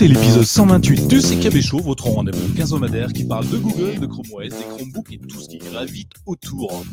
Écoutez 0.00 0.14
l'épisode 0.14 0.44
128 0.44 1.08
du 1.08 1.18
CKB 1.18 1.60
Show, 1.60 1.78
votre 1.80 2.06
rendez-vous 2.06 2.54
quinzomadaire 2.54 3.12
qui 3.12 3.24
parle 3.24 3.46
de 3.50 3.58
Google, 3.58 4.00
de 4.00 4.06
Chrome 4.06 4.24
OS, 4.32 4.48
des 4.48 4.64
Chromebooks 4.64 5.12
et 5.12 5.18
tout 5.18 5.38
ce 5.38 5.46
qui 5.50 5.58
gravite 5.58 6.12
autour. 6.24 6.86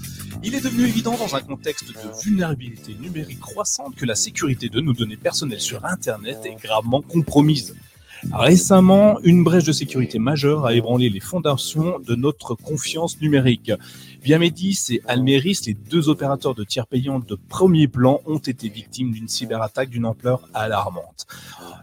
Il 0.44 0.54
est 0.54 0.60
devenu 0.60 0.84
évident 0.84 1.16
dans 1.16 1.34
un 1.34 1.40
contexte 1.40 1.88
de 1.88 2.22
vulnérabilité 2.22 2.98
numérique 3.00 3.40
croissante 3.40 3.96
que 3.96 4.06
la 4.06 4.16
sécurité 4.16 4.68
de 4.68 4.82
nos 4.82 4.92
données 4.92 5.16
personnelles 5.16 5.62
sur 5.62 5.86
Internet 5.86 6.40
est 6.44 6.62
gravement 6.62 7.02
compromise. 7.02 7.78
Récemment, 8.34 9.20
une 9.24 9.42
brèche 9.42 9.64
de 9.64 9.72
sécurité 9.72 10.20
majeure 10.20 10.66
a 10.66 10.74
ébranlé 10.74 11.10
les 11.10 11.22
fondations 11.22 12.00
de 12.00 12.16
notre 12.16 12.56
confiance 12.56 13.22
numérique. 13.22 13.72
Viamedis 14.28 14.88
et 14.90 15.02
Almeris, 15.08 15.62
les 15.68 15.74
deux 15.74 16.10
opérateurs 16.10 16.54
de 16.54 16.66
tiers 16.66 16.86
payants 16.86 17.20
de 17.20 17.36
premier 17.48 17.88
plan, 17.88 18.20
ont 18.26 18.40
été 18.40 18.68
victimes 18.68 19.14
d'une 19.14 19.30
cyberattaque 19.30 19.90
d'une 19.90 20.06
ampleur 20.06 20.50
alarmante, 20.54 21.28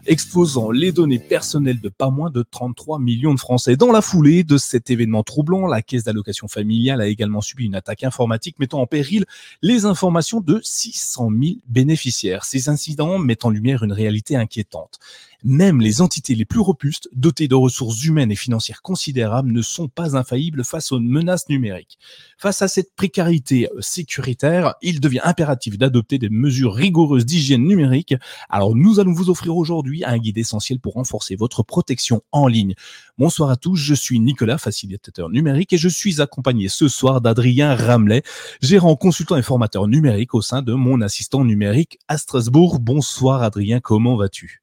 exposant 0.05 0.69
les 0.69 0.91
données 0.91 1.17
personnelles 1.17 1.81
de 1.81 1.89
pas 1.89 2.11
moins 2.11 2.29
de 2.29 2.43
33 2.43 2.99
millions 2.99 3.33
de 3.33 3.39
Français. 3.39 3.77
Dans 3.77 3.91
la 3.91 4.03
foulée 4.03 4.43
de 4.43 4.59
cet 4.59 4.91
événement 4.91 5.23
troublant, 5.23 5.65
la 5.65 5.81
caisse 5.81 6.03
d'allocation 6.03 6.47
familiale 6.47 7.01
a 7.01 7.07
également 7.07 7.41
subi 7.41 7.65
une 7.65 7.73
attaque 7.73 8.03
informatique 8.03 8.59
mettant 8.59 8.79
en 8.79 8.85
péril 8.85 9.25
les 9.63 9.85
informations 9.85 10.39
de 10.39 10.59
600 10.61 11.31
000 11.31 11.55
bénéficiaires. 11.67 12.45
Ces 12.45 12.69
incidents 12.69 13.17
mettent 13.17 13.45
en 13.45 13.49
lumière 13.49 13.81
une 13.81 13.91
réalité 13.91 14.35
inquiétante. 14.35 14.99
Même 15.47 15.79
les 15.79 16.01
entités 16.01 16.33
les 16.33 16.43
plus 16.43 16.59
robustes, 16.59 17.07
dotées 17.13 17.47
de 17.47 17.53
ressources 17.53 18.03
humaines 18.03 18.31
et 18.31 18.35
financières 18.35 18.81
considérables, 18.81 19.51
ne 19.51 19.61
sont 19.61 19.87
pas 19.87 20.17
infaillibles 20.17 20.63
face 20.63 20.91
aux 20.91 20.99
menaces 20.99 21.49
numériques. 21.49 21.99
Face 22.37 22.61
à 22.61 22.67
cette 22.67 22.93
précarité 22.95 23.69
euh, 23.71 23.81
sécuritaire, 23.81 24.75
il 24.81 24.99
devient 24.99 25.21
impératif 25.23 25.77
d'adopter 25.77 26.17
des 26.17 26.29
mesures 26.29 26.73
rigoureuses 26.73 27.25
d'hygiène 27.25 27.65
numérique. 27.65 28.13
Alors 28.49 28.75
nous 28.75 28.99
allons 28.99 29.13
vous 29.13 29.29
offrir 29.29 29.55
aujourd'hui 29.55 30.03
un 30.03 30.17
guide 30.17 30.37
essentiel 30.37 30.79
pour 30.79 30.93
renforcer 30.93 31.35
votre 31.35 31.63
protection 31.63 32.21
en 32.31 32.47
ligne. 32.47 32.75
Bonsoir 33.17 33.49
à 33.49 33.55
tous, 33.55 33.77
je 33.77 33.93
suis 33.93 34.19
Nicolas, 34.19 34.57
facilitateur 34.57 35.29
numérique, 35.29 35.73
et 35.73 35.77
je 35.77 35.89
suis 35.89 36.21
accompagné 36.21 36.67
ce 36.67 36.87
soir 36.87 37.21
d'Adrien 37.21 37.73
Ramelet, 37.75 38.23
gérant 38.61 38.95
consultant 38.95 39.37
et 39.37 39.43
formateur 39.43 39.87
numérique 39.87 40.33
au 40.33 40.41
sein 40.41 40.61
de 40.61 40.73
mon 40.73 41.01
assistant 41.01 41.45
numérique 41.45 41.99
à 42.07 42.17
Strasbourg. 42.17 42.79
Bonsoir 42.79 43.43
Adrien, 43.43 43.79
comment 43.79 44.17
vas-tu? 44.17 44.61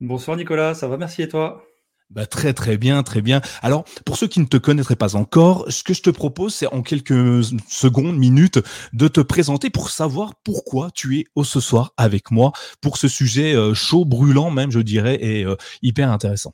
Bonsoir 0.00 0.36
Nicolas, 0.36 0.74
ça 0.74 0.88
va, 0.88 0.96
merci 0.96 1.22
et 1.22 1.28
toi? 1.28 1.69
Bah, 2.10 2.26
très 2.26 2.52
très 2.52 2.76
bien, 2.76 3.02
très 3.02 3.22
bien. 3.22 3.40
Alors, 3.62 3.84
pour 4.04 4.16
ceux 4.16 4.26
qui 4.26 4.40
ne 4.40 4.46
te 4.46 4.56
connaîtraient 4.56 4.96
pas 4.96 5.16
encore, 5.16 5.64
ce 5.68 5.84
que 5.84 5.94
je 5.94 6.02
te 6.02 6.10
propose, 6.10 6.54
c'est 6.54 6.66
en 6.66 6.82
quelques 6.82 7.44
secondes, 7.68 8.16
minutes, 8.16 8.58
de 8.92 9.08
te 9.08 9.20
présenter 9.20 9.70
pour 9.70 9.90
savoir 9.90 10.34
pourquoi 10.44 10.90
tu 10.92 11.18
es 11.18 11.24
au 11.34 11.44
ce 11.44 11.60
soir 11.60 11.92
avec 11.96 12.30
moi 12.30 12.52
pour 12.80 12.96
ce 12.96 13.08
sujet 13.08 13.54
euh, 13.54 13.74
chaud, 13.74 14.04
brûlant 14.04 14.50
même, 14.50 14.70
je 14.72 14.80
dirais, 14.80 15.18
et 15.20 15.44
euh, 15.44 15.56
hyper 15.82 16.10
intéressant. 16.10 16.52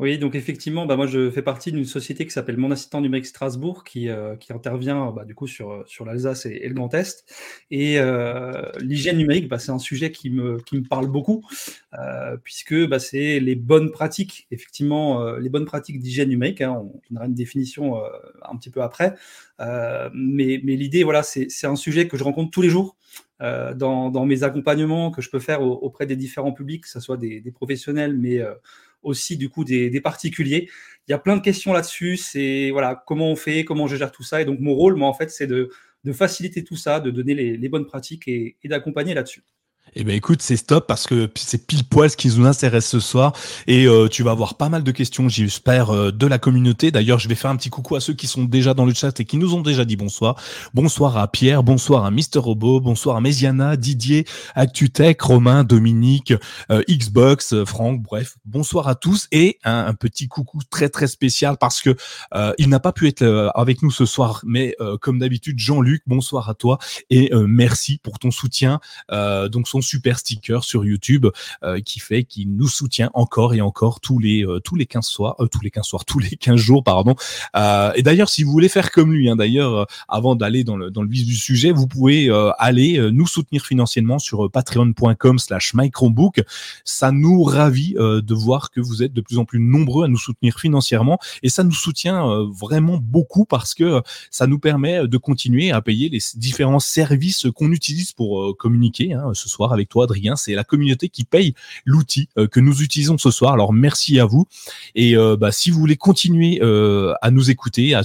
Oui, 0.00 0.16
donc 0.16 0.36
effectivement, 0.36 0.86
bah, 0.86 0.94
moi 0.94 1.08
je 1.08 1.28
fais 1.28 1.42
partie 1.42 1.72
d'une 1.72 1.84
société 1.84 2.24
qui 2.24 2.30
s'appelle 2.30 2.56
Mon 2.56 2.70
Assistant 2.70 3.00
Numérique 3.00 3.26
Strasbourg, 3.26 3.82
qui, 3.82 4.08
euh, 4.08 4.36
qui 4.36 4.52
intervient 4.52 5.10
bah, 5.10 5.24
du 5.24 5.34
coup 5.34 5.48
sur, 5.48 5.82
sur 5.88 6.04
l'Alsace 6.04 6.46
et, 6.46 6.68
le 6.68 6.74
Grand 6.74 6.94
Est. 6.94 7.24
Et 7.72 7.98
euh, 7.98 8.70
l'hygiène 8.78 9.16
numérique, 9.16 9.48
bah, 9.48 9.58
c'est 9.58 9.72
un 9.72 9.80
sujet 9.80 10.12
qui 10.12 10.30
me, 10.30 10.58
qui 10.58 10.76
me 10.76 10.84
parle 10.84 11.08
beaucoup, 11.08 11.44
euh, 11.98 12.36
puisque 12.44 12.76
c'est 13.00 13.40
les 13.40 13.56
bonnes 13.56 13.90
pratiques, 13.90 14.46
effectivement, 14.52 15.32
les 15.32 15.48
bonnes 15.48 15.64
pratiques 15.66 15.98
d'hygiène 15.98 16.28
numérique. 16.28 16.60
Hein, 16.60 16.76
on 16.80 17.00
donnera 17.10 17.26
une 17.26 17.34
définition 17.34 18.00
un 18.42 18.56
petit 18.56 18.70
peu 18.70 18.82
après. 18.82 19.16
Mais 19.58 20.60
mais 20.62 20.76
l'idée, 20.76 21.02
voilà, 21.02 21.24
c'est 21.24 21.66
un 21.66 21.76
sujet 21.76 22.06
que 22.06 22.16
je 22.16 22.22
rencontre 22.22 22.52
tous 22.52 22.62
les 22.62 22.70
jours. 22.70 22.96
Dans, 23.40 24.10
dans, 24.10 24.26
mes 24.26 24.42
accompagnements 24.42 25.12
que 25.12 25.22
je 25.22 25.30
peux 25.30 25.38
faire 25.38 25.62
auprès 25.62 26.06
des 26.06 26.16
différents 26.16 26.52
publics, 26.52 26.82
que 26.82 26.88
ce 26.88 26.98
soit 26.98 27.16
des 27.16 27.52
professionnels, 27.52 28.16
mais 28.16 28.42
aussi 29.02 29.36
du 29.36 29.48
coup 29.48 29.64
des, 29.64 30.00
particuliers. 30.00 30.68
Il 31.06 31.10
y 31.12 31.14
a 31.14 31.18
plein 31.18 31.36
de 31.36 31.42
questions 31.42 31.72
là-dessus. 31.72 32.16
C'est 32.16 32.70
voilà 32.70 33.02
comment 33.06 33.30
on 33.30 33.36
fait, 33.36 33.64
comment 33.64 33.86
je 33.86 33.96
gère 33.96 34.12
tout 34.12 34.22
ça. 34.22 34.42
Et 34.42 34.44
donc 34.44 34.60
mon 34.60 34.74
rôle, 34.74 34.96
moi 34.96 35.08
en 35.08 35.14
fait, 35.14 35.30
c'est 35.30 35.46
de, 35.46 35.70
faciliter 36.12 36.64
tout 36.64 36.76
ça, 36.76 37.00
de 37.00 37.10
donner 37.10 37.34
les, 37.34 37.68
bonnes 37.68 37.86
pratiques 37.86 38.28
et 38.28 38.56
d'accompagner 38.64 39.14
là-dessus. 39.14 39.44
Eh 39.94 40.04
ben 40.04 40.14
écoute, 40.14 40.42
c'est 40.42 40.56
stop 40.56 40.86
parce 40.86 41.06
que 41.06 41.30
c'est 41.36 41.66
pile 41.66 41.84
poil 41.84 42.10
ce 42.10 42.16
qui 42.16 42.28
nous 42.28 42.46
intéresse 42.46 42.86
ce 42.86 43.00
soir 43.00 43.32
et 43.66 43.86
euh, 43.86 44.08
tu 44.08 44.22
vas 44.22 44.32
avoir 44.32 44.56
pas 44.56 44.68
mal 44.68 44.82
de 44.82 44.90
questions, 44.90 45.28
j'espère, 45.28 45.90
euh, 45.90 46.10
de 46.10 46.26
la 46.26 46.38
communauté. 46.38 46.90
D'ailleurs, 46.90 47.18
je 47.18 47.28
vais 47.28 47.34
faire 47.34 47.50
un 47.50 47.56
petit 47.56 47.70
coucou 47.70 47.96
à 47.96 48.00
ceux 48.00 48.12
qui 48.12 48.26
sont 48.26 48.44
déjà 48.44 48.74
dans 48.74 48.84
le 48.84 48.92
chat 48.92 49.18
et 49.20 49.24
qui 49.24 49.36
nous 49.36 49.54
ont 49.54 49.60
déjà 49.60 49.84
dit 49.84 49.96
bonsoir. 49.96 50.36
Bonsoir 50.74 51.16
à 51.16 51.28
Pierre, 51.28 51.62
bonsoir 51.62 52.04
à 52.04 52.10
Mister 52.10 52.38
Robot, 52.38 52.80
bonsoir 52.80 53.16
à 53.16 53.20
Méziana, 53.20 53.76
Didier, 53.76 54.26
ActuTech, 54.54 55.20
Romain, 55.20 55.64
Dominique, 55.64 56.34
euh, 56.70 56.82
Xbox, 56.88 57.64
Franck, 57.64 58.02
bref, 58.02 58.36
bonsoir 58.44 58.88
à 58.88 58.94
tous 58.94 59.26
et 59.32 59.58
un, 59.64 59.94
petit 59.94 60.28
coucou 60.28 60.60
très 60.70 60.88
très 60.88 61.06
spécial 61.06 61.56
parce 61.58 61.80
que 61.80 61.96
il 62.58 62.68
n'a 62.68 62.78
pas 62.78 62.92
pu 62.92 63.08
être 63.08 63.50
avec 63.54 63.82
nous 63.82 63.90
ce 63.90 64.06
soir, 64.06 64.42
mais 64.44 64.76
comme 65.00 65.18
d'habitude, 65.18 65.58
Jean-Luc, 65.58 66.02
bonsoir 66.06 66.48
à 66.48 66.54
toi 66.54 66.78
et 67.10 67.30
merci 67.34 67.98
pour 68.02 68.18
ton 68.18 68.30
soutien. 68.30 68.80
donc 69.10 69.66
super 69.80 70.18
sticker 70.18 70.64
sur 70.64 70.84
YouTube 70.84 71.26
euh, 71.62 71.80
qui 71.80 72.00
fait 72.00 72.24
qu'il 72.24 72.54
nous 72.54 72.68
soutient 72.68 73.10
encore 73.14 73.54
et 73.54 73.60
encore 73.60 74.00
tous 74.00 74.18
les 74.18 74.44
euh, 74.44 74.60
tous 74.60 74.76
les 74.76 74.86
15 74.86 75.06
soirs, 75.06 75.36
euh, 75.40 75.46
tous 75.46 75.60
les 75.60 75.70
15 75.70 75.84
soirs, 75.84 76.04
tous 76.06 76.18
les 76.18 76.36
15 76.36 76.56
jours, 76.56 76.84
pardon. 76.84 77.14
et 77.94 78.02
d'ailleurs, 78.02 78.28
si 78.28 78.42
vous 78.42 78.52
voulez 78.52 78.68
faire 78.68 78.90
comme 78.90 79.12
lui, 79.12 79.28
hein, 79.28 79.36
d'ailleurs, 79.36 79.86
avant 80.08 80.34
d'aller 80.34 80.64
dans 80.64 80.76
le 80.76 80.90
dans 80.90 81.02
le 81.02 81.08
vif 81.08 81.26
du 81.26 81.34
sujet, 81.34 81.72
vous 81.72 81.86
pouvez 81.86 82.30
aller 82.58 82.98
nous 83.12 83.26
soutenir 83.26 83.64
financièrement 83.64 84.18
sur 84.18 84.50
patreon.com/slash 84.50 85.74
microbook. 85.74 86.42
Ça 86.84 87.12
nous 87.12 87.42
ravit 87.42 87.94
de 87.94 88.34
voir 88.34 88.70
que 88.70 88.80
vous 88.80 89.02
êtes 89.02 89.12
de 89.12 89.20
plus 89.20 89.38
en 89.38 89.44
plus 89.44 89.60
nombreux 89.60 90.04
à 90.04 90.08
nous 90.08 90.18
soutenir 90.18 90.58
financièrement 90.58 91.18
et 91.42 91.48
ça 91.48 91.64
nous 91.64 91.72
soutient 91.72 92.44
vraiment 92.52 92.98
beaucoup 92.98 93.44
parce 93.44 93.74
que 93.74 94.02
ça 94.30 94.46
nous 94.46 94.58
permet 94.58 95.06
de 95.06 95.16
continuer 95.16 95.70
à 95.70 95.80
payer 95.80 96.08
les 96.08 96.20
différents 96.34 96.80
services 96.80 97.46
qu'on 97.54 97.72
utilise 97.72 98.12
pour 98.12 98.56
communiquer 98.56 99.14
hein, 99.14 99.32
ce 99.34 99.48
soir 99.48 99.67
avec 99.72 99.88
toi, 99.88 100.04
Adrien. 100.04 100.36
C'est 100.36 100.54
la 100.54 100.64
communauté 100.64 101.08
qui 101.08 101.24
paye 101.24 101.54
l'outil 101.84 102.28
euh, 102.38 102.46
que 102.46 102.60
nous 102.60 102.82
utilisons 102.82 103.18
ce 103.18 103.30
soir. 103.30 103.52
Alors 103.52 103.72
merci 103.72 104.18
à 104.20 104.24
vous. 104.24 104.46
Et 104.94 105.16
euh, 105.16 105.36
bah, 105.36 105.52
si 105.52 105.70
vous 105.70 105.78
voulez 105.80 105.96
continuer 105.96 106.60
euh, 106.62 107.14
à 107.22 107.30
nous 107.30 107.50
écouter, 107.50 107.94
à, 107.94 108.02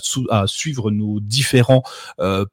suivre 0.48 0.92
nos 0.92 1.20
différents 1.20 1.84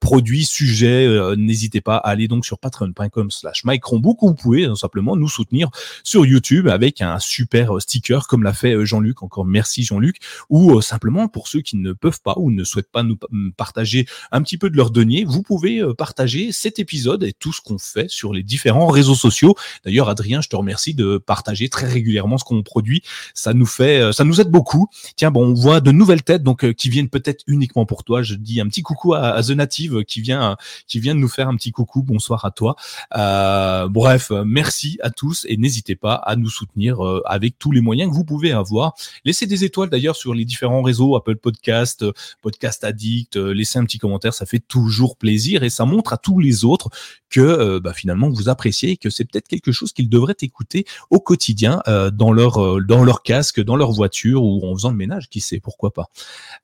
produits, 0.00 0.44
sujets, 0.44 1.06
n'hésitez 1.36 1.80
pas 1.80 1.96
à 1.96 2.10
aller 2.10 2.28
donc 2.28 2.44
sur 2.44 2.58
patreon.com/slash 2.58 3.64
microbook 3.64 4.22
ou 4.22 4.28
vous 4.28 4.34
pouvez 4.34 4.68
simplement 4.74 5.16
nous 5.16 5.28
soutenir 5.28 5.70
sur 6.04 6.24
YouTube 6.24 6.68
avec 6.68 7.00
un 7.02 7.18
super 7.18 7.80
sticker 7.80 8.26
comme 8.26 8.42
l'a 8.42 8.52
fait 8.52 8.84
Jean-Luc. 8.84 9.22
Encore 9.22 9.44
merci 9.44 9.82
Jean-Luc. 9.82 10.16
Ou 10.48 10.80
simplement 10.80 11.28
pour 11.28 11.48
ceux 11.48 11.60
qui 11.60 11.76
ne 11.76 11.92
peuvent 11.92 12.20
pas 12.22 12.34
ou 12.36 12.50
ne 12.50 12.64
souhaitent 12.64 12.90
pas 12.90 13.02
nous 13.02 13.18
partager 13.56 14.06
un 14.32 14.42
petit 14.42 14.58
peu 14.58 14.70
de 14.70 14.76
leur 14.76 14.90
denier, 14.90 15.24
vous 15.24 15.42
pouvez 15.42 15.82
partager 15.96 16.52
cet 16.52 16.78
épisode 16.78 17.24
et 17.24 17.32
tout 17.32 17.52
ce 17.52 17.60
qu'on 17.60 17.78
fait 17.78 18.08
sur 18.08 18.32
les 18.32 18.42
différents 18.42 18.86
réseaux 18.86 18.99
réseaux 19.00 19.14
sociaux. 19.14 19.54
D'ailleurs, 19.84 20.10
Adrien, 20.10 20.42
je 20.42 20.48
te 20.48 20.56
remercie 20.56 20.92
de 20.92 21.16
partager 21.16 21.70
très 21.70 21.88
régulièrement 21.88 22.36
ce 22.36 22.44
qu'on 22.44 22.62
produit. 22.62 23.02
Ça 23.32 23.54
nous 23.54 23.66
fait, 23.66 24.00
euh, 24.00 24.12
ça 24.12 24.24
nous 24.24 24.40
aide 24.42 24.50
beaucoup. 24.50 24.88
Tiens, 25.16 25.30
bon, 25.30 25.46
on 25.46 25.54
voit 25.54 25.80
de 25.80 25.90
nouvelles 25.90 26.22
têtes 26.22 26.42
donc 26.42 26.64
euh, 26.64 26.72
qui 26.74 26.90
viennent 26.90 27.08
peut-être 27.08 27.42
uniquement 27.46 27.86
pour 27.86 28.04
toi. 28.04 28.22
Je 28.22 28.34
dis 28.34 28.60
un 28.60 28.66
petit 28.66 28.82
coucou 28.82 29.14
à, 29.14 29.42
The 29.42 29.50
Native 29.50 30.04
qui 30.04 30.20
vient, 30.20 30.56
qui 30.86 31.00
vient 31.00 31.14
de 31.14 31.20
nous 31.20 31.28
faire 31.28 31.48
un 31.48 31.56
petit 31.56 31.72
coucou. 31.72 32.02
Bonsoir 32.02 32.44
à 32.44 32.50
toi. 32.50 32.76
Euh, 33.16 33.88
bref, 33.88 34.30
merci 34.44 34.98
à 35.02 35.08
tous 35.08 35.46
et 35.48 35.56
n'hésitez 35.56 35.96
pas 35.96 36.14
à 36.14 36.36
nous 36.36 36.50
soutenir 36.50 36.98
avec 37.24 37.58
tous 37.58 37.72
les 37.72 37.80
moyens 37.80 38.10
que 38.10 38.14
vous 38.14 38.24
pouvez 38.24 38.52
avoir. 38.52 38.92
Laissez 39.24 39.46
des 39.46 39.64
étoiles 39.64 39.88
d'ailleurs 39.88 40.16
sur 40.16 40.34
les 40.34 40.44
différents 40.44 40.82
réseaux 40.82 41.16
Apple 41.16 41.36
Podcast, 41.36 42.04
Podcast 42.42 42.84
Addict. 42.84 43.36
laissez 43.36 43.78
un 43.78 43.84
petit 43.84 43.98
commentaire, 43.98 44.34
ça 44.34 44.44
fait 44.44 44.60
toujours 44.60 45.16
plaisir 45.16 45.62
et 45.62 45.70
ça 45.70 45.86
montre 45.86 46.12
à 46.12 46.18
tous 46.18 46.38
les 46.38 46.64
autres 46.64 46.90
que 47.30 47.78
bah, 47.78 47.94
finalement 47.94 48.28
vous 48.28 48.48
appréciez 48.48 48.89
que 48.96 49.10
c'est 49.10 49.24
peut-être 49.24 49.48
quelque 49.48 49.72
chose 49.72 49.92
qu'ils 49.92 50.08
devraient 50.08 50.36
écouter 50.42 50.84
au 51.10 51.20
quotidien 51.20 51.82
euh, 51.88 52.10
dans 52.10 52.32
leur 52.32 52.62
euh, 52.62 52.80
dans 52.80 53.04
leur 53.04 53.22
casque, 53.22 53.60
dans 53.60 53.76
leur 53.76 53.92
voiture 53.92 54.42
ou 54.42 54.66
en 54.66 54.74
faisant 54.74 54.90
le 54.90 54.96
ménage, 54.96 55.28
qui 55.28 55.40
sait, 55.40 55.60
pourquoi 55.60 55.92
pas. 55.92 56.10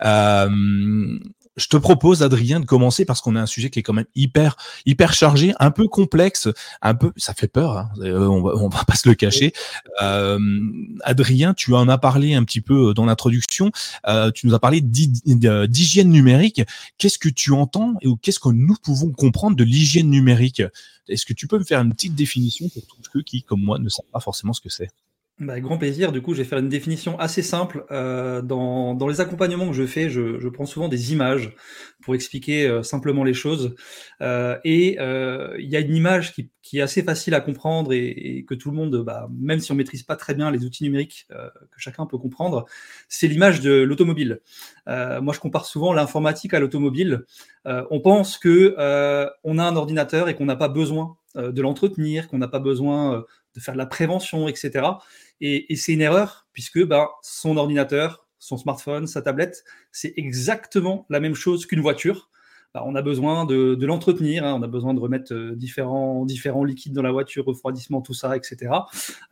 Euh, 0.04 1.18
je 1.56 1.68
te 1.68 1.76
propose, 1.76 2.22
Adrien, 2.22 2.60
de 2.60 2.66
commencer 2.66 3.04
parce 3.04 3.20
qu'on 3.20 3.34
a 3.36 3.40
un 3.40 3.46
sujet 3.46 3.70
qui 3.70 3.78
est 3.78 3.82
quand 3.82 3.94
même 3.94 4.06
hyper, 4.14 4.56
hyper 4.84 5.14
chargé, 5.14 5.54
un 5.58 5.70
peu 5.70 5.88
complexe, 5.88 6.48
un 6.82 6.94
peu, 6.94 7.12
ça 7.16 7.34
fait 7.34 7.48
peur. 7.48 7.78
Hein, 7.78 7.90
euh, 8.00 8.26
on, 8.26 8.42
va, 8.42 8.68
va 8.68 8.84
pas 8.84 8.94
se 8.94 9.08
le 9.08 9.14
cacher. 9.14 9.52
Euh, 10.02 10.38
Adrien, 11.02 11.54
tu 11.54 11.74
en 11.74 11.88
as 11.88 11.98
parlé 11.98 12.34
un 12.34 12.44
petit 12.44 12.60
peu 12.60 12.92
dans 12.94 13.06
l'introduction. 13.06 13.70
Euh, 14.06 14.30
tu 14.30 14.46
nous 14.46 14.54
as 14.54 14.58
parlé 14.58 14.80
d'hygiène 14.80 16.10
numérique. 16.10 16.62
Qu'est-ce 16.98 17.18
que 17.18 17.28
tu 17.28 17.52
entends 17.52 17.94
et 18.02 18.08
qu'est-ce 18.20 18.40
que 18.40 18.50
nous 18.50 18.76
pouvons 18.82 19.10
comprendre 19.10 19.56
de 19.56 19.64
l'hygiène 19.64 20.10
numérique? 20.10 20.62
Est-ce 21.08 21.24
que 21.24 21.32
tu 21.32 21.46
peux 21.46 21.58
me 21.58 21.64
faire 21.64 21.80
une 21.80 21.92
petite 21.92 22.14
définition 22.14 22.68
pour 22.68 22.82
tous 22.86 23.10
ceux 23.12 23.22
qui, 23.22 23.42
comme 23.42 23.62
moi, 23.62 23.78
ne 23.78 23.88
savent 23.88 24.04
pas 24.12 24.20
forcément 24.20 24.52
ce 24.52 24.60
que 24.60 24.68
c'est? 24.68 24.90
Bah, 25.38 25.60
grand 25.60 25.76
plaisir. 25.76 26.12
Du 26.12 26.22
coup, 26.22 26.32
je 26.32 26.38
vais 26.38 26.48
faire 26.48 26.60
une 26.60 26.70
définition 26.70 27.18
assez 27.18 27.42
simple. 27.42 27.84
Euh, 27.90 28.40
dans, 28.40 28.94
dans, 28.94 29.06
les 29.06 29.20
accompagnements 29.20 29.66
que 29.66 29.74
je 29.74 29.84
fais, 29.84 30.08
je, 30.08 30.40
je 30.40 30.48
prends 30.48 30.64
souvent 30.64 30.88
des 30.88 31.12
images 31.12 31.54
pour 32.02 32.14
expliquer 32.14 32.66
euh, 32.66 32.82
simplement 32.82 33.22
les 33.22 33.34
choses. 33.34 33.74
Euh, 34.22 34.56
et 34.64 34.96
euh, 34.98 35.54
il 35.58 35.68
y 35.68 35.76
a 35.76 35.80
une 35.80 35.94
image 35.94 36.32
qui, 36.32 36.50
qui, 36.62 36.78
est 36.78 36.80
assez 36.80 37.02
facile 37.02 37.34
à 37.34 37.40
comprendre 37.40 37.92
et, 37.92 38.46
que 38.48 38.54
tout 38.54 38.70
le 38.70 38.78
monde, 38.78 39.02
bah, 39.04 39.28
même 39.38 39.60
si 39.60 39.70
on 39.72 39.74
maîtrise 39.74 40.04
pas 40.04 40.16
très 40.16 40.34
bien 40.34 40.50
les 40.50 40.64
outils 40.64 40.84
numériques, 40.84 41.26
euh, 41.32 41.50
que 41.70 41.78
chacun 41.78 42.06
peut 42.06 42.16
comprendre, 42.16 42.64
c'est 43.10 43.28
l'image 43.28 43.60
de 43.60 43.82
l'automobile. 43.82 44.40
Moi, 44.86 45.34
je 45.34 45.40
compare 45.40 45.66
souvent 45.66 45.92
l'informatique 45.92 46.54
à 46.54 46.60
l'automobile. 46.60 47.24
on 47.66 48.00
pense 48.00 48.38
que 48.38 48.74
on 49.44 49.58
a 49.58 49.64
un 49.64 49.76
ordinateur 49.76 50.30
et 50.30 50.34
qu'on 50.34 50.46
n'a 50.46 50.56
pas 50.56 50.68
besoin 50.68 51.16
de 51.34 51.60
l'entretenir, 51.60 52.28
qu'on 52.28 52.38
n'a 52.38 52.48
pas 52.48 52.60
besoin 52.60 53.24
de 53.56 53.60
faire 53.60 53.74
de 53.74 53.78
la 53.78 53.86
prévention, 53.86 54.48
etc. 54.48 54.84
Et, 55.40 55.74
c'est 55.76 55.92
une 55.92 56.00
erreur, 56.00 56.46
puisque 56.52 56.82
ben, 56.84 57.08
son 57.22 57.56
ordinateur, 57.56 58.26
son 58.38 58.56
smartphone, 58.56 59.06
sa 59.06 59.22
tablette, 59.22 59.64
c'est 59.92 60.14
exactement 60.16 61.06
la 61.08 61.20
même 61.20 61.34
chose 61.34 61.66
qu'une 61.66 61.80
voiture. 61.80 62.30
Ben, 62.74 62.82
on 62.84 62.94
a 62.94 63.02
besoin 63.02 63.44
de, 63.44 63.74
de 63.74 63.86
l'entretenir, 63.86 64.44
hein, 64.44 64.54
on 64.54 64.62
a 64.62 64.66
besoin 64.66 64.92
de 64.92 65.00
remettre 65.00 65.32
euh, 65.32 65.54
différents, 65.56 66.26
différents 66.26 66.64
liquides 66.64 66.92
dans 66.92 67.02
la 67.02 67.12
voiture, 67.12 67.44
refroidissement, 67.44 68.02
tout 68.02 68.12
ça, 68.12 68.36
etc. 68.36 68.70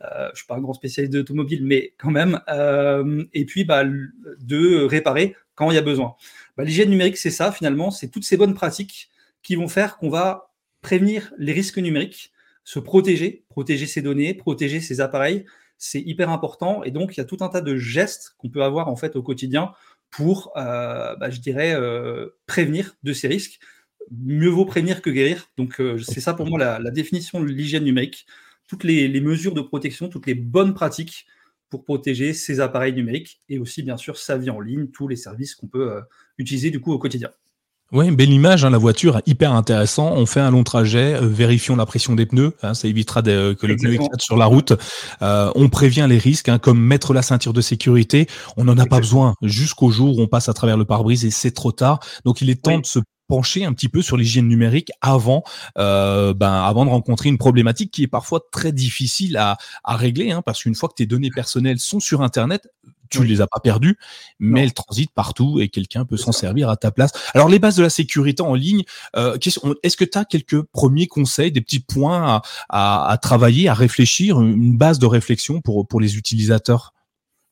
Euh, 0.01 0.07
je 0.27 0.31
ne 0.31 0.35
suis 0.35 0.47
pas 0.47 0.55
un 0.55 0.61
grand 0.61 0.73
spécialiste 0.73 1.13
d'automobile, 1.13 1.63
mais 1.63 1.93
quand 1.97 2.11
même. 2.11 2.41
Euh, 2.49 3.23
et 3.33 3.45
puis, 3.45 3.63
bah, 3.63 3.83
de 3.83 4.83
réparer 4.85 5.35
quand 5.53 5.71
il 5.71 5.75
y 5.75 5.77
a 5.77 5.83
besoin. 5.83 6.15
Bah, 6.57 6.63
L'hygiène 6.63 6.89
numérique, 6.89 7.17
c'est 7.17 7.29
ça, 7.29 7.51
finalement, 7.51 7.91
c'est 7.91 8.09
toutes 8.09 8.23
ces 8.23 8.37
bonnes 8.37 8.53
pratiques 8.53 9.09
qui 9.43 9.55
vont 9.55 9.67
faire 9.67 9.97
qu'on 9.97 10.09
va 10.09 10.51
prévenir 10.81 11.33
les 11.37 11.53
risques 11.53 11.77
numériques, 11.77 12.31
se 12.63 12.79
protéger, 12.79 13.45
protéger 13.49 13.85
ses 13.85 14.01
données, 14.01 14.33
protéger 14.33 14.79
ses 14.79 15.01
appareils, 15.01 15.45
c'est 15.77 16.01
hyper 16.01 16.29
important. 16.29 16.83
Et 16.83 16.91
donc, 16.91 17.15
il 17.15 17.19
y 17.19 17.21
a 17.21 17.25
tout 17.25 17.37
un 17.41 17.49
tas 17.49 17.61
de 17.61 17.75
gestes 17.75 18.35
qu'on 18.37 18.49
peut 18.49 18.63
avoir 18.63 18.87
en 18.87 18.95
fait 18.95 19.15
au 19.15 19.23
quotidien 19.23 19.73
pour, 20.09 20.51
euh, 20.55 21.15
bah, 21.17 21.29
je 21.29 21.39
dirais, 21.39 21.73
euh, 21.75 22.29
prévenir 22.47 22.95
de 23.03 23.13
ces 23.13 23.27
risques. 23.27 23.59
Mieux 24.11 24.49
vaut 24.49 24.65
prévenir 24.65 25.01
que 25.01 25.09
guérir. 25.09 25.49
Donc, 25.57 25.81
euh, 25.81 25.97
c'est 25.99 26.21
ça 26.21 26.33
pour 26.33 26.47
moi 26.47 26.59
la, 26.79 26.91
définition 26.91 27.41
de 27.41 27.45
l'hygiène 27.45 27.83
numérique. 27.83 28.25
Toutes 28.67 28.83
les, 28.83 29.09
mesures 29.21 29.53
de 29.53 29.61
protection, 29.61 30.09
toutes 30.09 30.27
les 30.27 30.35
bonnes 30.35 30.73
pratiques 30.73 31.27
pour 31.69 31.83
protéger 31.83 32.33
ses 32.33 32.59
appareils 32.59 32.93
numériques 32.93 33.41
et 33.49 33.59
aussi, 33.59 33.83
bien 33.83 33.97
sûr, 33.97 34.17
sa 34.17 34.37
vie 34.37 34.49
en 34.49 34.59
ligne, 34.59 34.87
tous 34.87 35.07
les 35.07 35.15
services 35.15 35.55
qu'on 35.55 35.67
peut 35.67 36.01
utiliser 36.37 36.71
du 36.71 36.79
coup 36.79 36.93
au 36.93 36.99
quotidien. 36.99 37.31
Oui, 37.91 38.09
belle 38.09 38.31
image, 38.31 38.65
hein, 38.65 38.71
la 38.71 38.79
voiture, 38.79 39.21
hyper 39.27 39.53
intéressant. 39.53 40.11
On 40.13 40.25
fait 40.25 40.39
un 40.39 40.49
long 40.49 40.63
trajet, 40.63 41.13
euh, 41.13 41.27
vérifions 41.27 41.75
la 41.75 41.85
pression 41.85 42.15
des 42.15 42.25
pneus, 42.25 42.53
hein, 42.63 42.73
ça 42.73 42.87
évitera 42.87 43.21
de, 43.21 43.31
euh, 43.31 43.53
que 43.53 43.67
le 43.67 43.75
pneu 43.75 43.93
éclate 43.93 44.21
sur 44.21 44.37
la 44.37 44.47
route. 44.47 44.73
Euh, 45.21 45.51
on 45.53 45.69
prévient 45.69 46.07
les 46.09 46.17
risques, 46.17 46.49
hein, 46.49 46.57
comme 46.57 46.79
mettre 46.79 47.13
la 47.13 47.21
ceinture 47.21 47.53
de 47.53 47.61
sécurité. 47.61 48.27
On 48.57 48.63
n'en 48.63 48.77
a 48.79 48.87
pas 48.87 48.99
besoin 48.99 49.35
jusqu'au 49.43 49.91
jour 49.91 50.17
où 50.17 50.21
on 50.21 50.27
passe 50.27 50.49
à 50.49 50.53
travers 50.53 50.77
le 50.77 50.85
pare-brise 50.85 51.25
et 51.25 51.31
c'est 51.31 51.51
trop 51.51 51.71
tard. 51.71 51.99
Donc 52.25 52.41
il 52.41 52.49
est 52.49 52.61
temps 52.61 52.75
oui. 52.75 52.81
de 52.81 52.87
se 52.87 52.99
pencher 53.27 53.65
un 53.65 53.73
petit 53.73 53.89
peu 53.89 54.01
sur 54.01 54.17
l'hygiène 54.17 54.47
numérique 54.47 54.91
avant, 55.01 55.43
euh, 55.77 56.33
ben, 56.33 56.63
avant 56.63 56.85
de 56.85 56.89
rencontrer 56.89 57.29
une 57.29 57.37
problématique 57.37 57.91
qui 57.91 58.03
est 58.03 58.07
parfois 58.07 58.41
très 58.51 58.71
difficile 58.71 59.37
à, 59.37 59.57
à 59.83 59.95
régler, 59.95 60.31
hein, 60.31 60.41
parce 60.41 60.63
qu'une 60.63 60.75
fois 60.75 60.89
que 60.89 60.95
tes 60.95 61.05
données 61.05 61.31
personnelles 61.31 61.79
sont 61.79 61.99
sur 61.99 62.21
Internet, 62.21 62.67
tu 63.09 63.19
oui. 63.19 63.27
les 63.27 63.41
as 63.41 63.47
pas 63.47 63.59
perdues, 63.59 63.97
mais 64.39 64.61
non. 64.61 64.65
elles 64.65 64.73
transitent 64.73 65.13
partout 65.13 65.59
et 65.59 65.69
quelqu'un 65.69 66.05
peut 66.05 66.17
s'en 66.17 66.31
servir 66.31 66.69
à 66.69 66.77
ta 66.77 66.91
place. 66.91 67.11
Alors 67.33 67.49
les 67.49 67.59
bases 67.59 67.75
de 67.75 67.83
la 67.83 67.89
sécurité 67.89 68.41
en 68.41 68.55
ligne, 68.55 68.83
euh, 69.15 69.37
est-ce 69.83 69.97
que 69.97 70.05
tu 70.05 70.17
as 70.17 70.25
quelques 70.25 70.61
premiers 70.61 71.07
conseils, 71.07 71.51
des 71.51 71.61
petits 71.61 71.79
points 71.79 72.23
à, 72.23 72.41
à, 72.69 73.11
à, 73.11 73.17
travailler, 73.17 73.69
à 73.69 73.73
réfléchir, 73.73 74.41
une 74.41 74.75
base 74.75 74.99
de 74.99 75.05
réflexion 75.05 75.61
pour, 75.61 75.87
pour 75.87 76.01
les 76.01 76.17
utilisateurs? 76.17 76.94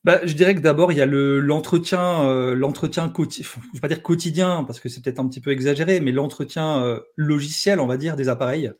Bah, 0.04 0.20
je 0.24 0.34
dirais 0.34 0.54
que 0.54 0.60
d'abord 0.60 0.92
il 0.92 0.98
y 0.98 1.00
a 1.00 1.06
le 1.06 1.40
l'entretien, 1.40 2.24
euh, 2.24 2.54
l'entretien 2.54 3.08
quotidien, 3.08 3.48
je 3.68 3.72
vais 3.72 3.80
pas 3.80 3.88
dire 3.88 4.02
quotidien 4.02 4.64
parce 4.64 4.78
que 4.78 4.90
c'est 4.90 5.02
peut-être 5.02 5.18
un 5.18 5.26
petit 5.28 5.40
peu 5.40 5.50
exagéré, 5.50 6.00
mais 6.00 6.12
l'entretien 6.12 6.84
euh, 6.84 7.00
logiciel, 7.16 7.80
on 7.80 7.86
va 7.86 7.96
dire, 7.96 8.14
des 8.14 8.28
appareils. 8.28 8.70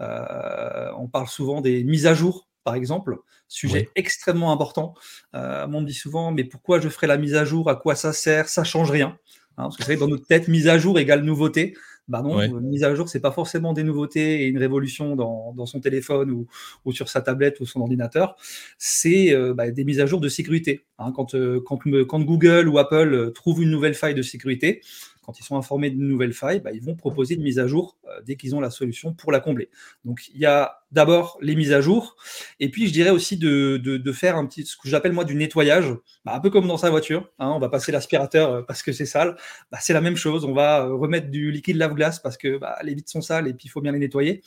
Euh, 0.00 0.90
on 0.98 1.06
parle 1.06 1.28
souvent 1.28 1.60
des 1.60 1.84
mises 1.84 2.06
à 2.06 2.14
jour, 2.14 2.48
par 2.64 2.74
exemple, 2.74 3.18
sujet 3.46 3.82
oui. 3.86 3.88
extrêmement 3.94 4.50
important. 4.50 4.94
Euh, 5.34 5.66
on 5.72 5.82
me 5.82 5.86
dit 5.86 5.94
souvent, 5.94 6.32
mais 6.32 6.42
pourquoi 6.42 6.80
je 6.80 6.88
ferai 6.88 7.06
la 7.06 7.16
mise 7.16 7.36
à 7.36 7.44
jour? 7.44 7.70
À 7.70 7.76
quoi 7.76 7.94
ça 7.94 8.12
sert? 8.12 8.48
Ça 8.48 8.64
change 8.64 8.90
rien. 8.90 9.16
Hein, 9.58 9.64
parce 9.64 9.76
que 9.76 9.84
c'est 9.84 9.96
dans 9.96 10.08
notre 10.08 10.26
tête, 10.26 10.48
mise 10.48 10.66
à 10.66 10.78
jour 10.78 10.98
égale 10.98 11.22
nouveauté. 11.22 11.76
Bah 12.08 12.20
non, 12.20 12.36
ouais. 12.36 12.48
mise 12.48 12.82
à 12.82 12.94
jour, 12.94 13.08
c'est 13.08 13.20
pas 13.20 13.30
forcément 13.30 13.72
des 13.72 13.84
nouveautés 13.84 14.42
et 14.42 14.46
une 14.46 14.58
révolution 14.58 15.14
dans, 15.14 15.52
dans 15.56 15.66
son 15.66 15.80
téléphone 15.80 16.32
ou, 16.32 16.46
ou, 16.84 16.92
sur 16.92 17.08
sa 17.08 17.20
tablette 17.20 17.60
ou 17.60 17.66
son 17.66 17.80
ordinateur. 17.80 18.36
C'est 18.76 19.32
euh, 19.32 19.54
bah, 19.54 19.70
des 19.70 19.84
mises 19.84 20.00
à 20.00 20.06
jour 20.06 20.20
de 20.20 20.28
sécurité. 20.28 20.84
Hein, 20.98 21.12
quand, 21.14 21.34
euh, 21.34 21.60
quand, 21.64 21.78
quand, 22.08 22.20
Google 22.20 22.68
ou 22.68 22.78
Apple 22.78 23.14
euh, 23.14 23.30
trouvent 23.30 23.62
une 23.62 23.70
nouvelle 23.70 23.94
faille 23.94 24.14
de 24.14 24.22
sécurité, 24.22 24.82
quand 25.24 25.38
ils 25.38 25.44
sont 25.44 25.56
informés 25.56 25.90
d'une 25.90 26.06
nouvelle 26.06 26.32
faille, 26.32 26.60
bah, 26.60 26.72
ils 26.72 26.82
vont 26.82 26.94
proposer 26.94 27.34
une 27.34 27.42
mise 27.42 27.58
à 27.58 27.66
jour 27.66 27.96
euh, 28.08 28.20
dès 28.26 28.36
qu'ils 28.36 28.54
ont 28.54 28.60
la 28.60 28.70
solution 28.70 29.14
pour 29.14 29.32
la 29.32 29.40
combler. 29.40 29.70
Donc 30.04 30.28
il 30.34 30.40
y 30.40 30.46
a 30.46 30.82
d'abord 30.90 31.38
les 31.40 31.56
mises 31.56 31.72
à 31.72 31.80
jour, 31.80 32.16
et 32.60 32.70
puis 32.70 32.86
je 32.86 32.92
dirais 32.92 33.10
aussi 33.10 33.38
de, 33.38 34.12
faire 34.12 34.36
un 34.36 34.44
petit, 34.46 34.66
ce 34.66 34.76
que 34.76 34.88
j'appelle 34.88 35.12
moi 35.12 35.24
du 35.24 35.34
nettoyage, 35.34 35.94
bah, 36.24 36.34
un 36.34 36.40
peu 36.40 36.50
comme 36.50 36.66
dans 36.66 36.76
sa 36.76 36.90
voiture. 36.90 37.30
Hein, 37.38 37.52
on 37.54 37.58
va 37.58 37.68
passer 37.68 37.92
l'aspirateur 37.92 38.52
euh, 38.52 38.62
parce 38.62 38.82
que 38.82 38.92
c'est 38.92 39.06
sale. 39.06 39.36
Bah, 39.70 39.78
c'est 39.80 39.92
la 39.92 40.00
même 40.00 40.16
chose. 40.16 40.44
On 40.44 40.52
va 40.52 40.84
euh, 40.84 40.94
remettre 40.94 41.30
du 41.30 41.50
liquide 41.50 41.76
lave-glace 41.76 42.18
parce 42.18 42.36
que 42.36 42.60
les 42.82 42.94
vitres 42.94 43.10
sont 43.10 43.22
sales 43.22 43.48
et 43.48 43.54
puis 43.54 43.66
il 43.66 43.70
faut 43.70 43.80
bien 43.80 43.92
les 43.92 43.98
nettoyer. 43.98 44.42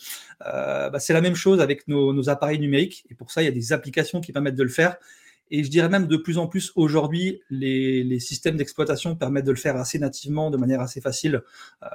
C'est 1.00 1.14
la 1.14 1.22
même 1.22 1.36
chose 1.36 1.62
avec 1.62 1.88
nos 1.88 2.30
appareils 2.30 2.60
numériques, 2.60 3.06
et 3.10 3.16
pour 3.16 3.32
ça 3.32 3.42
il 3.42 3.46
y 3.46 3.48
a 3.48 3.52
des 3.52 3.74
applications 3.74 4.22
qui 4.22 4.32
permettent 4.32 4.56
de 4.56 4.64
le 4.64 4.70
faire. 4.70 4.98
Et 5.52 5.64
je 5.64 5.70
dirais 5.70 5.90
même 5.90 6.08
de 6.08 6.18
plus 6.18 6.38
en 6.38 6.48
plus 6.48 6.72
aujourd'hui, 6.76 7.42
les, 7.50 8.20
systèmes 8.20 8.58
d'exploitation 8.58 9.16
permettent 9.16 9.46
de 9.46 9.52
le 9.52 9.58
faire 9.58 9.76
assez 9.76 10.00
nativement, 10.00 10.50
de 10.50 10.58
manière 10.58 10.82
assez 10.82 11.02
facile, 11.02 11.44
euh, 11.84 11.88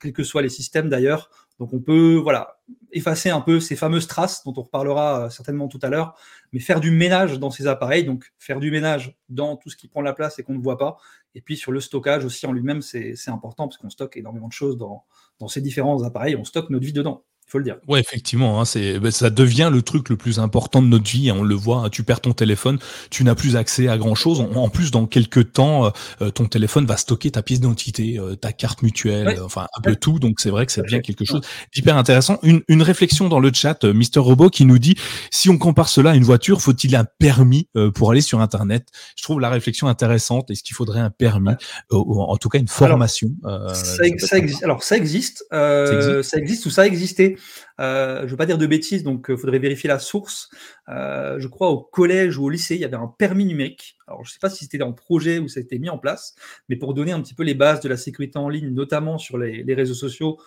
quels 0.00 0.12
que 0.12 0.22
soient 0.22 0.42
les 0.42 0.48
systèmes 0.48 0.88
d'ailleurs. 0.88 1.30
Donc 1.58 1.72
on 1.72 1.80
peut 1.80 2.14
voilà 2.14 2.60
effacer 2.92 3.30
un 3.30 3.40
peu 3.40 3.58
ces 3.58 3.74
fameuses 3.74 4.06
traces 4.06 4.44
dont 4.44 4.54
on 4.56 4.62
reparlera 4.62 5.24
euh, 5.24 5.30
certainement 5.30 5.66
tout 5.66 5.80
à 5.82 5.88
l'heure, 5.88 6.16
mais 6.52 6.60
faire 6.60 6.80
du 6.80 6.92
ménage 6.92 7.40
dans 7.40 7.50
ces 7.50 7.66
appareils, 7.66 8.04
donc 8.04 8.32
faire 8.38 8.60
du 8.60 8.70
ménage 8.70 9.16
dans 9.28 9.56
tout 9.56 9.70
ce 9.70 9.76
qui 9.76 9.88
prend 9.88 10.02
la 10.02 10.12
place 10.12 10.38
et 10.38 10.44
qu'on 10.44 10.54
ne 10.54 10.62
voit 10.62 10.78
pas. 10.78 10.98
Et 11.34 11.40
puis 11.40 11.56
sur 11.56 11.72
le 11.72 11.80
stockage 11.80 12.24
aussi 12.24 12.46
en 12.46 12.52
lui-même, 12.52 12.82
c'est 12.82 13.14
important 13.28 13.66
parce 13.66 13.78
qu'on 13.78 13.90
stocke 13.90 14.16
énormément 14.16 14.48
de 14.48 14.52
choses 14.52 14.76
dans 14.76 15.48
ces 15.48 15.60
différents 15.60 16.02
appareils, 16.04 16.36
on 16.36 16.44
stocke 16.44 16.70
notre 16.70 16.84
vie 16.84 16.92
dedans 16.92 17.24
il 17.48 17.52
faut 17.52 17.58
le 17.58 17.64
dire. 17.64 17.76
Ouais, 17.88 17.98
effectivement, 17.98 18.60
hein, 18.60 18.66
c'est, 18.66 18.98
ben, 18.98 19.10
ça 19.10 19.30
devient 19.30 19.70
le 19.72 19.80
truc 19.80 20.10
le 20.10 20.18
plus 20.18 20.38
important 20.38 20.82
de 20.82 20.86
notre 20.86 21.10
vie. 21.10 21.30
Hein, 21.30 21.36
on 21.38 21.42
le 21.42 21.54
voit, 21.54 21.78
hein, 21.78 21.88
tu 21.88 22.02
perds 22.02 22.20
ton 22.20 22.34
téléphone, 22.34 22.78
tu 23.08 23.24
n'as 23.24 23.34
plus 23.34 23.56
accès 23.56 23.88
à 23.88 23.96
grand 23.96 24.14
chose. 24.14 24.40
En, 24.40 24.54
en, 24.54 24.68
plus, 24.68 24.90
dans 24.90 25.06
quelques 25.06 25.54
temps, 25.54 25.86
euh, 25.86 25.90
euh, 26.20 26.30
ton 26.30 26.44
téléphone 26.44 26.84
va 26.84 26.98
stocker 26.98 27.30
ta 27.30 27.42
pièce 27.42 27.60
d'identité, 27.60 28.18
euh, 28.18 28.34
ta 28.34 28.52
carte 28.52 28.82
mutuelle, 28.82 29.28
ouais. 29.28 29.40
enfin 29.40 29.66
un 29.78 29.80
peu 29.80 29.90
ouais. 29.90 29.96
tout. 29.96 30.18
Donc 30.18 30.40
c'est 30.40 30.50
vrai 30.50 30.66
que 30.66 30.72
c'est 30.72 30.82
bien 30.82 31.00
quelque 31.00 31.24
chose 31.24 31.40
d'hyper 31.74 31.96
intéressant. 31.96 32.38
Une, 32.42 32.60
une, 32.68 32.82
réflexion 32.82 33.30
dans 33.30 33.40
le 33.40 33.50
chat, 33.50 33.82
euh, 33.84 33.94
Mister 33.94 34.20
Robot 34.20 34.50
qui 34.50 34.66
nous 34.66 34.78
dit 34.78 34.96
si 35.30 35.48
on 35.48 35.56
compare 35.56 35.88
cela 35.88 36.10
à 36.10 36.14
une 36.14 36.24
voiture, 36.24 36.60
faut-il 36.60 36.94
un 36.96 37.06
permis 37.18 37.66
euh, 37.76 37.90
pour 37.90 38.10
aller 38.10 38.20
sur 38.20 38.42
Internet? 38.42 38.88
Je 39.16 39.22
trouve 39.22 39.40
la 39.40 39.48
réflexion 39.48 39.88
intéressante. 39.88 40.50
Est-ce 40.50 40.62
qu'il 40.62 40.76
faudrait 40.76 41.00
un 41.00 41.10
permis, 41.10 41.54
ou 41.90 42.20
en 42.20 42.36
tout 42.36 42.50
cas 42.50 42.58
une 42.58 42.68
formation 42.68 43.30
Alors, 43.42 43.74
ça, 43.74 44.06
ça 44.18 44.36
existe. 44.36 44.62
Alors 44.62 44.82
ça 44.82 44.98
existe, 44.98 45.44
ça 45.50 45.94
existe, 45.94 46.22
ça 46.22 46.38
existe 46.38 46.66
ou 46.66 46.70
ça 46.70 46.82
a 46.82 46.86
existé. 46.86 47.37
Euh, 47.80 48.20
je 48.20 48.24
ne 48.24 48.30
veux 48.30 48.36
pas 48.36 48.46
dire 48.46 48.58
de 48.58 48.66
bêtises, 48.66 49.02
donc 49.02 49.26
il 49.28 49.32
euh, 49.32 49.36
faudrait 49.36 49.58
vérifier 49.58 49.88
la 49.88 49.98
source. 49.98 50.50
Euh, 50.88 51.38
je 51.38 51.48
crois 51.48 51.68
au 51.70 51.80
collège 51.80 52.38
ou 52.38 52.44
au 52.44 52.50
lycée, 52.50 52.74
il 52.74 52.80
y 52.80 52.84
avait 52.84 52.96
un 52.96 53.12
permis 53.18 53.44
numérique. 53.44 53.96
Alors, 54.06 54.24
je 54.24 54.30
ne 54.30 54.32
sais 54.32 54.38
pas 54.40 54.50
si 54.50 54.64
c'était 54.64 54.78
le 54.78 54.94
projet 54.94 55.38
ou 55.38 55.48
ça 55.48 55.60
a 55.60 55.62
été 55.62 55.78
mis 55.78 55.90
en 55.90 55.98
place, 55.98 56.34
mais 56.68 56.76
pour 56.76 56.94
donner 56.94 57.12
un 57.12 57.20
petit 57.20 57.34
peu 57.34 57.42
les 57.42 57.54
bases 57.54 57.80
de 57.80 57.88
la 57.88 57.96
sécurité 57.96 58.38
en 58.38 58.48
ligne, 58.48 58.70
notamment 58.70 59.18
sur 59.18 59.38
les, 59.38 59.74
réseaux 59.74 59.94
sociaux, 59.94 60.38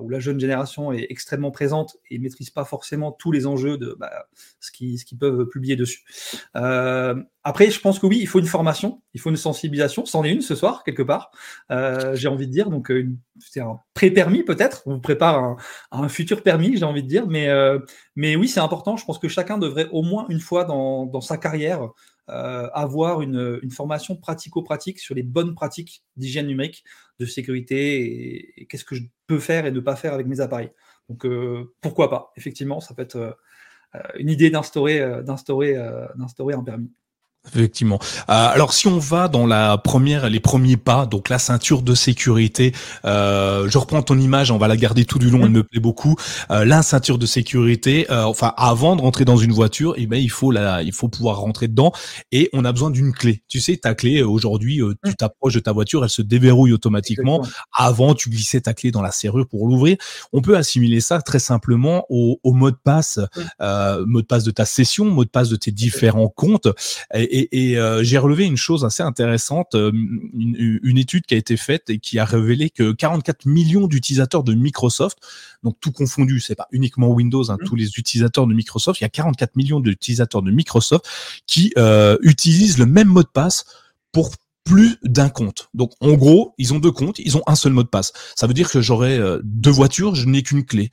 où 0.00 0.08
la 0.08 0.20
jeune 0.20 0.38
génération 0.38 0.92
est 0.92 1.06
extrêmement 1.10 1.50
présente 1.50 1.96
et 2.10 2.18
ne 2.18 2.22
maîtrise 2.22 2.50
pas 2.50 2.64
forcément 2.64 3.12
tous 3.12 3.32
les 3.32 3.46
enjeux 3.46 3.78
de 3.78 3.96
bah, 3.98 4.10
ce 4.60 4.70
qu'ils 4.70 4.98
ce 4.98 5.04
qu 5.04 5.16
peuvent 5.16 5.46
publier 5.46 5.76
dessus. 5.76 6.04
Euh, 6.56 7.14
après, 7.44 7.70
je 7.70 7.80
pense 7.80 7.98
que 7.98 8.06
oui, 8.06 8.18
il 8.20 8.26
faut 8.26 8.40
une 8.40 8.46
formation, 8.46 9.02
il 9.14 9.20
faut 9.20 9.30
une 9.30 9.36
sensibilisation. 9.36 10.04
C'en 10.04 10.24
est 10.24 10.30
une 10.30 10.42
ce 10.42 10.54
soir, 10.54 10.84
quelque 10.84 11.02
part, 11.02 11.30
euh, 11.70 12.14
j'ai 12.14 12.28
envie 12.28 12.46
de 12.46 12.52
dire. 12.52 12.70
Donc, 12.70 12.92
c'est 13.38 13.60
un 13.60 13.78
pré-permis 13.94 14.42
peut-être, 14.42 14.82
on 14.86 14.94
vous 14.94 15.00
prépare 15.00 15.38
un, 15.38 15.56
un, 15.92 16.08
futur 16.08 16.42
permis, 16.42 16.76
j'ai 16.76 16.84
envie 16.84 17.02
de 17.02 17.08
dire. 17.08 17.26
Mais, 17.26 17.48
euh, 17.48 17.78
oui, 18.16 18.48
c'est 18.48 18.60
important. 18.60 18.96
Je 18.96 19.04
pense 19.04 19.18
que 19.18 19.28
chacun 19.28 19.58
devrait 19.58 19.88
au 19.92 20.02
moins 20.02 20.26
une 20.28 20.40
fois 20.40 20.64
dans 20.64 21.20
sa 21.20 21.38
carrière 21.38 21.88
euh, 22.30 22.68
avoir 22.74 23.22
une, 23.22 23.70
formation 23.70 24.16
pratico-pratique 24.16 24.98
sur 24.98 25.14
les 25.14 25.22
bonnes 25.22 25.54
pratiques 25.54 26.02
d'hygiène 26.16 26.46
numérique, 26.46 26.84
de 27.18 27.26
sécurité 27.26 28.60
et, 28.60 28.66
qu'est-ce 28.66 28.84
que 28.84 28.94
je 28.94 29.02
peux 29.26 29.38
faire 29.38 29.64
et 29.66 29.70
ne 29.70 29.80
pas 29.80 29.96
faire 29.96 30.12
avec 30.12 30.26
mes 30.26 30.40
appareils. 30.40 30.70
Donc 31.08 31.24
euh, 31.24 31.74
pourquoi 31.80 32.10
pas? 32.10 32.32
Effectivement, 32.36 32.80
ça 32.80 32.94
peut 32.94 33.02
être 33.02 33.16
euh, 33.16 34.00
une 34.16 34.28
idée 34.28 34.50
d'instaurer 34.50 35.00
un 35.00 36.64
permis. 36.64 36.92
Effectivement. 37.54 37.98
Euh, 38.28 38.32
alors 38.32 38.72
si 38.72 38.86
on 38.86 38.98
va 38.98 39.28
dans 39.28 39.46
la 39.46 39.78
première, 39.78 40.28
les 40.28 40.40
premiers 40.40 40.76
pas, 40.76 41.06
donc 41.06 41.28
la 41.28 41.38
ceinture 41.38 41.82
de 41.82 41.94
sécurité, 41.94 42.72
euh, 43.04 43.68
je 43.68 43.78
reprends 43.78 44.02
ton 44.02 44.18
image, 44.18 44.50
on 44.50 44.58
va 44.58 44.68
la 44.68 44.76
garder 44.76 45.04
tout 45.04 45.18
du 45.18 45.30
long, 45.30 45.44
elle 45.44 45.50
me 45.50 45.62
plaît 45.62 45.80
beaucoup. 45.80 46.16
Euh, 46.50 46.64
la 46.64 46.82
ceinture 46.82 47.18
de 47.18 47.26
sécurité, 47.26 48.06
euh, 48.10 48.24
enfin 48.24 48.52
avant 48.56 48.96
de 48.96 49.02
rentrer 49.02 49.24
dans 49.24 49.36
une 49.36 49.52
voiture, 49.52 49.94
eh 49.96 50.06
ben 50.06 50.16
il 50.16 50.30
faut 50.30 50.50
la, 50.50 50.82
il 50.82 50.92
faut 50.92 51.08
pouvoir 51.08 51.38
rentrer 51.38 51.68
dedans 51.68 51.92
et 52.32 52.50
on 52.52 52.64
a 52.64 52.72
besoin 52.72 52.90
d'une 52.90 53.12
clé. 53.12 53.42
Tu 53.48 53.60
sais, 53.60 53.76
ta 53.76 53.94
clé 53.94 54.22
aujourd'hui, 54.22 54.80
tu 55.04 55.14
t'approches 55.14 55.54
de 55.54 55.60
ta 55.60 55.72
voiture, 55.72 56.04
elle 56.04 56.10
se 56.10 56.22
déverrouille 56.22 56.72
automatiquement. 56.72 57.42
Avant, 57.76 58.14
tu 58.14 58.30
glissais 58.30 58.60
ta 58.60 58.74
clé 58.74 58.90
dans 58.90 59.02
la 59.02 59.10
serrure 59.10 59.46
pour 59.48 59.66
l'ouvrir. 59.66 59.96
On 60.32 60.42
peut 60.42 60.56
assimiler 60.56 61.00
ça 61.00 61.22
très 61.22 61.38
simplement 61.38 62.04
au, 62.08 62.40
au 62.42 62.52
mot 62.52 62.70
de 62.70 62.76
passe, 62.82 63.18
mot 63.60 64.20
de 64.20 64.26
passe 64.26 64.44
de 64.44 64.50
ta 64.50 64.64
session, 64.64 65.06
mot 65.06 65.24
de 65.24 65.30
passe 65.30 65.48
de 65.48 65.56
tes 65.56 65.70
différents 65.70 66.28
comptes. 66.28 66.68
Et, 67.14 67.22
et, 67.22 67.37
euh, 67.52 68.02
j'ai 68.02 68.18
relevé 68.18 68.44
une 68.44 68.56
chose 68.56 68.84
assez 68.84 69.02
intéressante, 69.02 69.74
euh, 69.74 69.92
une, 69.92 70.98
étude 70.98 71.26
qui 71.26 71.34
a 71.34 71.36
été 71.36 71.56
faite 71.56 71.90
et 71.90 71.98
qui 71.98 72.18
a 72.18 72.24
révélé 72.24 72.70
que 72.70 72.92
44 72.92 73.46
millions 73.46 73.86
d'utilisateurs 73.86 74.42
de 74.42 74.54
Microsoft, 74.54 75.18
donc 75.62 75.76
tout 75.80 75.92
confondu, 75.92 76.40
c'est 76.40 76.54
pas 76.54 76.68
uniquement 76.72 77.08
Windows, 77.10 77.50
hein, 77.50 77.58
mmh. 77.60 77.66
tous 77.66 77.76
les 77.76 77.98
utilisateurs 77.98 78.46
de 78.46 78.54
Microsoft, 78.54 79.00
il 79.00 79.04
y 79.04 79.06
a 79.06 79.10
44 79.10 79.56
millions 79.56 79.80
d'utilisateurs 79.80 80.42
de 80.42 80.50
Microsoft 80.50 81.06
qui 81.46 81.72
euh, 81.76 82.16
utilisent 82.22 82.78
le 82.78 82.86
même 82.86 83.08
mot 83.08 83.22
de 83.22 83.28
passe 83.28 83.64
pour 84.12 84.30
plus 84.64 84.96
d'un 85.02 85.28
compte. 85.28 85.70
Donc 85.74 85.92
en 86.00 86.12
gros, 86.12 86.54
ils 86.58 86.74
ont 86.74 86.78
deux 86.78 86.92
comptes, 86.92 87.18
ils 87.18 87.36
ont 87.36 87.42
un 87.46 87.54
seul 87.54 87.72
mot 87.72 87.82
de 87.82 87.88
passe. 87.88 88.12
Ça 88.36 88.46
veut 88.46 88.54
dire 88.54 88.70
que 88.70 88.80
j'aurai 88.82 89.18
deux 89.42 89.70
voitures, 89.70 90.14
je 90.14 90.26
n'ai 90.26 90.42
qu'une 90.42 90.64
clé. 90.64 90.90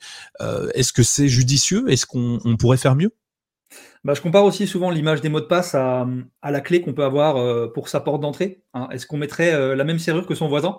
Est-ce 0.72 0.94
que 0.94 1.02
c'est 1.02 1.28
judicieux? 1.28 1.84
Est-ce 1.90 2.06
qu'on 2.06 2.56
pourrait 2.58 2.78
faire 2.78 2.96
mieux? 2.96 3.12
Bah, 4.04 4.14
je 4.14 4.20
compare 4.20 4.44
aussi 4.44 4.66
souvent 4.66 4.90
l'image 4.90 5.20
des 5.20 5.28
mots 5.28 5.40
de 5.40 5.46
passe 5.46 5.74
à, 5.74 6.06
la 6.44 6.60
clé 6.60 6.80
qu'on 6.80 6.94
peut 6.94 7.04
avoir 7.04 7.36
euh, 7.36 7.66
pour 7.66 7.88
sa 7.88 8.00
porte 8.00 8.20
d'entrée. 8.20 8.62
Hein. 8.72 8.88
Est-ce 8.92 9.06
qu'on 9.06 9.16
mettrait 9.16 9.52
euh, 9.52 9.74
la 9.74 9.84
même 9.84 9.98
serrure 9.98 10.26
que 10.26 10.34
son 10.34 10.48
voisin? 10.48 10.78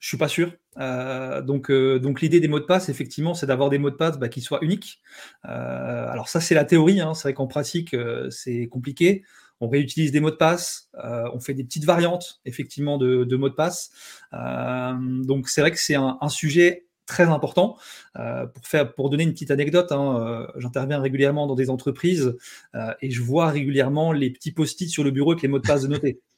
Je 0.00 0.08
suis 0.08 0.16
pas 0.16 0.28
sûr. 0.28 0.52
Euh, 0.78 1.40
donc, 1.40 1.70
donc 1.70 2.20
l'idée 2.20 2.40
des 2.40 2.48
mots 2.48 2.58
de 2.58 2.64
passe, 2.64 2.88
effectivement, 2.88 3.34
c'est 3.34 3.46
d'avoir 3.46 3.70
des 3.70 3.78
mots 3.78 3.90
de 3.90 3.96
passe 3.96 4.18
bah, 4.18 4.28
qui 4.28 4.40
soient 4.40 4.58
uniques. 4.62 5.02
alors 5.44 6.28
ça, 6.28 6.40
c'est 6.40 6.54
la 6.54 6.64
théorie. 6.64 7.00
Hein. 7.00 7.14
C'est 7.14 7.28
vrai 7.28 7.34
qu'en 7.34 7.46
pratique, 7.46 7.94
c'est 8.30 8.66
compliqué. 8.68 9.22
On 9.60 9.68
réutilise 9.68 10.10
des 10.10 10.18
mots 10.18 10.32
de 10.32 10.36
passe, 10.36 10.90
on 11.32 11.38
fait 11.38 11.54
des 11.54 11.62
petites 11.62 11.84
variantes, 11.84 12.40
effectivement, 12.44 12.98
de, 12.98 13.36
mots 13.36 13.48
de 13.48 13.54
passe. 13.54 13.92
donc 14.32 15.48
c'est 15.48 15.60
vrai 15.60 15.70
que 15.70 15.78
c'est 15.78 15.94
un, 15.94 16.18
un 16.20 16.28
sujet 16.28 16.83
très 17.06 17.24
important. 17.24 17.76
Euh, 18.18 18.46
pour, 18.46 18.66
faire, 18.66 18.94
pour 18.94 19.10
donner 19.10 19.24
une 19.24 19.32
petite 19.32 19.50
anecdote, 19.50 19.92
hein, 19.92 20.20
euh, 20.20 20.46
j'interviens 20.56 21.00
régulièrement 21.00 21.46
dans 21.46 21.54
des 21.54 21.70
entreprises 21.70 22.36
euh, 22.74 22.92
et 23.02 23.10
je 23.10 23.22
vois 23.22 23.48
régulièrement 23.48 24.12
les 24.12 24.30
petits 24.30 24.52
post-it 24.52 24.88
sur 24.88 25.04
le 25.04 25.10
bureau 25.10 25.32
avec 25.32 25.42
les 25.42 25.48
mots 25.48 25.58
de 25.58 25.66
passe 25.66 25.82
de 25.82 25.88
noter. 25.88 26.20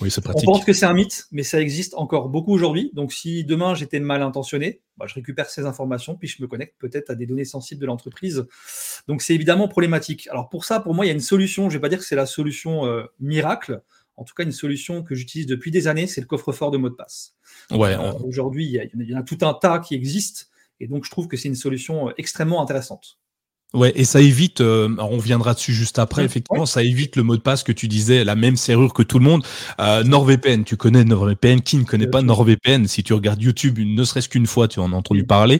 Oui, 0.00 0.10
c'est 0.10 0.22
pratique. 0.22 0.48
On 0.48 0.52
pense 0.52 0.64
que 0.64 0.72
c'est 0.72 0.86
un 0.86 0.94
mythe, 0.94 1.26
mais 1.30 1.42
ça 1.42 1.60
existe 1.60 1.94
encore 1.94 2.30
beaucoup 2.30 2.54
aujourd'hui. 2.54 2.90
Donc, 2.94 3.12
si 3.12 3.44
demain 3.44 3.74
j'étais 3.74 4.00
mal 4.00 4.22
intentionné, 4.22 4.80
bah, 4.96 5.04
je 5.06 5.14
récupère 5.14 5.50
ces 5.50 5.66
informations, 5.66 6.16
puis 6.16 6.26
je 6.26 6.40
me 6.40 6.46
connecte 6.46 6.76
peut-être 6.78 7.10
à 7.10 7.14
des 7.14 7.26
données 7.26 7.44
sensibles 7.44 7.80
de 7.80 7.84
l'entreprise. 7.84 8.46
Donc, 9.08 9.20
c'est 9.20 9.34
évidemment 9.34 9.68
problématique. 9.68 10.26
Alors, 10.28 10.48
pour 10.48 10.64
ça, 10.64 10.80
pour 10.80 10.94
moi, 10.94 11.04
il 11.04 11.08
y 11.08 11.10
a 11.10 11.14
une 11.14 11.20
solution. 11.20 11.64
Je 11.64 11.74
ne 11.74 11.78
vais 11.78 11.82
pas 11.82 11.90
dire 11.90 11.98
que 11.98 12.04
c'est 12.04 12.16
la 12.16 12.24
solution 12.24 12.84
miracle. 13.20 13.82
En 14.16 14.24
tout 14.24 14.34
cas, 14.34 14.44
une 14.44 14.52
solution 14.52 15.02
que 15.02 15.14
j'utilise 15.14 15.46
depuis 15.46 15.70
des 15.70 15.88
années, 15.88 16.06
c'est 16.06 16.20
le 16.20 16.26
coffre-fort 16.26 16.70
de 16.70 16.78
mots 16.78 16.90
de 16.90 16.94
passe. 16.94 17.34
Ouais, 17.70 17.96
Aujourd'hui, 18.24 18.66
il 18.94 19.08
y, 19.08 19.14
en 19.14 19.20
a 19.20 19.22
tout 19.22 19.38
un 19.42 19.54
tas 19.54 19.78
qui 19.78 19.94
existent, 19.94 20.46
et 20.80 20.86
donc 20.86 21.04
je 21.04 21.10
trouve 21.10 21.28
que 21.28 21.36
c'est 21.36 21.48
une 21.48 21.54
solution 21.54 22.08
euh, 22.08 22.12
extrêmement 22.18 22.62
intéressante. 22.62 23.18
Ouais, 23.74 23.90
et 23.94 24.04
ça 24.04 24.20
évite, 24.20 24.60
euh, 24.60 24.94
on 24.98 25.16
viendra 25.16 25.54
dessus 25.54 25.72
juste 25.72 25.98
après, 25.98 26.26
effectivement, 26.26 26.66
ça 26.66 26.82
évite 26.82 27.16
le 27.16 27.22
mot 27.22 27.36
de 27.36 27.40
passe 27.40 27.62
que 27.62 27.72
tu 27.72 27.88
disais, 27.88 28.22
la 28.22 28.34
même 28.34 28.56
serrure 28.56 28.92
que 28.92 29.02
tout 29.02 29.18
le 29.18 29.24
monde. 29.24 29.46
Euh, 29.80 30.04
NordVPN, 30.04 30.64
tu 30.64 30.76
connais 30.76 31.04
NordVPN, 31.04 31.62
qui 31.62 31.78
ne 31.78 31.84
connaît 31.84 32.06
pas 32.06 32.20
NordVPN? 32.20 32.86
Si 32.86 33.02
tu 33.02 33.14
regardes 33.14 33.40
YouTube, 33.40 33.78
ne 33.78 34.04
serait-ce 34.04 34.28
qu'une 34.28 34.46
fois, 34.46 34.68
tu 34.68 34.78
en 34.78 34.92
as 34.92 34.96
entendu 34.96 35.24
parler. 35.24 35.58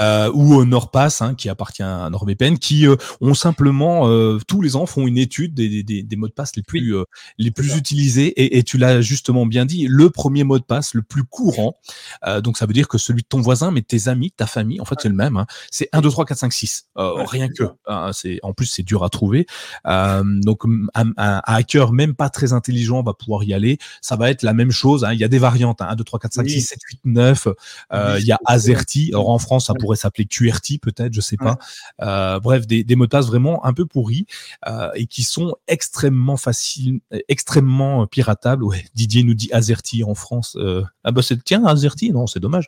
Euh, 0.00 0.28
ou 0.34 0.64
NordPass, 0.64 1.22
hein, 1.22 1.36
qui 1.36 1.48
appartient 1.48 1.84
à 1.84 2.10
NordVPN, 2.10 2.58
qui 2.58 2.88
euh, 2.88 2.96
ont 3.20 3.34
simplement, 3.34 4.08
euh, 4.08 4.38
tous 4.48 4.60
les 4.60 4.74
ans, 4.74 4.86
font 4.86 5.06
une 5.06 5.18
étude 5.18 5.54
des, 5.54 5.84
des, 5.84 6.02
des 6.02 6.16
mots 6.16 6.26
de 6.26 6.32
passe 6.32 6.56
les 6.56 6.62
plus, 6.62 6.96
les 7.38 7.52
plus 7.52 7.76
utilisés. 7.76 8.26
Et, 8.42 8.58
et 8.58 8.64
tu 8.64 8.76
l'as 8.76 9.00
justement 9.02 9.46
bien 9.46 9.66
dit, 9.66 9.86
le 9.88 10.10
premier 10.10 10.42
mot 10.42 10.58
de 10.58 10.64
passe, 10.64 10.94
le 10.94 11.02
plus 11.02 11.22
courant, 11.22 11.76
donc 12.42 12.56
ça 12.56 12.66
veut 12.66 12.72
dire 12.72 12.88
que 12.88 12.98
celui 12.98 13.22
de 13.22 13.28
ton 13.28 13.40
voisin, 13.40 13.70
mais 13.70 13.82
tes 13.82 14.08
amis, 14.08 14.32
ta 14.32 14.46
famille, 14.48 14.80
en 14.80 14.84
fait, 14.84 14.96
c'est 15.00 15.08
le 15.08 15.14
même. 15.14 15.36
Hein, 15.36 15.46
c'est 15.70 15.88
1, 15.92 16.00
2, 16.00 16.10
3, 16.10 16.24
4, 16.24 16.38
5, 16.38 16.52
6. 16.52 16.86
rien 16.96 17.51
que. 17.52 17.64
Hein, 17.86 18.10
c'est 18.12 18.38
en 18.42 18.52
plus 18.52 18.66
c'est 18.66 18.82
dur 18.82 19.04
à 19.04 19.08
trouver. 19.08 19.46
Euh, 19.86 20.22
donc 20.24 20.62
un, 20.94 21.12
hacker 21.16 21.92
même 21.92 22.14
pas 22.14 22.30
très 22.30 22.52
intelligent 22.52 23.02
va 23.02 23.14
pouvoir 23.14 23.44
y 23.44 23.54
aller. 23.54 23.78
Ça 24.00 24.16
va 24.16 24.30
être 24.30 24.42
la 24.42 24.54
même 24.54 24.70
chose. 24.70 25.04
Hein. 25.04 25.12
Il 25.12 25.20
y 25.20 25.24
a 25.24 25.28
des 25.28 25.38
variantes. 25.38 25.80
Hein. 25.82 25.88
1, 25.90 25.96
2, 25.96 26.04
3, 26.04 26.20
4, 26.20 26.32
5, 26.34 26.48
6, 26.48 26.62
7, 26.62 26.78
8, 26.90 27.00
9. 27.04 27.48
il 28.18 28.24
y 28.24 28.32
a 28.32 28.38
Azerty. 28.46 29.10
Alors 29.12 29.30
en 29.30 29.38
France, 29.38 29.66
ça 29.66 29.74
pourrait 29.74 29.96
s'appeler 29.96 30.26
QRT 30.26 30.78
peut-être, 30.80 31.12
je 31.12 31.20
sais 31.20 31.36
pas. 31.36 31.58
Euh, 32.02 32.40
bref, 32.40 32.66
des, 32.66 32.84
des 32.84 32.96
mots 32.96 33.06
de 33.06 33.10
passe 33.10 33.26
vraiment 33.26 33.64
un 33.64 33.72
peu 33.72 33.86
pourris 33.86 34.26
euh, 34.66 34.90
et 34.94 35.06
qui 35.06 35.22
sont 35.22 35.54
extrêmement 35.68 36.36
faciles, 36.36 37.00
extrêmement 37.28 38.06
piratables. 38.06 38.64
Ouais, 38.64 38.84
Didier 38.94 39.24
nous 39.24 39.34
dit 39.34 39.50
Azerty 39.52 40.04
en 40.04 40.14
France. 40.14 40.56
Euh, 40.58 40.82
ah 41.04 41.12
bah 41.12 41.22
c'est 41.22 41.42
tiens 41.42 41.64
Azerty, 41.66 42.12
non 42.12 42.26
c'est 42.26 42.40
dommage. 42.40 42.66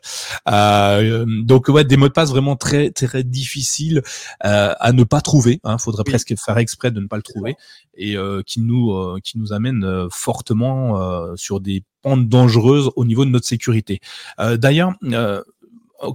Euh, 0.49 1.25
donc 1.43 1.67
ouais, 1.67 1.83
des 1.83 1.97
mots 1.97 2.07
de 2.07 2.13
passe 2.13 2.29
vraiment 2.29 2.55
très 2.55 2.91
très 2.91 3.23
difficiles 3.23 4.01
euh, 4.45 4.73
à 4.79 4.93
ne 4.93 5.03
pas 5.03 5.21
trouver. 5.21 5.59
Hein, 5.63 5.77
faudrait 5.77 6.03
presque 6.03 6.33
faire 6.37 6.57
exprès 6.57 6.91
de 6.91 6.99
ne 6.99 7.07
pas 7.07 7.17
le 7.17 7.23
trouver 7.23 7.55
et 7.95 8.17
euh, 8.17 8.41
qui 8.45 8.61
nous 8.61 8.91
euh, 8.91 9.19
qui 9.23 9.37
nous 9.37 9.53
amène 9.53 9.83
euh, 9.83 10.07
fortement 10.11 11.01
euh, 11.01 11.35
sur 11.35 11.59
des 11.59 11.83
pentes 12.01 12.27
dangereuses 12.27 12.91
au 12.95 13.05
niveau 13.05 13.25
de 13.25 13.31
notre 13.31 13.47
sécurité. 13.47 13.99
D'ailleurs. 14.37 14.93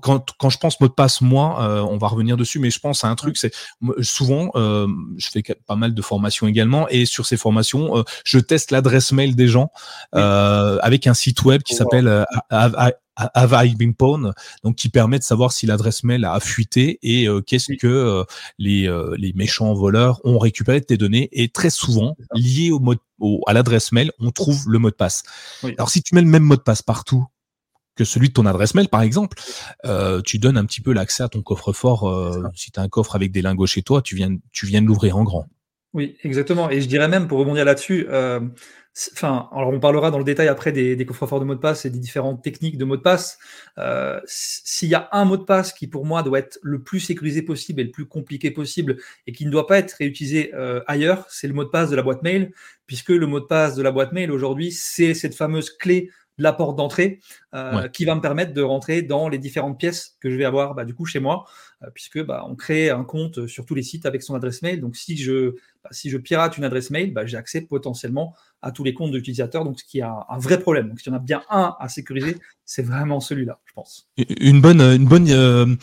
Quand, 0.03 0.35
quand, 0.39 0.51
je 0.51 0.59
pense 0.59 0.79
mot 0.79 0.89
de 0.89 0.93
passe, 0.93 1.23
moi, 1.23 1.85
on 1.91 1.97
va 1.97 2.07
revenir 2.07 2.37
dessus, 2.37 2.59
mais 2.59 2.71
je 2.71 2.79
pense 2.79 3.03
à 3.03 3.09
un 3.09 3.15
truc, 3.17 3.39
c'est 3.39 3.53
souvent, 4.03 4.51
je 4.55 5.31
fais 5.31 5.43
pas 5.67 5.75
mal 5.75 5.95
de 5.95 6.03
formations 6.03 6.47
également, 6.47 6.87
et 6.91 7.07
sur 7.07 7.25
ces 7.25 7.39
formations, 7.39 8.05
je 8.23 8.39
teste 8.39 8.73
l'adresse 8.73 9.11
mail 9.11 9.35
des 9.35 9.49
gens 9.49 9.73
avec 10.13 11.07
un 11.07 11.15
site 11.15 11.43
web 11.45 11.63
qui 11.63 11.75
s'appelle 11.75 12.25
have 13.35 13.53
I 13.53 13.75
been 13.75 13.95
pwned, 13.95 14.33
donc 14.65 14.77
qui 14.77 14.89
permet 14.89 15.19
de 15.19 15.25
savoir 15.25 15.53
si 15.53 15.67
l'adresse 15.67 16.05
mail 16.05 16.25
a 16.25 16.41
fuité 16.41 16.99
et 17.03 17.29
euh, 17.29 17.41
qu'est-ce 17.41 17.73
que 17.75 17.87
euh, 17.87 18.25
les, 18.59 18.89
euh, 18.89 19.15
les 19.19 19.33
méchants 19.33 19.73
voleurs 19.75 20.21
ont 20.25 20.39
récupéré 20.39 20.81
de 20.81 20.85
tes 20.87 20.97
données. 20.97 21.29
Et 21.33 21.49
très 21.49 21.71
souvent, 21.71 22.17
lié 22.35 22.71
au 22.71 22.79
mot 22.79 22.95
au, 23.19 23.43
à 23.47 23.53
l'adresse 23.53 23.93
mail, 23.93 24.13
on 24.19 24.31
trouve 24.31 24.69
le 24.69 24.79
mot 24.79 24.91
de 24.91 24.95
passe. 24.95 25.23
Alors 25.77 25.91
si 25.91 26.03
tu 26.03 26.15
mets 26.15 26.23
le 26.23 26.29
même 26.29 26.45
mot 26.45 26.57
de 26.57 26.63
passe 26.63 26.83
partout, 26.83 27.27
que 27.97 28.05
celui 28.05 28.29
de 28.29 28.33
ton 28.33 28.47
adresse 28.47 28.75
mail, 28.75 28.89
par 28.89 29.03
exemple, 29.03 29.39
euh, 29.85 30.23
tu 30.23 30.39
donnes 30.39 30.57
un 30.57 30.65
petit 30.65 30.81
peu 30.81 30.93
l'accès 30.95 31.23
à 31.23 31.29
ton 31.29 31.43
coffre-fort. 31.43 32.09
Euh, 32.09 32.43
si 32.55 32.71
tu 32.71 32.81
as 32.81 32.83
un 32.83 32.89
coffre 32.89 33.15
avec 33.15 33.31
des 33.31 33.43
lingots 33.43 33.67
chez 33.67 33.83
toi, 33.83 34.01
tu 34.01 34.17
viens, 34.17 34.35
tu 34.53 34.65
viens 34.65 34.81
de 34.81 34.87
l'ouvrir 34.87 35.19
en 35.19 35.25
grand. 35.25 35.47
Oui, 35.93 36.17
exactement. 36.23 36.71
Et 36.71 36.81
je 36.81 36.87
dirais 36.89 37.09
même, 37.09 37.27
pour 37.27 37.39
rebondir 37.39 37.65
là-dessus, 37.65 38.07
euh, 38.11 38.41
Enfin, 39.13 39.49
alors 39.53 39.69
on 39.69 39.79
parlera 39.79 40.11
dans 40.11 40.19
le 40.19 40.25
détail 40.25 40.49
après 40.49 40.73
des, 40.73 40.97
des 40.97 41.07
coffres 41.07 41.27
forts 41.27 41.39
de 41.39 41.45
mots 41.45 41.55
de 41.55 41.61
passe 41.61 41.85
et 41.85 41.91
des 41.91 42.01
différentes 42.01 42.43
techniques 42.43 42.77
de 42.77 42.85
mots 42.85 42.97
de 42.97 43.03
passe. 43.03 43.39
Euh, 43.79 44.21
S'il 44.27 44.89
y 44.89 44.97
a 44.97 45.09
un 45.13 45.25
mot 45.25 45.37
de 45.37 45.45
passe 45.45 45.73
qui 45.73 45.87
pour 45.87 46.05
moi 46.05 46.25
doit 46.25 46.41
être 46.41 46.59
le 46.63 46.83
plus 46.83 46.99
sécurisé 46.99 47.43
possible 47.43 47.81
et 47.81 47.85
le 47.85 47.93
plus 47.93 48.07
compliqué 48.07 48.51
possible 48.51 48.97
et 49.29 49.33
qui 49.33 49.47
ne 49.47 49.51
doit 49.51 49.69
pas 49.69 49.79
être 49.79 49.93
réutilisé 49.93 50.53
euh, 50.55 50.81
ailleurs, 50.89 51.25
c'est 51.31 51.47
le 51.47 51.55
mot 51.55 51.65
de 51.65 51.71
passe 51.71 51.89
de 51.89 51.97
la 51.97 52.03
boîte 52.03 52.23
mail, 52.23 52.53
puisque 52.87 53.11
le 53.11 53.27
mot 53.27 53.39
de 53.39 53.47
passe 53.47 53.77
de 53.77 53.83
la 53.83 53.93
boîte 53.93 54.13
mail 54.13 54.33
aujourd'hui, 54.33 54.73
c'est 54.73 55.15
cette 55.15 55.37
fameuse 55.37 55.71
clé 55.71 56.11
la 56.41 56.53
porte 56.53 56.77
d'entrée 56.77 57.21
euh, 57.55 57.89
qui 57.89 58.05
va 58.05 58.15
me 58.15 58.21
permettre 58.21 58.53
de 58.53 58.63
rentrer 58.63 59.03
dans 59.03 59.29
les 59.29 59.39
différentes 59.39 59.79
pièces 59.79 60.17
que 60.21 60.31
je 60.31 60.37
vais 60.37 60.45
avoir 60.45 60.75
bah, 60.75 60.85
du 60.85 60.95
coup 60.95 61.05
chez 61.05 61.21
moi, 61.21 61.45
euh, 61.83 61.89
puisque 61.95 62.23
bah, 62.25 62.45
on 62.49 62.57
crée 62.57 62.91
un 62.91 63.05
compte 63.05 63.47
sur 63.47 63.67
tous 63.67 63.75
les 63.75 63.83
sites 63.83 64.07
avec 64.07 64.23
son 64.23 64.35
adresse 64.35 64.63
mail. 64.63 64.81
Donc 64.81 64.97
si 64.97 65.17
je, 65.17 65.51
bah, 65.85 65.91
si 65.93 66.11
je 66.11 66.17
pirate 66.17 66.57
une 66.57 66.65
adresse 66.65 66.91
mail, 66.91 67.15
j'ai 67.27 67.37
accès 67.37 67.61
potentiellement 67.61 68.35
à 68.63 68.73
tous 68.73 68.85
les 68.85 68.95
comptes 68.95 69.13
d'utilisateurs, 69.13 69.65
donc 69.65 69.79
ce 69.79 69.85
qui 69.85 69.99
est 69.99 70.03
un, 70.03 70.25
un, 70.29 70.39
vrai 70.39 70.59
problème. 70.59 70.89
Donc 70.89 71.01
s'il 71.01 71.13
y 71.13 71.15
en 71.15 71.19
a 71.19 71.23
bien 71.23 71.43
un 71.51 71.77
à 71.79 71.89
sécuriser, 71.89 72.37
c'est 72.71 72.83
vraiment 72.83 73.19
celui-là, 73.19 73.59
je 73.67 73.73
pense. 73.73 74.07
Une 74.39 74.61
bonne, 74.61 74.81
une 74.81 75.05
bonne, 75.05 75.27
euh, 75.29 75.75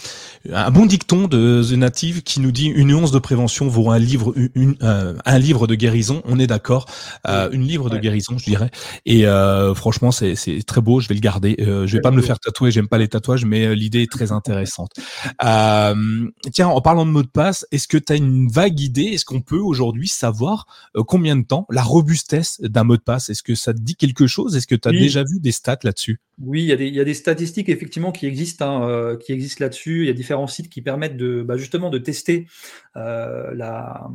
un 0.53 0.71
bon 0.71 0.85
dicton 0.85 1.27
de 1.27 1.61
The 1.61 1.73
Native 1.73 2.23
qui 2.23 2.39
nous 2.39 2.53
dit 2.53 2.67
une 2.67 2.93
once 2.93 3.11
de 3.11 3.19
prévention 3.19 3.67
vaut 3.67 3.91
un 3.91 3.99
livre, 3.99 4.33
une, 4.55 4.77
euh, 4.83 5.13
un 5.25 5.37
livre 5.37 5.67
de 5.67 5.75
guérison. 5.75 6.21
On 6.23 6.39
est 6.39 6.47
d'accord, 6.47 6.85
euh, 7.27 7.49
une 7.51 7.63
livre 7.63 7.89
de 7.89 7.97
guérison, 7.97 8.37
je 8.37 8.45
dirais. 8.45 8.71
Et 9.05 9.27
euh, 9.27 9.75
franchement, 9.75 10.11
c'est 10.11 10.37
très 10.65 10.79
beau. 10.79 11.01
Je 11.01 11.09
vais 11.09 11.15
le 11.15 11.19
garder. 11.19 11.57
je 11.59 11.85
vais 11.87 11.99
pas 11.99 12.11
me 12.11 12.15
le 12.15 12.21
faire 12.21 12.39
tatouer. 12.39 12.71
J'aime 12.71 12.87
pas 12.87 12.97
les 12.97 13.09
tatouages, 13.09 13.43
mais 13.43 13.75
l'idée 13.75 14.03
est 14.03 14.11
très 14.11 14.31
intéressante. 14.31 14.93
tiens, 15.41 16.67
en 16.69 16.79
parlant 16.79 17.05
de 17.05 17.11
mot 17.11 17.21
de 17.21 17.27
passe, 17.27 17.67
est-ce 17.73 17.89
que 17.89 17.97
tu 17.97 18.13
as 18.13 18.15
une 18.15 18.47
vague 18.47 18.79
idée? 18.79 19.07
Est-ce 19.07 19.25
qu'on 19.25 19.41
peut 19.41 19.59
aujourd'hui 19.59 20.07
savoir 20.07 20.67
combien 21.05 21.35
de 21.35 21.43
temps 21.43 21.65
la 21.69 21.83
robustesse 21.83 22.61
d'un 22.61 22.85
mot 22.85 22.95
de 22.95 23.01
passe? 23.01 23.29
Est-ce 23.29 23.43
que 23.43 23.55
ça 23.55 23.73
te 23.73 23.81
dit 23.81 23.97
quelque 23.97 24.25
chose? 24.25 24.55
Est-ce 24.55 24.67
que 24.67 24.75
tu 24.75 24.87
as 24.87 24.93
déjà 24.93 25.25
vu 25.25 25.41
des 25.41 25.51
stats 25.51 25.79
là-dessus? 25.83 26.21
Oui, 26.39 26.71
il 26.79 26.95
y, 26.95 26.99
a 26.99 27.03
des 27.03 27.13
statistiques 27.13 27.69
effectivement 27.69 28.11
qui 28.11 28.25
existent, 28.25 28.83
hein, 28.83 29.17
qui 29.17 29.33
existent 29.33 29.63
là-dessus. 29.63 30.03
Il 30.03 30.07
y 30.07 30.09
a 30.09 30.13
différents 30.13 30.47
sites 30.47 30.69
qui 30.69 30.81
permettent 30.81 31.17
de 31.17 31.41
bah, 31.41 31.57
justement 31.57 31.89
de 31.89 31.97
tester 31.97 32.47
la, 32.95 34.09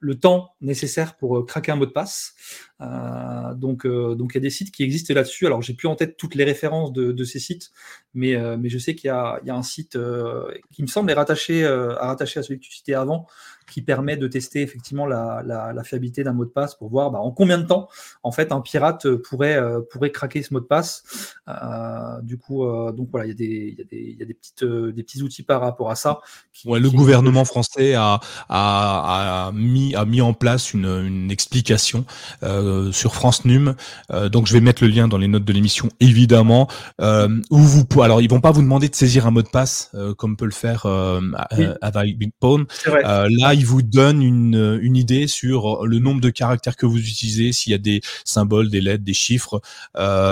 le 0.00 0.14
temps 0.14 0.54
nécessaire 0.60 1.16
pour 1.16 1.44
craquer 1.46 1.72
un 1.72 1.76
mot 1.76 1.86
de 1.86 1.90
passe. 1.90 2.34
Euh, 2.80 3.54
donc, 3.54 3.84
euh, 3.84 4.14
donc 4.14 4.32
il 4.32 4.36
y 4.36 4.38
a 4.38 4.40
des 4.40 4.50
sites 4.50 4.70
qui 4.70 4.82
existent 4.82 5.12
là-dessus. 5.14 5.46
Alors, 5.46 5.62
j'ai 5.62 5.74
plus 5.74 5.88
en 5.88 5.96
tête 5.96 6.16
toutes 6.16 6.34
les 6.34 6.44
références 6.44 6.92
de, 6.92 7.24
ces 7.24 7.38
sites, 7.38 7.70
mais, 8.14 8.36
euh, 8.36 8.56
mais 8.58 8.68
je 8.68 8.78
sais 8.78 8.94
qu'il 8.94 9.08
y, 9.08 9.46
y 9.46 9.50
a, 9.50 9.54
un 9.54 9.62
site 9.62 9.98
qui 10.72 10.82
me 10.82 10.86
semble 10.86 11.10
est 11.10 11.14
rattaché, 11.14 11.64
à 11.64 12.06
rattacher 12.06 12.40
à 12.40 12.42
celui 12.42 12.60
que 12.60 12.64
tu 12.64 12.72
citais 12.72 12.94
avant, 12.94 13.26
qui 13.70 13.82
permet 13.82 14.16
de 14.16 14.26
tester 14.26 14.62
effectivement 14.62 15.06
la, 15.06 15.82
fiabilité 15.84 16.24
d'un 16.24 16.32
mot 16.32 16.44
de 16.44 16.50
passe 16.50 16.74
pour 16.74 16.90
voir 16.90 17.10
bah, 17.10 17.18
en 17.18 17.30
combien 17.30 17.58
de 17.58 17.66
temps 17.66 17.88
en 18.22 18.32
fait 18.32 18.52
un 18.52 18.60
pirate 18.60 19.08
pourrait, 19.16 19.58
pourrait 19.90 20.10
craquer 20.10 20.42
ce 20.42 20.52
mot 20.52 20.60
de 20.60 20.66
passe. 20.66 21.36
du 22.22 22.38
coup, 22.38 22.64
donc 22.92 23.08
voilà, 23.10 23.26
il 23.26 23.28
y 23.28 23.32
a 23.32 23.34
des, 23.34 23.74
y 23.78 23.80
a 23.80 23.84
des, 23.84 24.16
y 24.18 24.22
a 24.22 24.26
des, 24.26 24.34
petites, 24.34 24.64
des 24.64 25.02
petits 25.02 25.22
outils 25.22 25.42
par 25.42 25.60
rapport 25.60 25.90
à 25.90 25.94
ça. 25.94 26.20
ouais, 26.64 26.80
le 26.80 26.90
gouvernement 26.90 27.44
français 27.44 27.94
a, 27.94 28.20
a, 28.48 29.52
mis, 29.54 29.94
a 29.94 30.04
mis 30.04 30.20
en 30.20 30.34
place 30.34 30.74
une, 30.74 30.86
une 30.86 31.30
explication. 31.30 32.04
Euh, 32.42 32.92
sur 32.92 33.14
France 33.14 33.44
Num. 33.44 33.74
Euh, 34.12 34.28
donc 34.28 34.46
je 34.46 34.52
vais 34.52 34.60
mettre 34.60 34.82
le 34.82 34.88
lien 34.88 35.08
dans 35.08 35.18
les 35.18 35.28
notes 35.28 35.44
de 35.44 35.52
l'émission 35.52 35.88
évidemment. 36.00 36.68
Euh, 37.00 37.28
où 37.50 37.58
vous 37.58 37.86
alors 38.02 38.20
ils 38.20 38.30
vont 38.30 38.40
pas 38.40 38.50
vous 38.50 38.62
demander 38.62 38.88
de 38.88 38.94
saisir 38.94 39.26
un 39.26 39.30
mot 39.30 39.42
de 39.42 39.48
passe 39.48 39.92
comme 40.16 40.36
peut 40.36 40.44
le 40.44 40.50
faire 40.50 40.86
avec 40.86 42.18
Big 42.18 42.32
Pone. 42.40 42.66
là 42.86 43.54
ils 43.58 43.66
vous 43.66 43.82
donnent 43.82 44.22
une, 44.22 44.78
une 44.80 44.96
idée 44.96 45.26
sur 45.26 45.84
le 45.86 45.98
nombre 45.98 46.20
de 46.20 46.30
caractères 46.30 46.76
que 46.76 46.86
vous 46.86 46.98
utilisez, 46.98 47.52
s'il 47.52 47.72
y 47.72 47.74
a 47.74 47.78
des 47.78 48.00
symboles, 48.24 48.70
des 48.70 48.80
lettres, 48.80 49.04
des 49.04 49.14
chiffres, 49.14 49.60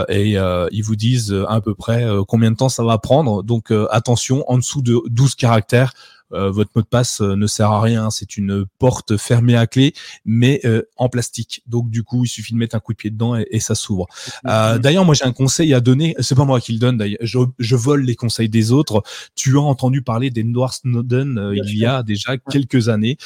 et 0.08 0.32
ils 0.32 0.82
vous 0.82 0.96
disent 0.96 1.34
à 1.48 1.60
peu 1.60 1.74
près 1.74 2.06
combien 2.28 2.50
de 2.50 2.56
temps 2.56 2.68
ça 2.68 2.84
va 2.84 2.98
prendre. 2.98 3.42
Donc 3.42 3.72
attention, 3.90 4.44
en 4.50 4.58
dessous 4.58 4.82
de 4.82 5.00
12 5.08 5.34
caractères, 5.34 5.92
euh, 5.94 6.15
votre 6.30 6.70
mot 6.74 6.82
de 6.82 6.86
passe 6.86 7.20
euh, 7.20 7.36
ne 7.36 7.46
sert 7.46 7.70
à 7.70 7.80
rien. 7.80 8.10
C'est 8.10 8.36
une 8.36 8.66
porte 8.78 9.16
fermée 9.16 9.56
à 9.56 9.66
clé, 9.66 9.94
mais 10.24 10.60
euh, 10.64 10.82
en 10.96 11.08
plastique. 11.08 11.62
Donc 11.66 11.90
du 11.90 12.02
coup, 12.02 12.24
il 12.24 12.28
suffit 12.28 12.52
de 12.52 12.58
mettre 12.58 12.76
un 12.76 12.80
coup 12.80 12.92
de 12.92 12.98
pied 12.98 13.10
dedans 13.10 13.36
et, 13.36 13.60
ça 13.60 13.74
s'ouvre. 13.74 14.06
d'ailleurs, 14.44 15.04
moi 15.04 15.14
j'ai 15.14 15.24
un 15.24 15.32
conseil 15.32 15.74
à 15.74 15.80
donner. 15.80 16.14
C'est 16.20 16.34
pas 16.34 16.44
moi 16.44 16.60
qui 16.60 16.72
le 16.72 16.78
donne. 16.78 16.98
D'ailleurs, 16.98 17.18
je, 17.22 17.76
vole 17.76 18.02
les 18.02 18.14
conseils 18.14 18.48
des 18.48 18.70
autres. 18.70 19.02
Tu 19.34 19.56
as 19.56 19.60
entendu 19.60 20.02
parler 20.02 20.30
d'Edward 20.30 20.72
Snowden 20.72 21.52
il 21.54 21.76
y 21.76 21.84
a 21.84 22.02
déjà 22.02 22.36
quelques 22.36 22.88
années, 22.88 23.16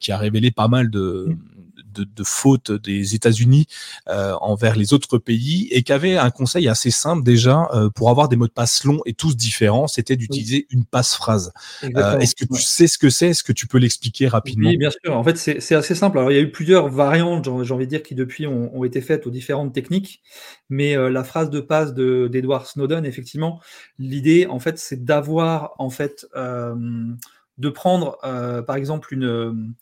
qui 0.00 0.12
a 0.12 0.18
révélé 0.18 0.50
pas 0.50 0.68
mal 0.68 0.90
de 0.90 1.26
mm 1.28 1.55
de, 2.00 2.24
faute 2.24 2.72
des 2.72 3.14
États-Unis 3.14 3.66
euh, 4.08 4.34
envers 4.40 4.76
les 4.76 4.92
autres 4.92 5.18
pays 5.18 5.68
et 5.70 5.82
qui 5.82 5.92
avait 5.92 6.16
un 6.16 6.30
conseil 6.30 6.68
assez 6.68 6.90
simple 6.90 7.22
déjà 7.22 7.68
euh, 7.74 7.90
pour 7.90 8.10
avoir 8.10 8.28
des 8.28 8.36
mots 8.36 8.46
de 8.46 8.52
passe 8.52 8.84
longs 8.84 9.00
et 9.06 9.14
tous 9.14 9.36
différents, 9.36 9.86
c'était 9.86 10.16
d'utiliser 10.16 10.66
une 10.70 10.84
passe-phrase. 10.84 11.52
Euh, 11.84 12.18
est-ce 12.18 12.34
que 12.34 12.44
tu 12.44 12.62
sais 12.62 12.86
ce 12.86 12.98
que 12.98 13.10
c'est? 13.10 13.28
Est-ce 13.28 13.44
que 13.44 13.52
tu 13.52 13.66
peux 13.66 13.78
l'expliquer 13.78 14.28
rapidement? 14.28 14.68
Oui, 14.68 14.76
bien 14.76 14.90
sûr. 14.90 15.16
En 15.16 15.24
fait, 15.24 15.36
c'est 15.36 15.74
assez 15.74 15.94
simple. 15.94 16.18
Alors, 16.18 16.30
il 16.30 16.34
y 16.34 16.38
a 16.38 16.42
eu 16.42 16.50
plusieurs 16.50 16.88
variantes, 16.88 17.44
j'ai 17.64 17.72
envie 17.72 17.86
de 17.86 17.90
dire, 17.90 18.02
qui 18.02 18.14
depuis 18.14 18.46
ont, 18.46 18.84
été 18.84 19.00
faites 19.00 19.26
aux 19.26 19.30
différentes 19.30 19.72
techniques, 19.72 20.22
mais 20.68 20.96
la 21.10 21.24
phrase 21.24 21.50
de 21.50 21.60
passe 21.60 21.94
d'Edward 21.94 22.66
Snowden, 22.66 23.04
effectivement, 23.04 23.60
l'idée, 23.98 24.46
en 24.46 24.58
fait, 24.58 24.78
c'est 24.78 25.04
d'avoir, 25.04 25.74
en 25.78 25.90
fait, 25.90 26.26
de 26.34 27.68
prendre, 27.68 28.18
par 28.66 28.76
exemple, 28.76 29.12
une 29.12 29.74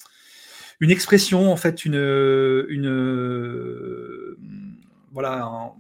une 0.81 0.91
expression, 0.91 1.53
en 1.53 1.57
fait, 1.57 1.85
une, 1.85 1.95
une 2.69 4.37
voilà, 5.13 5.45
un, 5.45 5.73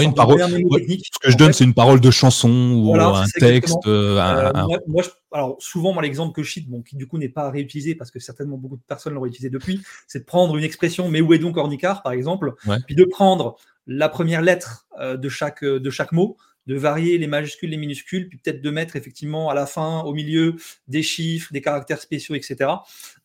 une 0.00 0.14
parole. 0.14 0.40
ce 0.40 1.18
que 1.20 1.30
je 1.30 1.36
donne, 1.36 1.52
c'est 1.52 1.64
une 1.64 1.74
parole 1.74 2.00
de 2.00 2.10
chanson 2.10 2.50
ou 2.50 2.94
un 2.94 3.24
texte. 3.38 3.86
Euh, 3.86 4.18
euh, 4.18 4.52
moi, 4.86 5.04
alors 5.32 5.56
souvent, 5.60 5.92
moi, 5.92 6.02
l'exemple 6.02 6.34
que 6.34 6.42
je 6.42 6.52
cite, 6.52 6.68
bon, 6.68 6.82
qui 6.82 6.96
du 6.96 7.06
coup 7.06 7.18
n'est 7.18 7.28
pas 7.28 7.50
réutilisé 7.50 7.94
parce 7.94 8.10
que 8.10 8.18
certainement 8.18 8.56
beaucoup 8.56 8.76
de 8.76 8.82
personnes 8.82 9.14
l'ont 9.14 9.26
utilisé 9.26 9.50
depuis, 9.50 9.82
c'est 10.06 10.20
de 10.20 10.24
prendre 10.24 10.56
une 10.56 10.64
expression, 10.64 11.08
mais 11.08 11.20
où 11.20 11.32
est 11.32 11.38
donc 11.38 11.56
Ornicard, 11.56 12.02
par 12.02 12.12
exemple, 12.12 12.54
puis 12.86 12.94
de 12.94 13.04
prendre 13.04 13.56
la 13.86 14.08
première 14.08 14.42
lettre 14.42 14.86
euh, 15.00 15.16
de 15.16 15.28
chaque 15.28 15.64
de 15.64 15.90
chaque 15.90 16.12
mot 16.12 16.36
de 16.68 16.76
varier 16.76 17.16
les 17.16 17.26
majuscules, 17.26 17.70
les 17.70 17.78
minuscules, 17.78 18.28
puis 18.28 18.38
peut-être 18.38 18.60
de 18.60 18.70
mettre 18.70 18.94
effectivement 18.94 19.48
à 19.48 19.54
la 19.54 19.64
fin, 19.64 20.02
au 20.02 20.12
milieu, 20.12 20.54
des 20.86 21.02
chiffres, 21.02 21.50
des 21.52 21.62
caractères 21.62 22.00
spéciaux, 22.00 22.34
etc. 22.34 22.70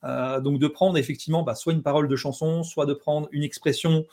Euh, 0.05 0.39
donc 0.39 0.59
de 0.59 0.67
prendre 0.67 0.97
effectivement 0.97 1.43
bah, 1.43 1.53
soit 1.53 1.73
une 1.73 1.83
parole 1.83 2.07
de 2.07 2.15
chanson, 2.15 2.63
soit 2.63 2.85
de 2.85 2.93
prendre 2.93 3.27
une 3.33 3.43
expression 3.43 4.05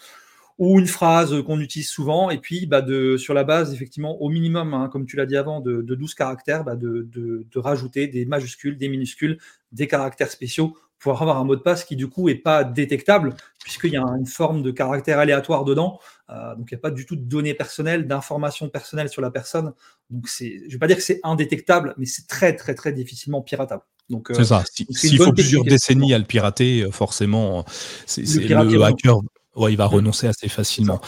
ou 0.59 0.79
une 0.79 0.89
phrase 0.89 1.43
qu'on 1.45 1.61
utilise 1.61 1.89
souvent, 1.89 2.29
et 2.29 2.39
puis 2.39 2.67
bah, 2.67 2.83
de, 2.83 3.17
sur 3.17 3.33
la 3.33 3.45
base, 3.45 3.73
effectivement, 3.73 4.21
au 4.21 4.29
minimum, 4.29 4.75
hein, 4.75 4.91
comme 4.93 5.07
tu 5.07 5.17
l'as 5.17 5.25
dit 5.25 5.37
avant, 5.37 5.61
de, 5.61 5.81
12 5.81 6.15
caractères, 6.15 6.65
bah, 6.65 6.77
de, 6.77 7.09
de, 7.11 7.59
rajouter 7.59 8.09
des 8.09 8.27
majuscules, 8.27 8.77
des 8.77 8.89
minuscules, 8.89 9.39
des 9.73 9.87
caractères 9.87 10.31
spéciaux 10.31 10.77
pour 10.99 11.21
avoir 11.23 11.39
un 11.39 11.45
mot 11.45 11.57
de 11.57 11.63
passe 11.63 11.85
qui 11.85 11.97
du 11.97 12.09
coup 12.09 12.29
est 12.29 12.35
pas 12.35 12.63
détectable 12.63 13.35
puisqu'il 13.63 13.93
y 13.93 13.97
a 13.97 14.03
une 14.03 14.27
forme 14.27 14.63
de 14.63 14.71
caractère 14.71 15.19
aléatoire 15.19 15.65
dedans. 15.65 15.99
Euh, 16.31 16.55
donc 16.55 16.71
il 16.71 16.75
n'y 16.75 16.79
a 16.79 16.81
pas 16.81 16.91
du 16.91 17.07
tout 17.07 17.17
de 17.17 17.23
données 17.23 17.55
personnelles, 17.55 18.07
d'informations 18.07 18.69
personnelles 18.69 19.09
sur 19.09 19.23
la 19.23 19.31
personne. 19.31 19.73
Donc 20.11 20.29
c'est, 20.29 20.63
je 20.67 20.73
vais 20.73 20.79
pas 20.79 20.87
dire 20.87 20.97
que 20.97 21.03
c'est 21.03 21.21
indétectable, 21.23 21.95
mais 21.99 22.07
c'est 22.07 22.27
très 22.27 22.55
très 22.55 22.75
très 22.75 22.93
difficilement 22.93 23.43
piratable. 23.43 23.83
Donc 24.09 24.31
euh, 24.31 24.35
c'est 24.35 24.45
ça. 24.45 24.65
S'il 24.91 25.19
faut 25.19 25.33
plusieurs 25.33 25.65
décennies 25.65 26.15
à 26.15 26.19
le 26.19 26.25
pirater, 26.25 26.83
euh, 26.83 26.91
forcément, 26.91 27.65
c'est, 28.07 28.23
le, 28.23 28.83
hacker. 28.83 29.21
Ouais, 29.57 29.73
il 29.73 29.77
va 29.77 29.87
renoncer 29.87 30.29
assez 30.29 30.49
facilement. 30.49 31.01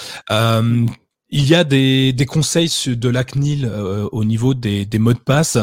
Il 1.34 1.48
y 1.48 1.54
a 1.54 1.64
des, 1.64 2.12
des 2.12 2.26
conseils 2.26 2.70
de 2.86 3.08
la 3.08 3.24
CNIL 3.24 3.64
euh, 3.64 4.06
au 4.12 4.22
niveau 4.22 4.52
des, 4.52 4.84
des, 4.84 4.98
mots 4.98 5.14
de 5.14 5.18
passe. 5.18 5.56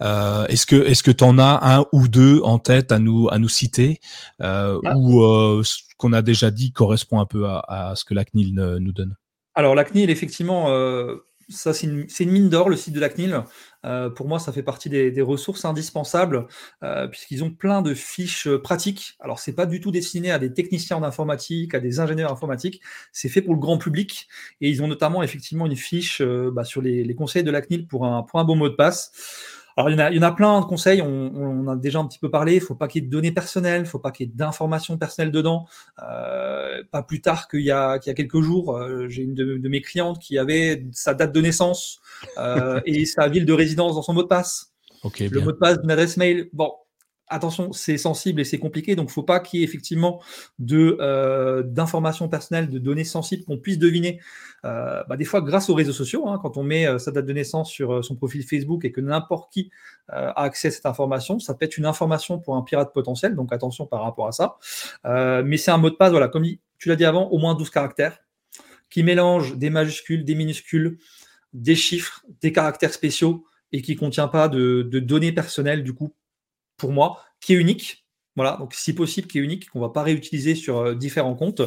Euh, 0.00 0.46
est-ce 0.46 0.66
que 0.66 0.76
est-ce 0.76 1.02
que 1.02 1.10
tu 1.10 1.24
en 1.24 1.40
as 1.40 1.58
un 1.62 1.84
ou 1.92 2.06
deux 2.06 2.40
en 2.44 2.60
tête 2.60 2.92
à 2.92 3.00
nous 3.00 3.28
à 3.28 3.38
nous 3.38 3.48
citer 3.48 3.98
euh, 4.40 4.78
ah. 4.84 4.96
ou 4.96 5.62
qu'on 5.96 6.12
a 6.12 6.22
déjà 6.22 6.50
dit 6.50 6.72
correspond 6.72 7.20
un 7.20 7.26
peu 7.26 7.46
à, 7.46 7.92
ce 7.96 8.04
que 8.04 8.14
la 8.14 8.24
CNIL 8.24 8.54
nous 8.54 8.92
donne 8.92 9.16
Alors 9.54 9.74
la 9.74 9.84
CNIL 9.84 10.10
effectivement 10.10 10.68
ça, 11.48 11.72
c'est 11.72 11.86
une, 11.86 12.30
mine 12.30 12.48
d'or, 12.48 12.68
le 12.68 12.76
site 12.76 12.94
de 12.94 13.00
la 13.00 13.08
CNIL. 13.08 13.42
Euh, 13.84 14.10
pour 14.10 14.26
moi, 14.26 14.38
ça 14.40 14.52
fait 14.52 14.64
partie 14.64 14.88
des, 14.88 15.22
ressources 15.22 15.64
indispensables, 15.64 16.46
euh, 16.82 17.06
puisqu'ils 17.06 17.44
ont 17.44 17.50
plein 17.50 17.82
de 17.82 17.94
fiches 17.94 18.48
euh, 18.48 18.60
pratiques. 18.60 19.16
Alors, 19.20 19.38
c'est 19.38 19.52
pas 19.52 19.66
du 19.66 19.80
tout 19.80 19.92
destiné 19.92 20.32
à 20.32 20.38
des 20.38 20.52
techniciens 20.52 21.00
d'informatique, 21.00 21.74
à 21.74 21.80
des 21.80 22.00
ingénieurs 22.00 22.32
informatiques. 22.32 22.80
C'est 23.12 23.28
fait 23.28 23.42
pour 23.42 23.54
le 23.54 23.60
grand 23.60 23.78
public. 23.78 24.28
Et 24.60 24.68
ils 24.70 24.82
ont 24.82 24.88
notamment 24.88 25.22
effectivement 25.22 25.66
une 25.66 25.76
fiche 25.76 26.20
bah, 26.22 26.64
sur 26.64 26.82
les, 26.82 27.14
conseils 27.14 27.44
de 27.44 27.50
la 27.50 27.62
CNIL 27.62 27.86
pour 27.86 28.06
un 28.06 28.44
bon 28.44 28.56
mot 28.56 28.68
de 28.68 28.74
passe. 28.74 29.12
Alors, 29.76 29.90
il 29.90 29.92
y, 29.92 29.96
en 29.96 29.98
a, 29.98 30.10
il 30.10 30.16
y 30.16 30.18
en 30.18 30.22
a 30.22 30.32
plein 30.32 30.58
de 30.60 30.64
conseils, 30.64 31.02
on, 31.02 31.68
a 31.68 31.76
déjà 31.76 31.98
un 31.98 32.06
petit 32.06 32.18
peu 32.18 32.30
parlé, 32.30 32.54
il 32.54 32.60
ne 32.60 32.64
faut 32.64 32.74
pas 32.74 32.88
qu'il 32.88 33.02
y 33.02 33.04
ait 33.04 33.08
de 33.08 33.12
données 33.12 33.32
personnelles, 33.32 33.80
il 33.80 33.84
ne 33.84 33.88
faut 33.88 33.98
pas 33.98 34.10
qu'il 34.10 34.26
y 34.26 34.30
ait 34.30 34.32
d'informations 34.34 34.96
personnelles 34.96 35.30
dedans. 35.30 35.66
Euh, 36.02 36.82
pas 36.90 37.02
plus 37.02 37.20
tard 37.20 37.46
qu'il 37.46 37.60
y, 37.60 37.70
a, 37.70 37.98
qu'il 37.98 38.08
y 38.08 38.12
a 38.12 38.14
quelques 38.14 38.40
jours, 38.40 38.74
euh, 38.74 39.06
j'ai 39.08 39.22
une 39.22 39.34
de, 39.34 39.68
mes 39.68 39.82
clientes 39.82 40.18
qui 40.18 40.38
avait 40.38 40.86
sa 40.92 41.12
date 41.12 41.32
de 41.32 41.42
naissance 41.42 42.00
euh, 42.38 42.80
et 42.86 43.04
sa 43.04 43.28
ville 43.28 43.44
de 43.44 43.52
résidence 43.52 43.96
dans 43.96 44.02
son 44.02 44.14
mot 44.14 44.22
de 44.22 44.28
passe. 44.28 44.72
le 45.04 45.40
mot 45.40 45.52
de 45.52 45.58
passe 45.58 45.78
d'une 45.78 45.90
adresse 45.90 46.16
mail. 46.16 46.48
Bon, 46.54 46.72
attention, 47.28 47.72
c'est 47.72 47.98
sensible 47.98 48.40
et 48.40 48.44
c'est 48.44 48.58
compliqué, 48.58 48.94
donc 48.96 49.06
il 49.06 49.10
ne 49.10 49.14
faut 49.14 49.22
pas 49.22 49.40
qu'il 49.40 49.60
y 49.60 49.62
ait 49.62 49.66
effectivement 49.66 50.22
de, 50.58 50.96
euh, 51.00 51.62
d'informations 51.62 52.28
personnelles, 52.28 52.68
de 52.68 52.78
données 52.78 53.04
sensibles 53.04 53.44
qu'on 53.44 53.58
puisse 53.58 53.78
deviner. 53.78 54.20
Euh, 54.64 55.02
bah, 55.08 55.16
des 55.16 55.24
fois, 55.24 55.40
grâce 55.40 55.68
aux 55.68 55.74
réseaux 55.74 55.92
sociaux, 55.92 56.28
hein, 56.28 56.38
quand 56.40 56.56
on 56.56 56.62
met 56.62 56.86
euh, 56.86 56.98
sa 56.98 57.10
date 57.10 57.26
de 57.26 57.32
naissance 57.32 57.70
sur 57.70 58.04
son 58.04 58.16
profil 58.16 58.44
Facebook 58.44 58.84
et 58.84 58.92
que 58.92 59.00
n'importe 59.00 59.52
qui 59.52 59.70
a 60.08 60.42
accès 60.42 60.68
à 60.68 60.70
cette 60.70 60.86
information, 60.86 61.38
ça 61.38 61.54
peut 61.54 61.64
être 61.64 61.78
une 61.78 61.86
information 61.86 62.38
pour 62.38 62.56
un 62.56 62.62
pirate 62.62 62.92
potentiel, 62.92 63.34
donc 63.34 63.52
attention 63.52 63.86
par 63.86 64.02
rapport 64.02 64.28
à 64.28 64.32
ça. 64.32 64.56
mais 65.44 65.56
c'est 65.56 65.70
un 65.70 65.78
mot 65.78 65.90
de 65.90 65.96
passe, 65.96 66.10
voilà, 66.10 66.28
comme 66.28 66.46
tu 66.78 66.88
l'as 66.88 66.96
dit 66.96 67.04
avant, 67.04 67.28
au 67.28 67.38
moins 67.38 67.54
12 67.54 67.70
caractères, 67.70 68.18
qui 68.88 69.02
mélange 69.02 69.56
des 69.56 69.70
majuscules, 69.70 70.24
des 70.24 70.34
minuscules, 70.36 70.98
des 71.52 71.74
chiffres, 71.74 72.24
des 72.40 72.52
caractères 72.52 72.92
spéciaux 72.92 73.44
et 73.72 73.82
qui 73.82 73.94
ne 73.94 73.98
contient 73.98 74.28
pas 74.28 74.48
de, 74.48 74.82
de 74.82 75.00
données 75.00 75.32
personnelles, 75.32 75.82
du 75.82 75.92
coup, 75.92 76.14
pour 76.76 76.92
moi, 76.92 77.22
qui 77.40 77.54
est 77.54 77.56
unique. 77.56 78.04
Voilà, 78.36 78.58
donc 78.58 78.74
si 78.74 78.94
possible, 78.94 79.26
qui 79.26 79.38
est 79.38 79.40
unique, 79.40 79.70
qu'on 79.70 79.78
ne 79.78 79.84
va 79.84 79.90
pas 79.90 80.02
réutiliser 80.02 80.54
sur 80.54 80.78
euh, 80.78 80.94
différents 80.94 81.34
comptes. 81.34 81.62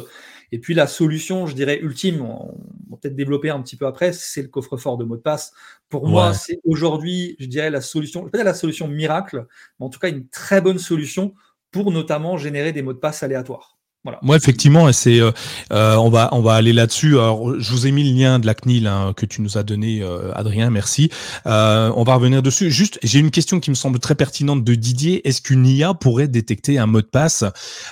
Et 0.52 0.60
puis 0.60 0.72
la 0.72 0.86
solution, 0.86 1.46
je 1.46 1.54
dirais, 1.56 1.80
ultime, 1.80 2.22
on 2.22 2.46
va 2.90 2.96
peut-être 2.96 3.16
développer 3.16 3.50
un 3.50 3.60
petit 3.60 3.76
peu 3.76 3.86
après, 3.86 4.12
c'est 4.12 4.42
le 4.42 4.48
coffre-fort 4.48 4.96
de 4.96 5.04
mot 5.04 5.16
de 5.16 5.20
passe. 5.20 5.52
Pour 5.88 6.06
moi, 6.06 6.32
c'est 6.32 6.60
aujourd'hui, 6.64 7.34
je 7.40 7.46
dirais, 7.46 7.70
la 7.70 7.80
solution, 7.80 8.28
peut-être 8.28 8.44
la 8.44 8.54
solution 8.54 8.86
miracle, 8.86 9.46
mais 9.78 9.86
en 9.86 9.90
tout 9.90 9.98
cas 9.98 10.08
une 10.10 10.28
très 10.28 10.60
bonne 10.60 10.78
solution 10.78 11.34
pour 11.72 11.90
notamment 11.90 12.36
générer 12.36 12.72
des 12.72 12.82
mots 12.82 12.92
de 12.92 12.98
passe 12.98 13.24
aléatoires. 13.24 13.79
Moi, 14.22 14.36
effectivement, 14.36 14.90
c'est, 14.92 15.20
euh, 15.20 15.30
euh, 15.72 15.96
on 15.96 16.08
va, 16.08 16.30
on 16.32 16.40
va 16.40 16.54
aller 16.54 16.72
là-dessus. 16.72 17.18
Alors, 17.18 17.60
je 17.60 17.70
vous 17.70 17.86
ai 17.86 17.90
mis 17.90 18.10
le 18.10 18.18
lien 18.18 18.38
de 18.38 18.46
la 18.46 18.54
CNIL 18.54 18.86
hein, 18.86 19.12
que 19.14 19.26
tu 19.26 19.42
nous 19.42 19.58
as 19.58 19.62
donné, 19.62 20.02
euh, 20.02 20.32
Adrien. 20.34 20.70
Merci. 20.70 21.10
on 21.44 22.02
va 22.02 22.14
revenir 22.14 22.42
dessus. 22.42 22.70
Juste, 22.70 22.98
j'ai 23.02 23.18
une 23.18 23.30
question 23.30 23.60
qui 23.60 23.68
me 23.68 23.74
semble 23.74 23.98
très 23.98 24.14
pertinente 24.14 24.64
de 24.64 24.74
Didier. 24.74 25.26
Est-ce 25.28 25.42
qu'une 25.42 25.66
IA 25.66 25.92
pourrait 25.92 26.28
détecter 26.28 26.78
un 26.78 26.86
mot 26.86 27.02
de 27.02 27.06
passe? 27.06 27.44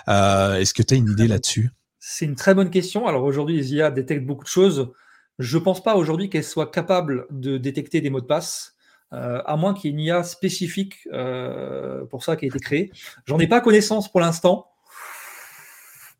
Est-ce 0.07 0.73
que 0.73 0.83
tu 0.83 0.94
as 0.94 0.97
une 0.97 1.11
idée 1.11 1.29
là-dessus? 1.29 1.71
C'est 1.99 2.25
une 2.25 2.37
très 2.37 2.55
bonne 2.55 2.71
question. 2.71 3.07
Alors 3.07 3.25
aujourd'hui, 3.25 3.57
les 3.57 3.75
IA 3.75 3.90
détectent 3.90 4.27
beaucoup 4.27 4.44
de 4.44 4.49
choses. 4.49 4.90
Je 5.38 5.59
pense 5.59 5.83
pas 5.83 5.94
aujourd'hui 5.94 6.31
qu'elles 6.31 6.42
soient 6.42 6.71
capables 6.71 7.27
de 7.31 7.59
détecter 7.59 8.01
des 8.01 8.09
mots 8.09 8.21
de 8.23 8.27
passe. 8.27 8.75
à 9.11 9.57
moins 9.57 9.75
qu'il 9.75 9.90
y 9.90 9.92
ait 9.92 9.97
une 9.97 10.01
IA 10.01 10.23
spécifique 10.23 11.07
pour 12.09 12.25
ça 12.25 12.37
qui 12.37 12.47
a 12.47 12.49
été 12.49 12.59
créée. 12.61 12.92
J'en 13.27 13.38
ai 13.38 13.47
pas 13.47 13.61
connaissance 13.61 14.11
pour 14.11 14.21
l'instant. 14.21 14.68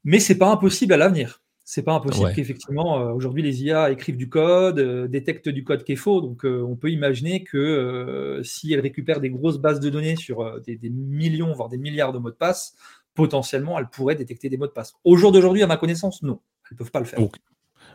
Mais 0.05 0.21
c'est 0.21 0.39
pas 0.39 0.51
impossible 0.51 0.93
à 0.93 0.97
l'avenir. 0.97 1.43
C'est 1.71 1.83
pas 1.83 1.93
impossible 1.93 2.33
qu'effectivement, 2.35 2.99
euh, 2.99 3.13
aujourd'hui, 3.13 3.43
les 3.43 3.63
IA 3.63 3.91
écrivent 3.91 4.17
du 4.17 4.31
code, 4.31 4.79
euh, 4.79 5.07
détectent 5.07 5.51
du 5.51 5.65
code 5.65 5.85
qui 5.85 5.93
est 5.93 5.97
faux. 5.97 6.23
Donc, 6.23 6.47
euh, 6.47 6.63
on 6.63 6.77
peut 6.77 6.91
imaginer 6.91 7.45
que 7.45 8.41
si 8.43 8.73
elles 8.73 8.81
récupèrent 8.81 9.21
des 9.21 9.29
grosses 9.29 9.59
bases 9.59 9.79
de 9.79 9.91
données 9.91 10.17
sur 10.17 10.63
des, 10.63 10.79
millions, 10.89 11.53
voire 11.53 11.69
des 11.69 11.77
milliards 11.77 12.15
de 12.15 12.19
mots 12.19 12.31
de 12.31 12.37
passe, 12.37 12.75
potentiellement, 13.13 13.79
elles 13.79 13.91
pourraient 13.91 14.15
détecter 14.15 14.49
des 14.49 14.57
mots 14.57 14.67
de 14.67 14.73
passe. 14.73 14.95
Au 15.05 15.19
jour 15.19 15.31
d'aujourd'hui, 15.31 15.63
à 15.63 15.67
ma 15.67 15.77
connaissance, 15.77 16.23
non. 16.23 16.41
Elles 16.65 16.69
ne 16.75 16.79
peuvent 16.79 16.91
pas 16.91 17.01
le 17.01 17.05
faire. 17.05 17.21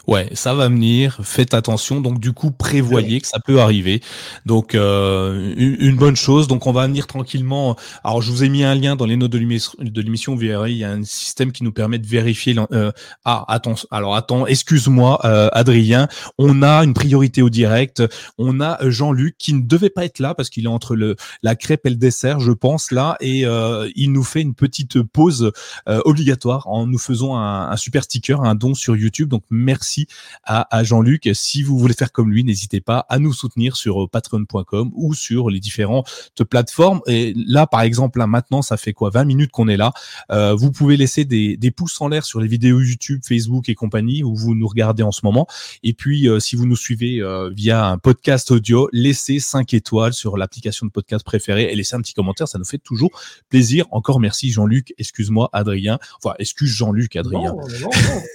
Ouais, 0.05 0.29
ça 0.33 0.53
va 0.53 0.67
venir. 0.67 1.19
Faites 1.23 1.53
attention. 1.53 2.01
Donc 2.01 2.19
du 2.19 2.33
coup, 2.33 2.51
prévoyez 2.51 3.21
que 3.21 3.27
ça 3.27 3.39
peut 3.39 3.61
arriver. 3.61 4.01
Donc 4.45 4.75
euh, 4.75 5.53
une, 5.55 5.95
bonne 5.95 6.17
chose. 6.17 6.47
Donc 6.47 6.67
on 6.67 6.73
va 6.73 6.87
venir 6.87 7.07
tranquillement. 7.07 7.77
Alors 8.03 8.21
je 8.21 8.29
vous 8.29 8.43
ai 8.43 8.49
mis 8.49 8.65
un 8.65 8.75
lien 8.75 8.97
dans 8.97 9.05
les 9.05 9.15
notes 9.15 9.31
de 9.31 10.01
l'émission. 10.01 10.35
Verrez, 10.35 10.71
il 10.71 10.77
y 10.77 10.83
a 10.83 10.91
un 10.91 11.03
système 11.05 11.53
qui 11.53 11.63
nous 11.63 11.71
permet 11.71 11.99
de 11.99 12.07
vérifier. 12.07 12.53
Euh, 12.73 12.91
ah 13.23 13.45
attends. 13.47 13.75
Alors 13.91 14.15
attends. 14.15 14.45
Excuse-moi, 14.45 15.21
euh, 15.23 15.47
Adrien. 15.53 16.09
On 16.37 16.63
a 16.63 16.83
une 16.83 16.93
priorité 16.93 17.41
au 17.41 17.49
direct. 17.49 18.03
On 18.37 18.59
a 18.59 18.77
Jean-Luc 18.89 19.37
qui 19.37 19.53
ne 19.53 19.61
devait 19.61 19.89
pas 19.89 20.03
être 20.03 20.19
là 20.19 20.33
parce 20.35 20.49
qu'il 20.49 20.65
est 20.65 20.67
entre 20.67 20.97
la 21.43 21.55
crêpe 21.55 21.85
et 21.85 21.89
le 21.89 21.95
dessert, 21.95 22.41
je 22.41 22.51
pense 22.51 22.91
là, 22.91 23.15
et 23.21 23.45
il 23.95 24.11
nous 24.11 24.23
fait 24.23 24.41
une 24.41 24.55
petite 24.55 25.01
pause 25.01 25.51
obligatoire 25.87 26.67
en 26.67 26.87
nous 26.87 26.97
faisant 26.97 27.37
un 27.37 27.77
super 27.77 28.03
sticker, 28.03 28.41
un 28.41 28.55
don 28.55 28.73
sur 28.73 28.95
YouTube. 28.95 29.29
Donc 29.29 29.43
merci 29.49 29.92
à, 30.43 30.83
Jean-Luc. 30.83 31.29
Si 31.33 31.63
vous 31.63 31.77
voulez 31.77 31.93
faire 31.93 32.11
comme 32.11 32.31
lui, 32.31 32.43
n'hésitez 32.43 32.81
pas 32.81 33.05
à 33.09 33.19
nous 33.19 33.33
soutenir 33.33 33.75
sur 33.75 34.03
euh, 34.03 34.07
patreon.com 34.07 34.91
ou 34.93 35.13
sur 35.13 35.49
les 35.49 35.59
différentes 35.59 36.07
plateformes. 36.49 37.01
Et 37.07 37.33
là, 37.35 37.67
par 37.67 37.81
exemple, 37.81 38.19
là 38.19 38.27
maintenant, 38.27 38.61
ça 38.61 38.77
fait 38.77 38.93
quoi? 38.93 39.09
20 39.09 39.25
minutes 39.25 39.51
qu'on 39.51 39.67
est 39.67 39.77
là. 39.77 39.91
Euh, 40.31 40.53
vous 40.53 40.71
pouvez 40.71 40.97
laisser 40.97 41.25
des, 41.25 41.57
pouces 41.75 41.99
en 42.01 42.07
l'air 42.07 42.23
sur 42.25 42.39
les 42.39 42.47
vidéos 42.47 42.79
YouTube, 42.81 43.21
Facebook 43.27 43.69
et 43.69 43.75
compagnie 43.75 44.23
où 44.23 44.35
vous 44.35 44.53
nous 44.55 44.67
regardez 44.67 45.03
en 45.03 45.11
ce 45.11 45.21
moment. 45.23 45.47
Et 45.81 45.93
puis, 45.93 46.27
euh, 46.27 46.39
si 46.39 46.55
vous 46.55 46.65
nous 46.65 46.75
suivez 46.75 47.21
via 47.55 47.85
un 47.85 47.97
podcast 47.97 48.51
audio, 48.51 48.89
laissez 48.91 49.39
5 49.39 49.73
étoiles 49.73 50.13
sur 50.13 50.37
l'application 50.37 50.85
de 50.85 50.91
podcast 50.91 51.25
préférée 51.25 51.71
et 51.71 51.75
laissez 51.75 51.95
un 51.95 52.01
petit 52.01 52.13
commentaire. 52.13 52.47
Ça 52.47 52.57
nous 52.57 52.65
fait 52.65 52.77
toujours 52.77 53.11
plaisir. 53.49 53.85
Encore 53.91 54.19
merci 54.19 54.51
Jean-Luc. 54.51 54.93
Excuse-moi 54.97 55.49
Adrien. 55.53 55.99
Enfin, 56.21 56.35
excuse 56.39 56.71
Jean-Luc 56.71 57.15
Adrien. 57.15 57.55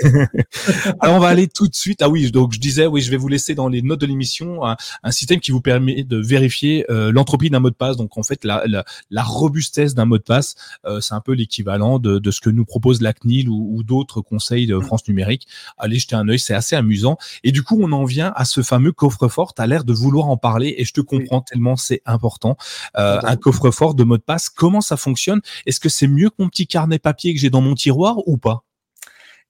Alors, 1.00 1.16
on 1.16 1.18
va 1.18 1.28
aller 1.28 1.47
tout 1.48 1.68
de 1.68 1.74
suite. 1.74 2.02
Ah 2.02 2.08
oui, 2.08 2.30
donc 2.30 2.52
je 2.52 2.60
disais, 2.60 2.86
oui, 2.86 3.00
je 3.00 3.10
vais 3.10 3.16
vous 3.16 3.28
laisser 3.28 3.54
dans 3.54 3.68
les 3.68 3.82
notes 3.82 4.00
de 4.00 4.06
l'émission 4.06 4.64
un, 4.64 4.76
système 5.10 5.40
qui 5.40 5.50
vous 5.50 5.60
permet 5.60 6.04
de 6.04 6.18
vérifier 6.18 6.84
euh, 6.90 7.10
l'entropie 7.12 7.50
d'un 7.50 7.60
mot 7.60 7.70
de 7.70 7.74
passe. 7.74 7.96
Donc 7.96 8.16
en 8.18 8.22
fait, 8.22 8.44
la, 8.44 8.64
la, 8.66 9.22
robustesse 9.22 9.94
d'un 9.94 10.04
mot 10.04 10.18
de 10.18 10.22
passe, 10.22 10.54
euh, 10.84 11.00
c'est 11.00 11.14
un 11.14 11.20
peu 11.20 11.32
l'équivalent 11.32 11.98
de, 11.98 12.18
de, 12.18 12.30
ce 12.30 12.40
que 12.40 12.50
nous 12.50 12.64
propose 12.64 13.00
la 13.00 13.12
CNIL 13.12 13.48
ou, 13.48 13.76
ou 13.76 13.82
d'autres 13.82 14.20
conseils 14.20 14.66
de 14.66 14.78
France 14.80 15.06
Numérique. 15.08 15.46
Allez 15.78 15.98
jeter 15.98 16.16
un 16.16 16.28
œil, 16.28 16.38
c'est 16.38 16.54
assez 16.54 16.76
amusant. 16.76 17.18
Et 17.42 17.52
du 17.52 17.62
coup, 17.62 17.78
on 17.80 17.92
en 17.92 18.04
vient 18.04 18.32
à 18.36 18.44
ce 18.44 18.62
fameux 18.62 18.92
coffre-fort. 18.92 19.54
Tu 19.54 19.62
as 19.62 19.66
l'air 19.66 19.84
de 19.84 19.92
vouloir 19.92 20.28
en 20.28 20.36
parler 20.36 20.74
et 20.78 20.84
je 20.84 20.92
te 20.92 21.00
comprends 21.00 21.40
tellement 21.40 21.76
c'est 21.76 22.02
important. 22.06 22.56
Euh, 22.96 23.20
un 23.22 23.36
coffre-fort 23.36 23.94
de 23.94 24.04
mot 24.04 24.16
de 24.16 24.22
passe, 24.22 24.48
comment 24.48 24.80
ça 24.80 24.96
fonctionne? 24.96 25.40
Est-ce 25.66 25.80
que 25.80 25.88
c'est 25.88 26.08
mieux 26.08 26.30
que 26.30 26.36
mon 26.38 26.48
petit 26.48 26.66
carnet 26.66 26.98
papier 26.98 27.34
que 27.34 27.40
j'ai 27.40 27.50
dans 27.50 27.60
mon 27.60 27.74
tiroir 27.74 28.16
ou 28.26 28.36
pas? 28.36 28.64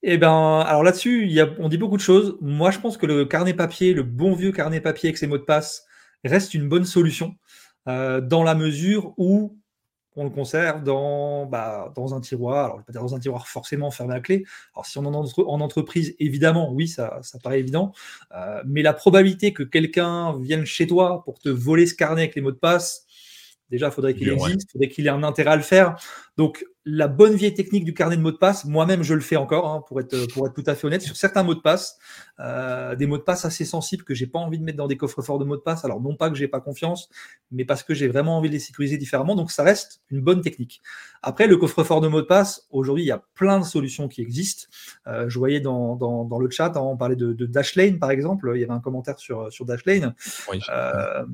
Eh 0.03 0.17
ben, 0.17 0.59
alors 0.65 0.83
là-dessus, 0.83 1.39
on 1.59 1.69
dit 1.69 1.77
beaucoup 1.77 1.97
de 1.97 2.01
choses. 2.01 2.37
Moi, 2.41 2.71
je 2.71 2.79
pense 2.79 2.97
que 2.97 3.05
le 3.05 3.25
carnet 3.25 3.53
papier, 3.53 3.93
le 3.93 4.03
bon 4.03 4.33
vieux 4.33 4.51
carnet 4.51 4.81
papier 4.81 5.09
avec 5.09 5.17
ses 5.17 5.27
mots 5.27 5.37
de 5.37 5.43
passe, 5.43 5.85
reste 6.23 6.53
une 6.53 6.69
bonne 6.69 6.85
solution 6.85 7.35
euh, 7.87 8.21
dans 8.21 8.43
la 8.43 8.55
mesure 8.55 9.13
où 9.17 9.57
on 10.15 10.23
le 10.23 10.29
conserve 10.29 10.83
dans, 10.83 11.45
bah, 11.45 11.93
dans 11.95 12.13
un 12.13 12.19
tiroir. 12.19 12.65
Alors, 12.65 12.83
peut-être 12.83 13.01
dans 13.01 13.15
un 13.15 13.19
tiroir 13.19 13.47
forcément 13.47 13.91
fermé 13.91 14.15
à 14.15 14.19
clé. 14.19 14.43
Alors, 14.73 14.85
si 14.85 14.97
on 14.97 15.05
en, 15.05 15.13
en 15.13 15.61
entreprise, 15.61 16.15
évidemment, 16.19 16.71
oui, 16.71 16.87
ça, 16.87 17.19
ça 17.21 17.39
paraît 17.39 17.59
évident. 17.59 17.93
Euh, 18.35 18.61
mais 18.65 18.81
la 18.81 18.93
probabilité 18.93 19.53
que 19.53 19.63
quelqu'un 19.63 20.37
vienne 20.39 20.65
chez 20.65 20.87
toi 20.87 21.23
pour 21.23 21.39
te 21.39 21.49
voler 21.49 21.85
ce 21.85 21.93
carnet 21.93 22.21
avec 22.23 22.35
les 22.35 22.41
mots 22.41 22.51
de 22.51 22.57
passe, 22.57 23.05
déjà, 23.69 23.87
il 23.87 23.91
faudrait 23.91 24.13
qu'il 24.13 24.29
existe, 24.29 24.63
il 24.63 24.71
faudrait 24.71 24.89
qu'il 24.89 25.07
ait 25.07 25.11
un 25.11 25.23
intérêt 25.23 25.51
à 25.51 25.55
le 25.55 25.61
faire. 25.61 25.95
Donc, 26.39 26.63
la 26.85 27.09
bonne 27.09 27.35
vieille 27.35 27.53
technique 27.53 27.83
du 27.83 27.93
carnet 27.93 28.15
de 28.15 28.21
mots 28.21 28.31
de 28.31 28.37
passe, 28.37 28.63
moi-même 28.63 29.03
je 29.03 29.13
le 29.13 29.19
fais 29.19 29.35
encore, 29.35 29.67
hein, 29.67 29.83
pour, 29.85 29.99
être, 29.99 30.31
pour 30.31 30.47
être 30.47 30.53
tout 30.53 30.63
à 30.67 30.73
fait 30.73 30.87
honnête, 30.87 31.01
sur 31.01 31.17
certains 31.17 31.43
mots 31.43 31.53
de 31.53 31.59
passe, 31.59 31.97
euh, 32.39 32.95
des 32.95 33.07
mots 33.07 33.17
de 33.17 33.23
passe 33.23 33.43
assez 33.43 33.65
sensibles 33.65 34.05
que 34.05 34.13
j'ai 34.13 34.25
pas 34.25 34.39
envie 34.39 34.57
de 34.57 34.63
mettre 34.63 34.77
dans 34.77 34.87
des 34.87 34.95
coffres 34.95 35.21
forts 35.21 35.37
de 35.37 35.43
mots 35.43 35.57
de 35.57 35.61
passe. 35.61 35.83
Alors 35.83 35.99
non 35.99 36.15
pas 36.15 36.29
que 36.29 36.37
j'ai 36.37 36.47
pas 36.47 36.61
confiance, 36.61 37.09
mais 37.51 37.65
parce 37.65 37.83
que 37.83 37.93
j'ai 37.93 38.07
vraiment 38.07 38.37
envie 38.37 38.47
de 38.47 38.53
les 38.53 38.59
sécuriser 38.59 38.97
différemment. 38.97 39.35
Donc 39.35 39.51
ça 39.51 39.63
reste 39.63 39.99
une 40.11 40.21
bonne 40.21 40.39
technique. 40.39 40.81
Après, 41.21 41.45
le 41.45 41.57
coffre-fort 41.57 41.99
de 41.99 42.07
mots 42.07 42.21
de 42.21 42.25
passe, 42.25 42.67
aujourd'hui 42.69 43.03
il 43.03 43.07
y 43.07 43.11
a 43.11 43.21
plein 43.35 43.59
de 43.59 43.65
solutions 43.65 44.07
qui 44.07 44.21
existent. 44.21 44.67
Euh, 45.07 45.27
je 45.27 45.37
voyais 45.37 45.59
dans, 45.59 45.97
dans, 45.97 46.39
le 46.39 46.49
chat, 46.49 46.71
hein, 46.77 46.79
on 46.81 46.95
parlait 46.95 47.17
de, 47.17 47.33
Dashlane 47.33 47.99
par 47.99 48.11
exemple, 48.11 48.49
il 48.55 48.61
y 48.61 48.63
avait 48.63 48.71
un 48.71 48.79
commentaire 48.79 49.19
sur, 49.19 49.51
sur 49.51 49.65
Dashlane. 49.65 50.15
Euh, 50.69 51.25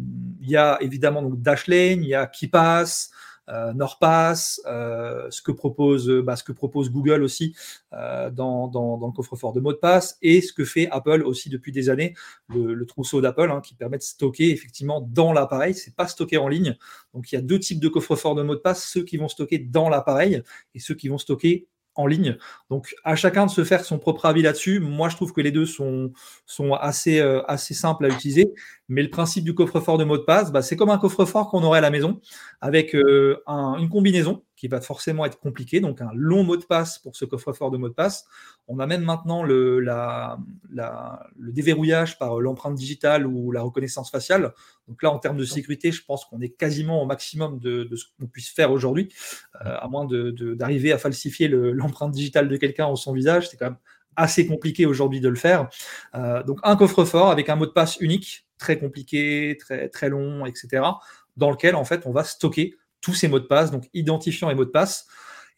il 0.42 0.50
y 0.50 0.58
a 0.58 0.80
évidemment 0.82 1.22
donc 1.22 1.40
Dashlane, 1.44 2.02
il 2.02 2.08
y 2.08 2.16
a 2.16 2.26
KeePass, 2.26 3.12
NordPass, 3.48 4.62
euh, 4.66 5.28
ce 5.30 5.42
que 5.42 5.52
propose 5.52 6.10
bah, 6.10 6.36
ce 6.36 6.44
que 6.44 6.52
propose 6.52 6.90
Google 6.90 7.24
aussi 7.24 7.56
euh, 7.94 8.30
dans, 8.30 8.68
dans, 8.68 9.00
le 9.06 9.12
coffre-fort 9.12 9.54
de 9.54 9.60
mots 9.60 9.74
de 9.74 9.78
passe 9.78 10.18
et 10.22 10.42
ce 10.42 10.52
que 10.52 10.66
fait 10.66 10.90
Apple 10.90 11.24
aussi 11.24 11.50
depuis 11.50 11.72
des 11.72 11.90
années, 11.90 12.16
le, 12.50 12.74
le 12.74 12.86
trousseau 12.86 13.22
d'Apple 13.22 13.52
hein, 13.52 13.62
qui 13.62 13.76
permet 13.76 13.98
de 13.98 14.04
stocker 14.04 14.50
effectivement 14.50 15.02
dans 15.02 15.34
l'appareil. 15.34 15.76
C'est 15.76 15.96
pas 15.96 16.08
stocké 16.08 16.38
en 16.38 16.48
ligne. 16.48 16.76
Donc 17.14 17.32
il 17.32 17.36
y 17.36 17.38
a 17.38 17.42
deux 17.42 17.60
types 17.60 17.80
de 17.80 17.88
coffre-fort 17.88 18.36
de 18.36 18.44
mots 18.44 18.56
de 18.56 18.60
passe 18.60 18.84
ceux 18.84 19.04
qui 19.04 19.18
vont 19.18 19.28
stocker 19.28 19.60
dans 19.60 19.90
l'appareil 19.90 20.42
et 20.74 20.80
ceux 20.80 20.96
qui 20.96 21.08
vont 21.08 21.18
stocker 21.18 21.68
en 21.96 22.08
ligne. 22.08 22.38
Donc, 22.70 22.96
à 23.04 23.16
chacun 23.16 23.46
de 23.46 23.52
se 23.52 23.64
faire 23.64 23.84
son 23.84 23.98
propre 24.00 24.26
avis 24.26 24.42
là-dessus. 24.42 24.80
Moi, 24.80 25.10
je 25.10 25.16
trouve 25.16 25.34
que 25.34 25.42
les 25.42 25.52
deux 25.52 25.66
sont, 25.66 26.12
sont 26.46 26.74
assez, 26.74 27.20
euh, 27.20 27.42
assez 27.48 27.74
simples 27.74 28.06
à 28.06 28.10
utiliser. 28.10 28.54
Mais 28.90 29.04
le 29.04 29.10
principe 29.10 29.44
du 29.44 29.56
coffre-fort 29.56 29.98
de 29.98 30.04
mot 30.04 30.18
de 30.18 30.24
passe, 30.24 30.52
bah, 30.52 30.62
c'est 30.62 30.76
comme 30.76 30.90
un 30.90 30.98
coffre-fort 30.98 31.50
qu'on 31.50 31.64
aurait 31.64 31.80
à 31.80 31.82
la 31.82 31.90
maison, 31.92 32.20
avec 32.62 32.96
euh, 32.96 33.38
une 33.48 33.90
combinaison 33.90 34.44
qui 34.66 34.70
va 34.70 34.82
forcément 34.82 35.26
être 35.26 35.40
compliquée, 35.40 35.80
donc 35.80 36.02
un 36.02 36.10
long 36.16 36.44
mot 36.44 36.58
de 36.58 36.66
passe 36.66 36.98
pour 36.98 37.16
ce 37.16 37.24
coffre-fort 37.24 37.70
de 37.70 37.78
mot 37.78 37.88
de 37.88 37.94
passe. 37.94 38.26
On 38.68 38.80
a 38.80 38.88
même 38.88 39.04
maintenant 39.04 39.44
le 39.44 39.86
déverrouillage 41.52 42.18
par 42.18 42.40
l'empreinte 42.40 42.74
digitale 42.74 43.28
ou 43.28 43.52
la 43.52 43.62
reconnaissance 43.62 44.10
faciale. 44.10 44.54
Donc 44.88 45.04
là, 45.04 45.12
en 45.12 45.20
termes 45.20 45.38
de 45.38 45.46
sécurité, 45.46 45.92
je 45.92 46.04
pense 46.04 46.26
qu'on 46.26 46.42
est 46.42 46.50
quasiment 46.50 47.04
au 47.04 47.06
maximum 47.06 47.60
de, 47.60 47.88
ce 47.96 48.06
qu'on 48.20 48.26
puisse 48.26 48.50
faire 48.50 48.72
aujourd'hui, 48.72 49.14
euh, 49.64 49.78
à 49.80 49.88
moins 49.88 50.08
d'arriver 50.08 50.92
à 50.92 50.98
falsifier 50.98 51.48
l'empreinte 51.48 52.12
digitale 52.12 52.50
de 52.50 52.58
quelqu'un 52.58 52.90
ou 52.90 52.96
son 52.96 53.14
visage. 53.14 53.50
C'est 53.50 53.58
quand 53.58 53.66
même 53.66 53.78
assez 54.16 54.48
compliqué 54.48 54.88
aujourd'hui 54.88 55.22
de 55.22 55.30
le 55.30 55.36
faire. 55.36 55.70
Euh, 56.16 56.42
donc 56.42 56.60
un 56.64 56.76
coffre-fort 56.76 57.30
avec 57.30 57.50
un 57.50 57.56
mot 57.56 57.68
de 57.68 57.72
passe 57.72 57.98
unique, 58.00 58.48
très 58.58 58.80
compliqué, 58.80 59.58
très, 59.60 59.90
très 59.90 60.10
long, 60.10 60.48
etc., 60.48 60.82
dans 61.38 61.52
lequel 61.52 61.76
en 61.76 61.86
fait 61.86 62.08
on 62.08 62.12
va 62.12 62.24
stocker 62.24 62.76
tous 63.06 63.14
ces 63.14 63.28
mots 63.28 63.40
de 63.40 63.46
passe, 63.46 63.70
donc 63.70 63.88
identifiant 63.94 64.50
les 64.50 64.56
mots 64.56 64.66
de 64.66 64.72
passe. 64.72 65.06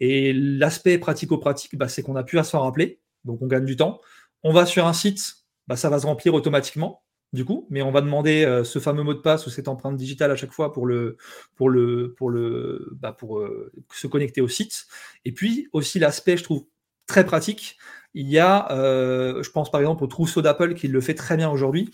Et 0.02 0.34
l'aspect 0.34 0.98
pratico-pratique, 0.98 1.78
bah, 1.78 1.88
c'est 1.88 2.04
qu'on 2.04 2.18
a 2.18 2.24
plus 2.24 2.38
à 2.38 2.44
s'en 2.44 2.60
rappeler, 2.60 3.00
donc 3.24 3.42
on 3.42 3.48
gagne 3.48 3.64
du 3.64 3.78
temps. 3.78 4.02
On 4.44 4.52
va 4.52 4.66
sur 4.66 4.86
un 4.86 4.92
site, 4.92 5.46
bah, 5.66 5.78
ça 5.78 5.90
va 5.90 5.98
se 5.98 6.06
remplir 6.06 6.34
automatiquement, 6.34 7.04
du 7.32 7.46
coup, 7.46 7.66
mais 7.70 7.82
on 7.82 7.92
va 7.92 8.02
demander 8.02 8.44
euh, 8.44 8.66
ce 8.66 8.80
fameux 8.80 9.04
mot 9.04 9.14
de 9.14 9.20
passe 9.20 9.48
ou 9.48 9.50
cette 9.50 9.70
empreinte 9.70 9.96
digitale 9.96 10.30
à 10.30 10.36
chaque 10.36 10.52
fois 10.52 10.74
pour 10.74 10.86
le 10.86 11.16
pour 11.56 11.70
le 11.70 12.14
pour 12.18 12.30
le 12.30 12.90
bah, 13.00 13.14
pour 13.14 13.40
euh, 13.40 13.72
se 13.94 14.08
connecter 14.08 14.42
au 14.42 14.50
site. 14.50 14.86
Et 15.24 15.32
puis 15.32 15.70
aussi 15.72 16.00
l'aspect, 16.00 16.36
je 16.36 16.44
trouve 16.44 16.66
très 17.08 17.26
pratique, 17.26 17.78
il 18.14 18.28
y 18.28 18.40
a, 18.40 18.70
euh, 18.74 19.42
je 19.42 19.52
pense 19.52 19.72
par 19.72 19.80
exemple 19.80 20.04
au 20.04 20.08
trousseau 20.08 20.42
d'Apple 20.42 20.74
qui 20.74 20.90
le 20.90 21.00
fait 21.00 21.16
très 21.16 21.38
bien 21.38 21.50
aujourd'hui. 21.50 21.92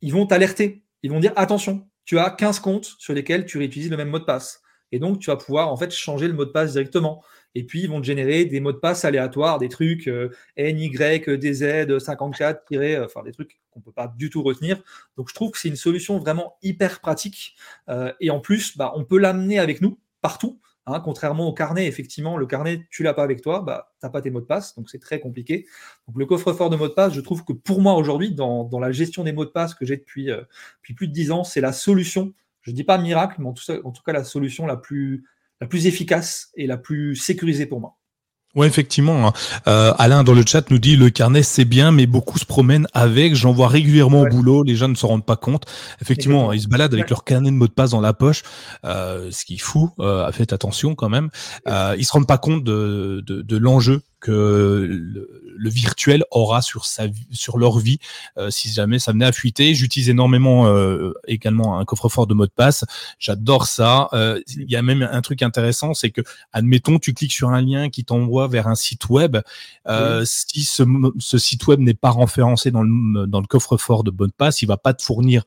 Ils 0.00 0.12
vont 0.12 0.26
t'alerter. 0.26 0.84
Ils 1.02 1.10
vont 1.10 1.20
dire 1.20 1.32
attention, 1.36 1.87
tu 2.08 2.18
as 2.18 2.30
15 2.30 2.60
comptes 2.60 2.96
sur 2.98 3.12
lesquels 3.12 3.44
tu 3.44 3.58
réutilises 3.58 3.90
le 3.90 3.98
même 3.98 4.08
mot 4.08 4.18
de 4.18 4.24
passe. 4.24 4.62
Et 4.92 4.98
donc, 4.98 5.18
tu 5.18 5.26
vas 5.26 5.36
pouvoir 5.36 5.70
en 5.70 5.76
fait 5.76 5.92
changer 5.92 6.26
le 6.26 6.32
mot 6.32 6.46
de 6.46 6.50
passe 6.50 6.72
directement. 6.72 7.22
Et 7.54 7.64
puis, 7.64 7.82
ils 7.82 7.86
vont 7.86 8.00
te 8.00 8.06
générer 8.06 8.46
des 8.46 8.60
mots 8.60 8.72
de 8.72 8.78
passe 8.78 9.04
aléatoires, 9.04 9.58
des 9.58 9.68
trucs 9.68 10.08
euh, 10.08 10.30
NY, 10.56 10.88
DZ, 10.88 11.98
54, 11.98 13.04
enfin 13.04 13.22
des 13.24 13.32
trucs 13.32 13.60
qu'on 13.70 13.80
ne 13.80 13.84
peut 13.84 13.92
pas 13.92 14.10
du 14.16 14.30
tout 14.30 14.42
retenir. 14.42 14.82
Donc, 15.18 15.28
je 15.28 15.34
trouve 15.34 15.50
que 15.50 15.58
c'est 15.58 15.68
une 15.68 15.76
solution 15.76 16.18
vraiment 16.18 16.56
hyper 16.62 17.00
pratique. 17.00 17.56
et 18.20 18.30
en 18.30 18.40
plus, 18.40 18.78
bah, 18.78 18.94
on 18.96 19.04
peut 19.04 19.18
l'amener 19.18 19.58
avec 19.58 19.82
nous 19.82 19.98
partout. 20.22 20.62
Hein, 20.90 21.00
contrairement 21.00 21.46
au 21.46 21.52
carnet, 21.52 21.86
effectivement, 21.86 22.38
le 22.38 22.46
carnet, 22.46 22.86
tu 22.90 23.02
l'as 23.02 23.12
pas 23.12 23.22
avec 23.22 23.42
toi, 23.42 23.60
bah, 23.60 23.92
tu 24.00 24.06
n'as 24.06 24.10
pas 24.10 24.22
tes 24.22 24.30
mots 24.30 24.40
de 24.40 24.46
passe, 24.46 24.74
donc 24.74 24.88
c'est 24.88 24.98
très 24.98 25.20
compliqué. 25.20 25.66
Donc 26.06 26.16
le 26.16 26.24
coffre-fort 26.24 26.70
de 26.70 26.76
mots 26.76 26.88
de 26.88 26.94
passe, 26.94 27.12
je 27.12 27.20
trouve 27.20 27.44
que 27.44 27.52
pour 27.52 27.82
moi 27.82 27.94
aujourd'hui, 27.94 28.32
dans, 28.34 28.68
la 28.80 28.90
gestion 28.90 29.22
des 29.22 29.32
mots 29.32 29.44
de 29.44 29.50
passe 29.50 29.74
que 29.74 29.84
j'ai 29.84 29.98
depuis, 29.98 30.30
euh, 30.30 30.40
depuis 30.78 30.94
plus 30.94 31.08
de 31.08 31.12
10 31.12 31.30
ans, 31.30 31.44
c'est 31.44 31.60
la 31.60 31.72
solution, 31.72 32.32
je 32.62 32.70
ne 32.70 32.76
dis 32.76 32.84
pas 32.84 32.96
miracle, 32.96 33.36
mais 33.38 33.48
en 33.48 33.52
tout, 33.52 33.70
en 33.84 33.92
tout 33.92 34.02
cas 34.02 34.12
la 34.12 34.24
solution 34.24 34.66
la 34.66 34.78
plus, 34.78 35.26
la 35.60 35.66
plus 35.66 35.86
efficace 35.86 36.50
et 36.56 36.66
la 36.66 36.78
plus 36.78 37.16
sécurisée 37.16 37.66
pour 37.66 37.80
moi. 37.80 37.97
Ouais, 38.58 38.66
effectivement. 38.66 39.28
Hein. 39.28 39.32
Euh, 39.68 39.92
Alain 39.98 40.24
dans 40.24 40.34
le 40.34 40.42
chat 40.44 40.68
nous 40.72 40.80
dit 40.80 40.96
le 40.96 41.10
carnet 41.10 41.44
c'est 41.44 41.64
bien, 41.64 41.92
mais 41.92 42.06
beaucoup 42.06 42.38
se 42.38 42.44
promènent 42.44 42.88
avec. 42.92 43.36
J'en 43.36 43.52
vois 43.52 43.68
régulièrement 43.68 44.22
au 44.22 44.26
boulot. 44.26 44.64
Les 44.64 44.74
gens 44.74 44.88
ne 44.88 44.96
se 44.96 45.06
rendent 45.06 45.24
pas 45.24 45.36
compte. 45.36 45.64
Effectivement, 46.02 46.52
ils 46.52 46.62
se 46.62 46.66
baladent 46.66 46.94
avec 46.94 47.08
leur 47.08 47.22
carnet 47.22 47.52
de 47.52 47.54
mot 47.54 47.68
de 47.68 47.72
passe 47.72 47.90
dans 47.90 48.00
la 48.00 48.14
poche, 48.14 48.42
euh, 48.84 49.30
ce 49.30 49.44
qui 49.44 49.54
est 49.54 49.58
fou. 49.58 49.90
Euh, 50.00 50.32
faites 50.32 50.52
attention 50.52 50.96
quand 50.96 51.08
même. 51.08 51.30
Euh, 51.68 51.94
ils 51.96 52.04
se 52.04 52.12
rendent 52.12 52.26
pas 52.26 52.38
compte 52.38 52.64
de, 52.64 53.22
de, 53.24 53.42
de 53.42 53.56
l'enjeu 53.56 54.02
que 54.20 54.86
le, 54.88 55.70
virtuel 55.70 56.24
aura 56.30 56.62
sur 56.62 56.86
sa 56.86 57.04
sur 57.30 57.58
leur 57.58 57.78
vie 57.78 57.98
euh, 58.38 58.48
si 58.50 58.70
jamais 58.70 58.98
ça 58.98 59.12
venait 59.12 59.26
à 59.26 59.32
fuiter. 59.32 59.74
J'utilise 59.74 60.08
énormément 60.08 60.66
euh, 60.66 61.12
également 61.26 61.78
un 61.78 61.84
coffre-fort 61.84 62.26
de 62.26 62.34
mot 62.34 62.46
de 62.46 62.50
passe. 62.50 62.84
J'adore 63.18 63.66
ça. 63.66 64.08
Euh, 64.12 64.40
il 64.48 64.70
y 64.70 64.76
a 64.76 64.82
même 64.82 65.02
un 65.02 65.20
truc 65.20 65.42
intéressant, 65.42 65.94
c'est 65.94 66.10
que 66.10 66.22
admettons 66.52 66.98
tu 66.98 67.12
cliques 67.12 67.32
sur 67.32 67.50
un 67.50 67.60
lien 67.60 67.90
qui 67.90 68.04
t'envoie 68.04 68.48
vers 68.48 68.66
un 68.66 68.74
site 68.74 69.08
web. 69.08 69.36
Si 70.24 70.64
ce, 70.64 70.82
ce, 71.18 71.38
site 71.38 71.66
web 71.66 71.80
n'est 71.80 71.94
pas 71.94 72.10
référencé 72.10 72.70
dans 72.70 72.82
le 72.82 73.26
dans 73.26 73.40
le 73.40 73.46
coffre-fort 73.46 74.04
de 74.04 74.10
mot 74.10 74.26
de 74.26 74.32
passe, 74.32 74.62
il 74.62 74.66
va 74.66 74.76
pas 74.76 74.94
te 74.94 75.02
fournir 75.02 75.44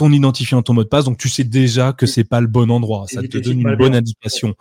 ton 0.00 0.12
identifiant, 0.12 0.62
ton 0.62 0.72
mot 0.72 0.82
de 0.82 0.88
passe, 0.88 1.04
donc 1.04 1.18
tu 1.18 1.28
sais 1.28 1.44
déjà 1.44 1.92
que 1.92 2.06
c'est 2.06 2.24
pas 2.24 2.40
le 2.40 2.46
bon 2.46 2.70
endroit. 2.70 3.04
Ça 3.06 3.20
te 3.20 3.36
donne 3.36 3.60
une 3.60 3.76
bonne 3.76 3.94
indication. 3.94 4.54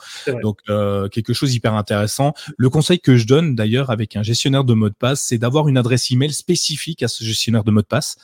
Donc 0.43 0.59
euh, 0.67 1.07
quelque 1.07 1.31
chose 1.31 1.55
hyper 1.55 1.75
intéressant. 1.75 2.33
Le 2.57 2.69
conseil 2.69 2.99
que 2.99 3.15
je 3.15 3.25
donne 3.25 3.55
d'ailleurs 3.55 3.89
avec 3.89 4.17
un 4.17 4.21
gestionnaire 4.21 4.65
de 4.65 4.73
mot 4.73 4.89
de 4.89 4.95
passe, 4.99 5.21
c'est 5.21 5.37
d'avoir 5.37 5.69
une 5.69 5.77
adresse 5.77 6.11
email 6.11 6.33
spécifique 6.33 7.03
à 7.03 7.07
ce 7.07 7.23
gestionnaire 7.23 7.63
de 7.63 7.71
mot 7.71 7.79
de 7.79 7.85
passe. 7.85 8.17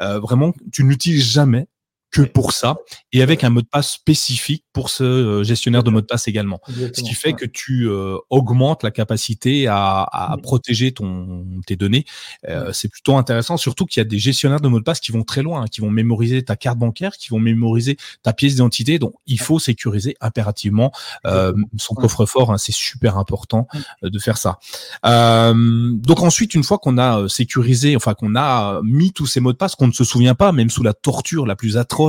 Euh, 0.00 0.18
vraiment, 0.18 0.54
tu 0.72 0.84
n'utilises 0.84 1.30
jamais 1.30 1.66
que 2.12 2.20
pour 2.20 2.52
ça 2.52 2.76
et 3.12 3.22
avec 3.22 3.42
un 3.42 3.50
mot 3.50 3.62
de 3.62 3.66
passe 3.66 3.90
spécifique 3.90 4.64
pour 4.74 4.90
ce 4.90 5.02
euh, 5.02 5.42
gestionnaire 5.44 5.82
de 5.82 5.90
mot 5.90 6.02
de 6.02 6.06
passe 6.06 6.28
également. 6.28 6.60
ce 6.68 7.02
qui 7.02 7.14
fait 7.14 7.32
que 7.32 7.46
tu 7.46 7.88
euh, 7.88 8.18
augmentes 8.28 8.82
la 8.82 8.90
capacité 8.90 9.66
à, 9.66 10.02
à 10.02 10.36
protéger 10.42 10.92
ton, 10.92 11.46
tes 11.66 11.74
données. 11.76 12.04
Euh, 12.48 12.70
c'est 12.72 12.88
plutôt 12.88 13.16
intéressant, 13.16 13.56
surtout 13.56 13.86
qu'il 13.86 14.00
y 14.00 14.02
a 14.02 14.08
des 14.08 14.18
gestionnaires 14.18 14.60
de 14.60 14.68
mot 14.68 14.78
de 14.78 14.84
passe 14.84 15.00
qui 15.00 15.10
vont 15.10 15.24
très 15.24 15.42
loin, 15.42 15.62
hein, 15.62 15.66
qui 15.70 15.80
vont 15.80 15.90
mémoriser 15.90 16.42
ta 16.42 16.54
carte 16.54 16.78
bancaire, 16.78 17.16
qui 17.16 17.30
vont 17.30 17.40
mémoriser 17.40 17.96
ta 18.22 18.34
pièce 18.34 18.52
d'identité. 18.52 18.98
Donc, 18.98 19.14
il 19.26 19.40
faut 19.40 19.58
sécuriser 19.58 20.14
impérativement 20.20 20.92
euh, 21.26 21.54
son 21.78 21.94
coffre-fort. 21.94 22.52
Hein, 22.52 22.58
c'est 22.58 22.72
super 22.72 23.16
important 23.16 23.66
de 24.02 24.18
faire 24.18 24.36
ça. 24.36 24.58
donc 25.02 26.20
ensuite, 26.20 26.54
une 26.54 26.62
fois 26.62 26.76
qu'on 26.76 26.98
a 26.98 27.26
sécurisé, 27.28 27.96
enfin 27.96 28.12
qu'on 28.12 28.36
a 28.36 28.80
mis 28.82 29.12
tous 29.12 29.26
ces 29.26 29.40
mots 29.40 29.52
de 29.52 29.56
passe, 29.56 29.74
qu'on 29.76 29.86
ne 29.86 29.92
se 29.92 30.04
souvient 30.04 30.34
pas, 30.34 30.52
même 30.52 30.68
sous 30.68 30.82
la 30.82 30.92
torture 30.92 31.46
la 31.46 31.56
plus 31.56 31.78
atroce 31.78 32.01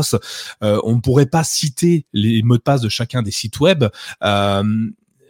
euh, 0.64 0.80
on 0.84 0.96
ne 0.96 1.02
pourrait 1.02 1.26
pas 1.26 1.44
citer 1.44 2.06
les 2.14 2.44
mots 2.44 2.58
de 2.58 2.62
passe 2.62 2.82
de 2.82 2.90
chacun 2.90 3.22
des 3.22 3.32
sites 3.32 3.60
web. 3.60 3.86
Euh, 4.24 4.64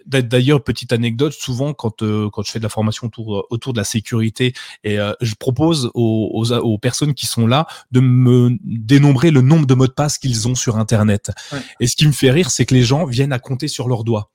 d'ailleurs, 0.05 0.63
petite 0.63 0.91
anecdote, 0.91 1.33
souvent 1.33 1.73
quand, 1.73 2.03
euh, 2.03 2.29
quand 2.29 2.43
je 2.43 2.51
fais 2.51 2.59
de 2.59 2.63
la 2.63 2.69
formation 2.69 3.07
autour, 3.07 3.47
autour 3.49 3.71
de 3.71 3.77
la 3.77 3.85
sécurité, 3.85 4.53
et 4.83 4.97
je 5.21 5.35
propose 5.35 5.91
aux, 5.93 6.77
personnes 6.81 7.13
qui 7.13 7.25
sont 7.25 7.47
là 7.47 7.67
de 7.91 8.01
me 8.01 8.57
dénombrer 8.63 9.31
le 9.31 9.41
nombre 9.41 9.65
de 9.65 9.73
mots 9.73 9.87
de 9.87 9.93
passe 9.93 10.17
qu'ils 10.17 10.47
ont 10.47 10.55
sur 10.55 10.77
Internet. 10.77 11.31
Et 11.79 11.87
ce 11.87 11.95
qui 11.95 12.05
me 12.05 12.11
fait 12.11 12.31
rire, 12.31 12.51
c'est 12.51 12.65
que 12.65 12.73
les 12.73 12.83
gens 12.83 13.05
viennent 13.05 13.31
à 13.31 13.39
compter 13.39 13.69
sur 13.69 13.87
leurs 13.87 14.03
doigts. 14.03 14.29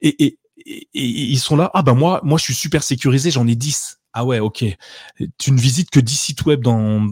Et, 0.00 0.24
et, 0.24 0.38
ils 0.94 1.38
sont 1.38 1.56
là, 1.56 1.70
ah 1.74 1.82
ben 1.82 1.94
moi, 1.94 2.20
moi 2.22 2.38
je 2.38 2.44
suis 2.44 2.54
super 2.54 2.82
sécurisé, 2.82 3.30
j'en 3.30 3.46
ai 3.46 3.56
10. 3.56 3.98
Ah 4.16 4.24
ouais, 4.24 4.38
ok. 4.38 4.64
Tu 5.38 5.50
ne 5.50 5.58
visites 5.58 5.90
que 5.90 5.98
10 5.98 6.14
sites 6.14 6.46
web 6.46 6.62
dans, 6.62 7.04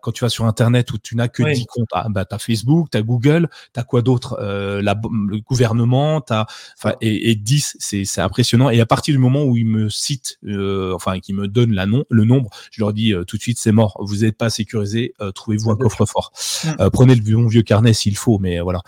quand 0.00 0.12
tu 0.12 0.24
vas 0.24 0.28
sur 0.28 0.44
Internet 0.44 0.92
où 0.92 0.98
tu 0.98 1.16
n'as 1.16 1.26
que 1.26 1.42
10 1.42 1.66
comptes. 1.66 1.88
Ah, 1.92 2.06
bah, 2.08 2.24
tu 2.24 2.34
as 2.34 2.38
Facebook, 2.38 2.90
tu 2.92 2.96
as 2.96 3.02
Google, 3.02 3.48
tu 3.74 3.80
as 3.80 3.82
quoi 3.82 4.02
d'autre? 4.02 4.38
Euh, 4.40 4.80
Le 4.80 5.40
gouvernement, 5.40 6.22
as, 6.30 6.46
enfin, 6.78 6.94
et, 7.00 7.32
et 7.32 7.34
10, 7.34 7.76
c'est 7.80 8.20
impressionnant. 8.20 8.70
Et 8.70 8.80
à 8.80 8.86
partir 8.86 9.12
du 9.12 9.18
moment 9.18 9.42
où 9.44 9.56
ils 9.56 9.66
me 9.66 9.88
citent, 9.88 10.38
euh, 10.46 10.94
enfin, 10.94 11.18
qu'ils 11.18 11.34
me 11.34 11.48
donnent 11.48 11.72
la 11.72 11.86
nom, 11.86 12.04
le 12.08 12.24
nombre, 12.24 12.50
je 12.70 12.80
leur 12.80 12.92
dis 12.92 13.12
euh, 13.12 13.24
tout 13.24 13.36
de 13.36 13.42
suite, 13.42 13.58
c'est 13.58 13.72
mort. 13.72 13.96
Vous 14.00 14.18
n'êtes 14.18 14.36
pas 14.38 14.48
sécurisé, 14.48 15.12
euh, 15.20 15.32
trouvez-vous 15.32 15.72
un 15.72 15.76
coffre-fort. 15.76 16.32
Euh, 16.78 16.88
prenez 16.88 17.16
le 17.16 17.20
bon 17.20 17.48
vieux 17.48 17.62
carnet 17.62 17.94
s'il 17.94 18.16
faut, 18.16 18.38
mais 18.38 18.60
voilà. 18.60 18.80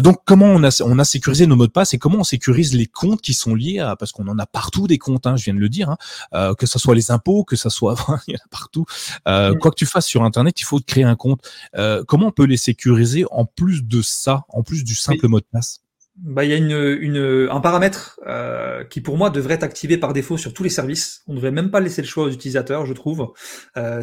donc, 0.00 0.18
comment 0.24 0.46
on 0.46 0.64
a, 0.64 0.82
on 0.82 0.98
a 0.98 1.04
sécurisé 1.04 1.46
nos 1.46 1.54
mots 1.54 1.66
de 1.68 1.72
passe 1.72 1.94
et 1.94 1.98
comment 1.98 2.18
on 2.18 2.24
sécurise 2.24 2.74
les 2.74 2.86
comptes 2.86 3.20
qui 3.20 3.34
sont 3.34 3.54
liés 3.54 3.78
à, 3.78 3.94
parce 3.94 4.10
qu'on 4.10 4.26
en 4.26 4.38
a 4.38 4.46
partout 4.46 4.88
des 4.88 4.98
comptes, 4.98 5.26
hein, 5.28 5.36
je 5.36 5.44
viens 5.44 5.54
de 5.54 5.60
le 5.60 5.68
dire, 5.68 5.94
hein, 6.32 6.54
que 6.58 6.66
ce 6.66 6.78
soit 6.78 6.94
les 6.94 7.03
impôts, 7.10 7.44
que 7.44 7.56
ça 7.56 7.70
soit, 7.70 7.94
il 8.28 8.34
y 8.34 8.36
en 8.36 8.44
a 8.44 8.48
partout. 8.50 8.84
Euh, 9.28 9.54
quoi 9.54 9.70
que 9.70 9.76
tu 9.76 9.86
fasses 9.86 10.06
sur 10.06 10.22
Internet, 10.22 10.60
il 10.60 10.64
faut 10.64 10.80
créer 10.80 11.04
un 11.04 11.16
compte. 11.16 11.40
Euh, 11.76 12.04
comment 12.06 12.28
on 12.28 12.32
peut 12.32 12.46
les 12.46 12.56
sécuriser 12.56 13.24
en 13.30 13.44
plus 13.44 13.84
de 13.84 14.02
ça, 14.02 14.44
en 14.48 14.62
plus 14.62 14.84
du 14.84 14.94
simple 14.94 15.28
mot 15.28 15.40
de 15.40 15.46
passe? 15.50 15.80
bah, 16.16 16.44
il 16.44 16.50
y 16.50 16.54
a 16.54 16.56
une, 16.56 17.48
un 17.50 17.60
paramètre 17.60 18.20
euh, 18.28 18.84
qui 18.84 19.00
pour 19.00 19.16
moi 19.16 19.30
devrait 19.30 19.54
être 19.54 19.64
activé 19.64 19.98
par 19.98 20.12
défaut 20.12 20.36
sur 20.36 20.54
tous 20.54 20.62
les 20.62 20.68
services. 20.68 21.24
On 21.26 21.32
ne 21.32 21.38
devrait 21.38 21.50
même 21.50 21.72
pas 21.72 21.80
laisser 21.80 22.02
le 22.02 22.06
choix 22.06 22.24
aux 22.24 22.30
utilisateurs, 22.30 22.86
je 22.86 22.92
trouve. 22.92 23.32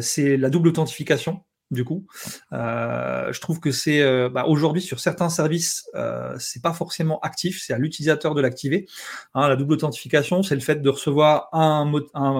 c'est 0.00 0.36
la 0.36 0.50
double 0.50 0.68
authentification 0.68 1.40
du 1.72 1.84
coup. 1.84 2.06
Euh, 2.52 3.32
je 3.32 3.40
trouve 3.40 3.58
que 3.58 3.72
c'est 3.72 4.02
euh, 4.02 4.28
bah, 4.28 4.44
aujourd'hui 4.46 4.82
sur 4.82 5.00
certains 5.00 5.30
services, 5.30 5.88
euh, 5.94 6.36
c'est 6.38 6.62
pas 6.62 6.72
forcément 6.72 7.18
actif, 7.20 7.60
c'est 7.60 7.72
à 7.72 7.78
l'utilisateur 7.78 8.34
de 8.34 8.40
l'activer. 8.40 8.86
Hein, 9.34 9.48
la 9.48 9.56
double 9.56 9.74
authentification, 9.74 10.42
c'est 10.42 10.54
le 10.54 10.60
fait 10.60 10.82
de 10.82 10.88
recevoir 10.88 11.48
un, 11.52 11.90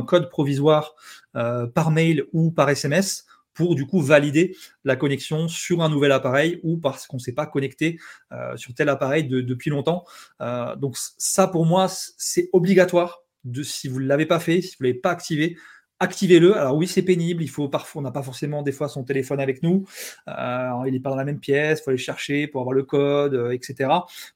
code 0.06 0.28
provisoire 0.28 0.94
euh, 1.36 1.66
par 1.66 1.90
mail 1.90 2.24
ou 2.32 2.50
par 2.50 2.68
SMS 2.68 3.24
pour 3.54 3.74
du 3.74 3.86
coup 3.86 4.00
valider 4.00 4.56
la 4.84 4.96
connexion 4.96 5.48
sur 5.48 5.82
un 5.82 5.88
nouvel 5.88 6.12
appareil 6.12 6.60
ou 6.62 6.78
parce 6.78 7.06
qu'on 7.06 7.18
ne 7.18 7.22
s'est 7.22 7.34
pas 7.34 7.46
connecté 7.46 7.98
sur 8.56 8.72
tel 8.72 8.88
appareil 8.88 9.24
depuis 9.28 9.68
longtemps. 9.68 10.04
donc 10.78 10.96
ça 10.96 11.48
pour 11.48 11.66
moi 11.66 11.86
c'est 11.90 12.48
obligatoire. 12.54 13.18
De, 13.44 13.62
si 13.64 13.88
vous 13.88 14.00
ne 14.00 14.06
l'avez 14.06 14.24
pas 14.24 14.38
fait, 14.38 14.62
si 14.62 14.76
vous 14.78 14.84
ne 14.84 14.88
l'avez 14.88 15.00
pas 15.00 15.10
activé, 15.10 15.58
activez-le. 16.02 16.56
Alors 16.56 16.76
oui, 16.76 16.88
c'est 16.88 17.02
pénible. 17.02 17.42
Il 17.42 17.48
faut 17.48 17.68
parfois, 17.68 18.00
on 18.00 18.02
n'a 18.02 18.10
pas 18.10 18.22
forcément 18.22 18.62
des 18.62 18.72
fois 18.72 18.88
son 18.88 19.04
téléphone 19.04 19.40
avec 19.40 19.62
nous. 19.62 19.84
Euh, 20.28 20.82
il 20.86 20.92
n'est 20.92 21.00
pas 21.00 21.10
dans 21.10 21.16
la 21.16 21.24
même 21.24 21.38
pièce. 21.38 21.78
Il 21.80 21.84
faut 21.84 21.90
aller 21.90 21.98
chercher 21.98 22.48
pour 22.48 22.60
avoir 22.60 22.74
le 22.74 22.82
code, 22.82 23.34
euh, 23.34 23.52
etc. 23.52 23.88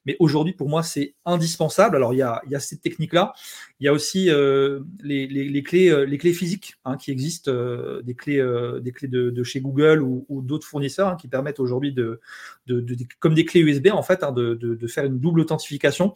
Mais 0.05 0.15
aujourd'hui, 0.19 0.53
pour 0.53 0.69
moi, 0.69 0.81
c'est 0.81 1.13
indispensable. 1.25 1.97
Alors 1.97 2.13
il 2.13 2.17
y 2.17 2.21
a, 2.23 2.41
cette 2.59 2.81
technique-là. 2.81 3.33
Il 3.79 3.85
y 3.85 3.89
a 3.89 3.93
aussi 3.93 4.29
euh, 4.29 4.79
les, 5.03 5.63
clés, 5.63 6.05
les 6.07 6.17
clés 6.17 6.33
physiques 6.33 6.75
hein, 6.85 6.95
qui 6.95 7.11
existent, 7.11 7.51
des 8.01 8.15
clés, 8.15 8.43
des 8.81 8.91
clés 8.91 9.09
de, 9.09 9.43
chez 9.43 9.59
Google 9.59 10.01
ou, 10.01 10.25
d'autres 10.41 10.67
fournisseurs 10.67 11.09
hein, 11.09 11.17
qui 11.19 11.27
permettent 11.27 11.59
aujourd'hui 11.59 11.93
de, 11.93 12.21
de, 12.67 12.95
comme 13.19 13.33
des 13.33 13.45
clés 13.45 13.61
USB 13.61 13.87
en 13.91 14.03
fait, 14.03 14.23
hein, 14.23 14.31
de, 14.31 14.87
faire 14.87 15.05
une 15.05 15.19
double 15.19 15.41
authentification. 15.41 16.13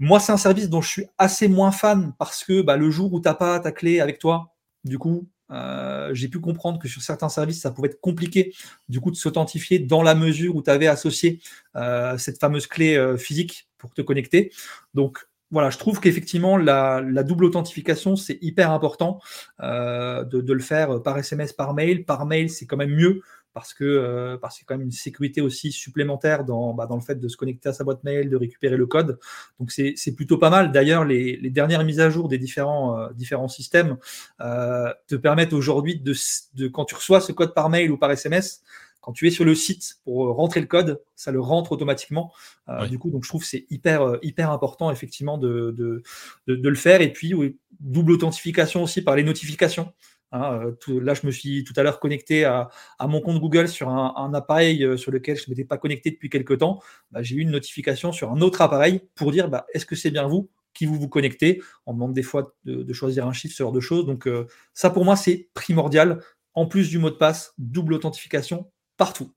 Moi, 0.00 0.18
c'est 0.18 0.32
un 0.32 0.36
service 0.36 0.68
dont 0.68 0.80
je 0.80 0.88
suis 0.88 1.06
assez 1.18 1.46
moins 1.46 1.70
fan 1.70 2.14
parce 2.18 2.44
que 2.44 2.62
bah, 2.62 2.76
le 2.76 2.90
jour 2.90 3.12
où 3.12 3.20
tu 3.20 3.28
n'as 3.28 3.34
pas 3.34 3.60
ta 3.60 3.70
clé 3.70 4.00
avec 4.00 4.18
toi, 4.18 4.53
du 4.84 4.98
coup, 4.98 5.28
euh, 5.50 6.10
j'ai 6.14 6.28
pu 6.28 6.40
comprendre 6.40 6.78
que 6.78 6.88
sur 6.88 7.02
certains 7.02 7.28
services, 7.28 7.60
ça 7.60 7.70
pouvait 7.70 7.88
être 7.88 8.00
compliqué 8.00 8.54
du 8.88 9.00
coup 9.00 9.10
de 9.10 9.16
s'authentifier 9.16 9.78
dans 9.78 10.02
la 10.02 10.14
mesure 10.14 10.56
où 10.56 10.62
tu 10.62 10.70
avais 10.70 10.86
associé 10.86 11.40
euh, 11.76 12.16
cette 12.18 12.38
fameuse 12.38 12.66
clé 12.66 12.96
euh, 12.96 13.16
physique 13.16 13.68
pour 13.78 13.92
te 13.92 14.02
connecter. 14.02 14.52
Donc 14.94 15.26
voilà, 15.50 15.70
je 15.70 15.78
trouve 15.78 16.00
qu'effectivement 16.00 16.56
la, 16.56 17.00
double 17.22 17.44
authentification 17.44 18.16
c'est 18.16 18.38
hyper 18.40 18.72
important 18.72 19.20
de, 19.60 20.40
de, 20.40 20.52
le 20.52 20.62
faire 20.62 21.02
par 21.02 21.16
SMS, 21.18 21.52
par 21.52 21.74
mail. 21.74 22.04
Par 22.04 22.26
mail, 22.26 22.50
c'est 22.50 22.66
quand 22.66 22.78
même 22.78 22.94
mieux 22.94 23.20
parce 23.54 23.72
que 23.72 23.84
euh, 23.84 24.36
parce 24.36 24.56
qu'il 24.56 24.64
y 24.64 24.66
a 24.66 24.68
quand 24.68 24.74
même 24.74 24.86
une 24.86 24.92
sécurité 24.92 25.40
aussi 25.40 25.72
supplémentaire 25.72 26.44
dans, 26.44 26.74
bah, 26.74 26.86
dans 26.86 26.96
le 26.96 27.00
fait 27.00 27.14
de 27.14 27.28
se 27.28 27.36
connecter 27.36 27.70
à 27.70 27.72
sa 27.72 27.84
boîte 27.84 28.04
mail, 28.04 28.28
de 28.28 28.36
récupérer 28.36 28.76
le 28.76 28.86
code. 28.86 29.18
Donc 29.58 29.70
c'est 29.70 30.14
plutôt 30.14 30.36
pas 30.36 30.50
mal. 30.50 30.72
D'ailleurs, 30.72 31.04
les, 31.04 31.36
les, 31.36 31.50
dernières 31.50 31.84
mises 31.84 32.00
à 32.00 32.10
jour 32.10 32.28
des 32.28 32.38
différents, 32.38 32.98
euh, 32.98 33.08
différents 33.14 33.48
systèmes 33.48 33.96
euh, 34.40 34.92
te 35.06 35.14
permettent 35.14 35.52
aujourd'hui 35.52 35.98
de, 35.98 36.14
de, 36.54 36.68
quand 36.68 36.84
tu 36.84 36.96
reçois 36.96 37.20
ce 37.20 37.32
code 37.32 37.54
par 37.54 37.70
mail 37.70 37.90
ou 37.90 37.96
par 37.96 38.10
SMS, 38.10 38.62
quand 39.04 39.12
tu 39.12 39.26
es 39.26 39.30
sur 39.30 39.44
le 39.44 39.54
site 39.54 39.96
pour 40.04 40.34
rentrer 40.34 40.60
le 40.60 40.66
code, 40.66 41.02
ça 41.14 41.30
le 41.30 41.38
rentre 41.38 41.72
automatiquement. 41.72 42.32
Euh, 42.70 42.86
Du 42.86 42.98
coup, 42.98 43.10
donc 43.10 43.22
je 43.22 43.28
trouve 43.28 43.42
que 43.42 43.46
c'est 43.46 43.66
hyper, 43.68 44.00
euh, 44.00 44.18
hyper 44.22 44.50
important 44.50 44.90
effectivement 44.90 45.36
de, 45.36 45.74
de, 45.76 46.02
de, 46.46 46.56
de, 46.56 46.68
le 46.70 46.74
faire. 46.74 47.02
Et 47.02 47.12
puis, 47.12 47.34
oui, 47.34 47.58
double 47.80 48.12
authentification 48.12 48.82
aussi 48.82 49.02
par 49.02 49.14
les 49.14 49.22
notifications. 49.22 49.92
Hein, 50.34 50.74
euh, 50.88 51.00
là, 51.00 51.14
je 51.14 51.24
me 51.26 51.30
suis 51.30 51.62
tout 51.62 51.72
à 51.76 51.84
l'heure 51.84 52.00
connecté 52.00 52.44
à, 52.44 52.68
mon 53.00 53.20
compte 53.20 53.40
Google 53.40 53.68
sur 53.68 53.88
un, 53.88 54.34
appareil 54.34 54.84
euh, 54.84 54.96
sur 54.96 55.12
lequel 55.12 55.36
je 55.36 55.44
ne 55.44 55.50
m'étais 55.50 55.64
pas 55.64 55.78
connecté 55.78 56.10
depuis 56.10 56.28
quelques 56.28 56.58
temps. 56.58 56.82
Bah, 57.12 57.22
j'ai 57.22 57.36
eu 57.36 57.40
une 57.40 57.52
notification 57.52 58.10
sur 58.10 58.32
un 58.32 58.40
autre 58.40 58.60
appareil 58.60 59.00
pour 59.14 59.30
dire 59.30 59.48
bah, 59.48 59.64
est-ce 59.72 59.86
que 59.86 59.94
c'est 59.94 60.10
bien 60.10 60.26
vous 60.26 60.50
qui 60.74 60.86
vous 60.86 60.98
vous 60.98 61.08
connectez? 61.08 61.62
On 61.86 61.94
demande 61.94 62.14
des 62.14 62.24
fois 62.24 62.52
de, 62.64 62.92
choisir 62.92 63.28
un 63.28 63.32
chiffre, 63.32 63.54
ce 63.54 63.62
genre 63.62 63.72
de 63.72 63.80
choses. 63.80 64.06
Donc, 64.06 64.26
euh, 64.26 64.48
ça 64.72 64.90
pour 64.90 65.04
moi, 65.04 65.14
c'est 65.14 65.50
primordial. 65.54 66.20
En 66.54 66.66
plus 66.66 66.88
du 66.88 66.98
mot 66.98 67.10
de 67.10 67.16
passe, 67.16 67.54
double 67.58 67.94
authentification 67.94 68.70
partout. 68.96 69.32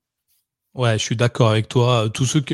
Ouais, 0.77 0.93
je 0.99 1.03
suis 1.03 1.15
d'accord 1.15 1.49
avec 1.49 1.67
toi. 1.67 2.07
Tous 2.13 2.25
ceux 2.25 2.41
que 2.41 2.53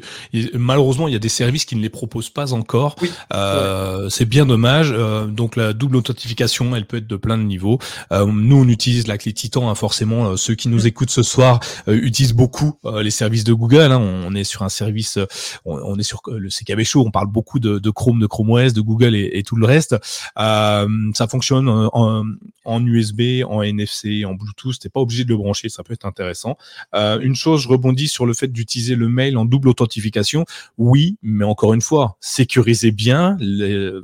malheureusement, 0.53 1.09
il 1.09 1.13
y 1.13 1.15
a 1.17 1.19
des 1.19 1.27
services 1.27 1.65
qui 1.65 1.75
ne 1.75 1.81
les 1.81 1.89
proposent 1.89 2.29
pas 2.29 2.53
encore. 2.53 2.95
Euh, 3.33 4.07
c'est 4.07 4.25
bien 4.25 4.45
dommage. 4.45 4.93
Euh, 4.95 5.25
donc 5.25 5.57
la 5.57 5.73
double 5.73 5.97
authentification, 5.97 6.73
elle 6.73 6.85
peut 6.85 6.97
être 6.97 7.07
de 7.07 7.17
plein 7.17 7.37
de 7.37 7.43
niveaux. 7.43 7.79
Euh, 8.13 8.25
nous, 8.25 8.55
on 8.55 8.67
utilise 8.69 9.07
la 9.07 9.17
clé 9.17 9.33
Titan. 9.33 9.69
Hein, 9.69 9.75
forcément, 9.75 10.37
ceux 10.37 10.55
qui 10.55 10.69
nous 10.69 10.87
écoutent 10.87 11.09
ce 11.09 11.21
soir 11.21 11.59
utilisent 11.87 12.33
beaucoup 12.33 12.79
les 13.01 13.11
services 13.11 13.43
de 13.43 13.51
Google. 13.51 13.91
Hein. 13.91 13.99
On 13.99 14.33
est 14.35 14.45
sur 14.45 14.63
un 14.63 14.69
service, 14.69 15.19
on, 15.65 15.99
est 15.99 16.03
sur 16.03 16.21
le 16.27 16.47
CKB 16.47 16.83
Show. 16.83 17.03
On 17.05 17.11
parle 17.11 17.27
beaucoup 17.27 17.59
de, 17.59 17.77
de 17.77 17.89
Chrome, 17.89 18.19
de 18.19 18.27
Chrome 18.27 18.51
OS, 18.51 18.71
de 18.71 18.81
Google 18.81 19.15
et, 19.15 19.31
et 19.33 19.43
tout 19.43 19.57
le 19.57 19.65
reste. 19.65 19.97
ça 20.37 21.27
fonctionne 21.29 21.67
en, 21.67 22.25
en, 22.63 22.85
USB, 22.85 23.43
en 23.45 23.61
NFC, 23.61 24.23
en 24.25 24.33
Bluetooth. 24.33 24.79
T'es 24.79 24.89
pas 24.89 25.01
obligé 25.01 25.25
de 25.25 25.29
le 25.29 25.37
brancher. 25.37 25.67
Ça 25.67 25.83
peut 25.83 25.93
être 25.93 26.05
intéressant. 26.05 26.57
une 26.93 27.35
chose, 27.35 27.63
je 27.63 27.67
rebondis 27.67 28.12
sur 28.13 28.25
le 28.25 28.33
fait 28.33 28.47
d'utiliser 28.47 28.95
le 28.95 29.09
mail 29.09 29.37
en 29.37 29.45
double 29.45 29.69
authentification, 29.69 30.45
oui, 30.77 31.17
mais 31.21 31.45
encore 31.45 31.73
une 31.73 31.81
fois, 31.81 32.17
sécurisez 32.19 32.91
bien 32.91 33.37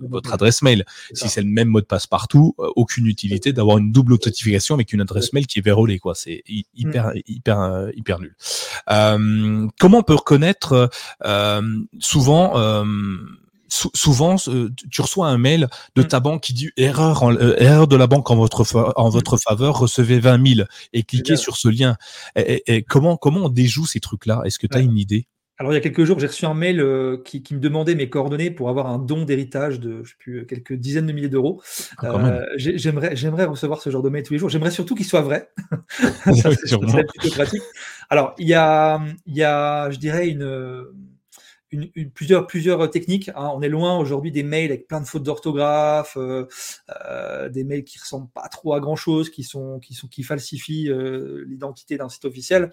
votre 0.01 0.33
adresse 0.33 0.61
mail. 0.61 0.85
Si 1.13 1.29
c'est 1.29 1.41
le 1.41 1.47
même 1.47 1.69
mot 1.69 1.81
de 1.81 1.85
passe 1.85 2.07
partout, 2.07 2.55
euh, 2.59 2.69
aucune 2.75 3.05
utilité 3.05 3.53
d'avoir 3.53 3.77
une 3.77 3.91
double 3.91 4.13
authentification 4.13 4.75
avec 4.75 4.93
une 4.93 5.01
adresse 5.01 5.33
mail 5.33 5.47
qui 5.47 5.59
est 5.59 5.61
verrouillée, 5.61 5.99
quoi. 5.99 6.15
C'est 6.15 6.43
hyper, 6.75 7.07
mm. 7.07 7.21
hyper, 7.27 7.59
euh, 7.61 7.89
hyper 7.95 8.19
nul. 8.19 8.35
Euh, 8.89 9.67
comment 9.79 9.99
on 9.99 10.03
peut 10.03 10.15
reconnaître 10.15 10.89
souvent 11.99 12.83
souvent, 13.69 14.35
tu 14.91 15.01
reçois 15.01 15.27
un 15.27 15.37
mail 15.37 15.67
de 15.95 16.01
mm. 16.01 16.07
ta 16.07 16.19
banque 16.19 16.41
qui 16.41 16.53
dit 16.53 16.71
erreur, 16.77 17.23
en, 17.23 17.33
euh, 17.33 17.55
erreur 17.57 17.87
de 17.87 17.95
la 17.95 18.07
banque 18.07 18.29
en 18.31 18.35
votre, 18.35 18.65
en 18.95 19.09
mm. 19.09 19.11
votre 19.11 19.37
faveur, 19.37 19.79
recevez 19.79 20.19
20 20.19 20.55
000 20.55 20.67
et 20.93 21.03
cliquez 21.03 21.35
sur 21.35 21.57
ce 21.57 21.67
lien. 21.67 21.95
Et, 22.35 22.83
comment, 22.83 23.17
comment 23.17 23.45
on 23.45 23.49
déjoue 23.49 23.85
ces 23.85 23.99
trucs-là? 23.99 24.41
Est-ce 24.45 24.59
que 24.59 24.67
tu 24.67 24.77
as 24.77 24.81
une 24.81 24.97
idée? 24.97 25.27
Alors, 25.59 25.73
il 25.73 25.75
y 25.75 25.77
a 25.77 25.81
quelques 25.81 26.05
jours, 26.05 26.17
j'ai 26.19 26.27
reçu 26.27 26.45
un 26.45 26.53
mail 26.53 26.79
euh, 26.79 27.17
qui, 27.17 27.43
me 27.51 27.59
demandait 27.59 27.93
mes 27.93 28.09
coordonnées 28.09 28.49
pour 28.49 28.69
avoir 28.69 28.87
un 28.87 28.97
don 28.97 29.25
d'héritage 29.25 29.81
de 29.81 30.03
je 30.05 30.11
sais 30.11 30.15
plus, 30.17 30.45
quelques 30.45 30.71
dizaines 30.71 31.05
de 31.05 31.11
milliers 31.11 31.27
d'euros. 31.27 31.61
Ah, 31.97 32.15
euh, 32.15 32.45
j'aimerais, 32.55 33.17
j'aimerais 33.17 33.43
recevoir 33.43 33.81
ce 33.81 33.89
genre 33.89 34.01
de 34.01 34.07
mail 34.07 34.23
tous 34.23 34.31
les 34.31 34.39
jours. 34.39 34.47
J'aimerais 34.47 34.71
surtout 34.71 34.95
qu'il 34.95 35.05
soit 35.05 35.21
vrai. 35.21 35.51
ça, 36.33 36.49
plutôt 36.49 37.35
pratique. 37.35 37.61
Alors, 38.09 38.35
il 38.37 38.47
y 38.47 38.53
a, 38.53 39.01
il 39.25 39.35
y 39.35 39.43
a, 39.43 39.91
je 39.91 39.97
dirais, 39.97 40.29
une, 40.29 40.85
une, 41.71 42.11
plusieurs, 42.11 42.47
plusieurs 42.47 42.89
techniques. 42.89 43.29
Hein. 43.35 43.51
On 43.53 43.61
est 43.61 43.69
loin 43.69 43.97
aujourd'hui 43.97 44.31
des 44.31 44.43
mails 44.43 44.71
avec 44.71 44.87
plein 44.87 45.01
de 45.01 45.05
fautes 45.05 45.23
d'orthographe, 45.23 46.17
euh, 46.17 46.47
euh, 47.05 47.49
des 47.49 47.63
mails 47.63 47.83
qui 47.83 47.99
ressemblent 47.99 48.29
pas 48.29 48.47
trop 48.49 48.73
à 48.73 48.79
grand 48.79 48.95
chose, 48.95 49.29
qui 49.29 49.43
sont, 49.43 49.79
qui 49.79 49.93
sont, 49.93 50.07
qui 50.07 50.23
falsifient 50.23 50.89
euh, 50.89 51.45
l'identité 51.47 51.97
d'un 51.97 52.09
site 52.09 52.25
officiel. 52.25 52.71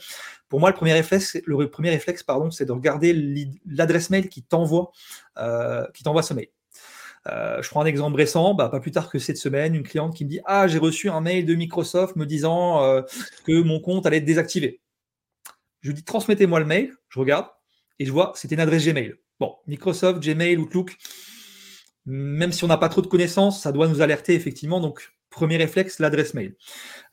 Pour 0.49 0.61
moi, 0.61 0.71
le 0.71 0.77
premier 0.77 0.93
réflexe, 0.93 1.39
le 1.45 1.71
premier 1.71 1.91
réflexe, 1.91 2.23
pardon, 2.23 2.51
c'est 2.51 2.65
de 2.65 2.73
regarder 2.73 3.13
l'adresse 3.67 4.11
mail 4.11 4.29
qui 4.29 4.43
t'envoie, 4.43 4.93
qui 5.95 6.03
t'envoie 6.03 6.23
ce 6.23 6.35
mail. 6.35 6.49
je 7.27 7.69
prends 7.69 7.83
un 7.83 7.87
exemple 7.87 8.17
récent, 8.17 8.55
bah, 8.55 8.69
pas 8.69 8.81
plus 8.81 8.93
tard 8.93 9.11
que 9.11 9.19
cette 9.19 9.39
semaine, 9.39 9.75
une 9.75 9.83
cliente 9.83 10.15
qui 10.15 10.25
me 10.25 10.31
dit 10.31 10.41
Ah, 10.45 10.69
j'ai 10.69 10.79
reçu 10.79 11.11
un 11.11 11.21
mail 11.21 11.45
de 11.45 11.55
Microsoft 11.55 12.17
me 12.17 12.27
disant 12.27 13.03
que 13.45 13.61
mon 13.61 13.81
compte 13.81 14.07
allait 14.07 14.19
être 14.19 14.25
désactivé. 14.25 14.81
Je 15.81 15.89
lui 15.89 15.95
dis 15.95 16.05
Transmettez-moi 16.05 16.61
le 16.61 16.67
mail, 16.67 16.93
je 17.09 17.19
regarde, 17.19 17.47
et 17.99 18.05
je 18.05 18.13
vois, 18.13 18.33
c'était 18.35 18.55
une 18.55 18.61
adresse 18.61 18.85
Gmail. 18.87 19.15
Bon, 19.41 19.55
Microsoft, 19.67 20.23
Gmail, 20.23 20.57
Outlook, 20.59 20.97
même 22.07 22.53
si 22.53 22.65
on 22.65 22.69
n'a 22.69 22.79
pas 22.79 22.89
trop 22.89 23.03
de 23.03 23.07
connaissances, 23.07 23.61
ça 23.61 23.73
doit 23.73 23.89
nous 23.89 24.01
alerter 24.01 24.35
effectivement. 24.35 24.81
Donc, 24.81 25.13
premier 25.31 25.57
réflexe, 25.57 25.99
l'adresse 25.99 26.35
mail. 26.35 26.57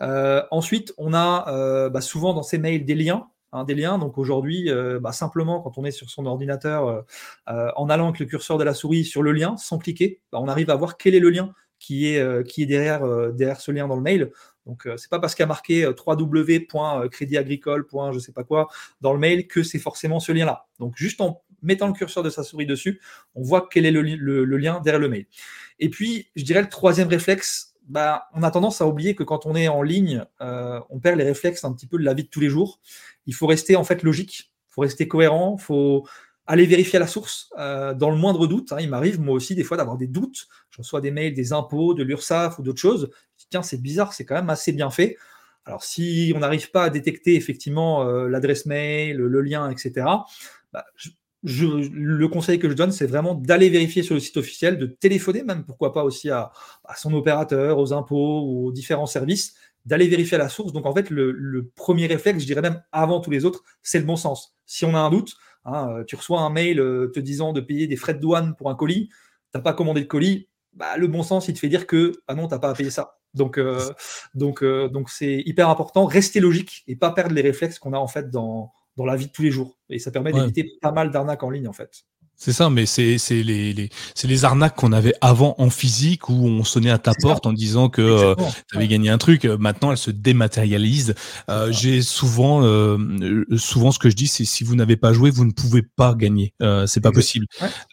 Euh, 0.01 0.41
ensuite, 0.51 0.93
on 0.97 1.13
a 1.13 1.45
euh, 1.49 1.89
bah, 1.89 2.01
souvent 2.01 2.33
dans 2.33 2.43
ces 2.43 2.57
mails 2.57 2.85
des 2.85 2.95
liens. 2.95 3.27
Hein, 3.55 3.65
des 3.65 3.75
liens. 3.75 3.99
Donc 3.99 4.17
aujourd'hui, 4.17 4.71
euh, 4.71 4.99
bah, 4.99 5.11
simplement 5.11 5.61
quand 5.61 5.77
on 5.77 5.85
est 5.85 5.91
sur 5.91 6.09
son 6.09 6.25
ordinateur, 6.25 7.05
en 7.45 7.89
allant 7.89 8.07
avec 8.07 8.19
le 8.19 8.25
curseur 8.25 8.57
de 8.57 8.63
la 8.63 8.73
souris 8.73 9.05
sur 9.05 9.21
le 9.21 9.31
lien, 9.31 9.57
sans 9.57 9.77
cliquer, 9.77 10.21
bah, 10.31 10.39
on 10.41 10.47
arrive 10.47 10.71
à 10.71 10.75
voir 10.75 10.97
quel 10.97 11.13
est 11.13 11.19
le 11.19 11.29
lien 11.29 11.53
qui 11.77 12.07
est, 12.07 12.47
qui 12.47 12.63
est 12.63 12.65
derrière, 12.65 13.05
derrière 13.33 13.59
ce 13.59 13.71
lien 13.71 13.87
dans 13.87 13.95
le 13.95 14.01
mail. 14.01 14.31
Donc, 14.65 14.87
euh, 14.87 14.97
c'est 14.97 15.09
pas 15.09 15.19
parce 15.19 15.35
qu'il 15.35 15.43
y 15.43 15.45
a 15.45 15.47
marqué 15.47 15.83
euh, 15.83 15.93
www.créditagricole. 15.93 17.85
je 18.13 18.19
sais 18.19 18.31
pas 18.31 18.43
quoi 18.43 18.69
dans 19.01 19.13
le 19.13 19.19
mail 19.19 19.47
que 19.47 19.63
c'est 19.63 19.79
forcément 19.79 20.19
ce 20.19 20.31
lien-là. 20.31 20.67
Donc, 20.79 20.93
juste 20.95 21.21
en 21.21 21.41
mettant 21.61 21.87
le 21.87 21.93
curseur 21.93 22.23
de 22.23 22.29
sa 22.29 22.43
souris 22.43 22.65
dessus, 22.65 23.01
on 23.35 23.41
voit 23.41 23.67
quel 23.71 23.85
est 23.85 23.91
le, 23.91 24.01
lien 24.57 24.81
derrière 24.81 24.99
le 24.99 25.09
mail. 25.09 25.25
Et 25.79 25.89
puis, 25.89 26.29
je 26.35 26.43
dirais 26.43 26.61
le 26.61 26.69
troisième 26.69 27.07
réflexe, 27.07 27.75
bah, 27.87 28.27
on 28.33 28.43
a 28.43 28.51
tendance 28.51 28.81
à 28.81 28.87
oublier 28.87 29.15
que 29.15 29.23
quand 29.23 29.45
on 29.45 29.55
est 29.55 29.67
en 29.67 29.81
ligne, 29.81 30.23
euh, 30.41 30.79
on 30.89 30.99
perd 30.99 31.17
les 31.17 31.25
réflexes 31.25 31.65
un 31.65 31.73
petit 31.73 31.87
peu 31.87 31.97
de 31.97 32.03
la 32.03 32.13
vie 32.13 32.23
de 32.23 32.29
tous 32.29 32.39
les 32.39 32.49
jours. 32.49 32.79
Il 33.25 33.33
faut 33.33 33.47
rester 33.47 33.75
en 33.75 33.83
fait 33.83 34.03
logique, 34.03 34.53
il 34.69 34.73
faut 34.73 34.81
rester 34.81 35.07
cohérent, 35.07 35.57
il 35.59 35.63
faut 35.63 36.07
aller 36.45 36.65
vérifier 36.65 36.97
à 36.97 36.99
la 36.99 37.07
source 37.07 37.49
dans 37.57 38.09
le 38.09 38.17
moindre 38.17 38.47
doute. 38.47 38.73
Hein. 38.73 38.77
il 38.81 38.89
m'arrive 38.89 39.21
moi 39.21 39.33
aussi 39.33 39.55
des 39.55 39.63
fois 39.63 39.77
d'avoir 39.77 39.97
des 39.97 40.07
doutes. 40.07 40.47
Je 40.71 40.79
reçois 40.79 40.99
des 40.99 41.11
mails 41.11 41.33
des 41.33 41.53
impôts, 41.53 41.93
de 41.93 42.03
l'URSSAF 42.03 42.59
ou 42.59 42.63
d'autres 42.63 42.81
choses 42.81 43.09
tiens, 43.49 43.63
c'est 43.63 43.81
bizarre, 43.81 44.13
c'est 44.13 44.25
quand 44.25 44.35
même 44.35 44.49
assez 44.49 44.71
bien 44.71 44.89
fait. 44.89 45.17
Alors, 45.65 45.83
si 45.83 46.33
on 46.35 46.39
n'arrive 46.39 46.71
pas 46.71 46.85
à 46.85 46.89
détecter 46.89 47.35
effectivement 47.35 48.07
euh, 48.07 48.27
l'adresse 48.27 48.65
mail, 48.65 49.17
le, 49.17 49.41
lien, 49.41 49.69
etc., 49.69 50.05
bah, 50.73 50.85
le 51.43 52.27
conseil 52.27 52.59
que 52.59 52.69
je 52.69 52.73
donne, 52.73 52.91
c'est 52.91 53.05
vraiment 53.05 53.35
d'aller 53.35 53.69
vérifier 53.69 54.03
sur 54.03 54.13
le 54.15 54.19
site 54.21 54.37
officiel, 54.37 54.77
de 54.77 54.85
téléphoner 54.85 55.43
même, 55.43 55.65
pourquoi 55.65 55.93
pas 55.93 56.03
aussi 56.03 56.29
à, 56.29 56.51
son 56.95 57.13
opérateur, 57.13 57.79
aux 57.79 57.93
impôts 57.93 58.41
ou 58.45 58.67
aux 58.67 58.71
différents 58.71 59.05
services, 59.05 59.55
d'aller 59.85 60.07
vérifier 60.07 60.35
à 60.35 60.39
la 60.39 60.49
source. 60.49 60.71
Donc, 60.71 60.85
en 60.85 60.93
fait, 60.93 61.09
le, 61.09 61.71
premier 61.75 62.07
réflexe, 62.07 62.39
je 62.41 62.45
dirais 62.45 62.61
même 62.61 62.81
avant 62.91 63.19
tous 63.19 63.31
les 63.31 63.45
autres, 63.45 63.63
c'est 63.81 63.99
le 63.99 64.05
bon 64.05 64.15
sens. 64.15 64.55
Si 64.65 64.85
on 64.85 64.95
a 64.95 64.99
un 64.99 65.09
doute, 65.09 65.35
hein, 65.65 65.89
euh, 65.89 66.03
tu 66.05 66.15
reçois 66.15 66.41
un 66.41 66.49
mail 66.49 66.79
euh, 66.79 67.11
te 67.13 67.19
disant 67.19 67.51
de 67.51 67.59
payer 67.61 67.87
des 67.87 67.97
frais 67.97 68.13
de 68.13 68.19
douane 68.19 68.55
pour 68.55 68.69
un 68.69 68.75
colis, 68.75 69.09
tu 69.09 69.57
n'as 69.57 69.61
pas 69.61 69.73
commandé 69.73 70.01
de 70.01 70.07
colis, 70.07 70.47
bah, 70.73 70.97
le 70.97 71.07
bon 71.07 71.23
sens, 71.23 71.47
il 71.49 71.53
te 71.53 71.59
fait 71.59 71.69
dire 71.69 71.87
que 71.87 72.13
ah 72.27 72.35
non, 72.35 72.47
tu 72.47 72.53
n'as 72.53 72.59
pas 72.59 72.69
à 72.69 72.73
payer 72.73 72.89
ça. 72.89 73.19
Donc, 73.33 73.57
euh, 73.57 73.91
donc, 74.35 74.63
euh, 74.63 74.87
donc 74.87 75.09
c'est 75.09 75.41
hyper 75.45 75.69
important. 75.69 76.05
Rester 76.05 76.39
logique 76.39 76.83
et 76.87 76.95
pas 76.95 77.11
perdre 77.11 77.33
les 77.33 77.41
réflexes 77.41 77.79
qu'on 77.79 77.93
a 77.93 77.97
en 77.97 78.07
fait 78.07 78.29
dans, 78.29 78.71
dans 78.95 79.05
la 79.05 79.15
vie 79.15 79.27
de 79.27 79.31
tous 79.31 79.41
les 79.41 79.51
jours. 79.51 79.77
Et 79.89 79.99
ça 79.99 80.11
permet 80.11 80.31
d'éviter 80.31 80.77
pas 80.81 80.91
mal 80.91 81.11
d'arnaques 81.11 81.43
en 81.43 81.49
ligne 81.49 81.67
en 81.67 81.73
fait. 81.73 82.05
C'est 82.45 82.51
ça, 82.51 82.69
mais 82.69 82.85
c'est 82.85 83.17
c'est 83.19 83.41
les, 83.41 83.71
les 83.71 83.87
c'est 84.15 84.27
les 84.27 84.43
arnaques 84.43 84.75
qu'on 84.75 84.91
avait 84.91 85.13
avant 85.21 85.55
en 85.59 85.69
physique 85.69 86.27
où 86.27 86.33
on 86.45 86.65
sonnait 86.65 86.91
à 86.91 86.97
ta 86.97 87.13
porte 87.13 87.45
en 87.45 87.53
disant 87.53 87.87
que 87.87 88.01
euh, 88.01 88.35
tu 88.69 88.75
avais 88.75 88.89
gagné 88.89 89.09
un 89.09 89.17
truc. 89.17 89.45
Maintenant, 89.45 89.91
elles 89.91 89.97
se 89.97 90.11
dématérialisent. 90.11 91.15
Euh, 91.49 91.71
J'ai 91.71 92.01
souvent 92.01 92.61
euh, 92.65 93.45
souvent 93.55 93.93
ce 93.93 93.99
que 93.99 94.09
je 94.09 94.15
dis, 94.17 94.27
c'est 94.27 94.43
si 94.43 94.65
vous 94.65 94.75
n'avez 94.75 94.97
pas 94.97 95.13
joué, 95.13 95.29
vous 95.31 95.45
ne 95.45 95.53
pouvez 95.53 95.83
pas 95.83 96.15
gagner. 96.15 96.53
Euh, 96.61 96.85
c'est 96.85 96.99
pas 96.99 97.11
possible. 97.13 97.45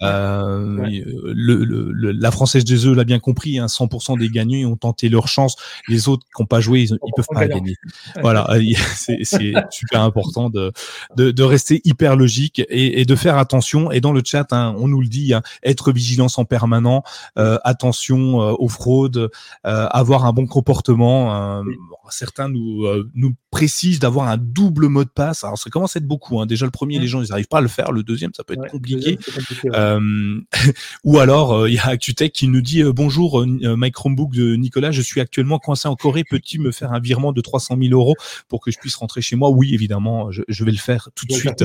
Euh, 0.02 0.84
le, 1.24 1.64
le, 1.64 2.10
la 2.10 2.30
française 2.32 2.64
des 2.64 2.86
œufs 2.86 2.96
l'a 2.96 3.04
bien 3.04 3.20
compris. 3.20 3.60
Hein, 3.60 3.66
100% 3.66 4.18
des 4.18 4.30
gagnants 4.30 4.68
ont 4.68 4.76
tenté 4.76 5.08
leur 5.08 5.28
chance. 5.28 5.54
Les 5.86 6.08
autres 6.08 6.24
qui 6.34 6.42
n'ont 6.42 6.46
pas 6.46 6.60
joué, 6.60 6.80
ils, 6.80 6.94
ils 7.06 7.12
peuvent 7.14 7.26
pas 7.32 7.46
gagner. 7.46 7.76
Voilà, 8.20 8.50
c'est 8.96 9.22
super 9.70 10.00
important 10.02 10.50
de, 10.50 10.72
de, 11.16 11.30
de 11.30 11.42
rester 11.44 11.80
hyper 11.84 12.16
logique 12.16 12.58
et, 12.68 13.00
et 13.00 13.04
de 13.04 13.14
faire 13.14 13.38
attention. 13.38 13.92
Et 13.92 14.00
dans 14.00 14.12
le 14.12 14.22
chat, 14.24 14.39
hein, 14.50 14.74
on 14.78 14.88
nous 14.88 15.00
le 15.00 15.08
dit, 15.08 15.34
hein, 15.34 15.42
être 15.62 15.92
vigilance 15.92 16.38
en 16.38 16.44
permanent, 16.44 17.02
euh, 17.38 17.58
attention 17.64 18.42
euh, 18.42 18.54
aux 18.58 18.68
fraudes, 18.68 19.30
euh, 19.66 19.86
avoir 19.90 20.24
un 20.24 20.32
bon 20.32 20.46
comportement. 20.46 21.62
certains 22.10 22.48
nous, 22.48 22.84
nous 23.14 23.34
précisent 23.50 24.00
d'avoir 24.00 24.28
un 24.28 24.36
double 24.36 24.88
mot 24.88 25.04
de 25.04 25.08
passe. 25.08 25.44
Alors 25.44 25.58
ça 25.58 25.70
commence 25.70 25.96
à 25.96 26.00
être 26.00 26.06
beaucoup. 26.06 26.40
Hein. 26.40 26.46
Déjà 26.46 26.64
le 26.64 26.72
premier, 26.72 26.98
les 26.98 27.06
gens 27.06 27.22
ils 27.22 27.28
n'arrivent 27.28 27.48
pas 27.48 27.58
à 27.58 27.60
le 27.60 27.68
faire. 27.68 27.92
Le 27.92 28.02
deuxième, 28.02 28.32
ça 28.34 28.42
peut 28.42 28.54
être 28.54 28.70
compliqué. 28.70 29.18
ou 31.04 31.18
alors 31.18 31.68
il 31.68 31.74
y 31.74 31.78
a 31.78 31.86
ActuTech 31.86 32.32
qui 32.32 32.48
nous 32.48 32.62
dit 32.62 32.82
bonjour 32.82 33.44
Mike 33.46 33.94
Chromebook 33.94 34.32
de 34.32 34.56
Nicolas, 34.56 34.90
je 34.90 35.02
suis 35.02 35.20
actuellement 35.20 35.58
coincé 35.58 35.86
en 35.88 35.94
Corée. 35.94 36.24
Peux-tu 36.28 36.58
me 36.58 36.72
faire 36.72 36.92
un 36.92 37.00
virement 37.00 37.32
de 37.32 37.40
300 37.40 37.76
000 37.80 37.92
euros 37.92 38.16
pour 38.48 38.60
que 38.60 38.70
je 38.70 38.78
puisse 38.78 38.96
rentrer 38.96 39.20
chez 39.20 39.36
moi? 39.36 39.50
Oui, 39.50 39.74
évidemment, 39.74 40.32
je, 40.32 40.42
je 40.48 40.64
vais 40.64 40.72
le 40.72 40.78
faire 40.78 41.08
tout 41.14 41.26
de 41.26 41.32
suite 41.32 41.62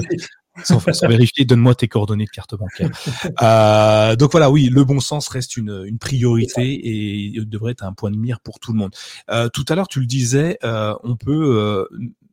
sans, 0.63 0.79
vérifier, 1.07 1.45
donne-moi 1.45 1.75
tes 1.75 1.87
coordonnées 1.87 2.25
de 2.25 2.29
carte 2.29 2.55
bancaire. 2.55 2.89
Euh, 3.41 4.15
donc 4.15 4.31
voilà, 4.31 4.49
oui, 4.49 4.69
le 4.71 4.83
bon 4.83 4.99
sens 4.99 5.27
reste 5.27 5.57
une, 5.57 5.83
une 5.85 5.97
priorité 5.97 6.63
et 6.63 7.39
devrait 7.45 7.73
être 7.73 7.83
un 7.83 7.93
point 7.93 8.11
de 8.11 8.17
mire 8.17 8.39
pour 8.39 8.59
tout 8.59 8.71
le 8.71 8.79
monde. 8.79 8.95
Euh, 9.29 9.49
tout 9.49 9.65
à 9.69 9.75
l'heure, 9.75 9.87
tu 9.87 9.99
le 9.99 10.05
disais, 10.05 10.57
euh, 10.63 10.93
on 11.03 11.15
peut 11.15 11.57
euh, 11.57 11.85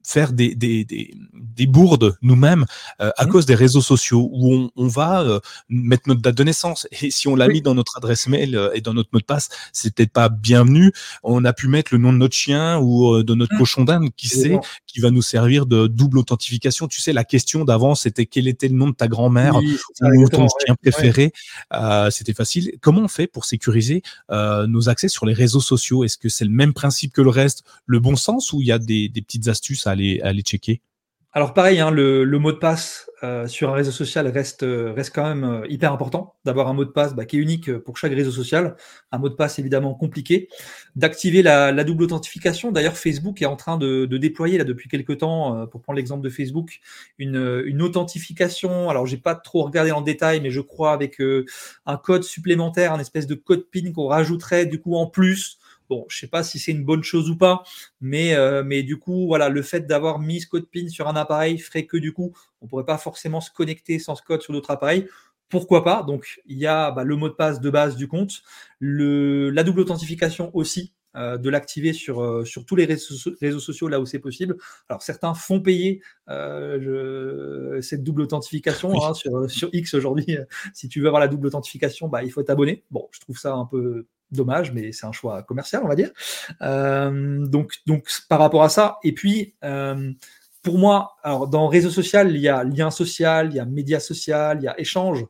faire 0.02 0.32
des, 0.32 0.54
des, 0.54 0.84
des, 0.84 1.14
des 1.32 1.66
bourdes 1.66 2.16
nous-mêmes 2.22 2.66
euh, 3.00 3.10
à 3.16 3.26
mmh. 3.26 3.28
cause 3.28 3.46
des 3.46 3.54
réseaux 3.54 3.80
sociaux 3.80 4.28
où 4.32 4.54
on, 4.54 4.70
on 4.76 4.88
va 4.88 5.22
euh, 5.22 5.40
mettre 5.68 6.08
notre 6.08 6.20
date 6.20 6.36
de 6.36 6.44
naissance. 6.44 6.88
Et 7.00 7.10
si 7.10 7.28
on 7.28 7.36
l'a 7.36 7.48
mis 7.48 7.62
dans 7.62 7.74
notre 7.74 7.96
adresse 7.96 8.26
mail 8.26 8.56
euh, 8.56 8.70
et 8.74 8.80
dans 8.80 8.94
notre 8.94 9.10
mot 9.12 9.20
de 9.20 9.24
passe 9.24 9.48
c'est 9.72 9.94
peut-être 9.94 10.12
pas 10.12 10.28
bienvenu. 10.28 10.92
On 11.22 11.44
a 11.44 11.52
pu 11.52 11.68
mettre 11.68 11.94
le 11.94 11.98
nom 11.98 12.12
de 12.12 12.18
notre 12.18 12.34
chien 12.34 12.78
ou 12.78 13.22
de 13.22 13.34
notre 13.34 13.54
mmh. 13.54 13.58
cochon 13.58 13.84
d'âne 13.84 14.10
qui 14.16 14.28
sait 14.28 14.58
qui 14.86 15.00
va 15.00 15.10
nous 15.10 15.22
servir 15.22 15.66
de 15.66 15.86
double 15.86 16.18
authentification. 16.18 16.88
Tu 16.88 17.00
sais 17.00 17.12
la 17.12 17.24
question 17.24 17.64
d'avant 17.64 17.94
c'était 17.94 18.26
quel 18.26 18.48
était 18.48 18.68
le 18.68 18.74
nom 18.74 18.88
de 18.88 18.94
ta 18.94 19.08
grand-mère 19.08 19.56
ou 19.56 20.28
ton 20.28 20.48
chien 20.48 20.74
préféré? 20.74 21.32
C'était 22.10 22.34
facile. 22.34 22.72
Comment 22.80 23.02
on 23.02 23.08
fait 23.08 23.26
pour 23.26 23.44
sécuriser 23.44 24.02
nos 24.30 24.88
accès 24.88 25.08
sur 25.08 25.26
les 25.26 25.34
réseaux 25.34 25.60
sociaux? 25.60 26.04
Est-ce 26.04 26.18
que 26.18 26.28
c'est 26.28 26.44
le 26.44 26.50
même 26.50 26.72
principe 26.72 27.12
que 27.12 27.22
le 27.22 27.30
reste? 27.30 27.62
Le 27.86 28.00
bon 28.00 28.16
sens 28.16 28.52
ou 28.52 28.60
il 28.60 28.66
y 28.66 28.72
a 28.72 28.78
des, 28.78 29.08
des 29.08 29.22
petites 29.22 29.48
astuces 29.48 29.86
à 29.86 29.91
aller, 29.92 30.42
checker 30.42 30.80
alors 31.34 31.54
pareil, 31.54 31.80
hein, 31.80 31.90
le, 31.90 32.26
mot 32.38 32.52
de 32.52 32.58
passe 32.58 33.10
euh, 33.22 33.46
sur 33.48 33.70
un 33.70 33.72
réseau 33.72 33.90
social 33.90 34.26
reste, 34.28 34.64
euh, 34.64 34.92
reste 34.92 35.14
quand 35.14 35.26
même 35.26 35.44
euh, 35.44 35.66
hyper 35.66 35.90
important. 35.90 36.34
D'avoir 36.44 36.68
un 36.68 36.74
mot 36.74 36.84
de 36.84 36.90
passe 36.90 37.14
bah, 37.14 37.24
qui 37.24 37.38
est 37.38 37.40
unique 37.40 37.74
pour 37.78 37.96
chaque 37.96 38.12
réseau 38.12 38.30
social, 38.30 38.76
un 39.12 39.18
mot 39.18 39.30
de 39.30 39.34
passe 39.34 39.58
évidemment 39.58 39.94
compliqué. 39.94 40.50
D'activer 40.94 41.42
la, 41.42 41.72
double 41.84 42.04
authentification. 42.04 42.70
D'ailleurs, 42.70 42.98
Facebook 42.98 43.40
est 43.40 43.46
en 43.46 43.56
train 43.56 43.78
de, 43.78 44.04
déployer 44.04 44.58
là 44.58 44.64
depuis 44.64 44.90
quelques 44.90 45.18
temps, 45.18 45.66
pour 45.68 45.80
prendre 45.80 45.96
l'exemple 45.96 46.22
de 46.22 46.28
Facebook, 46.28 46.80
une, 47.16 47.62
une 47.64 47.80
authentification. 47.80 48.90
Alors 48.90 49.06
j'ai 49.06 49.16
pas 49.16 49.34
trop 49.34 49.62
regardé 49.62 49.90
en 49.90 50.02
détail, 50.02 50.42
mais 50.42 50.50
je 50.50 50.60
crois 50.60 50.92
avec 50.92 51.16
un 51.86 51.96
code 51.96 52.24
supplémentaire, 52.24 52.92
un 52.92 53.00
espèce 53.00 53.26
de 53.26 53.34
code 53.34 53.70
PIN 53.70 53.92
qu'on 53.92 54.06
rajouterait 54.06 54.66
du 54.66 54.80
coup 54.80 54.96
en 54.96 55.06
plus 55.06 55.58
Bon, 55.92 56.06
je 56.08 56.20
sais 56.20 56.26
pas 56.26 56.42
si 56.42 56.58
c'est 56.58 56.72
une 56.72 56.86
bonne 56.86 57.02
chose 57.02 57.28
ou 57.28 57.36
pas, 57.36 57.64
mais, 58.00 58.34
euh, 58.34 58.62
mais 58.64 58.82
du 58.82 58.98
coup, 58.98 59.26
voilà, 59.26 59.50
le 59.50 59.60
fait 59.60 59.86
d'avoir 59.86 60.20
mis 60.20 60.40
ce 60.40 60.46
code 60.46 60.66
PIN 60.70 60.88
sur 60.88 61.06
un 61.06 61.16
appareil 61.16 61.58
ferait 61.58 61.84
que 61.84 61.98
du 61.98 62.14
coup, 62.14 62.32
on 62.62 62.64
ne 62.64 62.70
pourrait 62.70 62.86
pas 62.86 62.96
forcément 62.96 63.42
se 63.42 63.50
connecter 63.50 63.98
sans 63.98 64.14
ce 64.14 64.22
code 64.22 64.40
sur 64.40 64.54
d'autres 64.54 64.70
appareils. 64.70 65.06
Pourquoi 65.50 65.84
pas? 65.84 66.02
Donc, 66.02 66.40
il 66.46 66.56
y 66.56 66.66
a 66.66 66.92
bah, 66.92 67.04
le 67.04 67.14
mot 67.16 67.28
de 67.28 67.34
passe 67.34 67.60
de 67.60 67.68
base 67.68 67.96
du 67.96 68.08
compte, 68.08 68.40
le, 68.78 69.50
la 69.50 69.64
double 69.64 69.80
authentification 69.80 70.50
aussi, 70.54 70.94
euh, 71.14 71.36
de 71.36 71.50
l'activer 71.50 71.92
sur, 71.92 72.22
euh, 72.22 72.46
sur 72.46 72.64
tous 72.64 72.74
les 72.74 72.86
réseaux, 72.86 73.60
sociaux 73.60 73.88
là 73.88 74.00
où 74.00 74.06
c'est 74.06 74.18
possible. 74.18 74.56
Alors 74.88 75.02
certains 75.02 75.34
font 75.34 75.60
payer 75.60 76.00
cette 77.82 78.02
double 78.02 78.22
authentification 78.22 78.94
hein, 78.94 79.12
sur, 79.12 79.50
sur, 79.50 79.68
X 79.74 79.92
aujourd'hui. 79.92 80.38
si 80.72 80.88
tu 80.88 81.02
veux 81.02 81.08
avoir 81.08 81.20
la 81.20 81.28
double 81.28 81.48
authentification, 81.48 82.08
bah, 82.08 82.24
il 82.24 82.32
faut 82.32 82.42
t'abonner. 82.42 82.82
Bon, 82.90 83.10
je 83.10 83.20
trouve 83.20 83.36
ça 83.36 83.52
un 83.52 83.66
peu 83.66 84.06
dommage, 84.32 84.72
mais 84.72 84.92
c'est 84.92 85.06
un 85.06 85.12
choix 85.12 85.42
commercial, 85.42 85.82
on 85.84 85.88
va 85.88 85.94
dire. 85.94 86.10
Euh, 86.62 87.46
donc, 87.46 87.74
donc, 87.86 88.08
par 88.28 88.38
rapport 88.38 88.62
à 88.62 88.68
ça, 88.68 88.98
et 89.04 89.12
puis, 89.12 89.54
euh, 89.64 90.12
pour 90.62 90.78
moi, 90.78 91.16
alors, 91.22 91.48
dans 91.48 91.68
réseau 91.68 91.90
social, 91.90 92.34
il 92.34 92.40
y 92.40 92.48
a 92.48 92.64
lien 92.64 92.90
social, 92.90 93.48
il 93.50 93.56
y 93.56 93.60
a 93.60 93.64
média 93.64 94.00
social, 94.00 94.58
il 94.60 94.64
y 94.64 94.68
a 94.68 94.78
échange. 94.78 95.24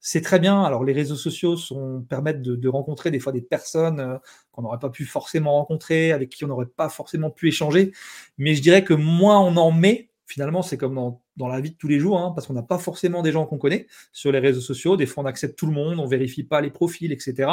C'est 0.00 0.20
très 0.20 0.38
bien. 0.38 0.62
Alors, 0.62 0.84
les 0.84 0.92
réseaux 0.92 1.16
sociaux 1.16 1.56
sont, 1.56 2.02
permettent 2.08 2.40
de, 2.42 2.68
rencontrer 2.68 3.10
des 3.10 3.18
fois 3.18 3.32
des 3.32 3.42
personnes 3.42 4.00
euh, 4.00 4.16
qu'on 4.52 4.62
n'aurait 4.62 4.78
pas 4.78 4.90
pu 4.90 5.04
forcément 5.04 5.52
rencontrer, 5.52 6.12
avec 6.12 6.30
qui 6.30 6.44
on 6.44 6.48
n'aurait 6.48 6.66
pas 6.66 6.88
forcément 6.88 7.30
pu 7.30 7.48
échanger. 7.48 7.92
Mais 8.38 8.54
je 8.54 8.62
dirais 8.62 8.84
que 8.84 8.94
moins 8.94 9.40
on 9.40 9.56
en 9.56 9.72
met, 9.72 10.07
finalement, 10.28 10.62
c'est 10.62 10.76
comme 10.76 10.94
dans, 11.36 11.48
la 11.48 11.60
vie 11.60 11.70
de 11.70 11.76
tous 11.76 11.88
les 11.88 11.98
jours, 11.98 12.20
hein, 12.20 12.32
parce 12.34 12.46
qu'on 12.46 12.54
n'a 12.54 12.62
pas 12.62 12.78
forcément 12.78 13.22
des 13.22 13.32
gens 13.32 13.46
qu'on 13.46 13.58
connaît 13.58 13.86
sur 14.12 14.30
les 14.30 14.38
réseaux 14.38 14.60
sociaux. 14.60 14.96
Des 14.96 15.06
fois, 15.06 15.24
on 15.24 15.26
accepte 15.26 15.58
tout 15.58 15.66
le 15.66 15.72
monde, 15.72 15.98
on 15.98 16.06
vérifie 16.06 16.44
pas 16.44 16.60
les 16.60 16.70
profils, 16.70 17.10
etc. 17.10 17.50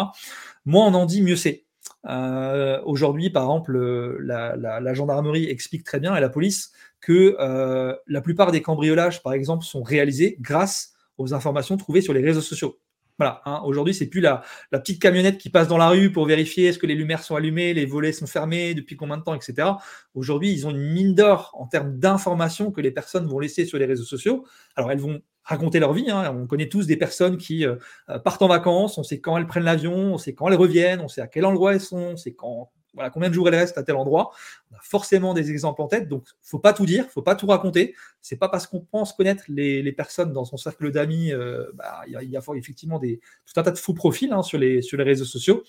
Moins 0.65 0.87
on 0.87 0.93
en 0.93 1.05
dit, 1.05 1.21
mieux 1.21 1.37
c'est. 1.37 1.63
Euh, 2.07 2.81
aujourd'hui, 2.83 3.29
par 3.29 3.43
exemple, 3.43 3.77
la, 4.19 4.93
gendarmerie 4.93 5.45
explique 5.45 5.83
très 5.83 5.99
bien, 5.99 6.15
et 6.15 6.19
la 6.19 6.29
police, 6.29 6.73
que 6.99 7.37
euh, 7.39 7.95
la 8.07 8.21
plupart 8.21 8.51
des 8.51 8.61
cambriolages, 8.61 9.23
par 9.23 9.33
exemple, 9.33 9.63
sont 9.63 9.81
réalisés 9.81 10.37
grâce 10.41 10.93
aux 11.17 11.33
informations 11.33 11.77
trouvées 11.77 12.01
sur 12.01 12.13
les 12.13 12.21
réseaux 12.21 12.41
sociaux. 12.41 12.77
Voilà, 13.17 13.41
hein, 13.45 13.61
aujourd'hui, 13.63 13.93
c'est 13.93 14.07
plus 14.07 14.19
la, 14.19 14.41
petite 14.71 15.01
camionnette 15.01 15.37
qui 15.37 15.49
passe 15.49 15.67
dans 15.67 15.77
la 15.77 15.89
rue 15.89 16.11
pour 16.11 16.25
vérifier 16.25 16.67
est-ce 16.67 16.79
que 16.79 16.85
les 16.85 16.95
lumières 16.95 17.23
sont 17.23 17.35
allumées, 17.35 17.73
les 17.73 17.85
volets 17.85 18.11
sont 18.11 18.27
fermés, 18.27 18.73
depuis 18.73 18.97
combien 18.97 19.17
de 19.17 19.23
temps, 19.23 19.33
etc. 19.33 19.69
Aujourd'hui, 20.13 20.51
ils 20.51 20.67
ont 20.67 20.71
une 20.71 20.91
mine 20.91 21.15
d'or 21.15 21.51
en 21.53 21.65
termes 21.65 21.97
d'informations 21.97 22.71
que 22.71 22.81
les 22.81 22.91
personnes 22.91 23.25
vont 23.27 23.39
laisser 23.39 23.65
sur 23.65 23.77
les 23.77 23.85
réseaux 23.85 24.03
sociaux. 24.03 24.45
Alors, 24.75 24.91
elles 24.91 24.99
vont 24.99 25.21
raconter 25.43 25.79
leur 25.79 25.93
vie. 25.93 26.09
Hein. 26.09 26.35
On 26.35 26.47
connaît 26.47 26.67
tous 26.67 26.87
des 26.87 26.97
personnes 26.97 27.37
qui 27.37 27.65
euh, 27.65 27.77
partent 28.23 28.41
en 28.41 28.47
vacances, 28.47 28.97
on 28.97 29.03
sait 29.03 29.21
quand 29.21 29.37
elles 29.37 29.47
prennent 29.47 29.63
l'avion, 29.63 29.93
on 29.93 30.17
sait 30.17 30.33
quand 30.33 30.49
elles 30.49 30.55
reviennent, 30.55 30.99
on 30.99 31.07
sait 31.07 31.21
à 31.21 31.27
quel 31.27 31.45
endroit 31.45 31.73
elles 31.73 31.81
sont, 31.81 31.97
on 31.97 32.17
sait 32.17 32.33
quand, 32.33 32.71
voilà, 32.95 33.09
combien 33.09 33.29
de 33.29 33.33
jours 33.33 33.47
elle 33.49 33.55
reste 33.55 33.77
à 33.77 33.83
tel 33.83 33.95
endroit. 33.95 34.31
On 34.71 34.75
a 34.75 34.79
forcément 34.81 35.33
des 35.33 35.51
exemples 35.51 35.81
en 35.81 35.87
tête, 35.87 36.07
donc 36.07 36.25
faut 36.41 36.59
pas 36.59 36.73
tout 36.73 36.85
dire, 36.85 37.05
faut 37.09 37.21
pas 37.21 37.35
tout 37.35 37.45
raconter. 37.45 37.93
C'est 38.21 38.37
pas 38.37 38.49
parce 38.49 38.65
qu'on 38.65 38.79
pense 38.79 39.13
connaître 39.13 39.43
les, 39.49 39.91
personnes 39.91 40.33
dans 40.33 40.45
son 40.45 40.57
cercle 40.57 40.91
d'amis, 40.91 41.31
euh, 41.31 41.65
bah, 41.75 42.01
il 42.07 42.13
y, 42.13 42.37
a 42.37 42.41
effectivement 42.55 42.99
tout 42.99 43.59
un 43.59 43.63
tas 43.63 43.71
de 43.71 43.77
faux 43.77 43.93
profils 43.93 44.31
hein, 44.31 44.41
sur, 44.41 44.57
les, 44.57 44.81
réseaux 44.93 45.25
sociaux. 45.25 45.63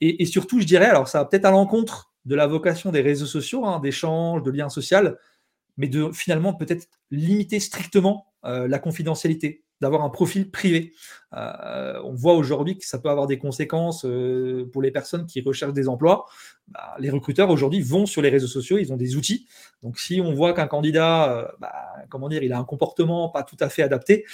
Et, 0.00 0.24
surtout, 0.26 0.60
je 0.60 0.66
dirais, 0.66 0.86
alors 0.86 1.06
ça 1.06 1.18
va 1.18 1.26
peut-être 1.26 1.44
à 1.44 1.52
l'encontre 1.52 2.12
de 2.24 2.34
la 2.34 2.48
vocation 2.48 2.90
des 2.90 3.02
réseaux 3.02 3.26
sociaux, 3.26 3.64
hein, 3.64 3.78
d'échanges, 3.78 4.42
de 4.42 4.50
liens 4.50 4.68
sociaux, 4.68 4.98
mais 5.76 5.88
de 5.88 6.10
finalement 6.12 6.54
peut-être 6.54 6.88
limiter 7.10 7.60
strictement 7.60 8.32
euh, 8.44 8.66
la 8.66 8.80
confidentialité 8.80 9.62
d'avoir 9.82 10.02
un 10.02 10.10
profil 10.10 10.50
privé. 10.50 10.94
Euh, 11.34 12.00
on 12.04 12.14
voit 12.14 12.34
aujourd'hui 12.34 12.78
que 12.78 12.86
ça 12.86 12.98
peut 12.98 13.10
avoir 13.10 13.26
des 13.26 13.36
conséquences 13.36 14.04
euh, 14.04 14.68
pour 14.72 14.80
les 14.80 14.92
personnes 14.92 15.26
qui 15.26 15.40
recherchent 15.40 15.72
des 15.72 15.88
emplois. 15.88 16.26
Bah, 16.68 16.94
les 17.00 17.10
recruteurs 17.10 17.50
aujourd'hui 17.50 17.80
vont 17.80 18.06
sur 18.06 18.22
les 18.22 18.28
réseaux 18.28 18.46
sociaux, 18.46 18.78
ils 18.78 18.92
ont 18.92 18.96
des 18.96 19.16
outils. 19.16 19.46
Donc 19.82 19.98
si 19.98 20.20
on 20.20 20.32
voit 20.32 20.54
qu'un 20.54 20.68
candidat, 20.68 21.32
euh, 21.32 21.48
bah, 21.58 21.74
comment 22.10 22.28
dire, 22.28 22.44
il 22.44 22.52
a 22.52 22.58
un 22.58 22.64
comportement 22.64 23.28
pas 23.28 23.42
tout 23.42 23.56
à 23.58 23.68
fait 23.68 23.82
adapté, 23.82 24.24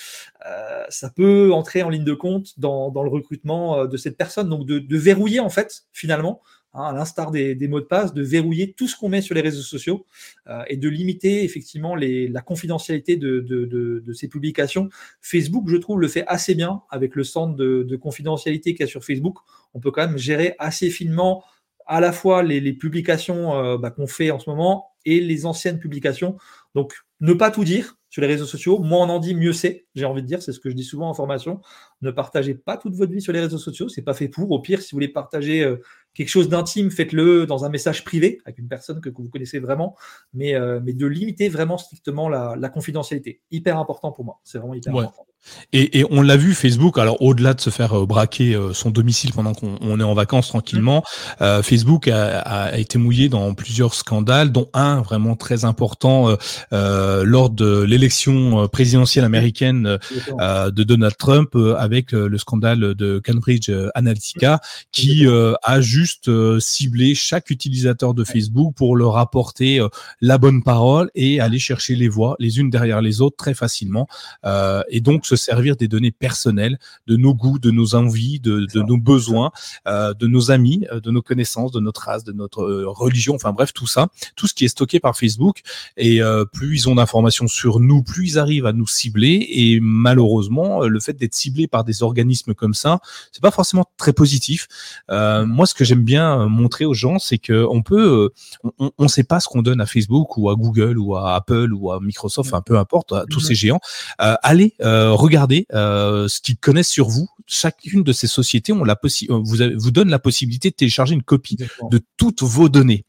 ça 0.90 1.10
peut 1.10 1.52
entrer 1.52 1.82
en 1.82 1.88
ligne 1.88 2.04
de 2.04 2.14
compte 2.14 2.58
dans, 2.58 2.90
le 3.02 3.10
recrutement 3.10 3.86
de 3.86 3.96
cette 3.96 4.16
personne. 4.16 4.48
Donc 4.48 4.66
de, 4.66 4.78
de 4.78 4.96
verrouiller 4.96 5.40
en 5.40 5.50
fait 5.50 5.84
finalement 5.92 6.42
Hein, 6.74 6.84
à 6.84 6.92
l'instar 6.92 7.30
des, 7.30 7.56
mots 7.66 7.80
de 7.80 7.86
passe, 7.86 8.12
de 8.12 8.22
verrouiller 8.22 8.74
tout 8.74 8.88
ce 8.88 8.96
qu'on 8.96 9.08
met 9.08 9.22
sur 9.22 9.34
les 9.34 9.40
réseaux 9.40 9.62
sociaux 9.62 10.04
euh, 10.48 10.62
et 10.68 10.76
de 10.76 10.88
limiter 10.88 11.42
effectivement 11.42 11.96
la 11.96 12.40
confidentialité 12.42 13.16
de, 13.16 14.12
ces 14.12 14.28
publications. 14.28 14.90
Facebook, 15.22 15.64
je 15.68 15.76
trouve, 15.76 15.98
le 15.98 16.08
fait 16.08 16.24
assez 16.26 16.54
bien 16.54 16.82
avec 16.90 17.14
le 17.14 17.24
centre 17.24 17.56
de, 17.56 17.96
confidentialité 17.96 18.74
qu'il 18.74 18.80
y 18.80 18.84
a 18.84 18.86
sur 18.86 19.02
Facebook. 19.02 19.38
On 19.72 19.80
peut 19.80 19.90
quand 19.90 20.06
même 20.06 20.18
gérer 20.18 20.54
assez 20.58 20.90
finement 20.90 21.42
à 21.86 22.00
la 22.00 22.12
fois 22.12 22.42
les, 22.42 22.72
publications 22.74 23.56
euh, 23.56 23.78
bah, 23.78 23.90
qu'on 23.90 24.06
fait 24.06 24.30
en 24.30 24.38
ce 24.38 24.50
moment 24.50 24.90
et 25.06 25.20
les 25.20 25.46
anciennes 25.46 25.78
publications. 25.78 26.36
Donc, 26.74 26.94
ne 27.20 27.32
pas 27.32 27.50
tout 27.50 27.64
dire 27.64 27.97
sur 28.10 28.22
les 28.22 28.28
réseaux 28.28 28.46
sociaux. 28.46 28.78
Moins 28.78 29.06
on 29.06 29.10
en 29.10 29.18
dit, 29.18 29.34
mieux 29.34 29.52
c'est. 29.52 29.86
J'ai 29.94 30.04
envie 30.04 30.22
de 30.22 30.26
dire, 30.26 30.42
c'est 30.42 30.52
ce 30.52 30.60
que 30.60 30.70
je 30.70 30.74
dis 30.74 30.84
souvent 30.84 31.08
en 31.08 31.14
formation. 31.14 31.60
Ne 32.02 32.10
partagez 32.10 32.54
pas 32.54 32.76
toute 32.76 32.94
votre 32.94 33.12
vie 33.12 33.20
sur 33.20 33.32
les 33.32 33.40
réseaux 33.40 33.58
sociaux. 33.58 33.88
C'est 33.88 34.02
pas 34.02 34.14
fait 34.14 34.28
pour. 34.28 34.50
Au 34.50 34.60
pire, 34.60 34.80
si 34.80 34.92
vous 34.92 34.96
voulez 34.96 35.08
partager 35.08 35.62
euh, 35.62 35.76
quelque 36.14 36.28
chose 36.28 36.48
d'intime, 36.48 36.90
faites-le 36.90 37.46
dans 37.46 37.64
un 37.64 37.68
message 37.68 38.04
privé 38.04 38.40
avec 38.44 38.58
une 38.58 38.68
personne 38.68 39.00
que, 39.00 39.10
vous 39.10 39.28
connaissez 39.28 39.58
vraiment, 39.58 39.96
mais, 40.32 40.54
euh, 40.54 40.80
mais 40.82 40.92
de 40.92 41.06
limiter 41.06 41.48
vraiment 41.48 41.78
strictement 41.78 42.28
la, 42.28 42.68
confidentialité. 42.68 43.40
Hyper 43.50 43.78
important 43.78 44.12
pour 44.12 44.24
moi. 44.24 44.40
C'est 44.44 44.58
vraiment 44.58 44.74
hyper 44.74 44.94
important. 44.96 45.27
Et, 45.72 46.04
on 46.10 46.22
l'a 46.22 46.36
vu, 46.36 46.54
Facebook, 46.54 46.98
alors 46.98 47.20
au-delà 47.22 47.54
de 47.54 47.60
se 47.60 47.70
faire 47.70 47.98
euh, 47.98 48.06
braquer 48.06 48.54
euh, 48.54 48.72
son 48.72 48.90
domicile 48.90 49.32
pendant 49.32 49.54
qu'on 49.54 50.00
est 50.00 50.04
en 50.04 50.14
vacances 50.14 50.48
tranquillement, 50.48 51.02
mmh. 51.40 51.62
Facebook 51.62 52.08
a, 52.08 52.78
été 52.78 52.98
mouillé 52.98 53.28
dans 53.28 53.54
plusieurs 53.54 53.94
scandales, 53.94 54.52
dont 54.52 54.68
un 54.74 55.00
vraiment 55.00 55.36
très 55.36 55.64
important 55.64 56.36
lors 56.70 57.50
de 57.50 57.82
l'élection 57.82 58.68
présidentielle 58.68 59.24
américaine 59.24 59.98
de 60.38 60.82
Donald 60.82 61.16
Trump 61.16 61.54
avec 61.76 62.12
le 62.12 62.38
scandale 62.38 62.94
de 62.94 63.20
Cambridge 63.24 63.70
Analytica, 63.94 64.60
qui 64.92 65.26
a 65.26 65.80
juste 65.80 66.28
euh, 66.28 66.60
cibler 66.60 67.14
chaque 67.14 67.50
utilisateur 67.50 68.14
de 68.14 68.24
Facebook 68.24 68.74
pour 68.74 68.96
leur 68.96 69.16
apporter 69.16 69.80
euh, 69.80 69.88
la 70.20 70.38
bonne 70.38 70.62
parole 70.62 71.10
et 71.14 71.40
aller 71.40 71.58
chercher 71.58 71.94
les 71.96 72.08
voix 72.08 72.36
les 72.38 72.58
unes 72.58 72.70
derrière 72.70 73.00
les 73.00 73.20
autres 73.20 73.36
très 73.36 73.54
facilement 73.54 74.06
euh, 74.44 74.82
et 74.88 75.00
donc 75.00 75.26
se 75.28 75.36
servir 75.36 75.76
des 75.76 75.88
données 75.88 76.10
personnelles 76.10 76.78
de 77.06 77.16
nos 77.16 77.34
goûts, 77.34 77.58
de 77.58 77.70
nos 77.70 77.94
envies, 77.94 78.40
de, 78.40 78.66
nos 78.74 78.96
besoins, 78.96 79.50
de 79.86 80.26
nos 80.26 80.50
amis, 80.50 80.86
de 80.92 81.10
nos 81.10 81.22
connaissances, 81.22 81.72
de 81.72 81.80
notre 81.80 82.02
race, 82.02 82.24
de 82.24 82.32
notre 82.32 82.64
religion, 82.84 83.34
enfin 83.34 83.52
bref 83.52 83.72
tout 83.72 83.86
ça, 83.86 84.08
tout 84.36 84.46
ce 84.46 84.54
qui 84.54 84.64
est 84.64 84.68
stocké 84.68 85.00
par 85.00 85.16
Facebook. 85.16 85.60
Et 85.96 86.20
plus 86.52 86.82
ils 86.82 86.88
ont 86.88 86.94
d'informations 86.94 87.48
sur 87.48 87.80
nous, 87.80 88.02
plus 88.02 88.32
ils 88.32 88.38
arrivent 88.38 88.66
à 88.66 88.72
nous 88.72 88.86
cibler. 88.86 89.46
Et 89.50 89.80
malheureusement 89.80 90.80
le 90.80 91.00
fait 91.00 91.14
d'être 91.14 91.34
ciblé 91.34 91.66
par 91.66 91.84
des 91.84 92.02
organismes 92.02 92.54
comme 92.54 92.74
ça, 92.74 93.00
c'est 93.32 93.42
pas 93.42 93.50
forcément 93.50 93.84
très 93.96 94.12
positif. 94.12 94.68
moi 95.08 95.66
ce 95.66 95.74
que 95.74 95.84
j'aime 95.84 96.04
bien 96.04 96.40
euh, 96.40 96.48
montrer 96.48 96.84
aux 96.84 96.94
gens, 96.94 97.18
c'est 97.18 97.38
que 97.38 97.66
on 97.70 97.82
peut, 97.82 98.30
euh, 98.64 98.88
on 98.98 99.04
ne 99.04 99.08
sait 99.08 99.24
pas 99.24 99.40
ce 99.40 99.48
qu'on 99.48 99.62
donne 99.62 99.80
à 99.80 99.86
Facebook 99.86 100.36
ou 100.36 100.50
à 100.50 100.54
Google 100.54 100.98
ou 100.98 101.16
à 101.16 101.34
Apple 101.34 101.72
ou 101.72 101.92
à 101.92 102.00
Microsoft, 102.00 102.48
enfin 102.48 102.62
peu 102.62 102.78
importe, 102.78 103.12
à 103.12 103.24
tous 103.30 103.40
ces 103.40 103.54
géants. 103.54 103.80
Euh, 104.20 104.34
allez 104.42 104.74
regarder 105.18 105.66
ce 105.70 106.40
qu'ils 106.40 106.56
connaissent 106.56 106.88
sur 106.88 107.08
vous. 107.08 107.28
Chacune 107.46 108.02
de 108.02 108.12
ces 108.12 108.26
sociétés 108.26 108.72
ont 108.72 108.84
la 108.84 108.98
vous, 109.02 109.56
vous 109.76 109.90
donne 109.90 110.10
la 110.10 110.18
possibilité 110.18 110.70
de 110.70 110.74
télécharger 110.74 111.14
une 111.14 111.22
copie 111.22 111.56
de 111.56 112.00
toutes 112.16 112.42
vos 112.42 112.68
données. 112.68 113.04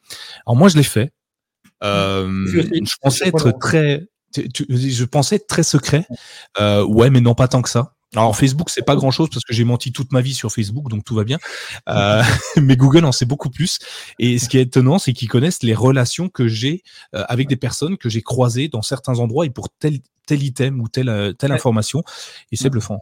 Alors 0.45 0.55
moi, 0.55 0.69
je 0.69 0.77
l'ai 0.77 0.83
fait. 0.83 1.11
je 1.81 2.95
pensais 3.01 3.27
être 3.27 3.51
très, 3.59 4.07
je 4.35 5.03
pensais 5.05 5.35
être 5.37 5.47
très 5.47 5.63
secret. 5.63 6.05
ouais, 6.59 7.09
mais 7.09 7.21
non 7.21 7.35
pas 7.35 7.47
tant 7.47 7.61
que 7.61 7.69
ça. 7.69 7.95
Alors 8.15 8.35
Facebook, 8.35 8.69
c'est 8.69 8.85
pas 8.85 8.95
grand 8.95 9.11
chose 9.11 9.29
parce 9.29 9.43
que 9.43 9.53
j'ai 9.53 9.63
menti 9.63 9.91
toute 9.91 10.11
ma 10.11 10.21
vie 10.21 10.33
sur 10.33 10.51
Facebook, 10.51 10.89
donc 10.89 11.03
tout 11.03 11.15
va 11.15 11.23
bien. 11.23 11.37
Euh, 11.87 12.21
mais 12.57 12.75
Google 12.75 13.05
en 13.05 13.11
sait 13.11 13.25
beaucoup 13.25 13.49
plus. 13.49 13.79
Et 14.19 14.37
ce 14.37 14.47
qui 14.47 14.57
est 14.57 14.63
étonnant, 14.63 14.99
c'est 14.99 15.13
qu'ils 15.13 15.27
connaissent 15.27 15.63
les 15.63 15.73
relations 15.73 16.29
que 16.29 16.47
j'ai 16.47 16.83
euh, 17.15 17.23
avec 17.27 17.47
des 17.47 17.55
personnes 17.55 17.97
que 17.97 18.09
j'ai 18.09 18.21
croisées 18.21 18.67
dans 18.67 18.81
certains 18.81 19.17
endroits 19.19 19.45
et 19.45 19.49
pour 19.49 19.69
tel 19.69 19.99
tel 20.27 20.43
item 20.43 20.81
ou 20.81 20.87
telle 20.87 21.09
euh, 21.09 21.33
telle 21.33 21.51
information. 21.51 22.03
Et 22.51 22.57
c'est 22.57 22.69
bluffant. 22.69 22.99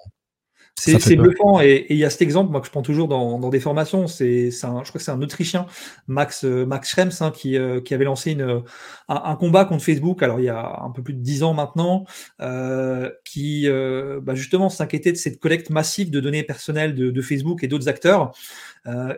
C'est 0.79 1.15
bluffant 1.15 1.59
et 1.59 1.87
il 1.89 1.97
y 1.97 2.05
a 2.05 2.09
cet 2.11 2.21
exemple 2.21 2.51
moi 2.51 2.61
que 2.61 2.67
je 2.67 2.71
prends 2.71 2.83
toujours 2.83 3.07
dans, 3.07 3.39
dans 3.39 3.49
des 3.49 3.59
formations. 3.59 4.05
C'est 4.07 4.51
je 4.51 4.59
crois 4.59 4.83
que 4.83 4.99
c'est 4.99 5.11
un 5.11 5.21
Autrichien, 5.21 5.65
Max 6.07 6.45
euh, 6.45 6.65
Max 6.65 6.89
Schrems, 6.89 7.11
hein, 7.19 7.31
qui, 7.31 7.57
euh, 7.57 7.81
qui 7.81 7.95
avait 7.95 8.05
lancé 8.05 8.31
une, 8.31 8.61
un, 9.09 9.35
combat 9.35 9.65
contre 9.65 9.83
Facebook. 9.83 10.21
Alors 10.21 10.39
il 10.39 10.43
y 10.45 10.49
a 10.49 10.81
un 10.83 10.91
peu 10.91 11.01
plus 11.01 11.15
de 11.15 11.19
dix 11.19 11.41
ans 11.41 11.55
maintenant, 11.55 12.05
euh, 12.41 13.09
qui 13.25 13.67
euh, 13.67 14.19
bah, 14.21 14.35
justement 14.35 14.69
s'inquiétait 14.69 15.11
de 15.11 15.17
cette 15.17 15.39
collecte 15.39 15.71
massive 15.71 16.11
de 16.11 16.19
données 16.19 16.43
personnelles 16.43 16.93
de, 16.93 17.09
de 17.09 17.21
Facebook 17.21 17.63
et 17.63 17.67
d'autres 17.67 17.89
acteurs. 17.89 18.31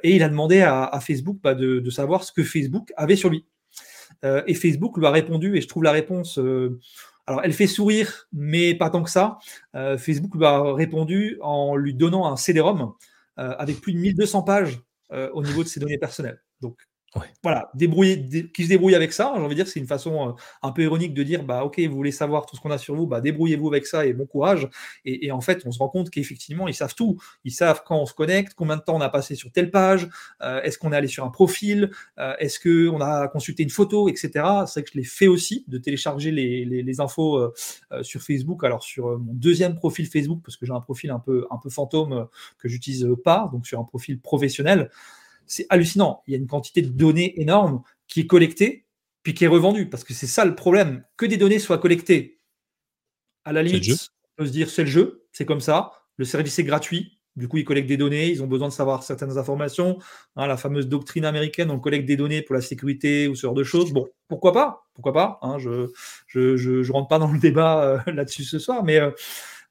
et 0.03 0.15
il 0.15 0.23
a 0.23 0.29
demandé 0.29 0.61
à, 0.61 0.85
à 0.85 0.99
Facebook 1.01 1.39
bah, 1.43 1.55
de, 1.55 1.79
de, 1.79 1.89
savoir 1.89 2.23
ce 2.23 2.31
que 2.31 2.43
Facebook 2.43 2.93
avait 2.95 3.17
sur 3.17 3.29
lui. 3.29 3.45
et 4.23 4.53
Facebook 4.53 4.97
lui 4.97 5.05
a 5.05 5.11
répondu 5.11 5.57
et 5.57 5.61
je 5.61 5.67
trouve 5.67 5.83
la 5.83 5.91
réponse 5.91 6.39
alors, 7.29 7.41
elle 7.43 7.53
fait 7.53 7.67
sourire, 7.67 8.27
mais 8.33 8.73
pas 8.73 8.89
tant 8.89 9.03
que 9.03 9.09
ça. 9.11 9.37
Euh, 9.75 9.99
Facebook 9.99 10.33
lui 10.33 10.45
a 10.45 10.73
répondu 10.73 11.37
en 11.41 11.75
lui 11.75 11.93
donnant 11.93 12.25
un 12.25 12.35
CD-ROM 12.35 12.93
euh, 13.37 13.55
avec 13.59 13.81
plus 13.81 13.93
de 13.93 13.99
1200 13.99 14.41
pages 14.41 14.79
euh, 15.11 15.29
au 15.33 15.43
niveau 15.43 15.61
de 15.61 15.67
ses 15.67 15.79
données 15.79 15.99
personnelles. 15.99 16.41
Donc, 16.59 16.79
voilà, 17.41 17.71
débrouiller, 17.73 18.49
qui 18.53 18.63
se 18.63 18.69
débrouille 18.69 18.95
avec 18.95 19.13
ça, 19.13 19.31
j'ai 19.35 19.41
envie 19.41 19.55
de 19.55 19.63
dire, 19.63 19.67
c'est 19.67 19.79
une 19.79 19.87
façon 19.87 20.29
euh, 20.29 20.31
un 20.61 20.71
peu 20.71 20.83
ironique 20.83 21.13
de 21.13 21.23
dire, 21.23 21.43
bah 21.43 21.63
ok, 21.63 21.79
vous 21.79 21.95
voulez 21.95 22.11
savoir 22.11 22.45
tout 22.45 22.55
ce 22.55 22.61
qu'on 22.61 22.69
a 22.69 22.77
sur 22.77 22.95
vous, 22.95 23.07
bah 23.07 23.19
débrouillez-vous 23.21 23.67
avec 23.67 23.87
ça 23.87 24.05
et 24.05 24.13
bon 24.13 24.25
courage. 24.25 24.69
Et, 25.05 25.31
en 25.31 25.41
fait, 25.41 25.63
on 25.65 25.71
se 25.71 25.79
rend 25.79 25.89
compte 25.89 26.09
qu'effectivement, 26.09 26.67
ils 26.67 26.73
savent 26.73 26.95
tout. 26.95 27.17
Ils 27.43 27.51
savent 27.51 27.83
quand 27.85 27.97
on 27.97 28.05
se 28.05 28.13
connecte, 28.13 28.53
combien 28.55 28.77
de 28.77 28.81
temps 28.81 28.95
on 28.95 29.01
a 29.01 29.09
passé 29.09 29.35
sur 29.35 29.51
telle 29.51 29.71
page, 29.71 30.07
euh, 30.41 30.61
est-ce 30.61 30.77
qu'on 30.77 30.91
est 30.91 30.95
allé 30.95 31.07
sur 31.07 31.25
un 31.25 31.29
profil, 31.29 31.89
euh, 32.19 32.33
est-ce 32.39 32.59
qu'on 32.59 33.01
a 33.01 33.27
consulté 33.27 33.63
une 33.63 33.69
photo, 33.69 34.07
etc. 34.07 34.29
C'est 34.67 34.81
vrai 34.81 34.83
que 34.83 34.91
je 34.93 34.97
l'ai 34.97 35.03
fait 35.03 35.27
aussi, 35.27 35.65
de 35.67 35.77
télécharger 35.77 36.31
les, 36.31 36.65
les, 36.65 36.99
infos 36.99 37.53
sur 38.01 38.21
Facebook. 38.21 38.63
Alors 38.63 38.83
sur 38.83 39.17
mon 39.19 39.33
deuxième 39.33 39.75
profil 39.75 40.05
Facebook, 40.07 40.41
parce 40.43 40.57
que 40.57 40.65
j'ai 40.65 40.73
un 40.73 40.81
profil 40.81 41.11
un 41.11 41.19
peu, 41.19 41.47
un 41.49 41.57
peu 41.57 41.69
fantôme 41.69 42.27
que 42.57 42.67
j'utilise 42.67 43.07
pas, 43.23 43.49
donc 43.53 43.65
sur 43.65 43.79
un 43.79 43.85
profil 43.85 44.19
professionnel 44.19 44.89
c'est 45.49 45.65
hallucinant. 45.69 46.23
Il 46.27 46.31
y 46.31 46.35
a 46.35 46.37
une 46.37 46.47
quantité 46.47 46.81
de 46.81 46.87
données 46.87 47.41
énorme 47.41 47.81
qui 48.07 48.21
est 48.21 48.27
collectée, 48.27 48.85
puis 49.23 49.33
qui 49.33 49.43
est 49.43 49.47
revendue. 49.47 49.89
Parce 49.89 50.05
que 50.05 50.13
c'est 50.13 50.27
ça 50.27 50.45
le 50.45 50.55
problème. 50.55 51.03
Que 51.17 51.25
des 51.25 51.35
données 51.35 51.59
soient 51.59 51.79
collectées. 51.79 52.39
À 53.43 53.51
la 53.51 53.63
limite, 53.63 54.09
on 54.37 54.43
peut 54.43 54.47
se 54.47 54.51
dire 54.51 54.69
c'est 54.69 54.83
le 54.83 54.89
jeu, 54.89 55.27
c'est 55.33 55.45
comme 55.45 55.59
ça. 55.59 55.91
Le 56.17 56.23
service 56.23 56.57
est 56.59 56.63
gratuit. 56.63 57.19
Du 57.35 57.47
coup, 57.47 57.57
ils 57.57 57.63
collectent 57.63 57.87
des 57.87 57.97
données, 57.97 58.29
ils 58.29 58.43
ont 58.43 58.47
besoin 58.47 58.67
de 58.67 58.73
savoir 58.73 59.01
certaines 59.01 59.37
informations. 59.37 59.97
Hein, 60.35 60.45
la 60.45 60.57
fameuse 60.57 60.87
doctrine 60.87 61.25
américaine, 61.25 61.71
on 61.71 61.79
collecte 61.79 62.05
des 62.05 62.17
données 62.17 62.41
pour 62.41 62.53
la 62.53 62.61
sécurité 62.61 63.27
ou 63.27 63.35
ce 63.35 63.41
genre 63.43 63.53
de 63.53 63.63
choses. 63.63 63.91
Bon, 63.91 64.07
pourquoi 64.27 64.51
pas? 64.51 64.87
Pourquoi 64.93 65.13
pas? 65.13 65.39
Hein, 65.41 65.57
Je 65.57 65.87
ne 66.35 66.57
je, 66.57 66.91
rentre 66.91 67.07
pas 67.07 67.17
dans 67.17 67.31
le 67.31 67.39
débat 67.39 67.83
euh, 67.83 67.99
là-dessus 68.11 68.43
ce 68.43 68.59
soir, 68.59 68.83
mais, 68.83 68.99
euh, 68.99 69.11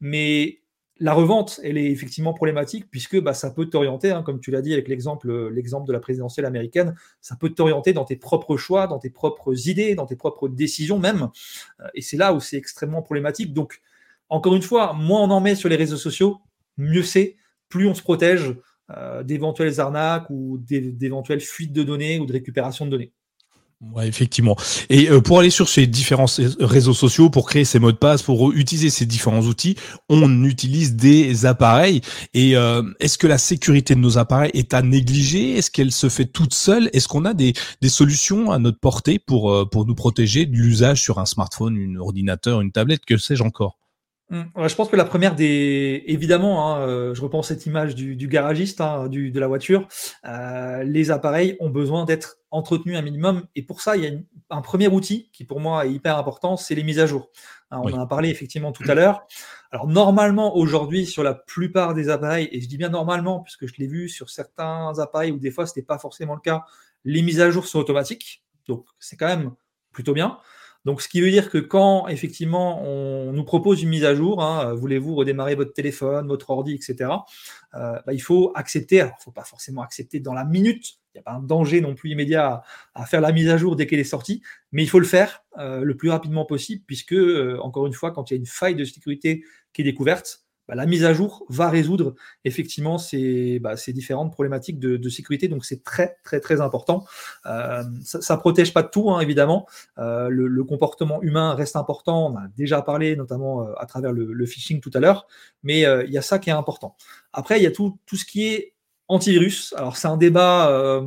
mais 0.01 0.61
la 1.01 1.14
revente, 1.14 1.61
elle 1.62 1.78
est 1.78 1.90
effectivement 1.90 2.34
problématique 2.34 2.86
puisque 2.90 3.20
bah, 3.20 3.34
ça 3.34 3.51
peut 3.51 3.66
t'orienter, 3.66 4.11
hein, 4.11 4.22
comme 4.22 4.40
tu 4.40 4.51
l'as 4.51 4.62
dit 4.62 4.72
avec 4.72 4.88
l'exemple, 4.88 5.49
l'exemple 5.49 5.86
de 5.86 5.92
la 5.92 6.01
présidentielle 6.01 6.46
américaine, 6.46 6.94
ça 7.20 7.36
peut 7.36 7.51
t'orienter 7.51 7.92
dans 7.92 8.05
tes 8.05 8.16
propres 8.16 8.57
choix, 8.57 8.86
dans 8.86 8.99
tes 8.99 9.11
propres 9.11 9.68
idées, 9.68 9.94
dans 9.94 10.07
tes 10.07 10.16
propres 10.16 10.49
décisions 10.49 10.99
même. 10.99 11.28
Euh, 11.80 11.88
et 11.94 12.03
c'est 12.03 12.16
là 12.16 12.32
où 12.32 12.40
c'est 12.40 12.57
extrêmement 12.57 13.03
problématique. 13.03 13.53
Donc, 13.53 13.80
encore 14.28 14.55
une 14.55 14.62
fois, 14.62 14.92
moins 14.92 15.22
on 15.22 15.30
en 15.30 15.40
met 15.40 15.55
sur 15.55 15.68
les 15.68 15.76
réseaux 15.76 15.96
sociaux, 15.96 16.40
mieux 16.76 17.03
c'est, 17.03 17.36
plus 17.68 17.86
on 17.86 17.94
se 17.94 18.03
protège 18.03 18.55
euh, 18.90 19.22
d'éventuelles 19.22 19.80
arnaques 19.80 20.28
ou 20.30 20.59
d'éventuelles 20.59 21.40
fuites 21.40 21.72
de 21.72 21.82
données 21.82 22.18
ou 22.18 22.26
de 22.26 22.32
récupération 22.32 22.86
de 22.86 22.90
données. 22.90 23.12
Ouais, 23.81 24.09
effectivement. 24.09 24.57
Et 24.91 25.09
euh, 25.09 25.20
pour 25.20 25.39
aller 25.39 25.51
sur 25.51 25.68
ces 25.68 25.87
différents 25.87 26.26
réseaux 26.59 26.95
sociaux, 26.95 27.31
pour 27.31 27.49
créer 27.49 27.64
ces 27.64 27.79
mots 27.79 27.93
de 27.93 27.97
passe, 27.97 28.22
pour 28.22 28.51
utiliser 28.53 28.91
ces 28.91 29.07
différents 29.07 29.43
outils, 29.43 29.76
on 30.09 30.43
utilise 30.43 30.97
des 30.97 31.47
appareils. 31.47 32.01
Et 32.35 32.57
euh, 32.57 32.83
est-ce 32.99 33.18
que 33.18 33.29
la 33.29 33.39
sécurité 33.39 33.95
de 33.95 34.01
nos 34.01 34.18
appareils 34.18 34.51
est 34.53 34.74
à 34.74 34.83
négliger? 34.83 35.57
Est-ce 35.57 35.70
qu'elle 35.70 35.93
se 35.93 36.09
fait 36.09 36.24
toute 36.24 36.55
seule? 36.55 36.91
Est-ce 36.93 37.07
qu'on 37.07 37.24
a 37.24 37.35
des, 37.35 37.53
des 37.81 37.89
solutions 37.89 38.51
à 38.51 38.59
notre 38.59 38.81
portée 38.81 39.20
pour, 39.20 39.53
euh, 39.53 39.64
pour 39.64 39.87
nous 39.87 39.95
protéger 39.95 40.45
de 40.45 40.57
l'usage 40.57 41.01
sur 41.01 41.20
un 41.20 41.26
smartphone, 41.26 41.79
un 41.79 42.01
ordinateur, 42.01 42.61
une 42.61 42.72
tablette, 42.72 43.05
que 43.07 43.16
sais-je 43.16 43.45
encore? 43.45 43.79
Je 44.31 44.74
pense 44.74 44.89
que 44.89 44.97
la 44.97 45.05
première 45.05 45.35
des, 45.35 46.05
évidemment, 46.07 46.74
hein, 46.76 46.81
euh, 46.81 47.14
je 47.14 47.22
reprends 47.22 47.43
cette 47.43 47.64
image 47.66 47.95
du, 47.95 48.29
garagiste, 48.29 48.81
hein, 48.81 49.09
du, 49.09 49.31
de 49.31 49.41
la 49.41 49.47
voiture. 49.47 49.89
Euh, 50.26 50.83
les 50.85 51.11
appareils 51.11 51.57
ont 51.61 51.70
besoin 51.70 52.05
d'être 52.05 52.39
entretenus 52.51 52.97
un 52.97 53.03
minimum, 53.03 53.47
et 53.55 53.62
pour 53.62 53.81
ça, 53.81 53.97
il 53.97 54.05
y 54.05 54.07
a 54.07 54.11
un 54.51 54.62
premier 54.62 54.89
outil 54.89 55.31
qui 55.33 55.45
pour 55.45 55.61
moi 55.61 55.87
est 55.87 55.93
hyper 55.93 56.16
important, 56.16 56.57
c'est 56.57 56.74
les 56.74 56.83
mises 56.83 56.99
à 56.99 57.07
jour. 57.07 57.31
Hein, 57.70 57.81
on 57.83 57.93
en 57.93 58.01
a 58.01 58.07
parlé 58.07 58.31
effectivement 58.31 58.72
tout 58.72 58.85
à 58.89 58.95
l'heure. 58.95 59.26
Alors 59.70 59.87
normalement 59.87 60.57
aujourd'hui 60.57 61.05
sur 61.05 61.22
la 61.22 61.35
plupart 61.35 61.93
des 61.93 62.09
appareils, 62.09 62.49
et 62.53 62.61
je 62.61 62.68
dis 62.68 62.79
bien 62.79 62.89
normalement 62.89 63.41
puisque 63.41 63.66
je 63.66 63.74
l'ai 63.79 63.87
vu 63.87 64.09
sur 64.09 64.31
certains 64.31 64.99
appareils 64.99 65.31
où 65.31 65.39
des 65.39 65.51
fois 65.51 65.66
c'était 65.66 65.83
pas 65.83 65.99
forcément 65.99 66.35
le 66.35 66.41
cas, 66.41 66.64
les 67.05 67.20
mises 67.20 67.41
à 67.41 67.51
jour 67.51 67.66
sont 67.66 67.79
automatiques, 67.79 68.43
donc 68.66 68.87
c'est 68.99 69.16
quand 69.16 69.26
même 69.26 69.53
plutôt 69.93 70.14
bien. 70.14 70.39
Donc, 70.85 71.03
ce 71.03 71.09
qui 71.09 71.20
veut 71.20 71.31
dire 71.31 71.51
que 71.51 71.59
quand 71.59 72.09
effectivement 72.09 72.83
on 72.83 73.33
nous 73.33 73.45
propose 73.45 73.83
une 73.83 73.89
mise 73.89 74.05
à 74.05 74.14
jour, 74.14 74.43
hein, 74.43 74.72
voulez-vous 74.74 75.14
redémarrer 75.14 75.55
votre 75.55 75.72
téléphone, 75.72 76.26
votre 76.29 76.51
ordi, 76.51 76.74
etc., 76.74 77.11
euh, 77.74 77.99
bah, 78.07 78.12
il 78.12 78.22
faut 78.22 78.53
accepter. 78.55 78.97
Il 78.97 79.05
ne 79.05 79.11
faut 79.20 79.33
pas 79.33 79.45
forcément 79.45 79.83
accepter 79.83 80.20
dans 80.20 80.35
la 80.35 80.45
minute. 80.45 80.99
Il 81.14 81.18
n'y 81.18 81.20
a 81.20 81.22
pas 81.24 81.33
un 81.33 81.43
danger 81.43 81.81
non 81.81 81.95
plus 81.95 82.11
immédiat 82.11 82.62
à, 82.95 83.07
faire 83.07 83.20
la 83.20 83.33
mise 83.33 83.49
à 83.49 83.57
jour 83.57 83.76
dès 83.76 83.87
qu'elle 83.87 83.99
est 83.99 84.05
sortie, 84.05 84.43
mais 84.72 84.83
il 84.83 84.89
faut 84.89 85.01
le 85.01 85.07
faire 85.07 85.43
euh, 85.59 85.81
le 85.83 85.97
plus 85.97 86.11
rapidement 86.11 86.45
possible, 86.45 86.85
puisque, 86.87 87.14
euh, 87.14 87.59
encore 87.61 87.87
une 87.87 87.93
fois, 87.93 88.12
quand 88.12 88.31
il 88.31 88.35
y 88.35 88.37
a 88.37 88.41
une 88.41 88.47
faille 88.47 88.76
de 88.76 88.85
sécurité 88.85 89.45
qui 89.72 89.83
est 89.83 89.85
découverte, 89.85 90.47
bah, 90.69 90.75
la 90.75 90.85
mise 90.85 91.05
à 91.05 91.14
jour 91.14 91.47
va 91.49 91.71
résoudre 91.71 92.14
effectivement 92.45 92.99
ces, 92.99 93.59
bah, 93.59 93.75
différentes 93.89 94.33
problématiques 94.33 94.79
de, 94.79 95.09
sécurité. 95.09 95.49
Donc 95.49 95.64
c'est 95.64 95.83
très 95.83 96.19
très 96.23 96.41
très 96.41 96.61
important. 96.61 97.07
Euh, 97.47 97.83
ça 98.05 98.35
ne 98.35 98.41
protège 98.41 98.75
pas 98.75 98.83
de 98.83 98.89
tout, 98.89 99.11
hein, 99.11 99.21
évidemment. 99.21 99.66
Euh, 99.97 100.29
le, 100.29 100.64
comportement 100.64 101.23
humain 101.23 101.55
reste 101.55 101.77
important. 101.77 102.33
On 102.33 102.37
a 102.37 102.49
déjà 102.57 102.83
parlé 102.83 103.16
notamment 103.16 103.62
euh, 103.62 103.73
à 103.79 103.87
travers 103.87 104.12
le, 104.12 104.47
phishing 104.47 104.81
tout 104.81 104.91
à 104.93 105.01
l'heure, 105.01 105.27
mais 105.62 105.81
il 105.81 106.11
y 106.11 106.19
a 106.19 106.23
ça 106.23 106.39
qui 106.39 106.51
est 106.51 106.53
important. 106.53 106.97
Après, 107.33 107.59
il 107.59 107.62
y 107.62 107.66
a 107.66 107.71
tout, 107.71 107.99
ce 108.12 108.25
qui 108.25 108.47
est 108.47 108.75
antivirus. 109.09 109.75
Alors 109.79 109.97
c'est 109.97 110.09
un 110.09 110.19
débat. 110.19 111.03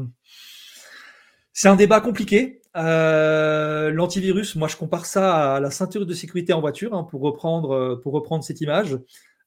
c'est 1.54 1.68
un 1.68 1.76
débat 1.76 2.02
compliqué. 2.02 2.62
L'antivirus, 2.74 4.56
moi 4.56 4.68
je 4.68 4.78
compare 4.78 5.06
ça 5.06 5.56
à 5.56 5.60
la 5.60 5.70
ceinture 5.70 6.08
de 6.08 6.14
sécurité 6.14 6.54
en 6.54 6.62
voiture, 6.62 6.96
hein, 6.96 7.04
pour 7.04 7.22
reprendre 7.22 8.44
cette 8.44 8.62
image. 8.62 8.98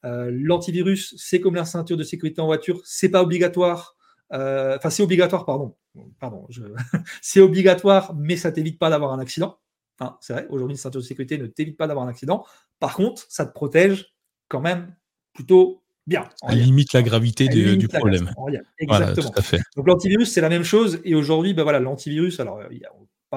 Euh, 0.05 0.31
l'antivirus, 0.33 1.15
c'est 1.17 1.41
comme 1.41 1.55
la 1.55 1.65
ceinture 1.65 1.97
de 1.97 2.03
sécurité 2.05 2.41
en 2.41 2.47
voiture, 2.47 2.81
c'est 2.85 3.09
pas 3.09 3.23
obligatoire. 3.23 3.97
Euh, 4.33 4.77
enfin, 4.77 4.91
c'est 4.91 5.03
obligatoire, 5.03 5.47
pardon. 5.47 5.77
Pardon, 6.21 6.47
c'est 7.23 7.41
obligatoire, 7.41 8.15
mais 8.15 8.37
ça 8.37 8.53
t'évite 8.53 8.79
pas 8.79 8.91
d'avoir 8.91 9.13
un 9.13 9.19
accident. 9.19 9.59
c'est 10.21 10.33
vrai, 10.33 10.47
aujourd'hui, 10.51 10.75
une 10.75 10.79
ceinture 10.79 11.01
de 11.01 11.07
sécurité 11.07 11.39
ne 11.39 11.47
t'évite 11.47 11.77
pas 11.77 11.87
d'avoir 11.87 12.07
un 12.07 12.09
accident. 12.09 12.45
Par 12.81 12.95
contre, 12.95 13.25
ça 13.29 13.47
te 13.47 13.53
protège 13.53 14.15
quand 14.49 14.61
même 14.61 14.95
plutôt 15.33 15.83
bien. 16.07 16.29
Ça 16.41 16.55
limite 16.55 16.93
la 16.93 17.03
gravité 17.03 17.49
du 17.49 17.89
problème. 17.89 18.31
Exactement. 18.79 19.33
Donc 19.77 19.87
l'antivirus, 19.87 20.31
c'est 20.31 20.41
la 20.41 20.49
même 20.49 20.65
chose. 20.65 21.01
Et 21.05 21.15
aujourd'hui, 21.15 21.55
ben 21.55 21.63
voilà, 21.63 21.81
l'antivirus, 21.81 22.41
alors 22.41 22.61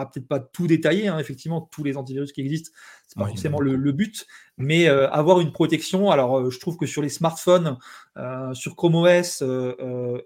peut-être 0.05 0.27
pas 0.27 0.39
tout 0.39 0.67
détailler, 0.67 1.07
hein, 1.07 1.19
effectivement, 1.19 1.61
tous 1.61 1.83
les 1.83 1.97
antivirus 1.97 2.31
qui 2.31 2.41
existent, 2.41 2.71
c'est 3.07 3.17
pas 3.17 3.27
forcément 3.27 3.59
le, 3.59 3.91
but, 3.91 4.25
mais 4.57 4.87
euh, 4.87 5.09
avoir 5.09 5.39
une 5.39 5.51
protection. 5.51 6.11
Alors, 6.11 6.37
euh, 6.37 6.49
je 6.49 6.59
trouve 6.59 6.77
que 6.77 6.85
sur 6.85 7.01
les 7.01 7.09
smartphones, 7.09 7.77
euh, 8.17 8.53
sur 8.53 8.75
Chrome 8.75 8.95
OS 8.95 9.43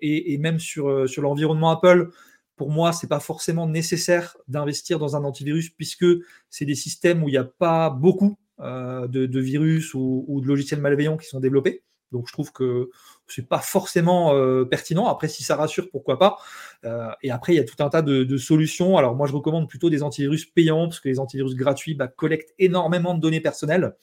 et, 0.01 0.37
même 0.39 0.59
sur, 0.59 1.07
sur 1.07 1.21
l'environnement 1.21 1.71
Apple, 1.71 2.09
pour 2.55 2.69
moi, 2.69 2.93
c'est 2.93 3.07
pas 3.07 3.19
forcément 3.19 3.67
nécessaire 3.67 4.37
d'investir 4.47 4.99
dans 4.99 5.15
un 5.15 5.23
antivirus 5.23 5.69
puisque 5.69 6.05
c'est 6.49 6.65
des 6.65 6.75
systèmes 6.75 7.23
où 7.23 7.29
il 7.29 7.31
n'y 7.31 7.37
a 7.37 7.43
pas 7.43 7.89
beaucoup 7.89 8.37
de, 8.59 9.39
virus 9.39 9.93
ou, 9.95 10.39
de 10.43 10.47
logiciels 10.47 10.81
malveillants 10.81 11.17
qui 11.17 11.27
sont 11.27 11.39
développés. 11.39 11.83
Donc 12.11 12.27
je 12.27 12.33
trouve 12.33 12.51
que 12.51 12.89
c'est 13.27 13.47
pas 13.47 13.59
forcément 13.59 14.35
euh, 14.35 14.65
pertinent. 14.65 15.07
Après, 15.07 15.27
si 15.27 15.43
ça 15.43 15.55
rassure, 15.55 15.89
pourquoi 15.91 16.19
pas. 16.19 16.37
Euh, 16.85 17.09
et 17.23 17.31
après, 17.31 17.53
il 17.53 17.57
y 17.57 17.59
a 17.59 17.63
tout 17.63 17.81
un 17.83 17.89
tas 17.89 18.01
de, 18.01 18.37
solutions. 18.37 18.97
Alors 18.97 19.15
moi, 19.15 19.27
je 19.27 19.33
recommande 19.33 19.69
plutôt 19.69 19.89
des 19.89 20.03
antivirus 20.03 20.45
payants 20.45 20.87
parce 20.87 20.99
que 20.99 21.09
les 21.09 21.19
antivirus 21.19 21.55
gratuits 21.55 21.95
bah, 21.95 22.07
collectent 22.07 22.53
énormément 22.59 23.13
de 23.13 23.19
données 23.19 23.41
personnelles. 23.41 23.95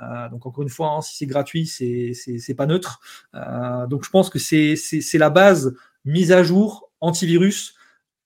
Euh, 0.00 0.28
donc 0.30 0.46
encore 0.46 0.62
une 0.62 0.70
fois, 0.70 0.88
hein, 0.88 1.00
si 1.02 1.16
c'est 1.16 1.26
gratuit, 1.26 1.66
c'est 1.66 2.54
pas 2.56 2.66
neutre. 2.66 3.00
donc 3.88 4.04
je 4.04 4.10
pense 4.10 4.30
que 4.30 4.38
c'est 4.38 5.18
la 5.18 5.30
base 5.30 5.74
mise 6.04 6.32
à 6.32 6.42
jour 6.42 6.90
antivirus. 7.00 7.74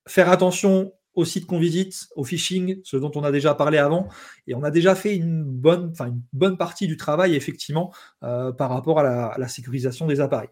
Faire 0.07 0.31
attention 0.31 0.93
au 1.17 1.25
site 1.25 1.47
qu'on 1.47 1.59
visite, 1.59 2.09
au 2.15 2.25
phishing, 2.25 2.81
ce 2.85 2.97
dont 2.97 3.11
on 3.15 3.25
a 3.25 3.33
déjà 3.33 3.55
parlé 3.55 3.79
avant. 3.79 4.09
Et 4.47 4.55
on 4.55 4.63
a 4.63 4.71
déjà 4.71 4.95
fait 4.95 5.17
une 5.17 5.43
bonne, 5.43 5.93
une 6.01 6.23
bonne 6.33 6.59
partie 6.59 6.87
du 6.87 6.97
travail, 6.97 7.35
effectivement, 7.35 7.93
euh, 8.23 8.53
par 8.53 8.71
rapport 8.71 9.01
à 9.01 9.37
la, 9.37 9.49
sécurisation 9.49 10.07
des 10.07 10.21
appareils. 10.21 10.51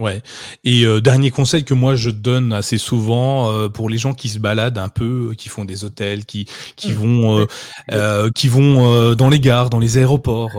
Ouais. 0.00 0.22
Et 0.64 0.86
euh, 0.86 1.02
dernier 1.02 1.30
conseil 1.30 1.62
que 1.62 1.74
moi 1.74 1.94
je 1.94 2.08
donne 2.08 2.54
assez 2.54 2.78
souvent 2.78 3.52
euh, 3.52 3.68
pour 3.68 3.90
les 3.90 3.98
gens 3.98 4.14
qui 4.14 4.30
se 4.30 4.38
baladent 4.38 4.78
un 4.78 4.88
peu, 4.88 5.34
qui 5.36 5.50
font 5.50 5.66
des 5.66 5.84
hôtels, 5.84 6.24
qui 6.24 6.46
qui 6.76 6.92
mmh. 6.92 6.94
vont 6.94 7.46
euh, 7.92 8.30
qui 8.30 8.48
vont 8.48 9.14
dans 9.14 9.28
les 9.28 9.40
gares, 9.40 9.68
dans 9.68 9.78
les 9.78 9.98
aéroports, 9.98 10.54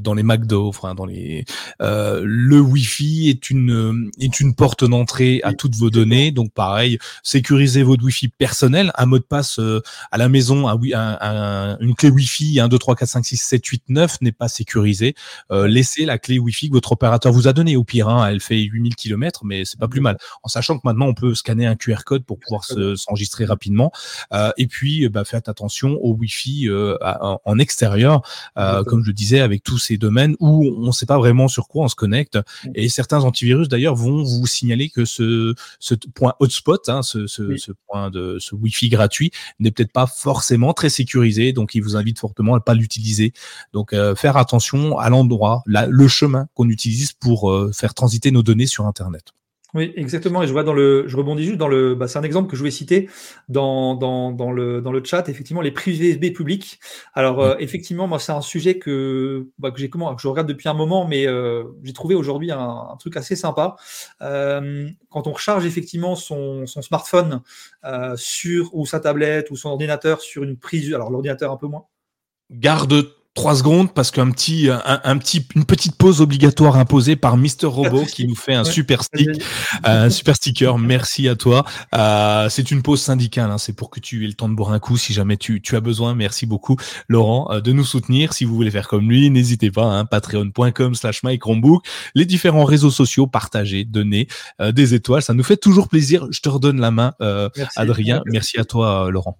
dans 0.00 0.14
les 0.14 0.22
McDo, 0.22 0.68
enfin 0.68 0.94
dans 0.94 1.04
les 1.04 1.44
le 1.80 2.60
Wi-Fi 2.60 3.28
est 3.28 3.50
une 3.50 4.10
est 4.18 4.40
une 4.40 4.54
porte 4.54 4.84
d'entrée 4.84 5.42
à 5.44 5.52
toutes 5.52 5.76
vos 5.76 5.90
données. 5.90 6.30
Donc 6.30 6.50
pareil, 6.52 6.98
sécurisez 7.22 7.82
votre 7.82 8.02
Wi-Fi 8.02 8.28
personnel, 8.28 8.90
un 8.96 9.04
mot 9.04 9.18
de 9.18 9.24
passe 9.24 9.60
à 10.10 10.16
la 10.16 10.30
maison, 10.30 10.66
un, 10.66 10.78
un, 10.94 11.78
une 11.80 11.94
clé 11.94 12.08
Wi-Fi 12.08 12.58
1 12.58 12.68
2 12.68 12.78
3 12.78 12.96
4 12.96 13.08
5 13.08 13.24
6 13.26 13.36
7 13.36 13.66
8 13.66 13.82
9 13.90 14.20
n'est 14.22 14.32
pas 14.32 14.48
sécurisé. 14.48 15.14
laissez 15.50 16.06
la 16.06 16.16
clé 16.16 16.38
Wi-Fi 16.38 16.68
que 16.68 16.74
votre 16.74 16.92
opérateur 16.92 17.32
vous 17.32 17.48
a 17.48 17.52
donnée. 17.52 17.76
Au 17.76 17.84
pire, 17.84 18.08
hein, 18.08 18.26
elle 18.26 18.40
fait 18.40 18.61
8000 18.64 18.96
km, 18.96 19.44
mais 19.44 19.64
c'est 19.64 19.78
pas 19.78 19.88
plus 19.88 20.00
mal. 20.00 20.18
En 20.42 20.48
sachant 20.48 20.76
que 20.78 20.82
maintenant 20.84 21.06
on 21.06 21.14
peut 21.14 21.34
scanner 21.34 21.66
un 21.66 21.76
QR 21.76 22.04
code 22.04 22.24
pour 22.24 22.38
pouvoir 22.38 22.64
s'enregistrer 22.64 23.44
rapidement. 23.44 23.92
Euh, 24.32 24.52
et 24.56 24.66
puis, 24.66 25.08
bah, 25.08 25.24
faites 25.24 25.48
attention 25.48 25.98
au 26.02 26.14
Wi-Fi 26.14 26.68
euh, 26.68 26.96
en, 27.44 27.58
extérieur, 27.58 28.22
euh, 28.58 28.82
comme 28.84 29.02
je 29.02 29.08
le 29.08 29.12
disais, 29.12 29.40
avec 29.40 29.62
tous 29.62 29.78
ces 29.78 29.98
domaines 29.98 30.36
où 30.40 30.66
on 30.76 30.86
ne 30.86 30.92
sait 30.92 31.06
pas 31.06 31.18
vraiment 31.18 31.48
sur 31.48 31.68
quoi 31.68 31.84
on 31.84 31.88
se 31.88 31.94
connecte. 31.94 32.38
Et 32.74 32.88
certains 32.88 33.20
antivirus 33.20 33.68
d'ailleurs 33.68 33.94
vont 33.94 34.22
vous 34.22 34.46
signaler 34.46 34.88
que 34.88 35.04
ce, 35.04 35.54
ce 35.78 35.94
point 36.14 36.34
hotspot, 36.40 36.88
hein, 36.88 37.02
ce, 37.02 37.26
ce, 37.26 37.56
ce, 37.56 37.72
point 37.88 38.10
de 38.10 38.38
ce 38.40 38.54
Wi-Fi 38.54 38.88
gratuit, 38.88 39.30
n'est 39.58 39.70
peut-être 39.70 39.92
pas 39.92 40.06
forcément 40.06 40.72
très 40.72 40.88
sécurisé. 40.88 41.52
Donc, 41.52 41.74
il 41.74 41.82
vous 41.82 41.96
invite 41.96 42.18
fortement 42.18 42.54
à 42.54 42.58
ne 42.58 42.62
pas 42.62 42.74
l'utiliser. 42.74 43.32
Donc, 43.72 43.94
faire 44.16 44.36
attention 44.36 44.98
à 44.98 45.08
l'endroit, 45.08 45.62
le 45.66 46.08
chemin 46.08 46.46
qu'on 46.54 46.68
utilise 46.68 47.12
pour 47.12 47.52
faire 47.74 47.94
transiter 47.94 48.30
nos 48.30 48.42
données 48.42 48.51
sur 48.66 48.86
Internet. 48.86 49.32
Oui, 49.74 49.94
exactement. 49.96 50.42
Et 50.42 50.46
je 50.46 50.52
vois 50.52 50.64
dans 50.64 50.74
le, 50.74 51.08
je 51.08 51.16
rebondis 51.16 51.44
juste 51.44 51.56
dans 51.56 51.68
le, 51.68 51.94
bah, 51.94 52.06
c'est 52.06 52.18
un 52.18 52.22
exemple 52.24 52.50
que 52.50 52.56
je 52.56 52.60
voulais 52.60 52.70
citer 52.70 53.08
dans, 53.48 53.94
dans, 53.94 54.30
dans, 54.30 54.52
le, 54.52 54.82
dans 54.82 54.92
le 54.92 55.02
chat. 55.02 55.30
Effectivement, 55.30 55.62
les 55.62 55.70
prises 55.70 55.98
USB 55.98 56.34
publiques. 56.34 56.78
Alors, 57.14 57.40
euh, 57.40 57.56
effectivement, 57.58 58.06
moi, 58.06 58.18
c'est 58.18 58.32
un 58.32 58.42
sujet 58.42 58.78
que, 58.78 59.48
bah, 59.58 59.70
que 59.70 59.80
j'ai 59.80 59.88
comment, 59.88 60.14
que 60.14 60.20
je 60.20 60.28
regarde 60.28 60.46
depuis 60.46 60.68
un 60.68 60.74
moment, 60.74 61.06
mais 61.06 61.26
euh, 61.26 61.64
j'ai 61.84 61.94
trouvé 61.94 62.14
aujourd'hui 62.14 62.50
un, 62.50 62.96
truc 63.00 63.16
assez 63.16 63.34
sympa. 63.34 63.76
Euh, 64.20 64.90
quand 65.08 65.26
on 65.26 65.32
recharge 65.32 65.64
effectivement 65.64 66.16
son, 66.16 66.66
son 66.66 66.82
smartphone 66.82 67.40
sur 68.16 68.74
ou 68.74 68.84
sa 68.84 69.00
tablette 69.00 69.50
ou 69.50 69.56
son 69.56 69.70
ordinateur 69.70 70.20
sur 70.20 70.42
une 70.44 70.58
prise, 70.58 70.92
alors 70.92 71.10
l'ordinateur 71.10 71.50
un 71.50 71.56
peu 71.56 71.66
moins. 71.66 71.86
Garde 72.50 73.06
trois 73.34 73.56
secondes 73.56 73.92
parce 73.94 74.10
qu'un 74.10 74.30
petit, 74.30 74.68
un, 74.70 75.18
petit, 75.18 75.46
une 75.56 75.64
petite 75.64 75.96
pause 75.96 76.20
obligatoire 76.20 76.76
imposée 76.76 77.16
par 77.16 77.36
Mister 77.36 77.66
Robot 77.66 78.04
qui 78.12 78.26
nous 78.26 78.34
fait 78.34 78.54
un 78.54 78.64
super 78.64 79.02
stick, 79.02 79.28
un 79.84 80.10
super 80.10 80.36
sticker. 80.36 80.76
Merci 80.78 81.28
à 81.28 81.34
toi. 81.34 81.64
Euh, 81.94 82.48
c'est 82.50 82.70
une 82.70 82.82
pause 82.82 83.00
syndicale. 83.00 83.50
Hein. 83.50 83.58
C'est 83.58 83.72
pour 83.72 83.90
que 83.90 84.00
tu 84.00 84.24
aies 84.24 84.26
le 84.26 84.34
temps 84.34 84.48
de 84.48 84.54
boire 84.54 84.72
un 84.72 84.78
coup 84.78 84.98
si 84.98 85.14
jamais 85.14 85.38
tu, 85.38 85.62
tu 85.62 85.76
as 85.76 85.80
besoin. 85.80 86.14
Merci 86.14 86.44
beaucoup, 86.44 86.76
Laurent, 87.08 87.48
euh, 87.52 87.60
de 87.60 87.72
nous 87.72 87.84
soutenir. 87.84 88.34
Si 88.34 88.44
vous 88.44 88.54
voulez 88.54 88.70
faire 88.70 88.86
comme 88.86 89.08
lui, 89.08 89.30
n'hésitez 89.30 89.70
pas. 89.70 89.84
Hein, 89.84 90.04
Patreon.com/slash 90.04 91.22
Chromebook. 91.40 91.84
Les 92.14 92.26
différents 92.26 92.64
réseaux 92.64 92.90
sociaux, 92.90 93.26
partagez, 93.26 93.84
donnez 93.84 94.28
euh, 94.60 94.72
des 94.72 94.92
étoiles. 94.92 95.22
Ça 95.22 95.32
nous 95.32 95.44
fait 95.44 95.56
toujours 95.56 95.88
plaisir. 95.88 96.26
Je 96.30 96.40
te 96.40 96.48
redonne 96.50 96.80
la 96.80 96.90
main, 96.90 97.14
Adrien. 97.76 98.22
Merci 98.26 98.58
à 98.58 98.64
toi, 98.64 99.10
Laurent. 99.10 99.38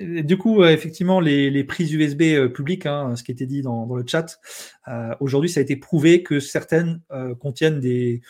du 0.00 0.36
coup, 0.36 0.64
effectivement, 0.64 1.20
les, 1.20 1.50
les 1.50 1.64
prises 1.64 1.92
USB 1.92 2.22
public, 2.56 2.86
hein, 2.86 3.14
ce 3.16 3.22
qui 3.22 3.30
était 3.30 3.46
dit 3.46 3.62
dans, 3.62 3.86
le 3.94 4.04
chat. 4.06 4.40
Euh, 4.88 5.14
aujourd'hui, 5.20 5.50
ça 5.50 5.60
a 5.60 5.62
été 5.62 5.76
prouvé 5.76 6.22
que 6.22 6.40
certaines 6.40 7.00
euh, 7.12 7.34
contiennent 7.34 7.78
des, 7.78 8.22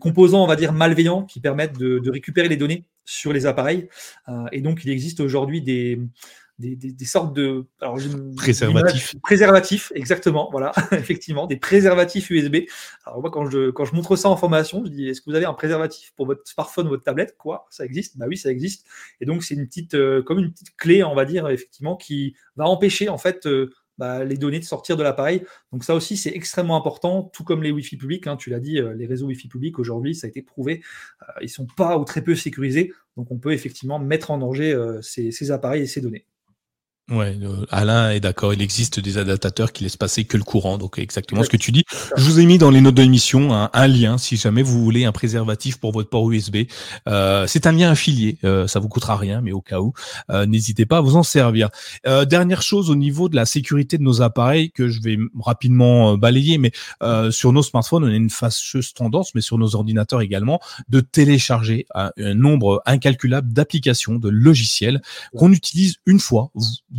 composants, 0.00 0.42
on 0.42 0.46
va 0.46 0.56
dire, 0.56 0.72
malveillants 0.72 1.24
qui 1.24 1.40
permettent 1.40 1.78
de, 1.78 2.10
récupérer 2.10 2.48
les 2.48 2.56
données 2.56 2.84
sur 3.04 3.32
les 3.32 3.46
appareils. 3.46 3.88
Euh, 4.28 4.46
et 4.50 4.62
donc, 4.62 4.84
il 4.84 4.90
existe 4.90 5.20
aujourd'hui 5.20 5.60
des, 5.60 6.00
des, 6.58 7.04
sortes 7.04 7.34
de 7.34 7.66
alors, 7.80 7.98
préservatifs. 8.36 9.14
Préservatifs, 9.22 9.92
exactement, 9.94 10.48
voilà, 10.50 10.72
effectivement, 10.92 11.46
des 11.46 11.56
préservatifs 11.56 12.30
USB. 12.30 12.56
Alors 13.04 13.20
moi, 13.20 13.30
quand 13.30 13.48
je, 13.48 13.70
quand 13.70 13.84
je 13.84 13.94
montre 13.94 14.16
ça 14.16 14.28
en 14.28 14.36
formation, 14.36 14.84
je 14.84 14.90
dis 14.90 15.08
est-ce 15.08 15.20
que 15.20 15.30
vous 15.30 15.36
avez 15.36 15.44
un 15.44 15.54
préservatif 15.54 16.12
pour 16.16 16.26
votre 16.26 16.46
smartphone, 16.46 16.88
votre 16.88 17.04
tablette? 17.04 17.36
Quoi? 17.38 17.66
Ça 17.70 17.84
existe? 17.84 18.18
Bah 18.18 18.26
oui, 18.28 18.36
ça 18.36 18.50
existe. 18.50 18.86
Et 19.20 19.26
donc 19.26 19.44
c'est 19.44 19.54
une 19.54 19.66
petite, 19.66 19.94
euh, 19.94 20.22
comme 20.22 20.38
une 20.38 20.50
petite 20.50 20.76
clé, 20.76 21.04
on 21.04 21.14
va 21.14 21.24
dire, 21.24 21.48
effectivement, 21.48 21.96
qui 21.96 22.34
va 22.56 22.66
empêcher 22.66 23.08
en 23.08 23.18
fait 23.18 23.46
euh, 23.46 23.70
bah, 23.96 24.24
les 24.24 24.36
données 24.36 24.58
de 24.58 24.64
sortir 24.64 24.96
de 24.96 25.04
l'appareil. 25.04 25.44
Donc 25.72 25.84
ça 25.84 25.94
aussi, 25.94 26.16
c'est 26.16 26.30
extrêmement 26.30 26.76
important, 26.76 27.22
tout 27.22 27.44
comme 27.44 27.62
les 27.62 27.70
Wi-Fi 27.70 27.96
publics. 27.96 28.26
Hein, 28.26 28.36
tu 28.36 28.50
l'as 28.50 28.60
dit, 28.60 28.80
euh, 28.80 28.94
les 28.94 29.06
réseaux 29.06 29.26
Wi-Fi 29.26 29.46
publics 29.46 29.78
aujourd'hui, 29.78 30.16
ça 30.16 30.26
a 30.26 30.30
été 30.30 30.42
prouvé, 30.42 30.82
ils 31.40 31.44
ils 31.44 31.48
sont 31.48 31.66
pas 31.76 31.96
ou 31.98 32.04
très 32.04 32.22
peu 32.22 32.34
sécurisés. 32.34 32.92
Donc 33.16 33.30
on 33.30 33.38
peut 33.38 33.52
effectivement 33.52 34.00
mettre 34.00 34.32
en 34.32 34.38
danger 34.38 34.76
ces 35.02 35.50
appareils 35.50 35.82
et 35.82 35.86
ces 35.86 36.00
données. 36.00 36.26
Ouais, 37.10 37.38
euh, 37.42 37.64
Alain 37.70 38.10
est 38.10 38.20
d'accord. 38.20 38.52
Il 38.52 38.60
existe 38.60 39.00
des 39.00 39.16
adaptateurs 39.16 39.72
qui 39.72 39.82
laissent 39.82 39.96
passer 39.96 40.24
que 40.24 40.36
le 40.36 40.42
courant, 40.42 40.76
donc 40.76 40.98
exactement 40.98 41.42
ce 41.42 41.48
que 41.48 41.56
tu 41.56 41.72
dis. 41.72 41.84
Je 42.16 42.22
vous 42.22 42.38
ai 42.38 42.44
mis 42.44 42.58
dans 42.58 42.70
les 42.70 42.82
notes 42.82 42.96
de 42.96 43.02
l'émission 43.02 43.54
un, 43.54 43.86
lien 43.86 44.18
si 44.18 44.36
jamais 44.36 44.62
vous 44.62 44.82
voulez 44.82 45.06
un 45.06 45.12
préservatif 45.12 45.78
pour 45.78 45.92
votre 45.92 46.10
port 46.10 46.30
USB. 46.30 46.64
Euh, 47.08 47.46
c'est 47.46 47.66
un 47.66 47.72
lien 47.72 47.90
affilié, 47.90 48.36
euh, 48.44 48.66
ça 48.66 48.78
vous 48.78 48.88
coûtera 48.88 49.16
rien, 49.16 49.40
mais 49.40 49.52
au 49.52 49.62
cas 49.62 49.80
où, 49.80 49.94
euh, 50.30 50.44
n'hésitez 50.44 50.84
pas 50.84 50.98
à 50.98 51.00
vous 51.00 51.16
en 51.16 51.22
servir. 51.22 51.70
dernière 52.26 52.60
chose 52.60 52.90
au 52.90 52.94
niveau 52.94 53.30
de 53.30 53.36
la 53.36 53.46
sécurité 53.46 53.96
de 53.96 54.02
nos 54.02 54.20
appareils 54.20 54.70
que 54.70 54.88
je 54.88 55.00
vais 55.00 55.16
rapidement 55.40 56.18
balayer, 56.18 56.58
mais 56.58 56.72
sur 57.30 57.52
nos 57.52 57.62
smartphones, 57.62 58.04
on 58.04 58.08
a 58.08 58.14
une 58.14 58.30
fâcheuse 58.30 58.92
tendance, 58.92 59.34
mais 59.34 59.40
sur 59.40 59.56
nos 59.56 59.74
ordinateurs 59.76 60.20
également, 60.20 60.60
de 60.88 61.00
télécharger 61.00 61.86
un, 61.94 62.10
un 62.18 62.34
nombre 62.34 62.82
incalculable 62.84 63.52
d'applications, 63.52 64.16
de 64.16 64.28
logiciels 64.28 65.00
qu'on 65.34 65.52
utilise 65.52 65.96
une 66.06 66.20
fois 66.20 66.50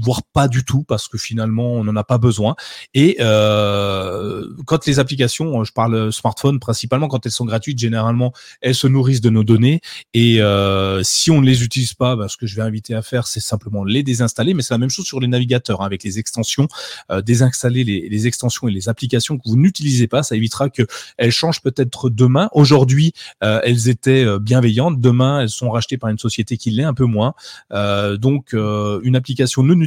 voire 0.01 0.21
pas 0.33 0.47
du 0.47 0.63
tout 0.63 0.83
parce 0.83 1.07
que 1.07 1.17
finalement 1.17 1.73
on 1.73 1.83
n'en 1.83 1.95
a 1.95 2.03
pas 2.03 2.17
besoin. 2.17 2.55
Et 2.93 3.17
euh, 3.19 4.47
quand 4.65 4.85
les 4.85 4.99
applications, 4.99 5.63
je 5.63 5.71
parle 5.71 6.11
smartphone 6.11 6.59
principalement, 6.59 7.07
quand 7.07 7.25
elles 7.25 7.31
sont 7.31 7.45
gratuites, 7.45 7.79
généralement 7.79 8.33
elles 8.61 8.75
se 8.75 8.87
nourrissent 8.87 9.21
de 9.21 9.29
nos 9.29 9.43
données. 9.43 9.81
Et 10.13 10.41
euh, 10.41 11.03
si 11.03 11.31
on 11.31 11.41
ne 11.41 11.45
les 11.45 11.63
utilise 11.63 11.93
pas, 11.93 12.15
bah, 12.15 12.27
ce 12.27 12.37
que 12.37 12.47
je 12.47 12.55
vais 12.55 12.61
inviter 12.61 12.93
à 12.93 13.01
faire, 13.01 13.27
c'est 13.27 13.39
simplement 13.39 13.83
les 13.83 14.03
désinstaller. 14.03 14.53
Mais 14.53 14.61
c'est 14.61 14.73
la 14.73 14.79
même 14.79 14.89
chose 14.89 15.05
sur 15.05 15.19
les 15.19 15.27
navigateurs 15.27 15.81
hein, 15.81 15.85
avec 15.85 16.03
les 16.03 16.19
extensions. 16.19 16.67
Euh, 17.11 17.21
désinstaller 17.21 17.83
les, 17.83 18.09
les, 18.09 18.27
extensions 18.27 18.67
et 18.67 18.71
les 18.71 18.89
applications 18.89 19.37
que 19.37 19.47
vous 19.47 19.55
n'utilisez 19.55 20.07
pas, 20.07 20.23
ça 20.23 20.35
évitera 20.35 20.69
que 20.69 20.83
elles 21.17 21.31
changent 21.31 21.61
peut-être 21.61 22.09
demain. 22.09 22.49
Aujourd'hui, 22.53 23.13
euh, 23.43 23.61
elles 23.63 23.89
étaient 23.89 24.25
euh, 24.25 24.39
bienveillantes. 24.39 24.99
Demain, 24.99 25.41
elles 25.41 25.49
sont 25.49 25.69
rachetées 25.69 25.97
par 25.97 26.09
une 26.09 26.17
société 26.17 26.57
qui 26.57 26.71
l'est 26.71 26.83
un 26.83 26.93
peu 26.93 27.05
moins. 27.05 27.33
Euh, 27.71 28.17
donc, 28.17 28.53
une 28.53 29.15
application 29.15 29.63
non 29.63 29.79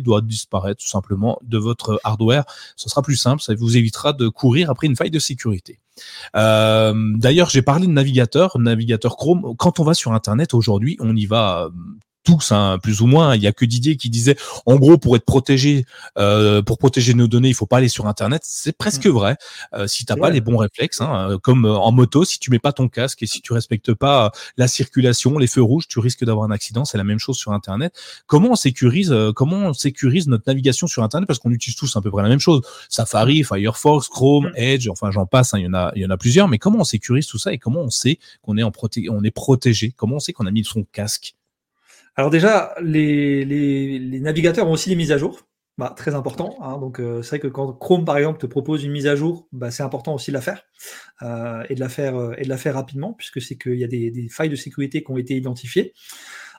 doit 0.00 0.20
disparaître 0.20 0.82
tout 0.82 0.88
simplement 0.88 1.38
de 1.42 1.58
votre 1.58 2.00
hardware. 2.04 2.44
Ce 2.76 2.88
sera 2.88 3.02
plus 3.02 3.16
simple, 3.16 3.42
ça 3.42 3.54
vous 3.54 3.76
évitera 3.76 4.12
de 4.12 4.28
courir 4.28 4.70
après 4.70 4.86
une 4.86 4.96
faille 4.96 5.10
de 5.10 5.18
sécurité. 5.18 5.78
Euh, 6.34 6.94
d'ailleurs, 7.16 7.48
j'ai 7.48 7.62
parlé 7.62 7.86
de 7.86 7.92
navigateur, 7.92 8.58
navigateur 8.58 9.16
Chrome. 9.16 9.54
Quand 9.56 9.80
on 9.80 9.84
va 9.84 9.94
sur 9.94 10.12
Internet 10.12 10.54
aujourd'hui, 10.54 10.96
on 11.00 11.16
y 11.16 11.26
va 11.26 11.70
tous, 12.26 12.52
hein, 12.52 12.78
plus 12.82 13.00
ou 13.00 13.06
moins. 13.06 13.36
Il 13.36 13.42
y 13.42 13.46
a 13.46 13.52
que 13.52 13.64
Didier 13.64 13.96
qui 13.96 14.10
disait, 14.10 14.36
en 14.66 14.76
gros, 14.76 14.98
pour 14.98 15.16
être 15.16 15.24
protégé, 15.24 15.86
euh, 16.18 16.60
pour 16.60 16.76
protéger 16.76 17.14
nos 17.14 17.28
données, 17.28 17.48
il 17.48 17.54
faut 17.54 17.66
pas 17.66 17.78
aller 17.78 17.88
sur 17.88 18.06
Internet. 18.06 18.42
C'est 18.44 18.76
presque 18.76 19.06
vrai. 19.06 19.36
Euh, 19.72 19.86
si 19.86 20.04
t'as 20.04 20.16
pas 20.16 20.30
les 20.30 20.40
bons 20.40 20.56
réflexes, 20.56 21.00
hein, 21.00 21.30
euh, 21.30 21.38
comme 21.38 21.64
euh, 21.64 21.76
en 21.76 21.92
moto, 21.92 22.24
si 22.24 22.38
tu 22.38 22.50
mets 22.50 22.58
pas 22.58 22.72
ton 22.72 22.88
casque 22.88 23.22
et 23.22 23.26
si 23.26 23.40
tu 23.40 23.52
respectes 23.52 23.94
pas 23.94 24.32
la 24.56 24.68
circulation, 24.68 25.38
les 25.38 25.46
feux 25.46 25.62
rouges, 25.62 25.86
tu 25.88 26.00
risques 26.00 26.24
d'avoir 26.24 26.44
un 26.44 26.50
accident. 26.50 26.84
C'est 26.84 26.98
la 26.98 27.04
même 27.04 27.20
chose 27.20 27.36
sur 27.36 27.52
Internet. 27.52 27.94
Comment 28.26 28.50
on 28.50 28.56
sécurise, 28.56 29.14
comment 29.34 29.68
on 29.68 29.72
sécurise 29.72 30.26
notre 30.26 30.44
navigation 30.46 30.86
sur 30.88 31.04
Internet? 31.04 31.28
Parce 31.28 31.38
qu'on 31.38 31.52
utilise 31.52 31.76
tous 31.76 31.96
à 31.96 32.00
peu 32.00 32.10
près 32.10 32.22
la 32.22 32.28
même 32.28 32.40
chose. 32.40 32.62
Safari, 32.88 33.44
Firefox, 33.44 34.08
Chrome, 34.08 34.48
mm. 34.48 34.56
Edge, 34.56 34.88
enfin 34.88 35.10
j'en 35.12 35.26
passe. 35.26 35.54
Hein, 35.54 35.58
il 35.60 35.64
y 35.64 35.68
en 35.68 35.74
a, 35.74 35.92
il 35.94 36.02
y 36.02 36.06
en 36.06 36.10
a 36.10 36.16
plusieurs. 36.16 36.48
Mais 36.48 36.58
comment 36.58 36.80
on 36.80 36.84
sécurise 36.84 37.26
tout 37.26 37.38
ça 37.38 37.52
et 37.52 37.58
comment 37.58 37.80
on 37.80 37.90
sait 37.90 38.18
qu'on 38.42 38.56
est 38.56 38.64
en 38.64 38.72
proté 38.72 39.06
on 39.10 39.22
est 39.22 39.30
protégé? 39.30 39.92
Comment 39.96 40.16
on 40.16 40.20
sait 40.20 40.32
qu'on 40.32 40.46
a 40.46 40.50
mis 40.50 40.64
son 40.64 40.84
casque? 40.84 41.36
Alors 42.16 42.30
déjà, 42.30 42.74
les, 42.80 44.20
navigateurs 44.20 44.66
ont 44.66 44.72
aussi 44.72 44.88
des 44.88 44.96
mises 44.96 45.12
à 45.12 45.18
jour. 45.18 45.46
Bah, 45.78 45.92
très 45.94 46.14
important. 46.14 46.56
Hein. 46.62 46.78
donc 46.78 47.00
euh, 47.00 47.20
c'est 47.20 47.36
vrai 47.36 47.38
que 47.40 47.48
quand 47.48 47.70
Chrome 47.74 48.06
par 48.06 48.16
exemple 48.16 48.38
te 48.38 48.46
propose 48.46 48.82
une 48.82 48.92
mise 48.92 49.06
à 49.06 49.14
jour, 49.14 49.46
bah, 49.52 49.70
c'est 49.70 49.82
important 49.82 50.14
aussi 50.14 50.30
de 50.30 50.34
la 50.34 50.40
faire 50.40 50.62
euh, 51.20 51.64
et 51.68 51.74
de 51.74 51.80
la 51.80 51.90
faire 51.90 52.16
euh, 52.16 52.32
et 52.38 52.44
de 52.44 52.48
la 52.48 52.56
faire 52.56 52.76
rapidement 52.76 53.12
puisque 53.12 53.42
c'est 53.42 53.58
qu'il 53.58 53.74
y 53.74 53.84
a 53.84 53.86
des, 53.86 54.28
failles 54.30 54.48
de 54.48 54.56
sécurité 54.56 55.04
qui 55.04 55.10
ont 55.10 55.18
été 55.18 55.36
identifiées. 55.36 55.92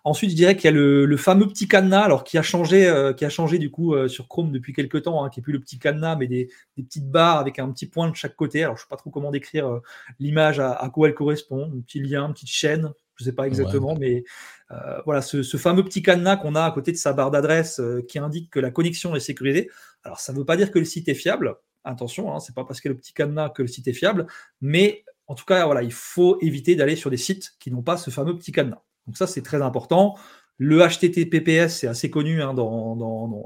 Ensuite, 0.04 0.30
je 0.30 0.36
dirais 0.36 0.56
qu'il 0.56 0.66
y 0.66 0.68
a 0.68 0.72
le, 0.72 1.18
fameux 1.18 1.48
petit 1.48 1.68
cadenas, 1.68 2.04
alors 2.04 2.24
qui 2.24 2.38
a 2.38 2.44
changé, 2.44 2.90
qui 3.18 3.26
a 3.26 3.30
changé 3.30 3.58
du 3.58 3.72
coup 3.72 3.96
sur 4.08 4.28
Chrome 4.30 4.52
depuis 4.52 4.72
quelques 4.72 5.02
temps, 5.02 5.26
hein, 5.26 5.30
qui 5.30 5.42
est 5.42 5.44
plus 5.44 5.52
le 5.52 5.60
petit 5.60 5.80
cadenas, 5.80 6.16
mais 6.16 6.28
des, 6.28 6.50
petites 6.78 7.10
barres 7.10 7.40
avec 7.40 7.60
un 7.60 7.70
petit 7.72 7.88
point 7.88 8.10
de 8.10 8.16
chaque 8.16 8.36
côté. 8.36 8.64
Alors 8.64 8.78
je 8.78 8.84
sais 8.84 8.88
pas 8.90 8.96
trop 8.96 9.10
comment 9.10 9.32
décrire 9.32 9.82
l'image 10.20 10.60
à, 10.60 10.90
quoi 10.94 11.10
elle 11.10 11.16
correspond, 11.16 11.72
un 11.76 11.82
petit 11.82 12.00
lien, 12.00 12.28
une 12.28 12.34
petite 12.34 12.50
chaîne, 12.50 12.94
je 13.18 13.24
sais 13.24 13.34
pas 13.34 13.48
exactement, 13.48 13.96
mais 13.96 14.24
euh, 14.72 15.02
voilà, 15.06 15.22
ce, 15.22 15.42
fameux 15.58 15.84
petit 15.84 16.02
cadenas 16.02 16.38
qu'on 16.38 16.56
a 16.56 16.64
à 16.64 16.72
côté 16.72 16.92
de 16.92 16.98
sa 16.98 17.14
barre 17.14 17.32
d'adresse 17.32 17.80
euh, 17.80 18.06
qui 18.08 18.20
indique 18.20 18.52
que 18.52 18.60
la 18.60 18.72
connexion 18.72 19.16
est 19.16 19.20
sécurisée. 19.20 19.70
Alors, 20.04 20.20
ça 20.20 20.34
ne 20.34 20.38
veut 20.38 20.46
pas 20.46 20.58
dire 20.58 20.72
que 20.72 20.80
le 20.80 20.86
site 20.86 21.10
est 21.10 21.16
fiable. 21.16 21.56
Attention, 21.84 22.34
hein, 22.34 22.40
c'est 22.40 22.54
pas 22.54 22.64
parce 22.64 22.80
qu'il 22.80 22.90
y 22.90 22.92
a 22.92 22.96
le 22.96 23.00
petit 23.00 23.14
cadenas 23.14 23.50
que 23.50 23.62
le 23.62 23.68
site 23.68 23.88
est 23.88 23.94
fiable, 23.94 24.28
mais 24.62 25.04
en 25.28 25.36
tout 25.36 25.46
cas, 25.46 25.66
voilà, 25.66 25.84
il 25.84 25.92
faut 25.92 26.38
éviter 26.42 26.76
d'aller 26.76 26.96
sur 26.96 27.10
des 27.10 27.18
sites 27.18 27.56
qui 27.60 27.72
n'ont 27.72 27.82
pas 27.82 27.98
ce 27.98 28.10
fameux 28.10 28.38
petit 28.38 28.52
cadenas. 28.52 28.84
Donc 29.08 29.18
ça, 29.18 29.26
c'est 29.26 29.42
très 29.42 29.62
important. 29.62 30.16
Le 30.58 30.80
HTTPS, 30.80 31.80
c'est 31.80 31.88
assez 31.88 32.10
connu. 32.10 32.42
Hein, 32.42 32.50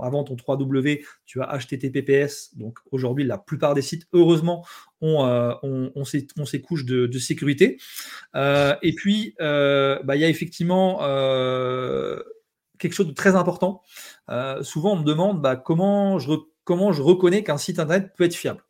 avant 0.01 0.23
ton 0.23 0.35
3W, 0.35 1.03
tu 1.25 1.41
as 1.41 1.57
HTTPS. 1.57 2.55
Donc 2.55 2.79
aujourd'hui, 2.91 3.25
la 3.25 3.37
plupart 3.37 3.73
des 3.73 3.81
sites, 3.81 4.07
heureusement, 4.13 4.65
ont, 5.01 5.25
euh, 5.25 5.53
ces, 6.05 6.61
couches 6.61 6.85
de, 6.85 7.19
sécurité. 7.19 7.77
Euh, 8.35 8.75
et 8.81 8.93
puis, 8.93 9.35
euh, 9.41 9.99
bah, 10.03 10.15
il 10.15 10.21
y 10.21 10.25
a 10.25 10.29
effectivement 10.29 10.99
quelque 12.79 12.93
chose 12.93 13.07
de 13.07 13.13
très 13.13 13.35
important. 13.35 13.81
souvent, 14.61 14.93
on 14.93 14.99
me 14.99 15.05
demande 15.05 15.41
bah, 15.41 15.55
comment 15.55 16.17
je 16.19 16.31
reconnais 17.01 17.43
qu'un 17.43 17.57
site 17.57 17.79
Internet 17.79 18.13
peut 18.15 18.23
être 18.23 18.35
fiable. 18.35 18.63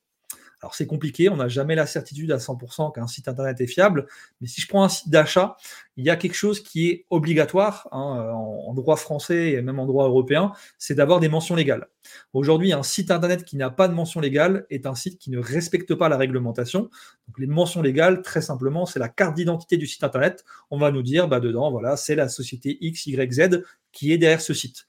Alors 0.62 0.76
c'est 0.76 0.86
compliqué, 0.86 1.28
on 1.28 1.38
n'a 1.38 1.48
jamais 1.48 1.74
la 1.74 1.88
certitude 1.88 2.32
à 2.32 2.38
100% 2.38 2.94
qu'un 2.94 3.08
site 3.08 3.28
internet 3.28 3.60
est 3.60 3.68
fiable, 3.68 4.06
mais 4.42 4.48
si 4.48 4.62
je 4.62 4.68
prends 4.68 4.84
un 4.84 4.90
site 4.90 5.10
d'achat, 5.10 5.58
il 5.98 6.06
y 6.06 6.12
a 6.12 6.16
quelque 6.16 6.36
chose 6.36 6.62
qui 6.62 6.88
est 6.90 7.06
obligatoire 7.10 7.88
hein, 7.92 8.32
en, 8.32 8.72
droit 8.76 8.96
français 8.96 9.54
et 9.54 9.62
même 9.64 9.80
en 9.80 9.88
droit 9.88 10.06
européen, 10.06 10.52
c'est 10.78 10.94
d'avoir 10.94 11.20
des 11.20 11.30
mentions 11.30 11.56
légales. 11.56 11.88
Aujourd'hui, 12.34 12.74
un 12.74 12.84
site 12.84 13.10
internet 13.10 13.44
qui 13.44 13.58
n'a 13.58 13.72
pas 13.72 13.88
de 13.88 13.94
mention 13.94 14.20
légale 14.20 14.68
est 14.70 14.86
un 14.86 14.94
site 14.94 15.18
qui 15.18 15.32
ne 15.32 15.40
respecte 15.40 15.96
pas 15.96 16.10
la 16.10 16.18
réglementation. 16.18 16.82
Donc 17.28 17.40
les 17.40 17.48
mentions 17.48 17.82
légales, 17.82 18.22
très 18.22 18.42
simplement, 18.42 18.86
c'est 18.86 19.00
la 19.00 19.10
carte 19.10 19.36
d'identité 19.36 19.78
du 19.78 19.88
site 19.88 20.04
internet. 20.04 20.46
On 20.70 20.78
va 20.78 20.92
nous 20.92 21.02
dire, 21.02 21.28
bah, 21.28 21.40
dedans, 21.40 21.72
voilà, 21.72 21.98
c'est 21.98 22.16
la 22.16 22.30
société 22.30 22.78
XYZ 22.82 23.64
qui 23.92 24.14
est 24.14 24.20
derrière 24.20 24.42
ce 24.42 24.54
site. 24.54 24.86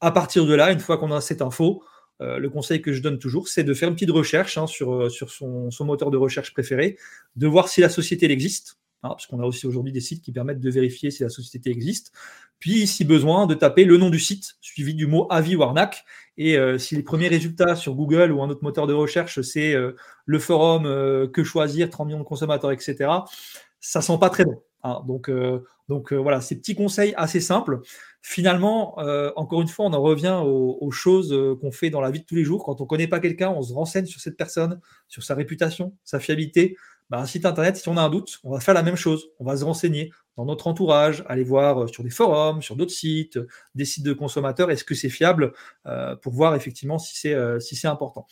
À 0.00 0.10
partir 0.10 0.46
de 0.46 0.54
là, 0.54 0.72
une 0.72 0.80
fois 0.80 0.98
qu'on 0.98 1.12
a 1.12 1.20
cette 1.20 1.42
info, 1.42 1.84
euh, 2.22 2.38
le 2.38 2.50
conseil 2.50 2.80
que 2.80 2.92
je 2.92 3.02
donne 3.02 3.18
toujours, 3.18 3.48
c'est 3.48 3.64
de 3.64 3.74
faire 3.74 3.88
une 3.88 3.94
petite 3.94 4.10
recherche 4.10 4.56
hein, 4.56 4.66
sur, 4.66 4.94
euh, 4.94 5.08
son, 5.08 5.84
moteur 5.84 6.10
de 6.10 6.16
recherche 6.16 6.52
préféré, 6.52 6.96
de 7.36 7.46
voir 7.46 7.68
si 7.68 7.80
la 7.80 7.88
société 7.88 8.30
existe, 8.30 8.78
hein, 9.02 9.10
parce 9.10 9.26
qu'on 9.26 9.40
a 9.40 9.44
aussi 9.44 9.66
aujourd'hui 9.66 9.92
des 9.92 10.00
sites 10.00 10.22
qui 10.22 10.32
permettent 10.32 10.60
de 10.60 10.70
vérifier 10.70 11.10
si 11.10 11.22
la 11.22 11.28
société 11.28 11.70
existe. 11.70 12.12
Puis, 12.60 12.86
si 12.86 13.04
besoin, 13.04 13.46
de 13.46 13.54
taper 13.54 13.84
le 13.84 13.96
nom 13.96 14.08
du 14.08 14.20
site 14.20 14.54
suivi 14.60 14.94
du 14.94 15.08
mot 15.08 15.26
avis 15.30 15.56
ou 15.56 15.64
arnaque. 15.64 16.04
Et 16.36 16.56
euh, 16.56 16.78
si 16.78 16.94
les 16.94 17.02
premiers 17.02 17.28
résultats 17.28 17.74
sur 17.74 17.94
Google 17.94 18.30
ou 18.30 18.40
un 18.40 18.48
autre 18.48 18.62
moteur 18.62 18.86
de 18.86 18.94
recherche, 18.94 19.40
c'est 19.40 19.74
le 20.24 20.38
forum 20.38 20.84
que 21.32 21.42
choisir, 21.42 21.90
30 21.90 22.06
millions 22.06 22.20
de 22.20 22.24
consommateurs, 22.24 22.70
etc., 22.70 23.10
ça 23.80 24.00
sent 24.00 24.16
pas 24.20 24.30
très 24.30 24.44
bon. 24.44 24.62
Hein. 24.84 25.02
donc, 25.06 25.28
donc 25.92 26.12
voilà, 26.12 26.40
ces 26.40 26.56
petits 26.56 26.74
conseils 26.74 27.14
assez 27.16 27.40
simples 27.40 27.80
finalement, 28.22 28.98
euh, 29.00 29.32
encore 29.34 29.60
une 29.60 29.68
fois, 29.68 29.86
on 29.86 29.92
en 29.92 30.00
revient 30.00 30.40
aux, 30.44 30.90
choses 30.92 31.32
euh, 31.32 31.56
qu'on 31.60 31.72
fait 31.72 31.90
dans 31.90 32.00
la 32.00 32.10
vie 32.10 32.20
de 32.20 32.24
tous 32.24 32.36
les 32.36 32.44
jours. 32.44 32.64
Quand 32.64 32.80
on 32.80 32.84
ne 32.84 32.88
connaît 32.88 33.08
pas 33.08 33.18
quelqu'un, 33.18 33.50
on 33.50 33.62
se 33.62 33.74
renseigne 33.74 34.06
sur 34.06 34.20
cette 34.20 34.36
personne, 34.36 34.80
sur 35.08 35.24
sa 35.24 35.34
réputation, 35.34 35.92
sa 36.04 36.20
fiabilité. 36.20 36.76
Bah, 37.12 37.18
un 37.18 37.26
site 37.26 37.44
internet, 37.44 37.76
si 37.76 37.86
on 37.90 37.98
a 37.98 38.00
un 38.00 38.08
doute, 38.08 38.40
on 38.42 38.50
va 38.50 38.58
faire 38.58 38.72
la 38.72 38.82
même 38.82 38.96
chose. 38.96 39.28
On 39.38 39.44
va 39.44 39.54
se 39.54 39.64
renseigner 39.66 40.10
dans 40.38 40.46
notre 40.46 40.66
entourage, 40.66 41.22
aller 41.26 41.44
voir 41.44 41.82
euh, 41.82 41.86
sur 41.86 42.02
des 42.02 42.08
forums, 42.08 42.62
sur 42.62 42.74
d'autres 42.74 42.90
sites, 42.90 43.38
des 43.74 43.84
sites 43.84 44.02
de 44.02 44.14
consommateurs, 44.14 44.70
est-ce 44.70 44.82
que 44.82 44.94
c'est 44.94 45.10
fiable 45.10 45.52
pour 46.22 46.32
voir 46.32 46.54
effectivement 46.54 46.98
si 46.98 47.14
c'est 47.18 47.36
si 47.60 47.76
c'est 47.76 47.86
important. 47.86 48.26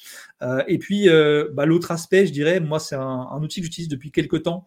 et 0.66 0.78
puis 0.78 1.08
bah, 1.52 1.66
l'autre 1.66 1.90
aspect, 1.90 2.26
je 2.26 2.32
dirais, 2.32 2.58
moi 2.58 2.78
c'est 2.78 2.94
un, 2.94 3.42
outil 3.42 3.60
que 3.60 3.66
j'utilise 3.66 3.88
depuis 3.88 4.10
quelques 4.12 4.44
temps, 4.44 4.64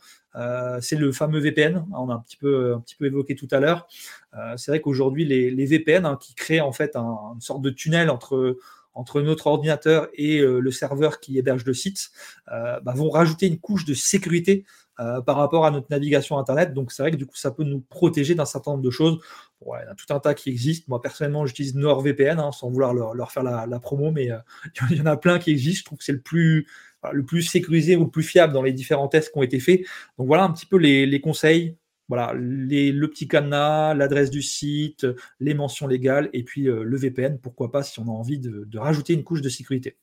c'est 0.79 0.95
le 0.95 1.11
fameux 1.11 1.39
VPN. 1.39 1.83
On 1.93 2.09
a 2.09 2.13
un 2.13 2.19
petit 2.19 2.37
peu 2.37 2.75
un 2.75 2.81
petit 2.81 2.95
peu 2.95 3.07
évoqué 3.07 3.33
tout 3.33 3.47
à 3.49 3.59
l'heure. 3.59 3.87
c'est 4.57 4.69
vrai 4.69 4.79
qu'aujourd'hui 4.79 5.25
les, 5.25 5.65
VPN 5.65 6.05
hein, 6.05 6.19
qui 6.21 6.35
créent 6.35 6.61
en 6.61 6.71
fait 6.71 6.95
une 6.95 7.41
sorte 7.41 7.63
de 7.63 7.71
tunnel 7.71 8.11
entre 8.11 8.57
entre 8.93 9.21
notre 9.21 9.47
ordinateur 9.47 10.07
et 10.13 10.39
le 10.39 10.71
serveur 10.71 11.19
qui 11.19 11.37
héberge 11.37 11.65
le 11.65 11.73
site, 11.73 12.11
bah, 12.47 12.81
vont 12.95 13.09
rajouter 13.09 13.47
une 13.47 13.59
couche 13.59 13.85
de 13.85 13.93
sécurité 13.93 14.65
euh, 14.99 15.21
par 15.21 15.37
rapport 15.37 15.65
à 15.65 15.71
notre 15.71 15.87
navigation 15.89 16.37
Internet. 16.37 16.71
Donc, 16.71 16.91
c'est 16.91 17.01
vrai 17.01 17.09
que 17.09 17.15
du 17.15 17.25
coup, 17.25 17.35
ça 17.35 17.49
peut 17.49 17.63
nous 17.63 17.81
protéger 17.81 18.35
d'un 18.35 18.45
certain 18.45 18.71
nombre 18.71 18.83
de 18.83 18.91
choses. 18.91 19.19
il 19.65 19.69
y 19.69 19.89
a 19.89 19.95
tout 19.95 20.13
un 20.13 20.19
tas 20.19 20.35
qui 20.35 20.51
existent. 20.51 20.85
Moi, 20.87 21.01
personnellement, 21.01 21.47
j'utilise 21.47 21.73
NordVPN, 21.73 22.39
hein, 22.39 22.51
sans 22.51 22.69
vouloir 22.69 22.93
leur, 22.93 23.31
faire 23.31 23.41
la, 23.41 23.79
promo, 23.79 24.11
mais 24.11 24.29
euh, 24.29 24.37
il 24.91 24.97
y 24.97 25.01
en 25.01 25.07
a 25.07 25.17
plein 25.17 25.39
qui 25.39 25.49
existent. 25.49 25.79
Je 25.79 25.85
trouve 25.85 25.97
que 25.97 26.03
c'est 26.03 26.11
le 26.11 26.21
plus, 26.21 26.67
le 27.11 27.25
plus 27.25 27.41
sécurisé 27.41 27.95
ou 27.95 28.03
le 28.03 28.11
plus 28.11 28.21
fiable 28.21 28.53
dans 28.53 28.61
les 28.61 28.71
différents 28.71 29.07
tests 29.07 29.31
qui 29.31 29.39
ont 29.39 29.43
été 29.43 29.59
faits. 29.59 29.81
Donc, 30.19 30.27
voilà 30.27 30.43
un 30.43 30.51
petit 30.51 30.67
peu 30.67 30.77
les, 30.77 31.21
conseils. 31.21 31.75
Voilà, 32.13 32.31
le 32.35 33.07
petit 33.07 33.27
cadenas, 33.27 33.95
l'adresse 33.95 34.29
du 34.29 34.43
site, 34.43 35.07
les 35.39 35.55
mentions 35.55 35.87
légales 35.87 36.29
et 36.31 36.43
puis 36.43 36.69
euh, 36.69 36.83
le 36.83 36.95
VPN, 36.95 37.39
pourquoi 37.39 37.71
pas 37.71 37.81
si 37.81 37.99
on 37.99 38.03
a 38.03 38.11
envie 38.11 38.37
de 38.37 38.77
rajouter 38.77 39.13
une 39.13 39.23
couche 39.23 39.41
de 39.41 39.49
sécurité. 39.49 39.97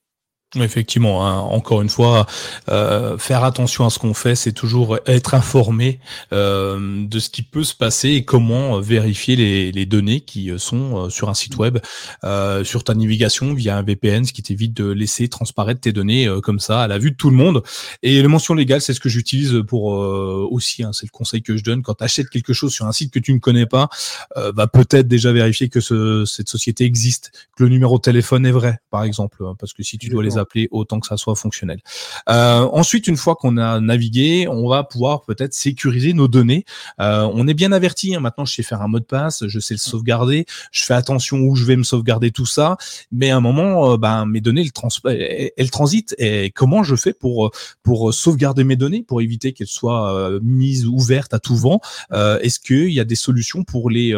Effectivement, 0.57 1.24
hein. 1.28 1.38
encore 1.38 1.80
une 1.80 1.88
fois, 1.88 2.26
euh, 2.68 3.16
faire 3.18 3.44
attention 3.44 3.86
à 3.86 3.90
ce 3.90 4.01
qu'on 4.01 4.14
fait, 4.14 4.34
c'est 4.34 4.51
toujours 4.51 4.98
être 5.07 5.34
informé 5.34 6.01
euh, 6.32 7.07
de 7.07 7.18
ce 7.20 7.30
qui 7.30 7.42
peut 7.42 7.62
se 7.62 7.72
passer 7.76 8.09
et 8.09 8.24
comment 8.24 8.80
vérifier 8.80 9.36
les, 9.36 9.70
les 9.70 9.86
données 9.86 10.22
qui 10.22 10.51
sont 10.59 11.05
euh, 11.05 11.09
sur 11.09 11.28
un 11.28 11.34
site 11.34 11.57
web, 11.57 11.78
euh, 12.24 12.64
sur 12.64 12.82
ta 12.82 12.94
navigation 12.94 13.55
via 13.55 13.76
un 13.76 13.82
VPN, 13.82 14.24
ce 14.24 14.32
qui 14.32 14.42
t'évite 14.42 14.74
de 14.74 14.90
laisser 14.90 15.28
transparaître 15.28 15.82
tes 15.82 15.92
données 15.92 16.26
euh, 16.26 16.40
comme 16.40 16.59
ça 16.59 16.82
à 16.82 16.88
la 16.88 16.98
vue 16.98 17.12
de 17.12 17.16
tout 17.16 17.30
le 17.30 17.36
monde. 17.36 17.62
Et 18.03 18.20
le 18.20 18.26
mention 18.26 18.55
légale, 18.55 18.80
c'est 18.80 18.92
ce 18.92 18.98
que 18.98 19.09
j'utilise 19.09 19.62
pour 19.68 19.94
euh, 19.94 20.48
aussi, 20.51 20.82
hein, 20.82 20.90
c'est 20.92 21.07
le 21.07 21.12
conseil 21.12 21.42
que 21.42 21.57
je 21.57 21.62
donne 21.62 21.82
quand 21.82 21.94
tu 21.94 22.03
achètes 22.03 22.28
quelque 22.28 22.55
chose 22.55 22.72
sur 22.72 22.86
un 22.86 22.92
site 22.92 23.12
que 23.12 23.20
tu 23.20 23.32
ne 23.32 23.38
connais 23.38 23.66
pas, 23.66 23.88
va 24.34 24.66
peut-être 24.66 25.07
déjà 25.07 25.30
vérifier 25.30 25.68
que 25.68 25.80
ce, 25.80 26.24
cette 26.24 26.48
société 26.48 26.84
existe, 26.84 27.30
que 27.57 27.62
le 27.62 27.68
numéro 27.68 27.98
de 27.98 28.03
téléphone 28.03 28.46
est 28.46 28.51
vrai, 28.51 28.80
par 28.90 29.05
exemple, 29.05 29.44
hein, 29.46 29.55
parce 29.61 29.72
que 29.72 29.84
si 29.84 29.96
tu 29.96 30.09
dois 30.09 30.24
les 30.24 30.38
appeler 30.41 30.68
autant 30.70 31.01
que 31.01 31.07
ça 31.07 31.16
soit 31.16 31.34
fonctionnel. 31.34 31.80
Euh, 32.28 32.68
ensuite, 32.72 33.07
une 33.07 33.16
fois 33.16 33.36
qu'on 33.36 33.57
a 33.57 33.80
navigué, 33.80 34.47
on 34.49 34.68
va 34.68 34.84
pouvoir 34.84 35.22
peut-être 35.22 35.55
sécuriser 35.55 36.12
nos 36.12 36.28
données. 36.28 36.64
Euh, 37.01 37.28
on 37.32 37.47
est 37.49 37.55
bien 37.55 37.72
averti. 37.72 38.14
Hein, 38.14 38.20
maintenant, 38.20 38.45
je 38.45 38.55
sais 38.55 38.62
faire 38.62 38.82
un 38.82 38.88
mot 38.88 38.99
de 38.99 39.05
passe, 39.05 39.47
je 39.47 39.61
sais 39.61 39.74
le 39.74 39.78
sauvegarder, 39.78 40.47
je 40.72 40.84
fais 40.84 40.95
attention 40.95 41.38
où 41.38 41.55
je 41.55 41.64
vais 41.64 41.76
me 41.76 41.82
sauvegarder 41.82 42.30
tout 42.30 42.47
ça. 42.47 42.76
Mais 43.12 43.30
à 43.30 43.36
un 43.36 43.41
moment, 43.41 43.93
euh, 43.93 43.97
ben, 43.97 44.26
mes 44.26 44.41
données, 44.41 44.62
elles, 44.62 44.72
trans 44.72 44.88
elles 45.05 45.70
transitent. 45.70 46.14
Et 46.18 46.51
comment 46.51 46.82
je 46.82 46.97
fais 46.97 47.12
pour 47.12 47.51
pour 47.82 48.12
sauvegarder 48.12 48.64
mes 48.64 48.76
données, 48.76 49.03
pour 49.03 49.20
éviter 49.20 49.53
qu'elles 49.53 49.66
soient 49.66 50.38
mises 50.43 50.86
ouvertes 50.86 51.34
à 51.34 51.38
tout 51.38 51.57
vent? 51.57 51.80
Est-ce 52.12 52.59
qu'il 52.59 52.91
y 52.93 53.01
a 53.01 53.05
des 53.05 53.14
solutions 53.14 53.64
pour 53.64 53.91
les 53.91 54.14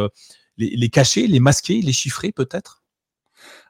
les, 0.59 0.89
cacher, 0.89 1.27
les 1.27 1.41
masquer, 1.41 1.81
les 1.81 1.93
chiffrer 1.93 2.33
peut-être? 2.33 2.82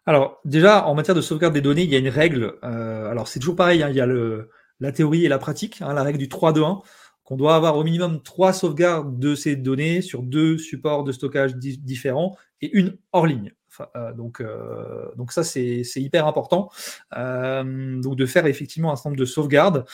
Alors, 0.07 0.41
déjà, 0.45 0.87
en 0.87 0.95
matière 0.95 1.15
de 1.15 1.21
sauvegarde 1.21 1.55
des 1.55 1.61
données, 1.61 1.85
il 1.85 1.91
y 1.91 1.95
a 1.95 1.99
une 1.99 2.09
règle. 2.09 2.55
Euh, 2.65 3.09
alors, 3.11 3.29
c'est 3.29 3.39
toujours 3.39 3.55
pareil, 3.55 3.83
hein, 3.83 3.89
il 3.89 3.97
y 3.97 4.01
a 4.01 4.07
le, 4.07 4.51
la 4.81 4.91
théorie 4.91 5.25
et 5.25 5.29
la 5.29 5.39
pratique, 5.39 5.81
hein, 5.81 5.95
la 5.95 6.03
règle 6.03 6.19
du 6.19 6.27
3-2-1, 6.27 6.83
qu'on 7.23 7.37
doit 7.37 7.55
avoir 7.55 7.77
au 7.77 7.85
minimum 7.85 8.21
trois 8.21 8.53
sauvegardes 8.53 9.21
de 9.21 9.37
ces 9.37 9.55
données 9.55 10.03
sur 10.03 10.23
deux 10.23 10.59
supports 10.59 11.05
de 11.05 11.13
stockage 11.13 11.55
différents 11.55 12.37
et 12.61 12.77
une 12.77 12.97
hors 13.13 13.29
ligne. 13.29 13.53
Euh, 13.97 14.13
donc, 14.13 14.41
euh, 14.41 15.07
donc 15.17 15.33
ça, 15.33 15.45
c'est 15.45 15.83
hyper 15.97 16.27
important. 16.27 16.69
donc 17.13 18.17
de 18.17 18.27
faire 18.27 18.47
effectivement 18.47 18.93
un 18.93 18.97
certain 18.97 19.11
nombre 19.11 19.21
de 19.21 19.25
sauvegardes. 19.25 19.85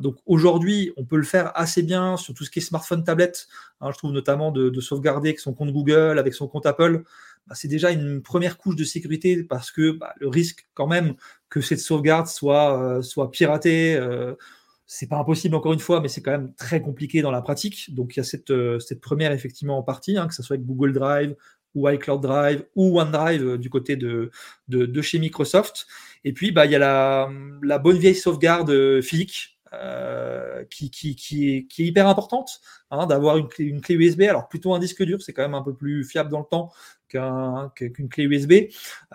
donc 0.00 0.16
aujourd'hui, 0.24 0.92
on 0.96 1.04
peut 1.04 1.18
le 1.18 1.24
faire 1.24 1.52
assez 1.54 1.82
bien 1.82 2.16
sur 2.16 2.32
tout 2.32 2.44
ce 2.44 2.50
qui 2.50 2.60
est 2.60 2.62
smartphone, 2.62 3.04
tablette. 3.04 3.48
Hein, 3.82 3.90
je 3.92 3.98
trouve 3.98 4.12
notamment 4.12 4.50
de, 4.50 4.70
de, 4.70 4.80
sauvegarder 4.80 5.28
avec 5.28 5.40
son 5.40 5.52
compte 5.52 5.72
Google, 5.72 6.18
avec 6.18 6.32
son 6.32 6.48
compte 6.48 6.64
Apple. 6.64 7.04
Bah, 7.46 7.54
c'est 7.54 7.68
déjà 7.68 7.90
une 7.90 8.22
première 8.22 8.56
couche 8.56 8.76
de 8.76 8.84
sécurité 8.84 9.44
parce 9.44 9.70
que 9.70 9.90
bah, 9.90 10.14
le 10.18 10.28
risque 10.28 10.66
quand 10.72 10.86
même 10.86 11.14
que 11.50 11.60
cette 11.60 11.80
sauvegarde 11.80 12.26
soit, 12.26 12.80
euh, 12.80 13.02
soit 13.02 13.30
piratée, 13.30 13.96
euh, 13.96 14.34
c'est 14.86 15.08
pas 15.08 15.18
impossible 15.18 15.54
encore 15.54 15.72
une 15.74 15.80
fois, 15.80 16.00
mais 16.00 16.08
c'est 16.08 16.22
quand 16.22 16.30
même 16.30 16.54
très 16.54 16.80
compliqué 16.80 17.20
dans 17.20 17.30
la 17.30 17.42
pratique. 17.42 17.94
Donc 17.94 18.16
il 18.16 18.18
y 18.18 18.20
a 18.20 18.24
cette, 18.24 18.50
euh, 18.50 18.78
cette 18.78 19.00
première 19.00 19.32
effectivement 19.32 19.78
en 19.78 19.82
partie, 19.82 20.16
hein, 20.16 20.26
que 20.26 20.34
ce 20.34 20.42
soit 20.42 20.54
avec 20.54 20.66
Google 20.66 20.92
Drive 20.94 21.34
ou 21.74 21.88
iCloud 21.88 22.22
Drive 22.22 22.64
ou 22.76 23.00
OneDrive 23.00 23.58
du 23.58 23.68
côté 23.68 23.96
de, 23.96 24.30
de, 24.68 25.02
chez 25.02 25.18
Microsoft. 25.18 25.86
Et 26.22 26.32
puis 26.32 26.50
bah, 26.52 26.66
il 26.66 26.72
y 26.72 26.76
a 26.76 26.78
la, 26.78 27.30
la 27.62 27.78
bonne 27.78 27.98
vieille 27.98 28.14
sauvegarde 28.14 29.00
physique 29.02 29.58
qui, 30.70 30.88
qui, 30.88 31.16
qui, 31.16 31.50
est, 31.56 31.78
hyper 31.78 32.06
importante, 32.06 32.60
hein, 32.92 33.06
d'avoir 33.06 33.38
une 33.38 33.48
une 33.58 33.80
clé 33.80 33.96
USB, 33.96 34.22
alors 34.22 34.48
plutôt 34.48 34.72
un 34.72 34.78
disque 34.78 35.02
dur, 35.02 35.20
c'est 35.20 35.32
quand 35.32 35.42
même 35.42 35.54
un 35.54 35.62
peu 35.64 35.74
plus 35.74 36.04
fiable 36.04 36.30
dans 36.30 36.38
le 36.38 36.46
temps 36.48 36.70
qu'une 37.74 38.08
clé 38.08 38.24
USB. 38.24 38.52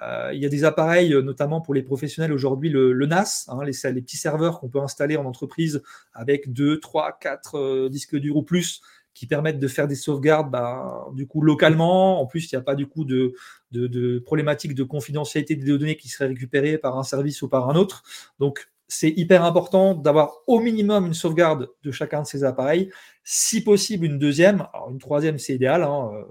Euh, 0.01 0.31
il 0.33 0.41
y 0.41 0.45
a 0.45 0.49
des 0.49 0.63
appareils, 0.63 1.13
notamment 1.23 1.61
pour 1.61 1.73
les 1.73 1.83
professionnels 1.83 2.33
aujourd'hui, 2.33 2.69
le, 2.69 2.93
NAS, 3.05 3.45
hein, 3.47 3.63
les, 3.63 4.01
petits 4.01 4.17
serveurs 4.17 4.59
qu'on 4.59 4.69
peut 4.69 4.81
installer 4.81 5.17
en 5.17 5.25
entreprise 5.25 5.81
avec 6.13 6.51
2, 6.53 6.79
3, 6.79 7.17
4 7.19 7.89
disques 7.89 8.15
durs 8.15 8.37
ou 8.37 8.43
plus 8.43 8.81
qui 9.13 9.27
permettent 9.27 9.59
de 9.59 9.67
faire 9.67 9.87
des 9.87 9.95
sauvegardes 9.95 10.49
bah, 10.49 11.07
du 11.13 11.27
coup 11.27 11.41
localement. 11.41 12.21
En 12.21 12.25
plus, 12.25 12.49
il 12.49 12.55
n'y 12.55 12.59
a 12.59 12.63
pas 12.63 12.75
du 12.75 12.87
coup 12.87 13.03
de, 13.03 13.33
de, 13.71 13.87
de 13.87 14.19
problématique 14.19 14.75
de 14.75 14.83
confidentialité 14.83 15.55
des 15.55 15.65
données 15.65 15.97
qui 15.97 16.07
seraient 16.07 16.29
récupérées 16.29 16.77
par 16.77 16.97
un 16.97 17.03
service 17.03 17.41
ou 17.41 17.49
par 17.49 17.69
un 17.69 17.75
autre. 17.75 18.03
Donc, 18.39 18.69
c'est 18.87 19.11
hyper 19.11 19.43
important 19.43 19.93
d'avoir 19.93 20.37
au 20.47 20.59
minimum 20.59 21.05
une 21.05 21.13
sauvegarde 21.13 21.69
de 21.83 21.91
chacun 21.91 22.23
de 22.23 22.27
ces 22.27 22.43
appareils. 22.43 22.91
Si 23.23 23.63
possible, 23.63 24.05
une 24.05 24.17
deuxième. 24.17 24.67
Alors, 24.73 24.89
une 24.89 24.97
troisième, 24.97 25.37
c'est 25.37 25.53
idéal. 25.53 25.83
Hein, 25.83 26.09
euh, 26.13 26.23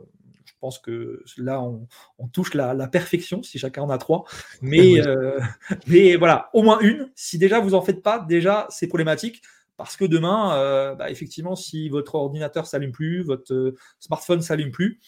pense 0.58 0.78
que 0.78 1.22
là, 1.36 1.62
on, 1.62 2.28
touche 2.28 2.54
la, 2.54 2.88
perfection 2.88 3.42
si 3.42 3.58
chacun 3.58 3.82
en 3.82 3.90
a 3.90 3.98
trois. 3.98 4.24
Mais, 4.62 5.00
euh, 5.06 5.40
mais 5.86 6.16
voilà, 6.16 6.50
au 6.52 6.62
moins 6.62 6.78
une. 6.80 7.10
Si 7.14 7.38
déjà 7.38 7.60
vous 7.60 7.74
en 7.74 7.82
faites 7.82 8.02
pas, 8.02 8.18
déjà 8.20 8.66
c'est 8.70 8.88
problématique. 8.88 9.42
Parce 9.76 9.96
que 9.96 10.04
demain, 10.04 10.56
euh, 10.56 10.94
bah, 10.96 11.10
effectivement, 11.10 11.54
si 11.54 11.88
votre 11.88 12.16
ordinateur 12.16 12.66
s'allume 12.66 12.90
plus, 12.90 13.22
votre 13.22 13.54
euh, 13.54 13.76
smartphone 14.00 14.42
s'allume 14.42 14.72
plus, 14.72 14.98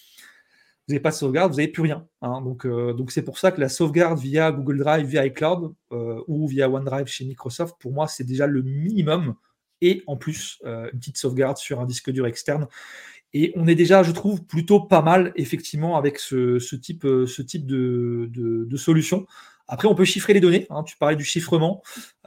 vous 0.87 0.95
n'avez 0.95 1.01
pas 1.01 1.11
de 1.11 1.17
sauvegarde, 1.17 1.51
vous 1.51 1.59
n'avez 1.59 1.73
plus 1.73 1.83
rien. 1.83 2.07
Hein. 2.23 2.41
Donc, 2.43 2.67
donc 2.67 3.11
c'est 3.11 3.23
pour 3.23 3.39
ça 3.39 3.51
que 3.51 3.61
la 3.61 3.69
sauvegarde 3.69 4.19
via 4.19 4.53
Google 4.53 4.79
Drive, 4.79 5.07
via 5.07 5.27
iCloud 5.27 5.75
ou 6.27 6.49
via 6.49 6.69
OneDrive 6.69 7.07
chez 7.07 7.25
Microsoft, 7.25 7.77
pour 7.81 7.93
moi, 7.93 8.09
c'est 8.09 8.25
déjà 8.25 8.47
le 8.47 8.63
minimum. 8.63 9.35
Et 9.81 10.03
en 10.07 10.17
plus, 10.17 10.59
une 10.65 10.99
petite 10.99 11.17
sauvegarde 11.17 11.57
sur 11.57 11.81
un 11.81 11.87
disque 11.87 12.11
dur 12.11 12.27
externe. 12.27 12.67
Et 13.33 13.53
on 13.57 13.67
est 13.67 13.75
déjà, 13.75 14.03
je 14.03 14.13
trouve, 14.13 14.45
plutôt 14.45 14.81
pas 14.81 15.03
mal, 15.03 15.33
effectivement, 15.37 15.97
avec 15.97 16.19
ce, 16.19 16.59
type, 16.77 17.03
ce 17.03 17.43
type 17.43 17.67
de, 17.67 18.29
de, 18.31 18.77
solution. 18.77 19.27
Après, 19.69 19.87
on 19.87 19.95
peut 19.95 20.05
chiffrer 20.05 20.33
les 20.33 20.41
données. 20.41 20.67
Hein. 20.71 20.83
tu 20.83 20.97
parlais 20.97 21.15
du 21.15 21.25
chiffrement. 21.25 21.83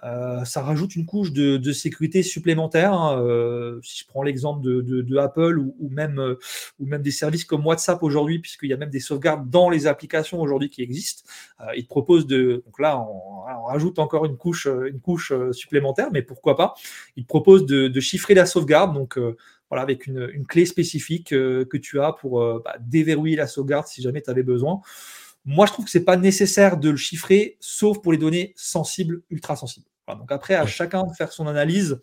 Euh, 0.06 0.43
ça 0.43 0.62
rajoute 0.62 0.95
une 0.95 1.06
couche 1.06 1.32
de, 1.32 1.72
sécurité 1.72 2.24
supplémentaire. 2.24 2.93
Hein. 2.93 3.22
Euh, 3.22 3.80
si 3.84 3.99
je 3.99 4.08
prends 4.08 4.24
l'exemple 4.24 4.62
de, 4.64 5.18
Apple 5.18 5.58
ou, 5.60 5.89
même, 5.89 6.20
euh, 6.20 6.39
ou 6.80 6.86
même 6.86 7.01
des 7.01 7.12
services 7.12 7.45
comme 7.45 7.66
WhatsApp 7.66 8.01
aujourd'hui, 8.01 8.39
puisqu'il 8.39 8.70
y 8.70 8.74
a 8.74 8.78
même 8.78 8.89
des 8.89 8.99
sauvegardes 8.99 9.49
dans 9.49 9.70
les 9.70 9.88
applications 9.88 10.41
aujourd'hui 10.41 10.70
qui 10.70 10.82
existent, 10.82 11.24
ils 11.76 11.84
te 11.84 11.89
proposent 11.89 12.28
de. 12.28 12.64
Donc 12.66 12.80
là, 12.80 12.99
on, 12.99 13.32
rajoute 13.66 13.97
encore 13.99 14.26
une 14.26 14.38
couche, 14.38 14.68
une 14.68 14.99
couche 14.99 15.34
supplémentaire, 15.51 16.10
mais 16.12 16.22
pourquoi 16.22 16.56
pas? 16.56 16.74
Ils 17.16 17.24
te 17.24 17.28
proposent 17.28 17.66
de, 17.66 17.99
chiffrer 17.99 18.34
la 18.34 18.45
sauvegarde. 18.45 18.93
Donc 18.93 19.18
voilà, 19.74 19.84
avec 19.84 20.07
une, 20.07 20.45
clé 20.47 20.65
spécifique 20.65 21.30
que 21.30 21.78
tu 21.78 21.99
as 21.99 22.13
pour 22.13 22.39
bah, 22.63 22.76
déverrouiller 22.80 23.36
la 23.36 23.47
sauvegarde 23.47 23.88
si 23.88 24.01
jamais 24.01 24.21
tu 24.21 24.30
avais 24.30 24.43
besoin. 24.43 24.82
Moi, 25.45 25.65
je 25.65 25.74
trouve 25.74 25.86
que 25.86 25.91
ce 25.91 25.97
n'est 25.97 26.03
pas 26.05 26.15
nécessaire 26.15 26.78
de 26.78 26.89
le 26.89 26.95
chiffrer, 26.95 27.57
sauf 27.59 28.01
pour 28.01 28.13
les 28.13 28.17
données 28.17 28.53
sensibles, 28.55 29.24
ultra 29.30 29.55
sensibles. 29.55 29.88
donc 30.07 30.32
après, 30.32 30.55
à 30.55 30.65
chacun 30.65 31.03
de 31.03 31.13
faire 31.13 31.32
son 31.32 31.47
analyse. 31.47 31.99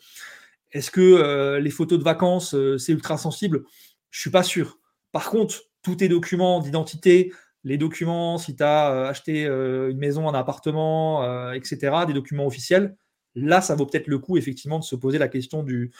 Est-ce 0.72 0.90
que 0.90 1.00
euh, 1.00 1.58
les 1.58 1.70
photos 1.70 1.98
de 1.98 2.04
vacances, 2.04 2.54
euh, 2.54 2.78
c'est 2.78 2.92
ultra 2.92 3.16
sensible? 3.16 3.64
Je 4.10 4.18
ne 4.18 4.20
suis 4.20 4.30
pas 4.30 4.42
sûr. 4.42 4.78
Par 5.10 5.30
contre, 5.30 5.62
tous 5.82 5.96
tes 5.96 6.08
documents 6.08 6.60
d'identité, 6.60 7.32
les 7.64 7.78
documents, 7.78 8.38
si 8.38 8.54
tu 8.54 8.62
as 8.62 8.92
euh, 8.92 9.08
acheté 9.08 9.44
une 9.46 9.98
maison, 9.98 10.28
un 10.28 10.34
appartement, 10.34 11.52
etc., 11.52 12.04
des 12.06 12.12
documents 12.12 12.46
officiels, 12.46 12.96
là, 13.34 13.60
ça 13.60 13.74
vaut 13.74 13.86
peut-être 13.86 14.06
le 14.06 14.18
coup, 14.18 14.36
effectivement, 14.36 14.78
de 14.78 14.84
se 14.84 14.96
poser 14.96 15.18
la 15.18 15.28
question 15.28 15.62
du, 15.62 15.92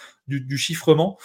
chiffrement 0.57 1.19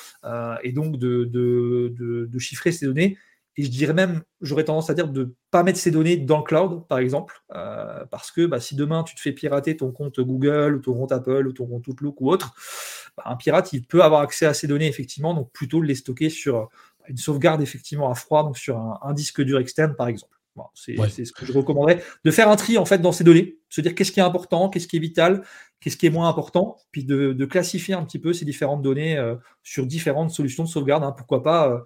et 0.63 0.71
donc 0.71 0.97
de, 0.97 1.25
de, 1.25 2.39
chiffrer 2.39 2.71
ces 2.71 2.85
données 2.85 3.17
et 3.57 3.63
je 3.63 3.69
dirais 3.69 3.93
même, 3.93 4.23
j'aurais 4.41 4.65
tendance 4.65 4.89
à 4.89 4.93
dire 4.93 5.07
de 5.07 5.23
ne 5.23 5.29
pas 5.49 5.63
mettre 5.63 5.79
ces 5.79 5.91
données 5.91 6.17
dans 6.17 6.37
le 6.37 6.43
cloud, 6.43 6.85
par 6.87 6.99
exemple, 6.99 7.41
euh, 7.55 8.05
parce 8.11 8.31
que 8.31 8.45
bah, 8.45 8.59
si 8.59 8.75
demain 8.75 9.03
tu 9.03 9.15
te 9.15 9.21
fais 9.21 9.31
pirater 9.31 9.77
ton 9.77 9.91
compte 9.91 10.19
Google 10.19 10.75
ou 10.75 10.79
ton 10.79 10.93
compte 10.93 11.11
Apple 11.13 11.47
ou 11.47 11.53
ton 11.53 11.65
compte 11.65 11.87
Outlook 11.87 12.19
ou 12.19 12.29
autre, 12.29 12.53
bah, 13.15 13.23
un 13.27 13.37
pirate, 13.37 13.71
il 13.71 13.85
peut 13.85 14.03
avoir 14.03 14.21
accès 14.21 14.45
à 14.45 14.53
ces 14.53 14.67
données, 14.67 14.87
effectivement, 14.87 15.33
donc 15.33 15.51
plutôt 15.53 15.81
les 15.81 15.95
stocker 15.95 16.29
sur 16.29 16.69
bah, 16.99 17.05
une 17.07 17.17
sauvegarde, 17.17 17.61
effectivement, 17.61 18.11
à 18.11 18.15
froid, 18.15 18.43
donc 18.43 18.57
sur 18.57 18.77
un, 18.77 19.13
disque 19.13 19.41
dur 19.41 19.59
externe, 19.59 19.95
par 19.95 20.07
exemple. 20.09 20.34
C'est 20.73 21.25
ce 21.25 21.31
que 21.31 21.45
je 21.45 21.53
recommanderais, 21.53 22.01
de 22.23 22.31
faire 22.31 22.49
un 22.49 22.55
tri, 22.55 22.77
en 22.77 22.85
fait, 22.85 22.99
dans 22.99 23.11
ces 23.11 23.23
données, 23.23 23.57
se 23.69 23.81
dire 23.81 23.95
qu'est-ce 23.95 24.11
qui 24.11 24.19
est 24.19 24.23
important, 24.23 24.69
qu'est-ce 24.69 24.87
qui 24.87 24.97
est 24.97 24.99
vital, 24.99 25.43
qu'est-ce 25.79 25.97
qui 25.97 26.05
est 26.05 26.09
moins 26.09 26.29
important, 26.29 26.77
puis 26.91 27.03
de, 27.03 27.45
classifier 27.45 27.93
un 27.93 28.03
petit 28.03 28.19
peu 28.19 28.33
ces 28.33 28.45
différentes 28.45 28.81
données 28.81 29.17
euh, 29.17 29.35
sur 29.63 29.85
différentes 29.85 30.31
solutions 30.31 30.63
de 30.63 30.69
sauvegarde. 30.69 31.03
Hein. 31.03 31.11
pourquoi 31.11 31.43
pas 31.43 31.69
euh, 31.69 31.79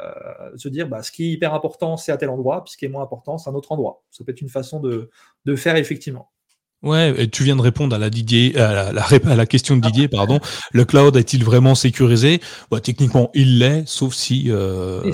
euh, 0.00 0.56
se 0.56 0.68
dire 0.68 0.88
bah, 0.88 1.02
ce 1.02 1.10
qui 1.10 1.24
est 1.24 1.30
hyper 1.30 1.54
important, 1.54 1.96
c'est 1.96 2.12
à 2.12 2.16
tel 2.16 2.28
endroit, 2.28 2.64
puis 2.64 2.72
ce 2.72 2.76
qui 2.76 2.84
est 2.84 2.88
moins 2.88 3.02
important, 3.02 3.38
c'est 3.38 3.48
à 3.48 3.52
un 3.52 3.56
autre 3.56 3.72
endroit. 3.72 4.02
Ça 4.10 4.24
peut 4.24 4.32
être 4.32 4.40
une 4.40 4.48
façon 4.48 4.80
de, 4.80 5.10
de 5.44 5.56
faire 5.56 5.76
effectivement. 5.76 6.30
Ouais, 6.82 7.14
et 7.16 7.28
tu 7.28 7.42
viens 7.42 7.56
de 7.56 7.62
répondre 7.62 7.96
à 7.96 7.98
la 7.98 8.10
Didier, 8.10 8.54
à 8.58 8.92
la, 8.92 9.02
à 9.02 9.34
la, 9.34 9.46
question 9.46 9.76
de 9.76 9.80
Didier, 9.80 10.08
pardon. 10.08 10.40
Le 10.72 10.84
cloud 10.84 11.16
est-il 11.16 11.42
vraiment 11.42 11.74
sécurisé? 11.74 12.40
Bah, 12.70 12.80
Techniquement, 12.80 13.30
il 13.32 13.58
l'est, 13.58 13.84
sauf 13.86 14.12
si 14.12 14.50
euh, 14.50 15.10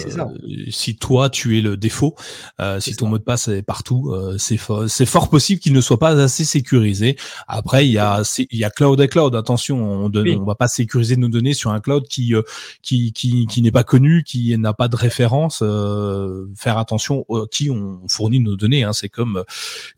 si 0.70 0.96
toi 0.96 1.30
tu 1.30 1.56
es 1.56 1.60
le 1.60 1.76
défaut, 1.76 2.16
euh, 2.60 2.80
si 2.80 2.96
ton 2.96 3.06
mot 3.06 3.16
de 3.16 3.22
passe 3.22 3.46
est 3.46 3.62
partout, 3.62 4.10
euh, 4.10 4.36
c'est 4.38 4.56
fort, 4.56 4.90
c'est 4.90 5.06
fort 5.06 5.30
possible 5.30 5.60
qu'il 5.60 5.72
ne 5.72 5.80
soit 5.80 6.00
pas 6.00 6.20
assez 6.20 6.44
sécurisé. 6.44 7.16
Après, 7.46 7.86
il 7.86 7.92
y 7.92 7.98
a 7.98 8.22
il 8.50 8.58
y 8.58 8.64
a 8.64 8.70
cloud 8.70 9.00
et 9.00 9.06
cloud. 9.06 9.36
Attention, 9.36 9.82
on 9.84 10.08
ne 10.08 10.36
on 10.36 10.44
va 10.44 10.56
pas 10.56 10.68
sécuriser 10.68 11.16
nos 11.16 11.28
données 11.28 11.54
sur 11.54 11.70
un 11.70 11.80
cloud 11.80 12.08
qui 12.08 12.34
euh, 12.34 12.42
qui 12.82 13.12
qui, 13.12 13.46
qui 13.46 13.62
n'est 13.62 13.70
pas 13.70 13.84
connu, 13.84 14.24
qui 14.24 14.58
n'a 14.58 14.74
pas 14.74 14.88
de 14.88 14.96
référence. 14.96 15.60
Euh, 15.62 16.44
faire 16.56 16.76
attention 16.76 17.24
à 17.30 17.46
qui 17.48 17.70
on 17.70 18.00
fournit 18.08 18.40
nos 18.40 18.56
données. 18.56 18.82
Hein. 18.82 18.92
C'est 18.92 19.08
comme 19.08 19.44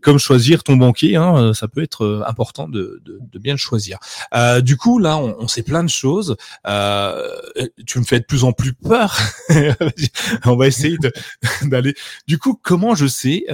comme 0.03 0.19
choisir 0.19 0.63
ton 0.63 0.77
banquier. 0.77 1.17
Hein 1.17 1.54
ça 1.55 1.69
peut 1.69 1.83
être 1.83 2.05
euh, 2.05 2.23
important 2.27 2.69
de, 2.69 3.03
bien 3.35 3.57
choisir. 3.57 3.99
Euh, 4.35 4.61
du 4.61 4.77
coup, 4.77 4.99
là, 4.99 5.19
on, 5.19 5.49
sait 5.49 5.63
plein 5.63 5.85
de 5.85 5.91
choses. 5.91 6.37
Euh, 6.67 7.37
tu 7.87 7.99
me 7.99 8.05
fais 8.05 8.21
de 8.21 8.25
plus 8.25 8.45
en 8.45 8.53
plus 8.53 8.73
peur. 8.73 9.19
on 10.45 10.57
va 10.57 10.67
essayer 10.67 10.97
d'aller. 11.63 11.95
Du 12.27 12.39
coup, 12.39 12.59
comment 12.63 12.95
je 12.95 13.07
sais 13.07 13.45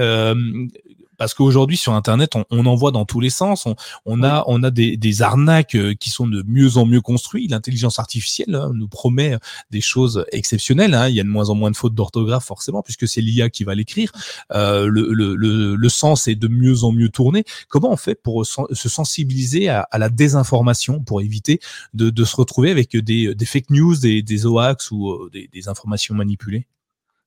parce 1.20 1.34
qu'aujourd'hui 1.34 1.76
sur 1.76 1.92
Internet, 1.92 2.34
on, 2.34 2.46
on, 2.50 2.64
en 2.64 2.74
voit 2.74 2.92
dans 2.92 3.04
tous 3.04 3.20
les 3.20 3.28
sens. 3.28 3.66
On, 3.66 3.76
on 4.06 4.22
a, 4.22 4.42
on 4.46 4.62
a 4.62 4.70
des, 4.70 4.96
des, 4.96 5.20
arnaques 5.20 5.74
euh, 5.74 5.92
qui 5.92 6.08
sont 6.08 6.26
de 6.26 6.42
mieux 6.48 6.78
en 6.78 6.86
mieux 6.86 7.02
construites. 7.02 7.50
L'intelligence 7.50 7.98
artificielle 7.98 8.54
hein, 8.54 8.72
nous 8.74 8.88
promet 8.88 9.36
des 9.70 9.82
choses 9.82 10.24
exceptionnelles. 10.32 10.94
Hein. 10.94 11.08
Il 11.08 11.14
y 11.14 11.20
a 11.20 11.22
de 11.22 11.28
moins 11.28 11.50
en 11.50 11.54
moins 11.54 11.70
de 11.70 11.76
fautes 11.76 11.94
d'orthographe 11.94 12.46
forcément, 12.46 12.82
puisque 12.82 13.06
c'est 13.06 13.20
l'IA 13.20 13.50
qui 13.50 13.64
va 13.64 13.74
l'écrire. 13.74 14.12
Euh, 14.52 14.86
le, 14.86 15.12
le, 15.12 15.34
le, 15.34 15.76
le, 15.76 15.88
sens 15.90 16.26
est 16.26 16.36
de 16.36 16.48
mieux 16.48 16.84
en 16.84 16.92
mieux 16.92 17.10
tourné. 17.10 17.44
Comment 17.68 17.92
on 17.92 17.98
fait 17.98 18.14
pour 18.14 18.46
se 18.46 18.88
sensibiliser 18.88 19.68
à, 19.68 19.82
à 19.90 19.98
la 19.98 20.08
désinformation, 20.08 21.00
pour 21.00 21.20
éviter 21.20 21.60
de, 21.92 22.08
de, 22.08 22.24
se 22.24 22.34
retrouver 22.34 22.70
avec 22.70 22.96
des, 22.96 23.34
des 23.34 23.44
fake 23.44 23.68
news, 23.68 23.94
des, 23.94 24.22
des 24.22 24.46
hoax 24.46 24.90
ou 24.90 25.10
euh, 25.10 25.28
des, 25.30 25.50
des 25.52 25.68
informations 25.68 26.14
manipulées? 26.14 26.66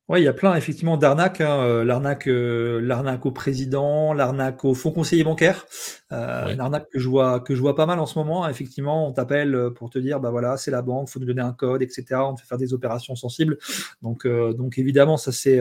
Oui, 0.10 0.20
il 0.20 0.26
y 0.26 0.28
a 0.28 0.34
plein 0.34 0.54
effectivement 0.56 0.98
d'arnaques. 0.98 1.40
Hein, 1.40 1.62
euh, 1.62 1.86
l'arnaque, 1.86 2.28
euh, 2.28 2.82
l'arnaque 2.82 3.26
au 3.26 3.32
président, 3.32 4.14
l'arnaque 4.14 4.66
au 4.66 4.74
fonds 4.74 4.92
conseiller 4.92 5.24
bancaire. 5.24 5.66
Euh, 6.12 6.52
Une 6.54 6.60
arnaque 6.60 6.90
que 6.92 7.00
je 7.00 7.08
vois 7.08 7.40
que 7.40 7.56
je 7.56 7.62
vois 7.62 7.74
pas 7.74 7.86
mal 7.86 8.00
en 8.00 8.06
ce 8.06 8.20
moment. 8.20 8.48
Effectivement, 8.50 9.08
on 9.08 9.14
t'appelle 9.14 9.56
euh, 9.56 9.70
pour 9.70 9.90
te 9.90 10.00
dire 10.00 10.20
bah 10.20 10.30
voilà, 10.30 10.58
c'est 10.58 10.72
la 10.72 10.82
banque, 10.82 11.08
faut 11.08 11.22
nous 11.22 11.26
donner 11.26 11.42
un 11.42 11.54
code, 11.54 11.82
etc. 11.82 12.04
On 12.16 12.36
te 12.36 12.42
fait 12.42 12.48
faire 12.48 12.58
des 12.58 12.74
opérations 12.74 13.16
sensibles. 13.16 13.58
Donc 14.02 14.28
donc 14.28 14.78
évidemment, 14.78 15.16
ça 15.16 15.32
c'est 15.32 15.60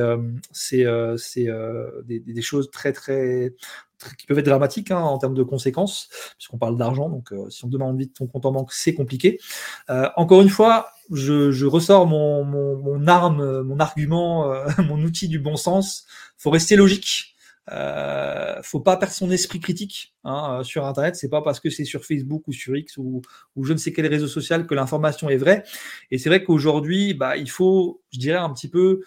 c'est 0.50 0.84
c'est 1.18 1.46
des, 2.04 2.18
des, 2.18 2.42
choses 2.42 2.68
très 2.72 2.92
très 2.92 3.54
qui 4.18 4.26
peuvent 4.26 4.38
être 4.38 4.46
dramatiques 4.46 4.90
hein, 4.90 5.00
en 5.00 5.18
termes 5.18 5.34
de 5.34 5.42
conséquences, 5.42 6.08
puisqu'on 6.36 6.58
parle 6.58 6.76
d'argent. 6.76 7.08
Donc, 7.08 7.32
euh, 7.32 7.48
si 7.50 7.64
on 7.64 7.68
demande 7.68 7.98
vite 7.98 8.14
ton 8.14 8.26
compte 8.26 8.46
en 8.46 8.52
banque, 8.52 8.72
c'est 8.72 8.94
compliqué. 8.94 9.38
Euh, 9.90 10.08
encore 10.16 10.42
une 10.42 10.48
fois, 10.48 10.90
je, 11.10 11.64
ressors 11.64 12.06
mon, 12.06 13.06
arme, 13.06 13.62
mon 13.62 13.78
argument, 13.78 14.52
euh, 14.52 14.66
mon 14.78 15.02
outil 15.02 15.28
du 15.28 15.38
bon 15.38 15.56
sens. 15.56 16.06
faut 16.36 16.50
rester 16.50 16.76
logique. 16.76 17.28
Euh, 17.70 18.60
faut 18.64 18.80
pas 18.80 18.96
perdre 18.96 19.14
son 19.14 19.30
esprit 19.30 19.60
critique 19.60 20.14
hein, 20.24 20.62
sur 20.64 20.84
Internet. 20.84 21.14
C'est 21.14 21.28
pas 21.28 21.42
parce 21.42 21.60
que 21.60 21.70
c'est 21.70 21.84
sur 21.84 22.04
Facebook 22.04 22.48
ou 22.48 22.52
sur 22.52 22.76
X 22.76 22.96
ou, 22.96 23.22
ou 23.54 23.64
je 23.64 23.72
ne 23.72 23.78
sais 23.78 23.92
quel 23.92 24.06
réseau 24.06 24.26
social 24.26 24.66
que 24.66 24.74
l'information 24.74 25.28
est 25.30 25.36
vraie. 25.36 25.62
Et 26.10 26.18
c'est 26.18 26.28
vrai 26.28 26.42
qu'aujourd'hui, 26.42 27.14
bah, 27.14 27.36
il 27.36 27.48
faut, 27.48 28.02
je 28.12 28.18
dirais, 28.18 28.38
un 28.38 28.50
petit 28.50 28.68
peu 28.68 29.02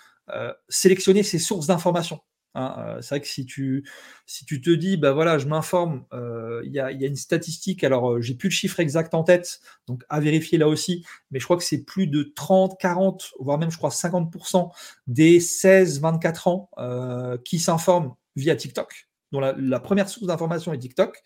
sélectionner 0.69 1.21
ses 1.21 1.37
sources 1.37 1.67
d'information. 1.67 2.19
Hein, 2.55 2.75
euh, 2.79 3.01
c'est 3.01 3.09
vrai 3.15 3.21
que 3.21 3.27
si 3.27 3.45
tu, 3.45 3.87
si 4.25 4.45
tu 4.45 4.61
te 4.61 4.69
dis, 4.69 4.95
bah 4.97 5.11
voilà, 5.11 5.37
je 5.37 5.45
m'informe, 5.45 6.05
euh, 6.13 6.61
il 6.65 6.71
y, 6.71 6.79
a, 6.79 6.89
une 6.91 7.15
statistique, 7.17 7.83
alors 7.83 8.13
euh, 8.13 8.21
j'ai 8.21 8.33
plus 8.33 8.47
le 8.47 8.53
chiffre 8.53 8.79
exact 8.79 9.13
en 9.13 9.23
tête, 9.23 9.59
donc 9.87 10.03
à 10.09 10.21
vérifier 10.21 10.57
là 10.57 10.69
aussi, 10.69 11.05
mais 11.31 11.39
je 11.39 11.45
crois 11.45 11.57
que 11.57 11.63
c'est 11.63 11.83
plus 11.83 12.07
de 12.07 12.31
30, 12.35 12.79
40, 12.79 13.33
voire 13.39 13.57
même 13.57 13.71
je 13.71 13.77
crois 13.77 13.89
50% 13.89 14.71
des 15.07 15.39
16-24 15.39 16.49
ans 16.49 16.69
qui 17.43 17.59
s'informent 17.59 18.15
via 18.35 18.55
TikTok, 18.55 19.09
dont 19.31 19.41
la 19.41 19.79
première 19.79 20.07
source 20.09 20.27
d'information 20.27 20.73
est 20.73 20.79
TikTok. 20.79 21.21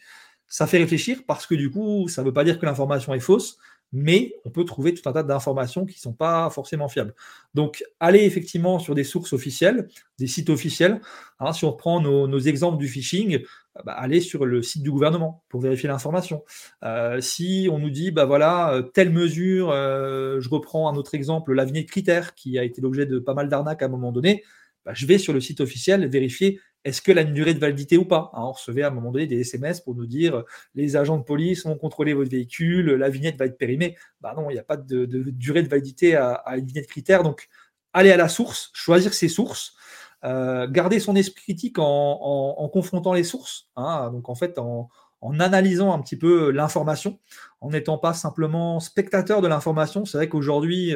Ça 0.47 0.65
fait 0.65 0.79
réfléchir 0.79 1.21
parce 1.27 1.45
que 1.45 1.53
du 1.53 1.69
coup, 1.69 2.07
ça 2.07 2.23
ne 2.23 2.27
veut 2.27 2.33
pas 2.33 2.43
dire 2.43 2.59
que 2.59 2.65
l'information 2.65 3.13
est 3.13 3.19
fausse, 3.19 3.59
mais 3.91 4.35
on 4.45 4.49
peut 4.49 4.65
trouver 4.65 4.93
tout 4.93 5.07
un 5.09 5.13
tas 5.13 5.23
d'informations 5.23 5.85
qui 5.85 5.95
ne 5.95 6.01
sont 6.01 6.13
pas 6.13 6.49
forcément 6.49 6.87
fiables. 6.87 7.15
Donc, 7.53 7.83
allez 7.99 8.23
effectivement 8.23 8.79
sur 8.79 8.95
des 8.95 9.03
sources 9.03 9.33
officielles, 9.33 9.87
des 10.19 10.27
sites 10.27 10.49
officiels. 10.49 11.01
Hein, 11.39 11.53
si 11.53 11.65
on 11.65 11.71
reprend 11.71 11.99
nos, 12.01 12.39
exemples 12.39 12.77
du 12.77 12.87
phishing, 12.87 13.43
bah, 13.85 13.93
allez 13.93 14.21
sur 14.21 14.45
le 14.45 14.61
site 14.61 14.83
du 14.83 14.91
gouvernement 14.91 15.43
pour 15.49 15.61
vérifier 15.61 15.87
l'information. 15.87 16.43
Euh, 16.83 17.21
si 17.21 17.67
on 17.71 17.79
nous 17.79 17.89
dit, 17.89 18.11
bah 18.11 18.25
voilà, 18.25 18.73
euh, 18.73 18.81
telle 18.81 19.09
mesure, 19.09 19.71
euh, 19.71 20.39
je 20.39 20.49
reprends 20.49 20.89
un 20.89 20.95
autre 20.95 21.15
exemple, 21.15 21.53
la 21.53 21.65
vignette 21.65 21.89
critère, 21.89 22.35
qui 22.35 22.59
a 22.59 22.63
été 22.63 22.81
l'objet 22.81 23.05
de 23.05 23.19
pas 23.19 23.33
mal 23.33 23.49
d'arnaques 23.49 23.81
à 23.81 23.85
un 23.85 23.89
moment 23.89 24.11
donné, 24.11 24.43
bah, 24.85 24.93
je 24.93 25.05
vais 25.05 25.17
sur 25.17 25.33
le 25.33 25.41
site 25.41 25.61
officiel 25.61 26.07
vérifier 26.07 26.59
est-ce 26.85 27.01
que 27.01 27.11
a 27.11 27.21
une 27.21 27.33
durée 27.33 27.53
de 27.53 27.59
validité 27.59 27.97
ou 27.97 28.05
pas 28.05 28.31
hein, 28.33 28.41
On 28.43 28.51
recevait 28.51 28.83
à 28.83 28.87
un 28.87 28.91
moment 28.91 29.11
donné 29.11 29.27
des 29.27 29.41
SMS 29.41 29.81
pour 29.81 29.95
nous 29.95 30.05
dire 30.05 30.43
les 30.75 30.95
agents 30.95 31.17
de 31.17 31.23
police 31.23 31.65
ont 31.65 31.75
contrôlé 31.75 32.13
votre 32.13 32.31
véhicule, 32.31 32.91
la 32.91 33.09
vignette 33.09 33.37
va 33.37 33.45
être 33.45 33.57
périmée. 33.57 33.97
Bah 34.21 34.33
non, 34.35 34.49
il 34.49 34.53
n'y 34.53 34.59
a 34.59 34.63
pas 34.63 34.77
de, 34.77 35.05
durée 35.05 35.61
de 35.61 35.67
validité 35.67 36.15
à, 36.15 36.41
une 36.57 36.65
vignette 36.65 36.87
critère. 36.87 37.23
Donc 37.23 37.49
aller 37.91 38.11
à 38.11 38.17
la 38.17 38.29
source, 38.29 38.71
choisir 38.73 39.13
ses 39.13 39.27
sources, 39.27 39.75
garder 40.23 40.99
son 40.99 41.15
esprit 41.15 41.43
critique 41.43 41.77
en, 41.79 42.69
confrontant 42.71 43.13
les 43.13 43.23
sources. 43.23 43.69
Hein. 43.75 44.11
donc 44.11 44.29
en 44.29 44.35
fait, 44.35 44.57
en, 44.57 44.89
analysant 45.21 45.93
un 45.93 45.99
petit 45.99 46.17
peu 46.17 46.49
l'information, 46.49 47.19
en 47.59 47.71
n'étant 47.71 47.97
pas 47.97 48.13
simplement 48.13 48.79
spectateur 48.79 49.41
de 49.41 49.49
l'information. 49.49 50.05
C'est 50.05 50.17
vrai 50.17 50.29
qu'aujourd'hui, 50.29 50.95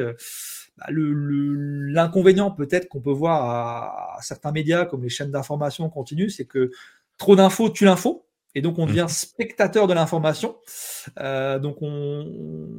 bah, 0.78 0.86
l'inconvénient 0.90 2.50
peut-être 2.50 2.88
qu'on 2.88 3.00
peut 3.00 3.12
voir 3.12 4.16
à, 4.16 4.22
certains 4.22 4.52
médias 4.52 4.86
comme 4.86 5.02
les 5.02 5.08
chaînes 5.08 5.30
d'information 5.30 5.88
continue, 5.88 6.30
c'est 6.30 6.46
que 6.46 6.70
trop 7.18 7.36
d'infos 7.36 7.70
tue 7.70 7.84
l'info. 7.84 8.26
Et 8.56 8.62
donc 8.62 8.78
on 8.78 8.86
devient 8.86 9.06
mmh. 9.06 9.08
spectateur 9.08 9.88
de 9.88 9.94
l'information. 9.94 10.56
Euh, 11.18 11.58
donc 11.58 11.78
on, 11.80 12.70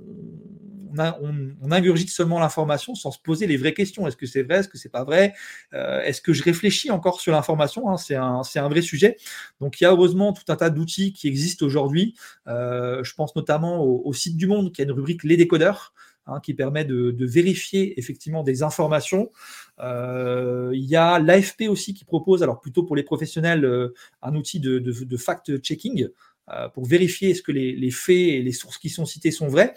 on, 0.98 1.72
ingurgite 1.72 2.10
seulement 2.10 2.40
l'information 2.40 2.96
sans 2.96 3.12
se 3.12 3.20
poser 3.20 3.48
les 3.48 3.58
vraies 3.58 3.74
questions. 3.74 4.08
Est-ce 4.08 4.16
que 4.16 4.26
c'est 4.26 4.44
vrai? 4.44 4.60
Est-ce 4.60 4.70
que 4.70 4.78
c'est 4.78 4.90
pas 4.90 5.04
vrai? 5.04 5.34
Euh, 5.74 6.02
Est-ce 6.02 6.22
que 6.22 6.34
je 6.34 6.44
réfléchis 6.44 6.92
encore 6.92 7.20
sur 7.20 7.32
l'information? 7.32 7.90
Hein? 7.90 7.98
C'est 7.98 8.16
un, 8.16 8.42
un, 8.56 8.70
vrai 8.70 8.82
sujet. 8.82 9.18
Donc 9.60 9.80
il 9.80 9.84
y 9.84 9.88
a 9.88 9.92
heureusement 9.92 10.34
tout 10.34 10.50
un 10.50 10.56
tas 10.56 10.70
d'outils 10.70 11.14
qui 11.14 11.28
existent 11.28 11.66
aujourd'hui. 11.66 12.16
Euh, 12.48 13.04
je 13.04 13.14
pense 13.14 13.36
notamment 13.36 13.84
au, 13.84 14.02
au, 14.06 14.14
site 14.14 14.38
du 14.38 14.48
Monde 14.48 14.72
qui 14.72 14.82
a 14.82 14.86
une 14.86 14.92
rubrique 14.92 15.24
Les 15.24 15.38
décodeurs. 15.38 15.94
Hein, 16.28 16.40
qui 16.40 16.56
permet 16.56 16.86
de, 16.86 17.16
vérifier 17.20 18.00
effectivement 18.00 18.42
des 18.42 18.64
informations. 18.64 19.32
Euh, 19.80 20.72
il 20.74 20.86
y 20.86 20.96
a 20.96 21.20
l'AFP 21.20 21.70
aussi 21.70 21.94
qui 21.94 22.04
propose, 22.04 22.42
alors 22.42 22.60
plutôt 22.60 22.82
pour 22.82 22.96
les 22.96 23.04
professionnels, 23.04 23.64
euh, 23.64 23.94
un 24.24 24.34
outil 24.34 24.60
de, 24.60 25.18
fact-checking 25.18 26.08
euh, 26.50 26.68
pour 26.70 26.86
vérifier 26.86 27.30
est-ce 27.30 27.44
que 27.44 27.52
les, 27.52 27.92
faits 27.92 28.16
et 28.16 28.42
les 28.42 28.54
sources 28.54 28.80
qui 28.80 28.90
sont 28.90 29.06
citées 29.06 29.30
sont 29.30 29.50
vraies. 29.50 29.76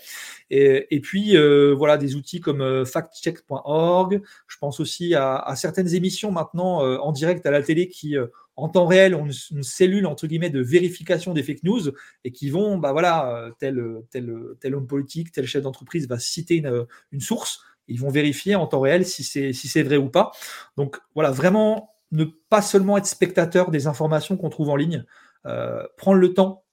Et, 0.49 1.01
puis, 1.03 1.37
voilà, 1.77 1.99
des 1.99 2.15
outils 2.15 2.41
comme 2.41 2.87
factcheck.org. 2.87 4.23
Je 4.47 4.57
pense 4.57 4.81
aussi 4.81 5.15
à, 5.15 5.37
à, 5.37 5.55
certaines 5.55 5.95
émissions 5.95 6.33
maintenant 6.33 6.79
en 6.79 7.13
direct 7.13 7.45
à 7.45 7.51
la 7.51 7.63
télé 7.63 7.89
qui 7.89 8.17
en 8.59 8.69
temps 8.69 8.87
réel 8.87 9.15
ont 9.15 9.27
une, 9.27 9.63
cellule 9.63 10.05
entre 10.07 10.27
guillemets 10.27 10.51
de 10.51 10.61
vérification 10.61 11.33
des 11.33 11.45
fake 11.45 11.63
news 11.63 11.93
et 12.25 12.33
qui 12.33 12.51
vont, 12.51 12.77
bah 12.77 12.91
voilà, 12.93 13.35
euh, 13.37 13.51
tel, 13.61 13.81
tel, 14.11 14.35
tel 14.61 14.75
homme 14.75 14.89
politique, 14.89 15.31
tel 15.31 15.47
chef 15.47 15.63
d'entreprise 15.63 16.09
va 16.09 16.19
citer 16.19 16.57
une, 16.57 16.87
une, 17.13 17.21
source, 17.21 17.61
ils 17.87 18.01
vont 18.01 18.11
vérifier 18.11 18.57
en 18.57 18.67
temps 18.67 18.81
réel 18.81 19.07
si 19.07 19.23
c'est 19.23 19.53
si 19.53 19.69
c'est 19.69 19.85
vrai 19.85 19.97
ou 19.97 20.11
pas. 20.11 20.33
Donc 20.77 20.99
voilà, 21.15 21.31
vraiment 21.31 21.95
ne 22.11 22.25
pas 22.25 22.61
seulement 22.61 22.99
être 22.99 23.07
spectateur 23.07 23.71
des 23.71 23.87
informations 23.87 24.37
qu'on 24.37 24.51
trouve 24.51 24.71
en 24.71 24.77
ligne, 24.77 25.05
euh, 25.47 25.87
prendre 25.97 26.19
le 26.19 26.35
temps 26.35 26.65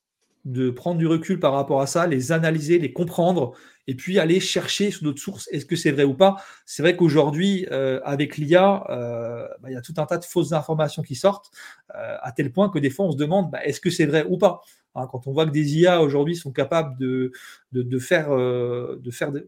de 0.45 0.69
prendre 0.69 0.99
du 0.99 1.07
recul 1.07 1.39
par 1.39 1.53
rapport 1.53 1.81
à 1.81 1.87
ça, 1.87 2.05
les 2.05 2.31
analyser, 2.31 2.77
les 2.77 2.93
comprendre, 2.93 3.53
et 3.87 3.95
puis 3.95 4.19
aller 4.19 4.39
chercher 4.39 4.91
sur 4.91 5.03
d'autres 5.03 5.21
sources, 5.21 5.47
est-ce 5.51 5.65
que 5.65 5.75
c'est 5.75 5.91
vrai 5.91 6.03
ou 6.03 6.13
pas? 6.13 6.37
C'est 6.65 6.81
vrai 6.81 6.95
qu'aujourd'hui, 6.95 7.67
euh, 7.71 7.99
avec 8.03 8.37
l'IA, 8.37 8.83
euh, 8.89 9.47
bah, 9.61 9.69
il 9.69 9.73
y 9.73 9.77
a 9.77 9.81
tout 9.81 9.93
un 9.97 10.05
tas 10.05 10.17
de 10.17 10.25
fausses 10.25 10.53
informations 10.53 11.01
qui 11.01 11.15
sortent, 11.15 11.51
euh, 11.95 12.17
à 12.21 12.31
tel 12.31 12.51
point 12.51 12.69
que 12.69 12.79
des 12.79 12.89
fois 12.89 13.05
on 13.05 13.11
se 13.11 13.17
demande, 13.17 13.51
bah, 13.51 13.63
est-ce 13.65 13.79
que 13.79 13.89
c'est 13.89 14.05
vrai 14.05 14.25
ou 14.27 14.37
pas? 14.37 14.61
Hein, 14.95 15.07
Quand 15.11 15.27
on 15.27 15.31
voit 15.31 15.45
que 15.45 15.51
des 15.51 15.77
IA 15.77 16.01
aujourd'hui 16.01 16.35
sont 16.35 16.51
capables 16.51 16.97
de, 16.97 17.31
faire, 17.99 18.29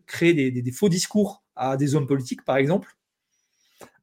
créer 0.06 0.52
des, 0.52 0.72
faux 0.72 0.90
discours 0.90 1.44
à 1.56 1.78
des 1.78 1.96
hommes 1.96 2.08
politiques, 2.08 2.44
par 2.44 2.58
exemple, 2.58 2.96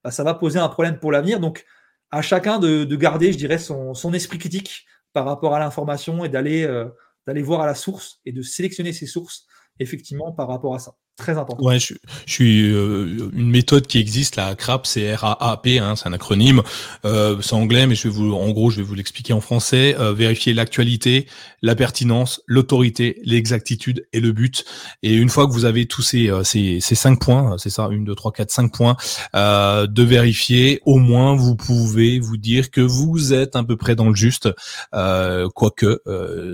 bah, 0.03 0.11
ça 0.11 0.25
va 0.25 0.35
poser 0.35 0.59
un 0.59 0.69
problème 0.69 0.99
pour 0.99 1.13
l'avenir. 1.13 1.41
Donc, 1.41 1.65
à 2.11 2.23
chacun 2.23 2.59
de, 2.59 2.97
garder, 2.97 3.33
je 3.33 3.39
dirais, 3.39 3.59
son 3.59 4.13
esprit 4.13 4.39
critique 4.39 4.87
par 5.15 5.25
rapport 5.25 5.55
à 5.55 5.61
l'information 5.61 6.25
et 6.25 6.29
d'aller 6.29 6.65
euh, 6.65 6.91
d'aller 7.27 7.43
voir 7.43 7.63
à 7.63 7.67
la 7.67 7.75
source 7.75 8.21
et 8.27 8.33
de 8.33 8.43
sélectionner 8.43 8.93
ces 8.93 9.07
sources 9.07 9.47
effectivement 9.81 10.33
par 10.33 10.49
rapport 10.49 10.75
à 10.75 10.79
ça. 10.79 10.95
Très 11.17 11.39
important. 11.39 11.65
Ouais, 11.65 11.79
je, 11.79 11.95
je 12.27 12.33
suis 12.33 12.73
euh, 12.73 13.31
une 13.35 13.49
méthode 13.49 13.87
qui 13.87 13.99
existe, 13.99 14.35
la 14.35 14.57
CRAP, 14.57 14.85
c'est 14.85 15.15
R-A-A-P, 15.15 15.79
hein, 15.79 15.95
c'est 15.95 16.09
un 16.09 16.13
acronyme, 16.13 16.61
euh, 17.05 17.41
c'est 17.41 17.55
anglais, 17.55 17.87
mais 17.87 17.95
je 17.95 18.09
vais 18.09 18.09
vous, 18.09 18.33
en 18.33 18.51
gros, 18.51 18.69
je 18.71 18.79
vais 18.79 18.83
vous 18.83 18.97
l'expliquer 18.97 19.33
en 19.33 19.41
français. 19.41 19.95
Euh, 20.01 20.13
vérifier 20.13 20.55
l'actualité, 20.55 21.29
la 21.63 21.77
pertinence, 21.77 22.43
l'autorité, 22.49 23.21
l'exactitude 23.23 24.09
et 24.13 24.19
le 24.19 24.33
but. 24.33 24.65
Et 25.05 25.15
une 25.15 25.29
fois 25.29 25.47
que 25.47 25.53
vous 25.53 25.67
avez 25.67 25.87
tous 25.87 26.03
ces, 26.03 26.29
euh, 26.31 26.43
ces, 26.43 26.81
ces 26.81 26.97
cinq 26.97 27.21
points, 27.21 27.59
c'est 27.59 27.71
ça, 27.71 27.89
une, 27.93 28.05
deux, 28.05 28.17
trois, 28.17 28.33
quatre, 28.33 28.51
cinq 28.51 28.73
points, 28.73 28.97
euh, 29.37 29.87
de 29.87 30.03
vérifier, 30.03 30.81
au 30.85 30.99
moins 30.99 31.37
vous 31.37 31.55
pouvez 31.55 32.19
vous 32.19 32.39
dire 32.39 32.73
que 32.73 32.81
vous 32.81 33.33
êtes 33.33 33.55
à 33.55 33.63
peu 33.63 33.77
près 33.77 33.95
dans 33.95 34.09
le 34.09 34.17
juste, 34.17 34.49
quoique 34.91 36.03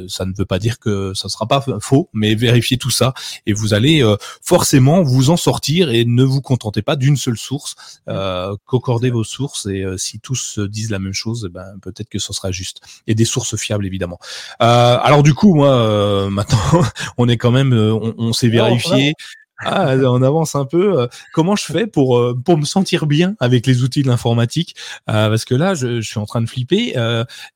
ça 0.09 0.27
ne 0.27 0.33
veut 0.37 0.45
pas 0.45 0.59
dire 0.59 0.79
que 0.79 1.15
ça 1.15 1.31
sera 1.31 1.47
pas 1.47 1.65
faux, 1.81 2.11
mais 2.13 2.35
vérifiez 2.35 2.77
tout 2.77 2.91
ça 2.91 3.15
et 3.47 3.55
vous 3.55 3.73
allez 3.73 4.05
forcément 4.51 5.05
vous 5.05 5.31
en 5.31 5.37
sortir 5.37 5.91
et 5.91 6.05
ne 6.05 6.25
vous 6.25 6.41
contentez 6.41 6.83
pas 6.83 6.97
d'une 6.97 7.17
seule 7.17 7.37
source. 7.37 7.77
Euh, 8.09 8.57
Concordez 8.67 9.11
vos 9.11 9.23
sources 9.23 9.67
et 9.67 9.85
euh, 9.85 9.97
si 9.97 10.19
tous 10.19 10.59
disent 10.59 10.91
la 10.91 10.99
même 10.99 11.13
chose, 11.13 11.47
eh 11.49 11.53
ben, 11.53 11.79
peut-être 11.81 12.09
que 12.09 12.19
ce 12.19 12.33
sera 12.33 12.51
juste. 12.51 12.81
Et 13.07 13.15
des 13.15 13.25
sources 13.25 13.55
fiables 13.55 13.87
évidemment. 13.87 14.19
Euh, 14.61 14.99
alors 15.01 15.23
du 15.23 15.35
coup, 15.35 15.55
moi, 15.55 15.71
euh, 15.71 16.31
maintenant, 16.39 16.83
on 17.17 17.29
est 17.29 17.37
quand 17.37 17.53
même, 17.53 17.73
euh, 17.73 17.93
on, 17.95 18.13
on 18.19 18.33
s'est 18.33 18.49
vérifié. 18.49 19.15
Ah, 19.63 19.95
on 19.95 20.21
avance 20.21 20.57
un 20.57 20.65
peu. 20.65 21.07
Comment 21.33 21.55
je 21.55 21.67
fais 21.67 21.87
pour 21.87 22.21
pour 22.45 22.57
me 22.57 22.65
sentir 22.65 23.07
bien 23.07 23.37
avec 23.41 23.67
les 23.67 23.85
outils 23.85 24.03
de 24.03 24.09
l'informatique? 24.09 24.75
Parce 25.05 25.45
que 25.45 25.55
là, 25.55 25.75
je, 25.75 26.01
je, 26.01 26.09
suis 26.09 26.19
en 26.19 26.25
train 26.25 26.41
de 26.41 26.49
flipper. 26.49 26.95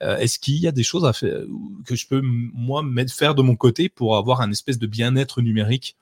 Est-ce 0.00 0.38
qu'il 0.38 0.58
y 0.58 0.68
a 0.68 0.72
des 0.72 0.82
choses 0.82 1.06
à 1.06 1.14
faire 1.14 1.38
que 1.86 1.96
je 1.96 2.06
peux 2.06 2.20
moi 2.22 2.82
mettre 2.82 3.12
faire 3.12 3.34
de 3.34 3.40
mon 3.40 3.56
côté 3.56 3.88
pour 3.88 4.18
avoir 4.18 4.42
un 4.42 4.50
espèce 4.50 4.78
de 4.78 4.86
bien-être 4.86 5.40
numérique? 5.40 5.96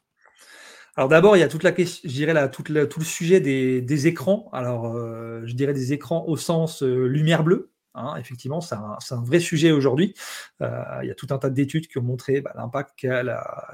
Alors 0.97 1.09
d'abord, 1.09 1.36
il 1.36 1.40
y 1.40 1.43
a 1.43 1.49
toute 1.49 1.62
la 1.62 1.72
question, 1.72 2.09
je 2.09 2.14
dirais 2.14 2.51
tout 2.51 2.64
le 2.68 3.05
sujet 3.05 3.40
des, 3.40 4.07
écrans. 4.07 4.51
Alors, 4.53 4.95
euh, 4.95 5.40
je 5.47 5.55
dirais 5.55 5.72
des 5.72 5.95
écrans 5.95 6.24
au 6.26 6.36
sens 6.36 6.82
euh, 6.82 7.07
lumière 7.07 7.45
bleue. 7.45 7.70
Hein. 7.95 8.16
effectivement, 8.18 8.61
c'est 8.62 8.74
un, 8.74 9.22
vrai 9.22 9.40
sujet 9.40 9.70
aujourd'hui. 9.70 10.14
Euh, 10.61 10.82
il 11.03 11.09
y 11.09 11.11
a 11.11 11.14
tout 11.14 11.26
un 11.30 11.38
tas 11.38 11.51
d'études 11.51 11.88
qui 11.88 11.99
ont 11.99 12.03
montré 12.03 12.40
bah, 12.40 12.53
l'impact 12.57 12.90
qu'a 12.97 13.22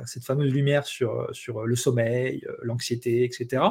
cette 0.07 0.25
fameuse 0.25 0.53
lumière 0.53 0.87
sur, 0.87 1.29
sur 1.33 1.67
le 1.67 1.77
sommeil, 1.77 2.45
l'anxiété, 2.63 3.25
etc. 3.25 3.63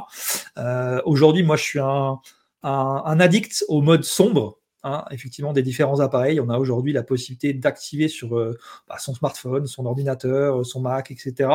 aujourd'hui, 1.05 1.43
moi, 1.43 1.55
je 1.55 1.63
suis 1.63 1.79
un, 1.79 2.19
addict 2.63 3.63
au 3.69 3.81
mode 3.81 4.03
sombre. 4.03 4.59
Hein, 4.83 5.03
effectivement 5.09 5.53
des 5.53 5.63
différents 5.63 6.01
appareils. 6.01 6.39
On 6.39 6.49
a 6.49 6.57
aujourd'hui 6.59 6.93
la 6.93 7.01
possibilité 7.01 7.51
d'activer 7.51 8.07
sur 8.07 8.37
euh, 8.37 8.55
bah, 8.87 8.99
son 8.99 9.15
smartphone, 9.15 9.65
son 9.65 9.87
ordinateur, 9.87 10.61
euh, 10.61 10.63
son 10.63 10.81
Mac, 10.81 11.09
etc. 11.09 11.49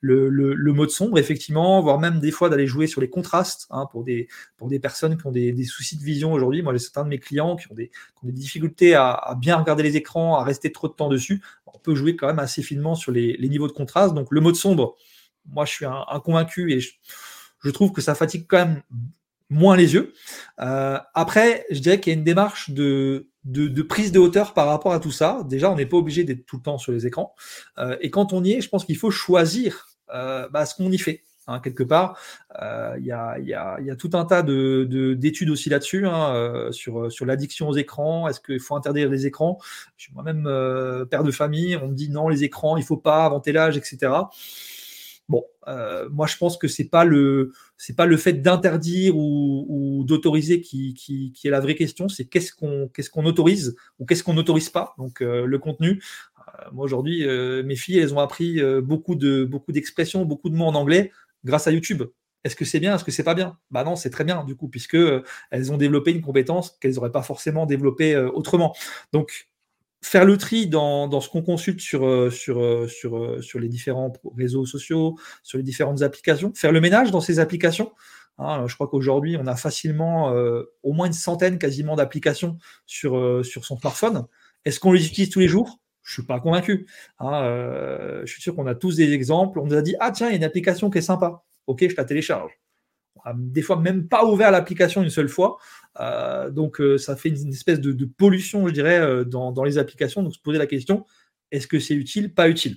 Le, 0.00 0.30
mode 0.72 0.90
sombre, 0.90 1.18
effectivement, 1.18 1.82
voire 1.82 1.98
même 1.98 2.20
des 2.20 2.30
fois 2.30 2.48
d'aller 2.48 2.68
jouer 2.68 2.86
sur 2.86 3.00
les 3.00 3.10
contrastes 3.10 3.66
hein, 3.70 3.86
pour, 3.90 4.04
des, 4.04 4.28
pour 4.56 4.68
des 4.68 4.78
personnes 4.78 5.18
qui 5.18 5.26
ont 5.26 5.32
des, 5.32 5.64
soucis 5.64 5.98
de 5.98 6.04
vision 6.04 6.32
aujourd'hui. 6.32 6.62
Moi, 6.62 6.72
j'ai 6.72 6.78
certains 6.78 7.02
de 7.02 7.08
mes 7.08 7.18
clients 7.18 7.56
qui 7.56 7.70
ont 7.70 7.74
des, 7.74 7.90
des 8.22 8.32
difficultés 8.32 8.94
à, 8.94 9.36
bien 9.36 9.56
regarder 9.56 9.82
les 9.82 9.96
écrans, 9.96 10.36
à 10.36 10.44
rester 10.44 10.70
trop 10.70 10.86
de 10.86 10.94
temps 10.94 11.08
dessus. 11.08 11.42
On 11.66 11.78
peut 11.80 11.96
jouer 11.96 12.14
quand 12.14 12.28
même 12.28 12.38
assez 12.38 12.62
finement 12.62 12.94
sur 12.94 13.10
les, 13.10 13.36
niveaux 13.40 13.66
de 13.66 13.72
contraste. 13.72 14.14
Donc 14.14 14.28
le 14.30 14.40
mode 14.40 14.54
sombre, 14.54 14.94
moi, 15.46 15.64
je 15.64 15.72
suis 15.72 15.84
un, 15.84 16.20
convaincu 16.24 16.72
et 16.72 16.78
je 16.80 17.70
trouve 17.70 17.90
que 17.90 18.00
ça 18.00 18.14
fatigue 18.14 18.46
quand 18.48 18.58
même 18.58 18.82
moins 19.50 19.76
les 19.76 19.94
yeux. 19.94 20.12
Euh, 20.60 20.98
après, 21.14 21.66
je 21.70 21.80
dirais 21.80 22.00
qu'il 22.00 22.12
y 22.12 22.16
a 22.16 22.18
une 22.18 22.24
démarche 22.24 22.70
de, 22.70 23.28
de, 23.44 23.82
prise 23.82 24.12
de 24.12 24.18
hauteur 24.18 24.54
par 24.54 24.66
rapport 24.66 24.92
à 24.92 25.00
tout 25.00 25.10
ça. 25.10 25.42
Déjà, 25.48 25.70
on 25.70 25.76
n'est 25.76 25.86
pas 25.86 25.96
obligé 25.96 26.24
d'être 26.24 26.44
tout 26.46 26.56
le 26.56 26.62
temps 26.62 26.78
sur 26.78 26.92
les 26.92 27.06
écrans. 27.06 27.34
Euh, 27.78 27.96
et 28.00 28.10
quand 28.10 28.32
on 28.32 28.44
y 28.44 28.52
est, 28.52 28.60
je 28.60 28.68
pense 28.68 28.84
qu'il 28.84 28.96
faut 28.96 29.10
choisir 29.10 29.88
euh, 30.14 30.48
bah, 30.50 30.66
ce 30.66 30.74
qu'on 30.74 30.90
y 30.90 30.98
fait. 30.98 31.24
Hein, 31.50 31.60
quelque 31.60 31.82
part, 31.82 32.18
il 32.98 33.06
y 33.06 33.10
a, 33.10 33.38
y, 33.38 33.54
a, 33.54 33.80
y, 33.80 33.90
a, 33.90 33.96
tout 33.96 34.10
un 34.12 34.26
tas 34.26 34.42
d'études 34.42 35.48
de, 35.48 35.52
aussi 35.52 35.70
là-dessus, 35.70 36.06
hein, 36.06 36.68
sur, 36.72 37.10
sur 37.10 37.24
l'addiction 37.24 37.70
aux 37.70 37.74
écrans. 37.74 38.28
Est-ce 38.28 38.38
qu'il 38.38 38.60
faut 38.60 38.76
interdire 38.76 39.08
les 39.08 39.24
écrans? 39.24 39.58
Je 39.96 40.04
suis 40.04 40.12
moi-même 40.12 40.44
père 41.10 41.24
de 41.24 41.30
famille. 41.30 41.74
On 41.76 41.88
me 41.88 41.94
dit 41.94 42.10
non, 42.10 42.28
les 42.28 42.44
écrans, 42.44 42.76
il 42.76 42.84
faut 42.84 42.98
pas 42.98 43.24
avant 43.24 43.40
tel 43.40 43.56
âge, 43.56 43.78
etc. 43.78 44.10
Bon, 45.28 45.44
euh, 45.68 46.08
moi 46.10 46.26
je 46.26 46.36
pense 46.38 46.56
que 46.56 46.68
c'est 46.68 46.88
pas 46.88 47.04
le 47.04 47.52
pas 47.96 48.06
le 48.06 48.16
fait 48.16 48.34
d'interdire 48.34 49.14
ou, 49.16 50.04
d'autoriser 50.06 50.60
qui, 50.62 51.32
est 51.44 51.50
la 51.50 51.60
vraie 51.60 51.74
question, 51.74 52.08
c'est 52.08 52.24
qu'est-ce 52.24 52.52
qu'on 52.54 52.88
qu'est-ce 52.88 53.10
qu'on 53.10 53.26
autorise 53.26 53.76
ou 53.98 54.06
qu'est-ce 54.06 54.24
qu'on 54.24 54.34
n'autorise 54.34 54.70
pas. 54.70 54.94
Donc 54.96 55.20
euh, 55.20 55.44
le 55.44 55.58
contenu. 55.58 56.02
Euh, 56.38 56.70
moi 56.72 56.84
aujourd'hui, 56.86 57.26
mes 57.64 57.76
filles 57.76 57.98
elles 57.98 58.14
ont 58.14 58.20
appris 58.20 58.60
beaucoup 58.82 59.14
d'expressions, 59.16 60.24
beaucoup 60.24 60.48
de 60.48 60.56
mots 60.56 60.66
en 60.66 60.74
anglais 60.74 61.12
grâce 61.44 61.66
à 61.66 61.72
YouTube. 61.72 62.04
Est-ce 62.44 62.56
que 62.56 62.64
c'est 62.64 62.80
bien 62.80 62.94
Est-ce 62.94 63.04
que 63.04 63.10
c'est 63.10 63.24
pas 63.24 63.34
bien? 63.34 63.58
Bah 63.70 63.84
non, 63.84 63.96
c'est 63.96 64.10
très 64.10 64.24
bien 64.24 64.44
du 64.44 64.56
coup, 64.56 64.68
puisque 64.68 64.96
elles 65.50 65.72
ont 65.72 65.76
développé 65.76 66.12
une 66.12 66.22
compétence 66.22 66.70
qu'elles 66.80 66.94
n'auraient 66.94 67.12
pas 67.12 67.22
forcément 67.22 67.66
développée 67.66 68.16
autrement. 68.16 68.74
Donc 69.12 69.48
faire 70.02 70.24
le 70.24 70.36
tri 70.36 70.66
dans, 70.66 71.20
ce 71.20 71.28
qu'on 71.28 71.42
consulte 71.42 71.80
sur, 71.80 72.06
euh, 72.06 72.30
sur, 72.30 72.62
euh, 72.62 72.88
sur, 72.88 73.16
euh, 73.16 73.42
sur 73.42 73.58
les 73.58 73.68
différents 73.68 74.12
réseaux 74.36 74.64
sociaux, 74.64 75.16
sur 75.42 75.58
les 75.58 75.64
différentes 75.64 76.02
applications, 76.02 76.52
faire 76.54 76.72
le 76.72 76.80
ménage 76.80 77.10
dans 77.10 77.20
ces 77.20 77.40
applications. 77.40 77.92
Hein, 78.38 78.66
je 78.68 78.74
crois 78.74 78.86
qu'aujourd'hui, 78.86 79.36
on 79.36 79.46
a 79.48 79.56
facilement 79.56 80.32
au 80.84 80.92
moins 80.92 81.08
une 81.08 81.12
centaine 81.12 81.58
quasiment 81.58 81.96
d'applications 81.96 82.56
sur, 82.86 83.44
sur 83.44 83.64
son 83.64 83.76
smartphone. 83.76 84.26
Est-ce 84.64 84.78
qu'on 84.78 84.92
les 84.92 85.04
utilise 85.04 85.30
tous 85.30 85.40
les 85.40 85.48
jours? 85.48 85.80
Je 86.04 86.12
suis 86.12 86.22
pas 86.22 86.38
convaincu. 86.38 86.86
Hein, 87.18 87.42
je 88.24 88.32
suis 88.32 88.40
sûr 88.40 88.54
qu'on 88.54 88.68
a 88.68 88.76
tous 88.76 88.94
des 88.94 89.12
exemples. 89.12 89.58
On 89.58 89.66
nous 89.66 89.74
a 89.74 89.82
dit, 89.82 89.96
ah 89.98 90.12
tiens, 90.12 90.28
il 90.28 90.30
y 90.30 90.34
a 90.34 90.36
une 90.36 90.44
application 90.44 90.88
qui 90.88 90.98
est 90.98 91.02
sympa. 91.02 91.42
Ok, 91.66 91.84
je 91.88 91.96
la 91.96 92.04
télécharge. 92.04 92.52
Des 93.36 93.62
fois 93.62 93.76
même 93.76 94.08
pas 94.08 94.24
ouvert 94.24 94.50
l'application 94.50 95.02
une 95.02 95.10
seule 95.10 95.28
fois. 95.28 95.58
donc 96.50 96.80
ça 96.98 97.16
fait 97.16 97.28
une, 97.28 97.52
espèce 97.52 97.80
de, 97.80 98.04
pollution, 98.04 98.66
je 98.68 98.72
dirais, 98.72 99.24
dans, 99.24 99.52
dans, 99.52 99.64
les 99.64 99.78
applications. 99.78 100.22
Donc 100.22 100.34
se 100.34 100.40
poser 100.40 100.58
la 100.58 100.66
question, 100.66 101.06
est-ce 101.50 101.66
que 101.66 101.78
c'est 101.78 101.94
utile, 101.94 102.34
pas 102.34 102.48
utile? 102.48 102.76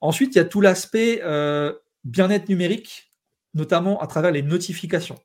Ensuite, 0.00 0.34
il 0.34 0.38
y 0.38 0.40
a 0.40 0.44
tout 0.44 0.60
l'aspect 0.60 1.22
bien-être 2.04 2.48
numérique, 2.48 3.10
notamment 3.54 4.00
à 4.00 4.06
travers 4.06 4.32
les 4.32 4.42
notifications. 4.42 5.18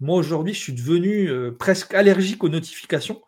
Moi, 0.00 0.16
aujourd'hui, 0.16 0.54
je 0.54 0.58
suis 0.58 0.72
devenu 0.72 1.28
euh, 1.28 1.52
presque 1.52 1.94
allergique 1.94 2.42
aux 2.42 2.48
notifications 2.48 3.20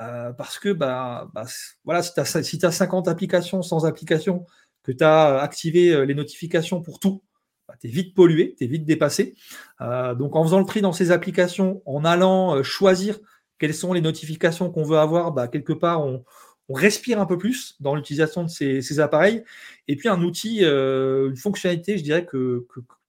euh, 0.00 0.32
parce 0.32 0.58
que 0.58 0.70
bah, 0.70 1.30
bah 1.34 1.46
voilà, 1.84 2.02
si 2.02 2.12
tu 2.12 2.20
as, 2.20 2.68
as 2.68 2.72
50 2.72 3.08
applications 3.08 3.62
sans 3.62 3.86
application, 3.86 4.44
que 4.82 4.92
tu 4.92 5.02
as 5.02 5.40
activé 5.40 5.94
euh, 5.94 6.04
les 6.04 6.14
notifications 6.14 6.82
pour 6.82 7.00
tout, 7.00 7.22
bah, 7.70 7.76
tu 7.80 7.86
es 7.86 7.90
vite 7.90 8.14
pollué, 8.14 8.54
tu 8.58 8.64
es 8.64 8.66
vite 8.66 8.84
dépassé. 8.84 9.34
donc, 9.80 10.34
en 10.34 10.42
faisant 10.42 10.58
le 10.58 10.66
tri 10.66 10.80
dans 10.80 10.92
ces 10.92 11.12
applications, 11.12 11.82
en 11.86 12.04
allant 12.04 12.62
choisir 12.64 13.18
quelles 13.58 13.74
sont 13.74 13.92
les 13.92 14.00
notifications 14.00 14.70
qu'on 14.70 14.82
veut 14.82 14.98
avoir, 14.98 15.32
bah, 15.32 15.46
quelque 15.46 15.72
part, 15.72 16.04
on, 16.04 16.24
respire 16.72 17.20
un 17.20 17.26
peu 17.26 17.36
plus 17.36 17.74
dans 17.80 17.96
l'utilisation 17.96 18.44
de 18.44 18.48
ces, 18.48 19.00
appareils. 19.00 19.42
Et 19.88 19.96
puis 19.96 20.08
un 20.08 20.22
outil, 20.22 20.60
une 20.62 21.36
fonctionnalité, 21.36 21.98
je 21.98 22.04
dirais, 22.04 22.24
que, 22.24 22.66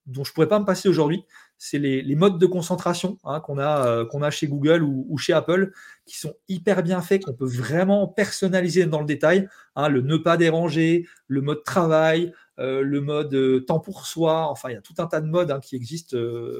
dont 0.07 0.23
je 0.23 0.31
ne 0.31 0.33
pourrais 0.33 0.47
pas 0.47 0.59
me 0.59 0.65
passer 0.65 0.89
aujourd'hui, 0.89 1.23
c'est 1.63 1.77
les, 1.77 2.15
modes 2.15 2.39
de 2.39 2.47
concentration 2.47 3.19
hein, 3.23 3.39
qu'on 3.39 3.59
a, 3.59 3.85
euh, 3.85 4.05
qu'on 4.05 4.23
a 4.23 4.31
chez 4.31 4.47
Google 4.47 4.81
ou, 4.81 5.15
chez 5.19 5.31
Apple, 5.31 5.71
qui 6.07 6.17
sont 6.17 6.33
hyper 6.49 6.81
bien 6.81 7.01
faits, 7.01 7.23
qu'on 7.23 7.33
peut 7.33 7.45
vraiment 7.45 8.07
personnaliser 8.07 8.87
dans 8.87 8.99
le 8.99 9.05
détail. 9.05 9.47
Hein, 9.75 9.87
le 9.87 10.01
ne 10.01 10.17
pas 10.17 10.37
déranger, 10.37 11.05
le 11.27 11.41
mode 11.41 11.63
travail, 11.63 12.33
euh, 12.59 12.81
le 12.81 13.01
mode 13.01 13.33
euh, 13.33 13.61
temps 13.61 13.79
pour 13.79 14.05
soi. 14.05 14.47
Enfin, 14.47 14.69
il 14.69 14.73
y 14.73 14.77
a 14.77 14.81
tout 14.81 14.93
un 14.99 15.07
tas 15.07 15.21
de 15.21 15.27
modes 15.27 15.51
hein, 15.51 15.59
qui 15.59 15.75
existent 15.75 16.17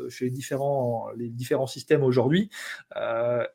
chez 0.09 0.25
les 0.25 0.31
différents, 0.31 1.07
les 1.17 1.29
différents 1.29 1.67
systèmes 1.67 2.03
aujourd'hui. 2.03 2.49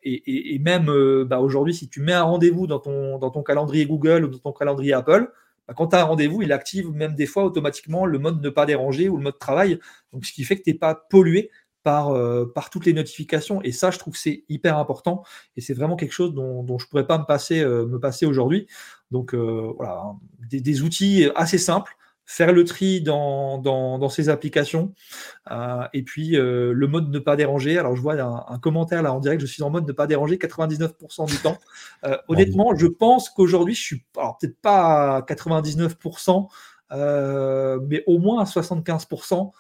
Et, 0.03 0.59
même 0.61 0.87
bah, 1.25 1.41
aujourd'hui, 1.41 1.75
si 1.75 1.89
tu 1.89 2.01
mets 2.01 2.13
un 2.13 2.23
rendez-vous 2.23 2.67
dans 2.67 2.81
ton, 2.81 3.19
dans 3.19 3.31
ton 3.31 3.43
calendrier 3.43 3.87
Google 3.87 4.25
ou 4.25 4.29
dans 4.29 4.39
ton 4.39 4.53
calendrier 4.53 4.93
Apple, 4.93 5.31
bah, 5.69 5.75
quand 5.77 5.89
tu 5.89 5.97
as 5.97 6.01
un 6.01 6.05
rendez-vous, 6.05 6.43
il 6.43 6.53
active 6.53 6.91
même 6.91 7.15
des 7.15 7.27
fois 7.27 7.45
automatiquement 7.45 8.07
le 8.07 8.19
mode 8.19 8.43
ne 8.43 8.51
pas 8.51 8.67
déranger 8.67 9.09
ou 9.09 9.17
le 9.17 9.23
mode 9.23 9.39
travail. 9.39 9.79
Donc, 10.13 10.25
ce 10.25 10.33
qui 10.33 10.45
fait 10.45 10.57
que 10.57 10.63
tu 10.63 10.71
n'es 10.71 10.79
pas 10.79 10.95
pollué 10.95 11.51
par, 11.87 12.11
euh, 12.11 12.51
par, 12.53 12.69
toutes 12.69 12.85
les 12.85 12.93
notifications. 12.93 13.63
Et 13.63 13.71
ça, 13.71 13.93
je 13.93 13.99
trouve 14.01 14.15
que 14.15 14.19
c'est 14.19 14.45
hyper 14.49 14.77
important. 14.77 15.23
Et 15.57 15.61
c'est 15.61 15.73
vraiment 15.73 15.95
quelque 15.95 16.13
chose 16.13 16.35
dont, 16.35 16.67
je 16.67 16.85
ne 16.85 16.89
pourrais 16.89 17.07
pas 17.07 17.17
me 17.17 17.25
passer, 17.25 17.61
euh, 17.61 17.87
me 17.87 18.01
passer 18.01 18.27
aujourd'hui. 18.27 18.67
Donc, 19.13 19.35
euh, 19.35 19.73
voilà, 19.77 20.03
hein, 20.05 20.19
des, 20.51 20.83
outils 20.83 21.31
assez 21.37 21.59
simples 21.59 21.97
faire 22.27 22.53
le 22.53 22.65
tri 22.65 23.01
dans, 23.01 23.59
dans, 23.59 24.09
ces 24.09 24.29
applications. 24.29 24.93
Euh, 25.51 25.87
et 25.95 26.03
puis 26.03 26.37
euh, 26.37 26.73
le 26.73 26.87
mode 26.89 27.11
ne 27.11 27.19
pas 27.21 27.37
déranger. 27.37 27.79
Alors 27.79 27.97
je 27.97 28.03
vois 28.03 28.21
un, 28.21 28.59
commentaire 28.59 29.03
là 29.03 29.13
en 29.13 29.21
direct, 29.21 29.41
je 29.41 29.47
suis 29.47 29.63
en 29.63 29.71
mode 29.71 29.87
ne 29.87 29.93
pas 29.93 30.07
déranger 30.07 30.37
99% 30.37 31.29
du 31.29 31.39
temps. 31.39 31.59
Euh, 32.05 32.19
honnêtement, 32.29 32.75
je 32.75 32.89
pense 32.89 33.31
qu'aujourd'hui, 33.31 33.75
je 33.75 33.83
suis 33.83 34.05
peut-être 34.13 34.61
pas 34.61 35.19
à 35.19 35.21
99%, 35.23 36.49
mais 37.89 38.03
au 38.07 38.19
moins 38.19 38.43
à 38.43 38.45
75%. 38.45 39.53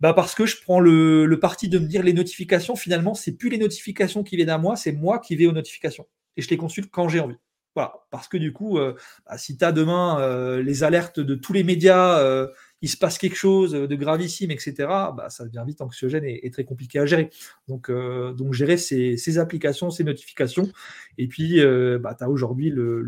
Bah 0.00 0.12
parce 0.12 0.36
que 0.36 0.46
je 0.46 0.62
prends 0.62 0.78
le, 0.78 1.26
le 1.26 1.40
parti 1.40 1.68
de 1.68 1.80
me 1.80 1.86
dire 1.88 2.04
les 2.04 2.12
notifications, 2.12 2.76
finalement, 2.76 3.14
c'est 3.14 3.32
plus 3.32 3.48
les 3.48 3.58
notifications 3.58 4.22
qui 4.22 4.36
viennent 4.36 4.48
à 4.48 4.58
moi, 4.58 4.76
c'est 4.76 4.92
moi 4.92 5.18
qui 5.18 5.34
vais 5.34 5.46
aux 5.46 5.52
notifications. 5.52 6.06
Et 6.36 6.42
je 6.42 6.48
les 6.50 6.56
consulte 6.56 6.88
quand 6.88 7.08
j'ai 7.08 7.18
envie 7.18 7.34
parce 8.10 8.28
que 8.28 8.36
du 8.36 8.52
coup, 8.52 8.78
euh, 8.78 8.94
bah, 9.26 9.38
si 9.38 9.56
tu 9.56 9.64
as 9.64 9.72
demain 9.72 10.20
euh, 10.20 10.62
les 10.62 10.84
alertes 10.84 11.20
de 11.20 11.34
tous 11.34 11.52
les 11.52 11.64
médias, 11.64 12.18
euh, 12.18 12.48
il 12.82 12.88
se 12.88 12.96
passe 12.96 13.18
quelque 13.18 13.36
chose 13.36 13.72
de 13.72 13.94
gravissime, 13.96 14.50
etc., 14.50 14.74
bah, 14.78 15.26
ça 15.30 15.44
devient 15.44 15.64
vite 15.66 15.80
anxiogène 15.80 16.24
et, 16.24 16.50
très 16.50 16.64
compliqué 16.64 16.98
à 16.98 17.06
gérer. 17.06 17.30
Donc, 17.66 17.90
gérer 18.52 18.76
ces, 18.76 19.38
applications, 19.38 19.90
ces 19.90 20.04
notifications. 20.04 20.70
Et 21.18 21.26
puis, 21.26 21.60
bah, 22.00 22.14
tu 22.16 22.22
as 22.22 22.30
aujourd'hui 22.30 22.70
le, 22.70 23.04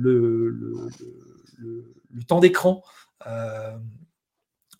temps 2.27 2.41
d'écran 2.41 2.83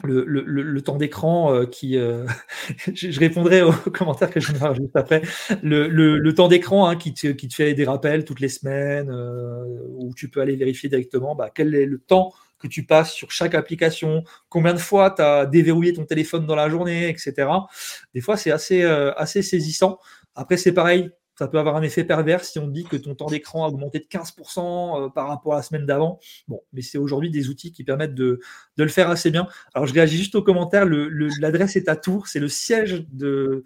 le, 0.05 0.81
temps 0.81 0.97
d'écran 0.97 1.55
euh, 1.55 1.67
qui. 1.67 1.97
Euh, 1.97 2.27
je, 2.95 3.19
répondrai 3.19 3.63
aux 3.63 3.73
commentaires 3.95 4.31
que 4.31 4.41
je 4.41 4.53
vais 4.53 4.75
juste 4.75 4.97
après. 4.97 5.23
Le, 5.63 6.31
temps 6.33 6.49
d'écran 6.49 6.89
hein, 6.89 6.97
qui, 6.97 7.15
te, 7.15 7.29
qui 7.29 7.49
te 7.49 7.55
fait 7.55 7.75
des 7.75 7.85
rappels 7.85 8.25
toutes 8.25 8.41
les 8.41 8.49
semaines, 8.49 9.11
euh, 9.11 9.65
où 9.97 10.15
tu 10.15 10.29
peux 10.29 10.41
aller 10.41 10.57
vérifier 10.57 10.89
directement 10.89 11.35
bah, 11.35 11.51
quel 11.55 11.75
est 11.75 11.87
le 11.87 11.99
temps 11.99 12.33
que 12.59 12.69
tu 12.69 12.85
passes 12.85 13.13
sur 13.13 13.31
chaque 13.31 13.55
application, 13.55 14.23
combien 14.51 14.75
de 14.75 14.79
fois 14.79 15.11
tu 15.11 15.23
as 15.23 15.47
déverrouillé 15.47 15.95
ton 15.95 16.05
téléphone 16.05 16.47
dans 16.47 16.57
la 16.57 16.69
journée, 16.69 17.09
etc. 17.09 17.49
Des 18.15 18.21
fois, 18.21 18.37
c'est 18.37 18.51
assez, 18.51 18.83
assez 18.83 19.41
saisissant. 19.41 19.99
Après, 20.35 20.59
c'est 20.59 20.73
pareil, 20.73 21.11
ça 21.41 21.49
peut 21.49 21.59
avoir 21.59 21.75
un 21.77 21.81
effet 21.81 22.05
pervers 22.05 22.45
si 22.45 22.59
on 22.59 22.67
dit 22.67 22.85
que 22.85 22.99
ton 22.99 23.15
temps 23.15 23.29
d'écran 23.29 23.65
a 23.65 23.69
augmenté 23.69 23.99
de 23.99 24.05
15% 24.05 25.07
euh, 25.07 25.09
par 25.09 25.27
rapport 25.27 25.55
à 25.55 25.57
la 25.57 25.63
semaine 25.63 25.87
d'avant. 25.87 26.19
Bon, 26.49 26.61
mais 26.75 26.83
c'est 26.83 26.99
aujourd'hui 26.99 27.31
des 27.31 27.49
outils 27.49 27.73
qui 27.73 27.83
permettent 27.83 28.15
de, 28.15 28.41
le 28.77 28.89
faire 28.89 29.09
assez 29.09 29.31
bien. 29.31 29.49
Alors, 29.73 29.87
je 29.87 29.95
réagis 29.95 30.19
juste 30.19 30.35
aux 30.35 30.43
commentaires. 30.43 30.85
L'adresse 30.85 31.77
est 31.77 31.89
à 31.89 31.97
Tours. 31.97 32.29
C'est 32.29 32.41
le 32.41 32.49
siège 32.49 33.07
de, 33.11 33.65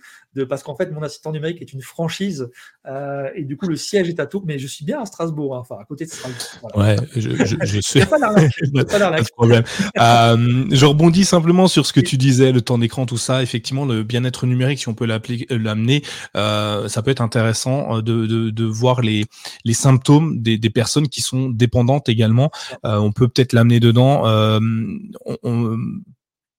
parce 0.49 0.63
qu'en 0.63 0.77
fait, 0.77 0.91
mon 0.91 1.03
assistant 1.03 1.33
numérique 1.33 1.61
est 1.63 1.73
une 1.73 1.83
franchise. 1.83 2.51
Euh, 2.87 3.29
et 3.35 3.45
du 3.45 3.57
coup, 3.57 3.67
le 3.67 3.77
siège 3.77 4.09
est 4.09 4.21
à 4.21 4.27
Tours. 4.27 4.45
Mais 4.47 4.59
je 4.59 4.67
suis 4.67 4.85
bien 4.85 5.01
à 5.01 5.07
Strasbourg, 5.07 5.57
hein, 5.57 5.61
enfin, 5.61 5.77
à 5.81 5.85
côté 5.85 6.05
de 6.05 6.11
Strasbourg. 6.11 6.71
Ouais, 6.77 6.97
je, 7.15 7.31
je, 7.63 7.81
suis. 7.81 8.01
pas 8.07 8.19
de 8.19 9.33
problème. 9.33 9.65
Euh, 9.99 10.65
je 10.71 10.87
rebondis 10.87 11.25
simplement 11.25 11.69
sur 11.69 11.87
ce 11.87 11.93
que 11.93 12.01
tu 12.01 12.17
disais, 12.17 12.53
le 12.53 12.61
temps 12.61 12.79
d'écran, 12.79 13.07
tout 13.07 13.17
ça. 13.17 13.43
Effectivement, 13.43 13.85
le 13.85 14.03
bien-être 14.03 14.47
numérique, 14.47 14.81
si 14.81 14.89
on 14.89 14.95
peut 14.95 15.07
l'amener, 15.07 16.03
ça 16.35 17.03
peut 17.03 17.11
être 17.11 17.23
intéressant 17.23 17.75
euh, 17.75 18.03
de, 18.03 18.51
de, 18.51 18.65
voir 18.65 19.01
les, 19.01 19.25
les 19.65 19.75
symptômes 19.75 20.41
des, 20.41 20.59
des 20.59 20.71
personnes 20.71 21.09
qui 21.09 21.21
sont 21.21 21.49
dépendantes 21.49 22.09
également. 22.09 22.51
Euh, 22.85 22.97
on 22.97 23.13
peut 23.13 23.29
peut-être 23.29 23.53
l'amener 23.53 23.81
dedans. 23.81 24.27
Euh, 24.27 24.61
on, 25.43 25.77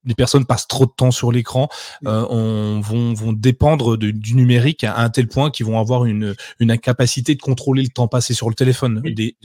les 0.06 0.16
personnes 0.16 0.46
passent 0.46 0.68
trop 0.68 0.86
de 0.86 0.92
temps 0.96 1.12
sur 1.12 1.32
l'écran, 1.32 1.70
euh, 2.06 2.26
on, 2.30 2.80
vont, 2.82 3.14
vont 3.14 3.34
dépendre 3.34 3.98
du 3.98 4.36
numérique 4.36 4.84
à 4.84 5.00
un 5.00 5.10
tel 5.10 5.28
point 5.28 5.52
qu'ils 5.52 5.66
vont 5.66 5.80
avoir 5.80 6.06
une, 6.06 6.36
une 6.60 6.72
incapacité 6.72 7.36
de 7.36 7.42
contrôler 7.42 7.84
le 7.84 7.90
temps 7.90 8.08
passé 8.08 8.34
sur 8.34 8.50
le 8.50 8.56
téléphone. 8.56 9.02
et, 9.06 9.36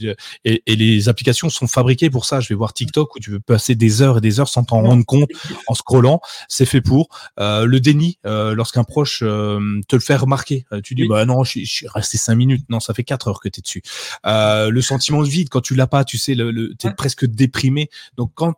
et, 0.45 0.75
les 0.75 1.09
applications 1.09 1.49
sont 1.49 1.67
fabriquées 1.67 2.09
pour 2.09 2.25
ça. 2.25 2.39
Je 2.39 2.49
vais 2.49 2.55
voir 2.55 2.73
TikTok 2.73 3.15
où 3.15 3.19
tu 3.19 3.31
veux 3.31 3.39
passer 3.39 3.75
des 3.75 4.01
heures 4.01 4.17
et 4.17 4.21
des 4.21 4.39
heures 4.39 4.49
sans 4.49 4.63
t'en 4.63 4.81
rendre 4.81 5.05
compte 5.05 5.29
en 5.67 5.73
scrollant. 5.73 6.21
C'est 6.47 6.65
fait 6.65 6.81
pour. 6.81 7.09
Euh, 7.39 7.65
le 7.65 7.79
déni, 7.79 8.19
euh, 8.25 8.53
lorsqu'un 8.53 8.83
proche 8.83 9.21
euh, 9.23 9.81
te 9.87 9.95
le 9.95 10.01
fait 10.01 10.15
remarquer, 10.15 10.65
euh, 10.71 10.81
tu 10.81 10.95
dis 10.95 11.07
bah 11.07 11.25
non, 11.25 11.43
je, 11.43 11.63
suis 11.63 11.87
resté 11.87 12.17
cinq 12.17 12.35
minutes. 12.35 12.65
Non, 12.69 12.79
ça 12.79 12.93
fait 12.93 13.03
quatre 13.03 13.27
heures 13.27 13.39
que 13.39 13.49
tu 13.49 13.59
es 13.59 13.61
dessus. 13.61 13.81
le 14.23 14.81
sentiment 14.81 15.23
de 15.23 15.27
vide 15.27 15.49
quand 15.49 15.61
tu 15.61 15.75
l'as 15.75 15.87
pas, 15.87 16.03
tu 16.03 16.17
sais, 16.17 16.35
le, 16.35 16.51
le, 16.51 16.75
tu 16.77 16.87
es 16.87 16.93
presque 16.93 17.25
déprimé. 17.25 17.89
Donc 18.17 18.31
quand, 18.35 18.55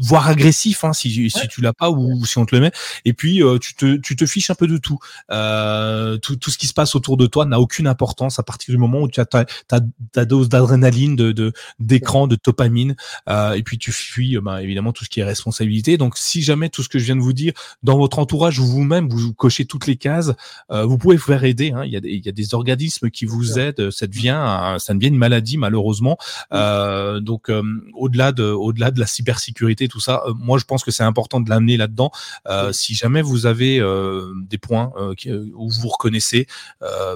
voire 0.00 0.28
agressif. 0.28 0.84
Hein, 0.84 0.92
si, 0.94 1.30
si 1.30 1.48
tu 1.48 1.60
l'as 1.60 1.72
pas 1.72 1.90
ou, 1.90 2.24
si 2.24 2.38
on 2.38 2.46
te 2.46 2.54
le 2.54 2.60
met. 2.60 2.72
Et 3.04 3.12
puis 3.12 3.42
euh, 3.42 3.58
tu 3.58 3.74
te 3.74 3.96
tu 3.96 4.16
te 4.16 4.26
fiches 4.26 4.50
un 4.50 4.54
peu 4.54 4.66
de 4.66 4.78
tout. 4.78 4.98
Euh, 5.30 6.16
tout. 6.18 6.36
Tout 6.36 6.50
ce 6.50 6.58
qui 6.58 6.66
se 6.66 6.74
passe 6.74 6.94
autour 6.94 7.16
de 7.16 7.26
toi 7.26 7.44
n'a 7.44 7.60
aucune 7.60 7.86
importance 7.86 8.38
à 8.38 8.42
partir 8.42 8.72
du 8.72 8.78
moment 8.78 9.00
où 9.00 9.08
tu 9.08 9.20
as 9.20 9.24
ta, 9.24 9.44
ta, 9.68 10.24
dose 10.24 10.48
d'adrénaline, 10.48 11.16
de 11.16 11.52
d'écran, 11.78 12.26
de, 12.26 12.36
dopamine. 12.42 12.96
Euh, 13.28 13.52
et 13.52 13.62
puis 13.62 13.78
tu 13.78 13.92
fuis 13.92 14.38
bah, 14.38 14.62
évidemment 14.62 14.92
tout 14.92 15.04
ce 15.04 15.10
qui 15.10 15.20
est 15.20 15.24
responsabilité. 15.24 15.96
Donc 15.96 16.16
si 16.16 16.42
jamais 16.42 16.68
tout 16.68 16.82
ce 16.82 16.88
que 16.88 16.98
je 16.98 17.04
viens 17.04 17.16
de 17.16 17.20
vous 17.20 17.32
dire 17.32 17.52
dans 17.82 17.96
votre 17.96 18.18
entourage 18.18 18.58
ou 18.58 18.66
vous-même 18.66 19.08
vous 19.08 19.32
cochez 19.32 19.64
toutes 19.64 19.86
les 19.86 19.96
cases, 19.96 20.32
vous 20.70 20.98
pouvez 20.98 21.16
vous 21.16 21.22
faire 21.22 21.44
aider. 21.44 21.72
Hein. 21.72 21.84
Il 21.84 21.92
y 21.92 21.96
a 21.96 22.00
des 22.00 22.10
il 22.10 22.24
y 22.24 22.28
a 22.28 22.32
des 22.32 22.54
organismes 22.54 23.10
qui 23.10 23.24
vous 23.24 23.58
aident. 23.58 23.90
Ça 23.90 24.06
devient 24.06 24.76
ça 24.78 24.94
devient 24.94 25.08
une 25.08 25.18
maladie 25.18 25.56
malheureusement. 25.56 26.18
donc 26.50 27.50
au-delà 27.94 28.32
de 28.32 28.44
au-delà 28.44 28.90
de 28.90 29.00
la 29.00 29.06
cybersécurité 29.06 29.88
tout 29.88 30.00
ça, 30.00 30.22
moi 30.36 30.58
je 30.58 30.64
pense 30.64 30.83
que 30.84 30.90
c'est 30.90 31.02
important 31.02 31.40
de 31.40 31.48
l'amener 31.48 31.76
là-dedans. 31.76 32.10
Euh, 32.48 32.72
si 32.72 32.94
jamais 32.94 33.22
vous 33.22 33.46
avez 33.46 33.80
euh, 33.80 34.32
des 34.48 34.58
points 34.58 34.92
euh, 34.96 35.14
où 35.54 35.70
vous 35.70 35.88
reconnaissez, 35.88 36.46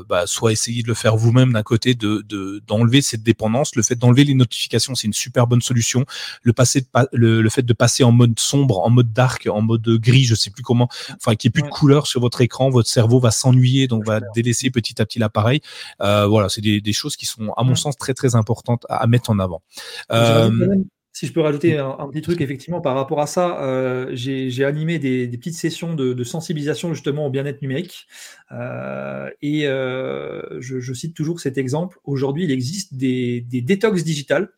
bah, 0.08 0.26
soit 0.26 0.52
essayez 0.52 0.82
de 0.82 0.88
le 0.88 0.94
faire 0.94 1.16
vous-même 1.16 1.52
d'un 1.52 1.62
côté, 1.62 1.94
de 1.94 2.24
d'enlever 2.66 3.02
cette 3.02 3.22
dépendance. 3.22 3.74
Le 3.76 3.82
fait 3.82 3.96
d'enlever 3.96 4.24
les 4.24 4.34
notifications, 4.34 4.94
c'est 4.94 5.06
une 5.06 5.12
super 5.12 5.46
bonne 5.46 5.60
solution. 5.60 6.04
Le, 6.42 6.52
passer 6.52 6.86
le, 7.12 7.42
le, 7.42 7.50
fait 7.50 7.62
de 7.62 7.72
passer 7.72 8.04
en 8.04 8.12
mode 8.12 8.38
sombre, 8.38 8.80
en 8.80 8.90
mode 8.90 9.12
dark, 9.12 9.48
en 9.50 9.60
mode 9.60 9.88
gris, 9.88 10.24
je 10.24 10.34
sais 10.34 10.50
plus 10.50 10.62
comment, 10.62 10.88
enfin 11.16 11.34
qu'il 11.34 11.48
n'y 11.48 11.52
ait 11.52 11.60
plus 11.60 11.62
de 11.62 11.74
couleur 11.74 12.06
sur 12.06 12.20
votre 12.20 12.40
écran, 12.40 12.70
votre 12.70 12.88
cerveau 12.88 13.20
va 13.20 13.30
s'ennuyer, 13.30 13.86
donc 13.86 14.06
va 14.06 14.20
délaisser 14.34 14.70
petit 14.70 15.00
à 15.00 15.06
petit 15.06 15.18
l'appareil. 15.18 15.60
voilà, 16.00 16.48
c'est 16.48 16.60
des, 16.60 16.80
des, 16.80 16.92
choses 16.92 17.16
qui 17.16 17.26
sont, 17.26 17.52
à 17.56 17.62
mon 17.62 17.74
sens, 17.74 17.96
très 17.96 18.14
très 18.14 18.34
importantes 18.34 18.86
à, 18.88 19.06
mettre 19.06 19.30
en 19.30 19.38
avant. 19.38 19.62
Si 21.18 21.26
je 21.26 21.32
peux 21.32 21.40
rajouter 21.40 21.76
un, 21.76 22.08
petit 22.12 22.22
truc, 22.22 22.40
effectivement, 22.40 22.80
par 22.80 22.94
rapport 22.94 23.20
à 23.20 23.26
ça, 23.26 23.60
euh, 23.60 24.08
j'ai 24.12 24.64
animé 24.64 25.00
des, 25.00 25.26
petites 25.26 25.56
sessions 25.56 25.94
de, 25.94 26.22
sensibilisation 26.22 26.94
justement 26.94 27.26
au 27.26 27.30
bien-être 27.30 27.60
numérique. 27.60 28.06
Euh, 28.52 29.28
et 29.42 29.66
euh, 29.66 30.60
je, 30.60 30.92
cite 30.92 31.16
toujours 31.16 31.40
cet 31.40 31.58
exemple. 31.58 31.98
Aujourd'hui, 32.04 32.44
il 32.44 32.52
existe 32.52 32.94
des, 32.94 33.40
des 33.40 33.62
détox 33.62 34.04
digitales 34.04 34.50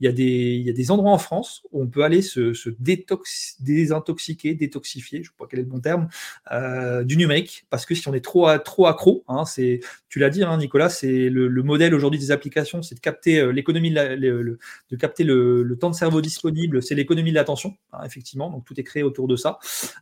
il 0.00 0.06
y, 0.06 0.08
a 0.08 0.12
des, 0.12 0.24
il 0.24 0.62
y 0.62 0.70
a 0.70 0.72
des 0.72 0.90
endroits 0.90 1.12
en 1.12 1.18
France 1.18 1.62
où 1.72 1.82
on 1.82 1.86
peut 1.86 2.02
aller 2.02 2.20
se, 2.20 2.52
se 2.52 2.68
détox, 2.78 3.56
désintoxiquer, 3.60 4.54
détoxifier, 4.54 5.18
je 5.18 5.28
ne 5.30 5.32
sais 5.32 5.36
pas 5.38 5.46
quel 5.48 5.60
est 5.60 5.62
le 5.62 5.68
bon 5.68 5.80
terme, 5.80 6.08
euh, 6.52 7.02
du 7.02 7.16
numérique, 7.16 7.66
parce 7.70 7.86
que 7.86 7.94
si 7.94 8.06
on 8.08 8.14
est 8.14 8.20
trop, 8.20 8.46
trop 8.58 8.86
accro, 8.86 9.24
hein, 9.28 9.44
c'est, 9.46 9.80
tu 10.08 10.18
l'as 10.18 10.30
dit 10.30 10.42
hein, 10.42 10.56
Nicolas, 10.58 10.90
c'est 10.90 11.30
le, 11.30 11.48
le, 11.48 11.62
modèle 11.62 11.94
aujourd'hui 11.94 12.20
des 12.20 12.30
applications, 12.30 12.82
c'est 12.82 12.94
de 12.94 13.00
capter 13.00 13.38
euh, 13.38 13.50
l'économie, 13.50 13.90
de, 13.90 14.58
de 14.90 14.96
capter 14.96 15.24
le, 15.24 15.62
le, 15.62 15.78
temps 15.78 15.90
de 15.90 15.94
cerveau 15.94 16.20
disponible, 16.20 16.82
c'est 16.82 16.94
l'économie 16.94 17.30
de 17.30 17.36
l'attention, 17.36 17.76
hein, 17.92 18.00
effectivement, 18.04 18.50
donc 18.50 18.64
tout 18.64 18.78
est 18.78 18.84
créé 18.84 19.02
autour 19.02 19.28
de 19.28 19.36
ça. 19.36 19.58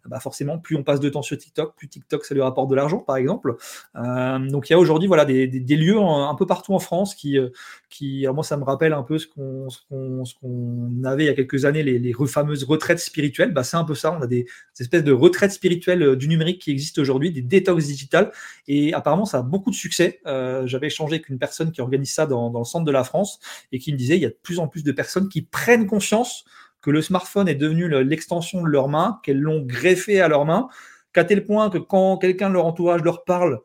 Bah 0.07 0.19
forcément, 0.21 0.59
plus 0.59 0.77
on 0.77 0.83
passe 0.83 1.01
de 1.01 1.09
temps 1.09 1.23
sur 1.23 1.39
TikTok, 1.39 1.77
plus 1.77 1.89
TikTok 1.89 2.25
ça 2.25 2.35
lui 2.35 2.43
rapporte 2.43 2.69
de 2.69 2.75
l'argent, 2.75 2.99
par 2.99 3.17
exemple. 3.17 3.57
Euh, 3.97 4.39
donc 4.51 4.69
il 4.69 4.73
y 4.73 4.75
a 4.75 4.79
aujourd'hui 4.79 5.09
voilà 5.09 5.25
des, 5.25 5.47
des, 5.47 5.77
lieux 5.77 5.99
un 5.99 6.35
peu 6.35 6.47
partout 6.47 6.75
en 6.75 6.79
France 6.79 7.15
qui, 7.15 7.39
euh, 7.39 7.51
qui 7.91 8.27
moi 8.33 8.45
ça 8.45 8.57
me 8.57 8.65
rappelle 8.65 8.93
un 8.93 9.03
peu 9.03 9.19
ce 9.19 9.27
qu'on 9.27 9.69
qu'on 9.91 11.05
avait 11.05 11.25
il 11.25 11.27
y 11.27 11.31
a 11.31 11.35
quelques 11.35 11.65
années, 11.65 11.83
les, 11.83 11.99
les 11.99 12.13
fameuses 12.27 12.65
retraites 12.65 12.99
spirituelles. 12.99 13.53
Bah, 13.53 13.65
c'est 13.65 13.77
un 13.77 13.85
peu 13.85 13.95
ça. 13.95 14.13
On 14.13 14.23
a 14.23 14.27
des, 14.27 14.47
espèces 14.79 15.05
de 15.05 15.13
retraites 15.13 15.53
spirituelles 15.53 16.03
euh, 16.03 16.17
du 16.17 16.29
numérique 16.29 16.61
qui 16.61 16.71
existent 16.71 17.01
aujourd'hui, 17.03 17.31
des 17.31 17.43
détox 17.43 17.87
digitales. 17.87 18.33
Et 18.67 18.95
apparemment, 18.95 19.25
ça 19.25 19.39
a 19.39 19.43
beaucoup 19.43 19.71
de 19.71 19.77
succès. 19.77 20.21
Euh, 20.27 20.67
j'avais 20.67 20.87
échangé 20.89 21.17
avec 21.17 21.29
une 21.29 21.39
personne 21.39 21.73
qui 21.73 21.81
organise 21.81 22.13
ça 22.13 22.27
dans, 22.27 22.51
dans, 22.51 22.61
le 22.61 22.65
centre 22.65 22.85
de 22.85 22.93
la 22.93 23.05
France 23.05 23.39
et 23.73 23.79
qui 23.79 23.93
me 23.93 23.99
disait 23.99 24.17
il 24.17 24.23
y 24.23 24.27
a 24.27 24.31
de 24.31 24.39
plus 24.43 24.59
en 24.59 24.69
plus 24.69 24.85
de 24.85 24.93
personnes 24.93 25.29
qui 25.29 25.43
prennent 25.43 25.87
conscience 25.87 26.45
que 26.81 26.91
le 26.91 27.01
smartphone 27.01 27.49
est 27.49 27.55
devenu 27.55 27.89
l'extension 28.05 28.63
de 28.63 28.69
leur 28.69 28.89
main, 28.89 29.19
qu'elles 29.23 29.41
l'ont 29.41 29.63
greffé 29.63 30.21
à 30.21 30.29
leur 30.29 30.45
main, 30.45 30.69
qu'à 31.15 31.25
tel 31.25 31.45
point 31.45 31.71
que 31.71 31.79
quand 31.79 32.19
quelqu'un 32.19 32.51
de 32.51 32.55
leur 32.55 32.67
entourage 32.67 33.03
leur 33.03 33.25
parle, 33.25 33.61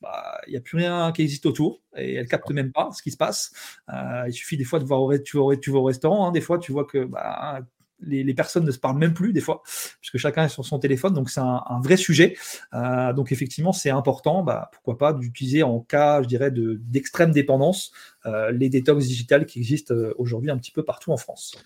bah, 0.00 0.40
il 0.46 0.50
n'y 0.50 0.56
a 0.56 0.60
plus 0.60 0.78
rien 0.78 1.12
qui 1.12 1.22
existe 1.22 1.46
autour 1.46 1.80
et 1.96 2.14
elle 2.14 2.28
capte 2.28 2.50
même 2.50 2.72
pas 2.72 2.90
ce 2.92 3.02
qui 3.02 3.10
se 3.10 3.16
passe. 3.16 3.52
Euh, 3.92 4.24
il 4.26 4.32
suffit 4.32 4.56
des 4.56 4.64
fois 4.64 4.78
de 4.78 4.84
voir 4.84 5.02
au, 5.02 5.18
tu, 5.18 5.36
vas, 5.38 5.56
tu 5.56 5.70
vas 5.70 5.78
au 5.78 5.84
restaurant, 5.84 6.28
hein, 6.28 6.32
des 6.32 6.40
fois 6.40 6.58
tu 6.58 6.72
vois 6.72 6.84
que 6.84 7.04
bah, 7.04 7.60
les, 8.00 8.34
personnes 8.34 8.64
ne 8.64 8.70
se 8.70 8.78
parlent 8.78 8.98
même 8.98 9.14
plus 9.14 9.32
des 9.32 9.40
fois, 9.40 9.62
puisque 10.00 10.18
chacun 10.18 10.44
est 10.44 10.48
sur 10.48 10.64
son 10.64 10.78
téléphone, 10.78 11.14
donc 11.14 11.30
c'est 11.30 11.40
un, 11.40 11.80
vrai 11.82 11.96
sujet. 11.96 12.36
Euh, 12.74 13.12
donc 13.12 13.32
effectivement, 13.32 13.72
c'est 13.72 13.90
important, 13.90 14.44
bah, 14.44 14.70
pourquoi 14.72 14.98
pas, 14.98 15.12
d'utiliser 15.12 15.64
en 15.64 15.80
cas, 15.80 16.22
je 16.22 16.28
dirais, 16.28 16.52
d'extrême 16.52 17.32
dépendance, 17.32 17.92
euh, 18.26 18.52
les 18.52 18.68
détox 18.68 19.04
digitales 19.04 19.46
qui 19.46 19.58
existent 19.58 19.94
aujourd'hui 20.16 20.50
un 20.50 20.58
petit 20.58 20.70
peu 20.70 20.84
partout 20.84 21.10
en 21.10 21.16
France. 21.16 21.56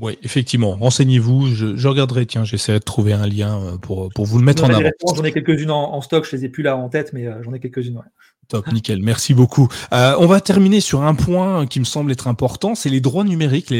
Oui, 0.00 0.18
effectivement. 0.22 0.76
Renseignez-vous. 0.76 1.46
Je, 1.54 1.88
regarderai. 1.88 2.26
Tiens, 2.26 2.44
j'essaierai 2.44 2.78
de 2.78 2.84
trouver 2.84 3.12
un 3.12 3.26
lien 3.26 3.78
pour, 3.82 4.10
pour 4.10 4.26
vous 4.26 4.38
le 4.38 4.44
mettre 4.44 4.64
en 4.64 4.70
avant. 4.70 4.90
J'en 5.14 5.24
ai 5.24 5.32
quelques-unes 5.32 5.70
en, 5.70 6.00
stock. 6.02 6.26
Je 6.28 6.36
les 6.36 6.44
ai 6.44 6.48
plus 6.48 6.62
là 6.62 6.76
en 6.76 6.88
tête, 6.88 7.12
mais 7.12 7.26
j'en 7.42 7.52
ai 7.52 7.60
quelques-unes. 7.60 7.96
Ouais. 7.96 8.02
Top, 8.48 8.72
nickel, 8.72 9.02
merci 9.02 9.34
beaucoup. 9.34 9.68
Euh, 9.92 10.14
on 10.18 10.26
va 10.26 10.40
terminer 10.40 10.80
sur 10.80 11.02
un 11.02 11.14
point 11.14 11.66
qui 11.66 11.80
me 11.80 11.84
semble 11.84 12.10
être 12.12 12.28
important, 12.28 12.74
c'est 12.74 12.88
les 12.88 13.02
droits 13.02 13.24
numériques, 13.24 13.70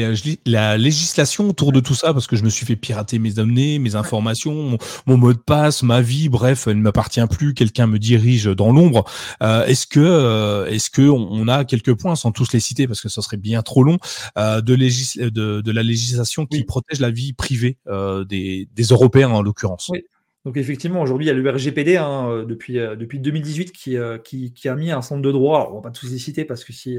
la 0.45 0.77
législation 0.77 1.49
autour 1.49 1.71
de 1.71 1.79
tout 1.79 1.95
ça, 1.95 2.13
parce 2.13 2.27
que 2.27 2.35
je 2.35 2.43
me 2.43 2.51
suis 2.51 2.67
fait 2.67 2.75
pirater 2.75 3.17
mes 3.17 3.31
données, 3.31 3.79
mes 3.79 3.95
informations, 3.95 4.77
mon, 5.07 5.17
mot 5.17 5.33
de 5.33 5.39
passe, 5.39 5.81
ma 5.81 6.01
vie, 6.01 6.29
bref, 6.29 6.67
elle 6.67 6.77
ne 6.77 6.83
m'appartient 6.83 7.25
plus, 7.31 7.55
quelqu'un 7.55 7.87
me 7.87 7.97
dirige 7.97 8.45
dans 8.45 8.71
l'ombre. 8.71 9.05
Euh, 9.41 9.65
est-ce 9.65 9.87
que, 9.87 9.99
euh, 9.99 10.67
est-ce 10.67 10.91
que 10.91 11.01
on 11.01 11.47
a 11.47 11.65
quelques 11.65 11.95
points, 11.95 12.15
sans 12.15 12.31
tous 12.31 12.53
les 12.53 12.59
citer, 12.59 12.85
parce 12.85 13.01
que 13.01 13.09
ça 13.09 13.23
serait 13.23 13.37
bien 13.37 13.63
trop 13.63 13.83
long, 13.83 13.97
de, 14.37 14.61
de, 14.61 15.61
de, 15.61 15.71
la 15.71 15.81
législation 15.81 16.45
qui 16.45 16.63
protège 16.63 16.99
la 16.99 17.09
vie 17.09 17.33
privée 17.33 17.79
des, 18.29 18.69
des 18.71 18.83
Européens 18.83 19.31
en 19.31 19.41
l'occurrence? 19.41 19.89
Oui. 19.91 20.03
Donc 20.45 20.55
effectivement, 20.55 21.01
aujourd'hui, 21.01 21.25
il 21.25 21.29
y 21.29 21.31
a 21.31 21.33
le 21.33 21.49
RGPD 21.49 21.97
hein, 21.97 22.29
euh, 22.29 22.45
depuis, 22.45 22.79
euh, 22.79 22.95
depuis 22.95 23.19
2018 23.19 23.73
euh, 23.89 24.17
qui, 24.17 24.53
qui, 24.53 24.69
a 24.69 24.75
mis 24.75 24.89
un 24.89 25.01
centre 25.01 25.21
de 25.21 25.31
droit. 25.31 25.59
Alors, 25.59 25.71
on 25.73 25.75
va 25.75 25.81
pas 25.81 25.91
tous 25.91 26.09
les 26.09 26.17
citer 26.17 26.45
parce 26.45 26.63
que 26.63 26.71
si, 26.71 26.97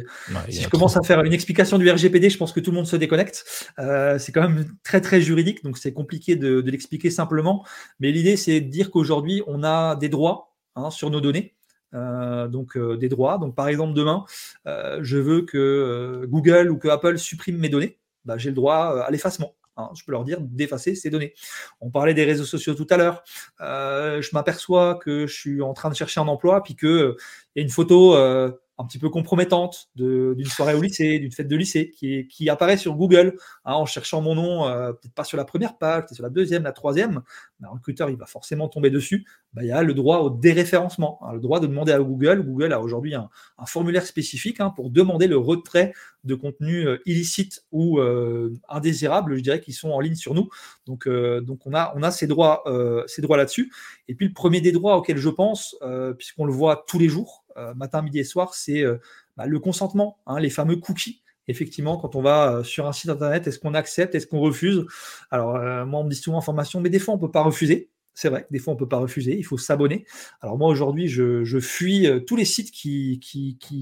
si 0.51 0.63
je 0.63 0.69
commence 0.69 0.97
à 0.99 1.03
faire 1.03 1.23
une 1.25 1.33
explication 1.33 1.79
du 1.79 1.91
RGPD, 1.91 2.29
je 2.29 2.37
pense 2.37 2.53
que 2.53 2.61
tout 2.61 2.71
le 2.71 2.77
monde 2.77 2.87
se 2.87 2.97
déconnecte. 2.97 3.73
c'est 4.19 4.33
quand 4.33 4.43
même 4.43 4.67
très 4.85 5.01
très 5.01 5.23
juridique, 5.23 5.65
donc 5.65 5.79
c'est 5.79 5.93
compliqué 5.93 6.37
de, 6.37 6.61
de 6.61 6.71
l'expliquer 6.71 7.11
simplement. 7.11 7.65
Mais 7.99 8.13
l'idée, 8.13 8.37
c'est 8.37 8.61
de 8.61 8.69
dire 8.69 8.91
qu'aujourd'hui, 8.91 9.43
on 9.47 9.63
a 9.63 9.97
des 9.97 10.11
droits 10.11 10.55
hein, 10.77 10.91
sur 10.91 11.09
nos 11.09 11.23
données. 11.23 11.55
donc 11.95 12.77
des 12.77 13.09
droits. 13.09 13.39
Donc 13.39 13.55
par 13.55 13.69
exemple 13.69 13.95
demain, 13.95 14.25
je 14.67 15.17
veux 15.17 15.43
que 15.43 16.27
Google 16.29 16.71
ou 16.71 16.77
que 16.77 16.89
Apple 16.89 17.17
supprime 17.17 17.57
mes 17.57 17.71
données, 17.71 17.99
bah, 18.27 18.37
j'ai 18.37 18.51
le 18.51 18.55
droit 18.55 19.03
à 19.07 19.11
l'effacement. 19.11 19.55
Hein, 19.77 19.91
je 19.95 20.05
peux 20.05 20.13
leur 20.13 20.25
dire 20.25 20.41
d'effacer 20.41 20.95
ces 20.95 21.11
données. 21.11 21.35
On 21.81 21.91
parlait 21.91 22.15
des 22.15 22.25
réseaux 22.25 22.45
sociaux 22.45 22.75
tout 22.75 22.87
à 22.91 22.97
l'heure. 22.97 23.23
Euh, 23.61 24.21
je 24.21 24.31
m'aperçois 24.33 24.97
que 24.97 25.27
je 25.27 25.35
suis 25.35 25.63
en 25.63 25.75
train 25.75 25.91
de 25.91 25.95
chercher 25.95 26.21
un 26.21 26.29
emploi, 26.29 26.63
puis 26.63 26.77
qu'il 26.77 26.89
euh, 26.89 27.17
y 27.57 27.61
a 27.61 27.63
une 27.63 27.71
photo 27.71 28.15
euh, 28.15 28.51
un 28.81 28.87
petit 28.87 28.99
peu 28.99 29.11
compromettante 29.11 29.91
d'une 29.95 30.47
soirée 30.47 30.75
au 30.75 30.81
lycée, 30.81 31.19
d'une 31.19 31.33
fête 31.33 31.49
de 31.49 31.57
lycée, 31.57 31.91
qui, 31.91 32.27
qui 32.29 32.49
apparaît 32.49 32.79
sur 32.79 32.95
Google 32.95 33.37
hein, 33.67 33.75
en 33.75 33.85
cherchant 33.85 34.23
mon 34.23 34.35
nom, 34.35 34.67
euh, 34.67 34.93
peut-être 34.93 35.13
pas 35.13 35.25
sur 35.25 35.37
la 35.37 35.45
première 35.45 35.77
page, 35.77 36.05
peut-être 36.05 36.15
sur 36.15 36.23
la 36.23 36.31
deuxième, 36.31 36.63
la 36.63 36.73
troisième. 36.73 37.21
un 37.63 37.69
recruteur, 37.69 38.09
il 38.09 38.17
va 38.17 38.25
forcément 38.25 38.69
tomber 38.69 38.89
dessus. 38.89 39.27
Bah, 39.53 39.63
il 39.63 39.69
y 39.69 39.73
a 39.73 39.83
le 39.83 39.93
droit 39.93 40.21
au 40.21 40.31
déréférencement, 40.31 41.19
hein, 41.23 41.35
le 41.35 41.41
droit 41.41 41.61
de 41.61 41.67
demander 41.67 41.93
à 41.93 41.99
Google. 41.99 42.43
Google 42.43 42.73
a 42.73 42.81
aujourd'hui 42.81 43.15
un, 43.15 43.29
un, 43.59 43.67
formulaire 43.67 44.07
spécifique 44.07 44.61
hein, 44.61 44.71
pour 44.71 44.89
demander 44.89 45.27
le 45.27 45.37
retrait 45.37 45.93
de 46.25 46.35
contenus 46.35 46.87
euh, 46.87 47.03
illicites 47.05 47.65
ou 47.73 47.99
euh, 47.99 48.55
indésirables, 48.71 49.37
je 49.37 49.43
dirais, 49.43 49.61
qui 49.61 49.75
sont 49.75 49.91
en 49.91 50.01
ligne 50.01 50.15
sur 50.15 50.33
nous. 50.33 50.49
Donc, 50.87 51.07
euh, 51.07 51.43
donc 51.43 51.67
on 51.67 51.75
a, 51.75 51.93
on 51.97 52.03
a 52.03 52.11
ces 52.11 52.27
droits, 52.27 52.63
euh, 52.67 53.05
ces 53.07 53.21
droits 53.21 53.37
là-dessus. 53.37 53.71
Et 54.09 54.15
puis 54.15 54.29
le 54.29 54.33
premier 54.33 54.63
des 54.63 54.73
droits 54.73 54.97
auxquels 54.97 55.19
je 55.19 55.29
pense, 55.29 55.77
puisqu'on 56.17 56.47
le 56.47 56.53
voit 56.53 56.85
tous 56.87 56.99
les 56.99 57.09
jours, 57.09 57.40
euh, 57.40 57.40
matin, 57.75 58.03
midi 58.03 58.19
et 58.19 58.25
soir, 58.25 58.55
c'est 58.55 58.83
euh, 58.83 58.97
bah, 59.37 59.47
le 59.47 59.59
consentement, 59.59 60.19
hein, 60.27 60.41
les 60.41 60.51
fameux 60.51 60.77
cookies 60.77 61.23
effectivement, 61.49 61.97
quand 61.97 62.15
on 62.15 62.23
va 62.23 62.53
euh, 62.53 62.63
sur 62.63 62.87
un 62.87 62.93
site 62.93 63.11
internet, 63.11 63.49
est-ce 63.49 63.59
qu'on 63.59 63.75
accepte, 63.75 64.15
est-ce 64.15 64.29
qu'on 64.29 64.39
refuse? 64.39 64.87
Alors, 65.33 65.55
moi, 65.85 65.99
on 65.99 66.05
me 66.05 66.11
dit 66.11 66.15
souvent 66.15 66.39
en 66.39 66.43
formation, 66.43 66.81
mais 66.81 66.91
des 66.91 67.01
fois, 67.01 67.15
on 67.15 67.17
ne 67.17 67.23
peut 67.23 67.31
pas 67.31 67.43
refuser. 67.43 67.91
C'est 68.15 68.29
vrai, 68.29 68.47
des 68.53 68.61
fois, 68.61 68.73
on 68.73 68.77
ne 68.77 68.79
peut 68.79 68.89
pas 68.89 68.99
refuser, 68.99 69.37
il 69.37 69.43
faut 69.43 69.59
s'abonner. 69.59 70.05
Alors, 70.43 70.59
moi, 70.59 70.69
aujourd'hui, 70.69 71.09
je, 71.09 71.59
fuis 71.59 72.07
tous 72.25 72.37
les 72.37 72.45
sites 72.45 72.71
qui 72.71 73.19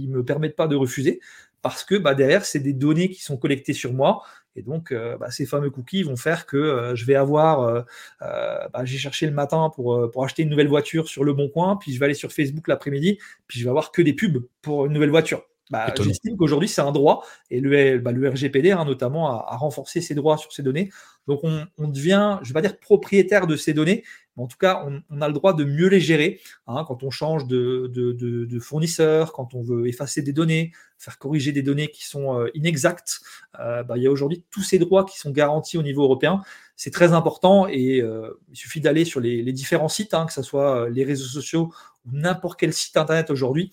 ne 0.09 0.17
me 0.17 0.25
permettent 0.25 0.57
pas 0.57 0.67
de 0.67 0.77
refuser 0.77 1.21
parce 1.63 1.85
que 1.85 1.97
bah, 1.97 2.15
derrière, 2.15 2.45
c'est 2.45 2.61
des 2.61 2.73
données 2.73 3.11
qui 3.11 3.23
sont 3.23 3.37
collectées 3.37 3.73
sur 3.73 3.93
moi. 3.93 4.23
Et 4.59 4.63
donc, 4.63 4.91
euh, 4.91 5.17
bah, 5.17 5.31
ces 5.31 5.47
fameux 5.47 5.71
cookies 5.71 6.03
vont 6.03 6.17
faire 6.17 6.45
que 6.45 6.57
euh, 6.57 6.95
je 6.97 7.05
vais 7.05 7.15
avoir, 7.15 7.61
euh, 7.61 7.83
bah, 8.21 8.85
j'ai 8.85 8.99
cherché 8.99 9.27
le 9.27 9.33
matin 9.33 9.71
pour, 9.75 10.11
pour 10.11 10.25
acheter 10.25 10.43
une 10.43 10.51
nouvelle 10.51 10.69
voiture 10.69 11.09
sur 11.09 11.23
le 11.23 11.33
bon 11.33 11.49
coin, 11.49 11.77
puis 11.77 11.93
je 11.93 12.01
vais 12.01 12.07
aller 12.07 12.15
sur 12.15 12.33
Facebook 12.33 12.67
l'après-midi, 12.67 13.19
puis 13.47 13.61
je 13.61 13.65
vais 13.65 13.71
avoir 13.71 13.93
que 13.93 14.03
des 14.03 14.15
pubs 14.15 14.45
pour 14.61 14.87
une 14.87 14.93
nouvelle 14.93 15.11
voiture. 15.11 15.45
Bah, 15.71 15.93
J'estime 15.97 16.37
qu'aujourd'hui, 16.37 16.69
c'est 16.69 16.81
un 16.81 16.91
droit, 16.91 17.25
et 17.51 17.61
le, 17.61 17.99
bah, 17.99 18.11
le 18.11 18.29
RGPD, 18.29 18.73
hein, 18.73 18.85
notamment, 18.85 19.29
a, 19.29 19.53
a, 19.53 19.57
renforcé 19.57 20.01
ses 20.01 20.15
droits 20.15 20.39
sur 20.39 20.53
ces 20.53 20.63
données. 20.63 20.91
Donc, 21.29 21.41
on, 21.45 21.65
on 21.77 21.89
devient, 21.89 22.39
je 22.43 22.49
ne 22.49 22.49
vais 22.49 22.55
pas 22.55 22.67
dire 22.67 22.79
propriétaire 22.81 23.47
de 23.47 23.55
ces 23.55 23.75
données, 23.75 24.03
en 24.43 24.47
tout 24.47 24.57
cas, 24.57 24.87
on, 25.11 25.21
a 25.21 25.29
le 25.29 25.35
droit 25.35 25.53
de 25.53 25.65
mieux 25.65 25.89
les 25.89 26.01
gérer 26.01 26.41
hein, 26.67 26.85
quand 26.87 27.03
on 27.03 27.11
change 27.11 27.47
de, 27.47 28.59
fournisseur, 28.61 29.33
quand 29.33 29.55
on 29.55 29.63
veut 29.63 29.89
effacer 29.89 30.23
des 30.23 30.33
données, 30.33 30.73
faire 30.99 31.19
corriger 31.19 31.53
des 31.53 31.63
données 31.63 31.89
qui 31.89 32.07
sont 32.07 32.39
euh, 32.39 32.51
inexactes. 32.55 33.21
Euh, 33.61 33.83
bah, 33.83 33.97
il 33.97 34.03
y 34.03 34.07
a 34.07 34.11
aujourd'hui 34.11 34.45
tous 34.51 34.63
ces 34.63 34.79
droits 34.79 35.05
qui 35.05 35.19
sont 35.19 35.31
garantis 35.31 35.79
au 35.79 35.83
niveau 35.83 36.03
européen. 36.03 36.43
C'est 36.77 36.93
très 36.93 37.13
important 37.13 37.67
et 37.67 38.01
euh, 38.01 38.41
il 38.51 38.57
suffit 38.57 38.81
d'aller 38.81 39.05
sur 39.05 39.21
les, 39.21 39.53
différents 39.53 39.89
sites, 39.89 40.15
hein, 40.15 40.27
que 40.27 40.33
ce 40.33 40.43
soit 40.43 40.89
les 40.91 41.05
réseaux 41.05 41.27
sociaux 41.27 41.73
n'importe 42.13 42.59
quel 42.59 42.73
site 42.73 42.97
internet 42.97 43.31
aujourd'hui 43.31 43.71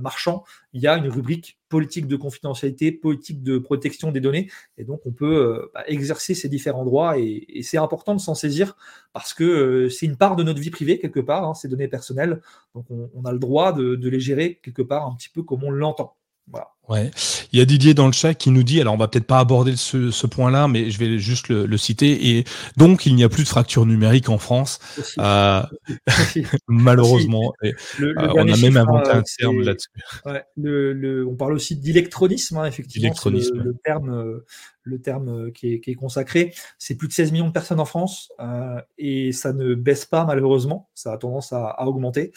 marchand, 0.00 0.44
il 0.72 0.80
y 0.80 0.86
a 0.86 0.96
une 0.96 1.08
rubrique 1.08 1.58
politique 1.72 2.06
de 2.06 2.16
confidentialité, 2.16 2.92
politique 2.92 3.42
de 3.42 3.56
protection 3.56 4.12
des 4.12 4.20
données. 4.20 4.50
Et 4.76 4.84
donc, 4.84 5.00
on 5.06 5.10
peut 5.10 5.36
euh, 5.36 5.70
bah, 5.72 5.82
exercer 5.86 6.34
ces 6.34 6.50
différents 6.50 6.84
droits 6.84 7.18
et, 7.18 7.62
c'est 7.62 7.78
important 7.78 8.14
de 8.14 8.20
s'en 8.20 8.34
saisir 8.34 8.76
parce 9.14 9.32
que 9.32 9.42
euh, 9.42 9.88
c'est 9.88 10.04
une 10.04 10.18
part 10.18 10.36
de 10.36 10.42
notre 10.42 10.60
vie 10.60 10.68
privée, 10.68 10.98
quelque 10.98 11.20
part, 11.20 11.48
hein, 11.48 11.54
ces 11.54 11.68
données 11.68 11.88
personnelles. 11.88 12.42
Donc, 12.74 12.84
on, 12.90 13.24
a 13.24 13.32
le 13.32 13.38
droit 13.38 13.72
de, 13.72 13.96
les 14.06 14.20
gérer 14.20 14.60
quelque 14.62 14.82
part 14.82 15.06
un 15.06 15.14
petit 15.14 15.30
peu 15.30 15.42
comme 15.42 15.64
on 15.64 15.70
l'entend. 15.70 16.14
Voilà. 16.46 16.71
Ouais. 16.88 17.10
Il 17.52 17.58
y 17.58 17.62
a 17.62 17.64
Didier 17.64 17.94
dans 17.94 18.06
le 18.06 18.12
chat 18.12 18.34
qui 18.34 18.50
nous 18.50 18.64
dit, 18.64 18.80
alors 18.80 18.94
on 18.94 18.96
va 18.96 19.06
peut-être 19.06 19.26
pas 19.26 19.38
aborder 19.38 19.76
ce, 19.76 20.26
point-là, 20.26 20.66
mais 20.66 20.90
je 20.90 20.98
vais 20.98 21.18
juste 21.18 21.48
le, 21.48 21.76
citer. 21.76 22.30
Et 22.30 22.44
donc 22.76 23.06
il 23.06 23.14
n'y 23.14 23.22
a 23.22 23.28
plus 23.28 23.44
de 23.44 23.48
fracture 23.48 23.86
numérique 23.86 24.28
en 24.28 24.38
France, 24.38 24.80
euh, 25.18 25.62
malheureusement. 26.68 27.52
Euh, 27.64 27.72
on 28.34 28.48
a 28.48 28.56
même 28.56 28.76
inventé 28.76 29.10
un 29.10 29.22
terme 29.22 29.60
là-dessus. 29.62 29.90
Ouais, 30.26 30.44
on 30.56 31.36
parle 31.36 31.54
aussi 31.54 31.76
d'électronisme, 31.76 32.58
hein, 32.58 32.66
effectivement. 32.66 33.14
Le, 33.26 33.62
le, 33.62 33.74
terme, 33.84 34.10
euh, 34.10 34.44
le 34.82 35.00
terme 35.00 35.52
qui 35.52 35.74
est, 35.74 35.80
qui 35.80 35.90
est 35.90 35.94
consacré. 35.94 36.54
C'est 36.78 36.96
plus 36.96 37.08
de 37.08 37.12
16 37.12 37.32
millions 37.32 37.48
de 37.48 37.52
personnes 37.52 37.80
en 37.80 37.84
France 37.84 38.32
euh, 38.40 38.80
et 38.98 39.32
ça 39.32 39.52
ne 39.52 39.74
baisse 39.74 40.04
pas 40.04 40.24
malheureusement. 40.24 40.90
Ça 40.94 41.12
a 41.12 41.18
tendance 41.18 41.52
à, 41.52 41.86
augmenter. 41.86 42.32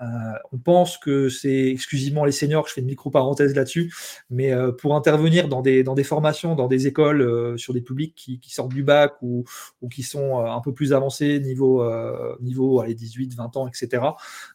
Euh, 0.00 0.06
on 0.52 0.58
pense 0.58 0.98
que 0.98 1.28
c'est 1.28 1.68
exclusivement 1.68 2.24
les 2.24 2.32
seniors. 2.32 2.68
Je 2.68 2.74
fais 2.74 2.80
une 2.80 2.86
micro 2.86 3.10
parenthèse 3.10 3.54
là-dessus 3.54 3.92
mais 4.30 4.52
euh, 4.52 4.72
pour 4.72 4.96
intervenir 4.96 5.48
dans 5.48 5.62
des, 5.62 5.84
formations, 6.04 6.54
dans 6.54 6.68
des 6.68 6.86
écoles, 6.86 7.20
euh, 7.20 7.56
sur 7.56 7.74
des 7.74 7.80
publics 7.80 8.14
qui, 8.14 8.40
sortent 8.48 8.72
du 8.72 8.82
bac 8.82 9.14
ou, 9.22 9.44
qui 9.90 10.02
sont 10.02 10.40
euh, 10.40 10.46
un 10.46 10.60
peu 10.60 10.72
plus 10.72 10.92
avancés, 10.92 11.38
niveau, 11.40 11.84
niveau 12.40 12.80
allez, 12.80 12.94
18, 12.94 13.34
20 13.34 13.56
ans, 13.56 13.68
etc., 13.68 13.88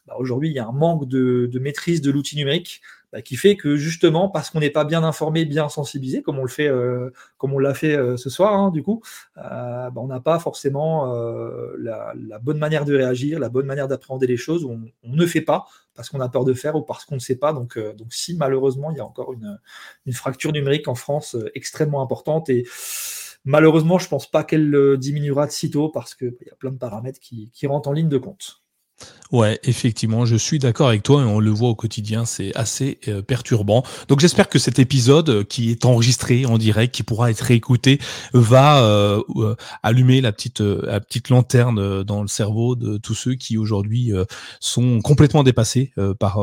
bah, 0.06 0.14
aujourd'hui, 0.18 0.50
il 0.50 0.54
y 0.54 0.58
a 0.58 0.66
un 0.66 0.72
manque 0.72 1.06
de, 1.08 1.50
maîtrise 1.58 2.00
de 2.00 2.10
l'outil 2.10 2.36
numérique 2.36 2.80
bah, 3.12 3.22
qui 3.22 3.36
fait 3.36 3.56
que 3.56 3.76
justement, 3.76 4.28
parce 4.28 4.50
qu'on 4.50 4.60
n'est 4.60 4.70
pas 4.70 4.84
bien 4.84 5.02
informé, 5.02 5.46
bien 5.46 5.70
sensibilisé, 5.70 6.22
comme 6.22 6.38
on 6.38 6.42
le 6.42 6.48
fait, 6.48 6.68
euh, 6.68 7.10
comme 7.38 7.54
on 7.54 7.58
l'a 7.58 7.72
fait 7.72 7.96
euh, 7.96 8.18
ce 8.18 8.28
soir, 8.28 8.52
hein, 8.54 8.70
du 8.70 8.82
coup, 8.82 9.02
bah, 9.34 9.90
on 9.96 10.06
n'a 10.08 10.20
pas 10.20 10.38
forcément 10.38 11.06
la, 11.78 12.14
bonne 12.42 12.58
manière 12.58 12.84
de 12.84 12.94
réagir, 12.94 13.38
la 13.38 13.48
bonne 13.48 13.66
manière 13.66 13.88
d'appréhender 13.88 14.26
les 14.26 14.36
choses, 14.36 14.64
on, 14.64 14.80
ne 15.04 15.26
fait 15.26 15.40
pas 15.40 15.66
parce 15.94 16.10
qu'on 16.10 16.20
a 16.20 16.28
peur 16.28 16.44
de 16.44 16.52
faire 16.52 16.76
ou 16.76 16.82
parce 16.82 17.04
qu'on 17.04 17.14
ne 17.14 17.20
sait 17.20 17.36
pas. 17.36 17.52
Donc, 17.52 17.78
donc 17.78 18.12
si 18.12 18.36
malheureusement, 18.36 18.90
il 18.90 18.98
y 18.98 19.00
a 19.00 19.04
encore 19.04 19.32
une, 19.32 19.58
fracture 20.12 20.52
numérique 20.52 20.88
en 20.88 20.94
France 20.94 21.36
extrêmement 21.54 22.02
importante 22.02 22.48
et 22.50 22.66
Malheureusement, 23.44 23.98
je 23.98 24.06
ne 24.06 24.10
pense 24.10 24.30
pas 24.30 24.44
qu'elle 24.44 24.98
diminuera 24.98 25.46
de 25.46 25.52
sitôt 25.52 25.88
parce 25.88 26.14
qu'il 26.14 26.36
y 26.44 26.50
a 26.50 26.56
plein 26.56 26.72
de 26.72 26.76
paramètres 26.76 27.20
qui 27.20 27.66
rentrent 27.66 27.88
en 27.88 27.92
ligne 27.92 28.08
de 28.08 28.18
compte. 28.18 28.62
Ouais, 29.30 29.60
effectivement, 29.62 30.24
je 30.24 30.36
suis 30.36 30.58
d'accord 30.58 30.88
avec 30.88 31.02
toi 31.02 31.20
et 31.20 31.24
on 31.24 31.38
le 31.38 31.50
voit 31.50 31.68
au 31.68 31.74
quotidien, 31.74 32.24
c'est 32.24 32.56
assez 32.56 32.98
euh, 33.08 33.20
perturbant. 33.20 33.84
Donc 34.08 34.20
j'espère 34.20 34.48
que 34.48 34.58
cet 34.58 34.78
épisode 34.78 35.28
euh, 35.28 35.44
qui 35.44 35.70
est 35.70 35.84
enregistré 35.84 36.46
en 36.46 36.56
direct, 36.56 36.94
qui 36.94 37.02
pourra 37.02 37.30
être 37.30 37.42
réécouté, 37.42 38.00
va 38.32 38.82
euh, 38.82 39.20
allumer 39.82 40.22
la 40.22 40.32
petite 40.32 40.60
la 40.60 41.00
petite 41.00 41.28
lanterne 41.28 42.02
dans 42.04 42.22
le 42.22 42.28
cerveau 42.28 42.74
de 42.74 42.96
tous 42.96 43.14
ceux 43.14 43.34
qui 43.34 43.58
aujourd'hui 43.58 44.12
sont 44.60 45.00
complètement 45.00 45.42
dépassés 45.42 45.92
par 46.18 46.38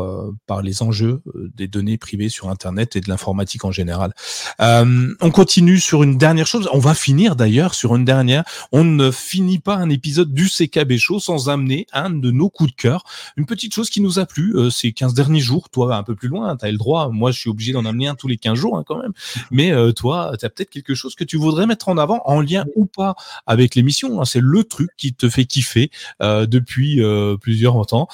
par 0.45 0.61
les 0.61 0.81
enjeux 0.81 1.21
des 1.55 1.67
données 1.67 1.97
privées 1.97 2.29
sur 2.29 2.49
Internet 2.49 2.95
et 2.95 3.01
de 3.01 3.09
l'informatique 3.09 3.65
en 3.65 3.71
général. 3.71 4.13
on 4.59 5.31
continue 5.31 5.79
sur 5.79 6.03
une 6.03 6.17
dernière 6.17 6.47
chose. 6.47 6.69
On 6.71 6.79
va 6.79 6.93
finir 6.93 7.35
d'ailleurs 7.35 7.73
sur 7.73 7.95
une 7.95 8.05
dernière. 8.05 8.43
On 8.71 8.83
ne 8.83 9.11
finit 9.11 9.59
pas 9.59 9.75
un 9.75 9.89
épisode 9.89 10.33
du 10.33 10.49
CKB 10.49 10.97
Show 10.97 11.19
sans 11.19 11.49
amener 11.49 11.87
un 11.93 12.09
de 12.09 12.31
nos 12.31 12.44
coups 12.49 12.71
de 12.71 12.75
cœur. 12.75 13.03
Une 13.37 13.45
petite 13.45 13.73
chose 13.73 13.89
qui 13.89 14.01
nous 14.01 14.19
a 14.19 14.25
plu 14.25 14.55
euh, 14.55 14.69
ces 14.69 14.91
15 14.91 15.13
derniers 15.13 15.39
jours. 15.39 15.69
Toi, 15.69 15.95
un 15.95 16.03
peu 16.03 16.15
plus 16.15 16.27
loin, 16.27 16.55
tu 16.57 16.65
as 16.65 16.71
le 16.71 16.77
droit. 16.77 17.09
Moi, 17.09 17.31
je 17.31 17.39
suis 17.39 17.49
obligé 17.49 17.73
d'en 17.73 17.85
amener 17.85 18.07
un 18.07 18.15
tous 18.15 18.27
les 18.27 18.37
15 18.37 18.57
jours 18.57 18.77
hein, 18.77 18.83
quand 18.85 19.01
même. 19.01 19.13
Mais 19.51 19.71
euh, 19.71 19.91
toi, 19.91 20.33
tu 20.39 20.45
as 20.45 20.49
peut-être 20.49 20.69
quelque 20.69 20.95
chose 20.95 21.15
que 21.15 21.23
tu 21.23 21.37
voudrais 21.37 21.67
mettre 21.67 21.89
en 21.89 21.97
avant 21.97 22.21
en 22.25 22.41
lien 22.41 22.65
ou 22.75 22.85
pas 22.85 23.15
avec 23.45 23.75
l'émission. 23.75 24.21
Hein. 24.21 24.25
C'est 24.25 24.41
le 24.41 24.63
truc 24.63 24.89
qui 24.97 25.13
te 25.13 25.29
fait 25.29 25.45
kiffer 25.45 25.91
euh, 26.21 26.45
depuis 26.45 27.01
plusieurs 27.41 27.85
temps. 27.85 28.07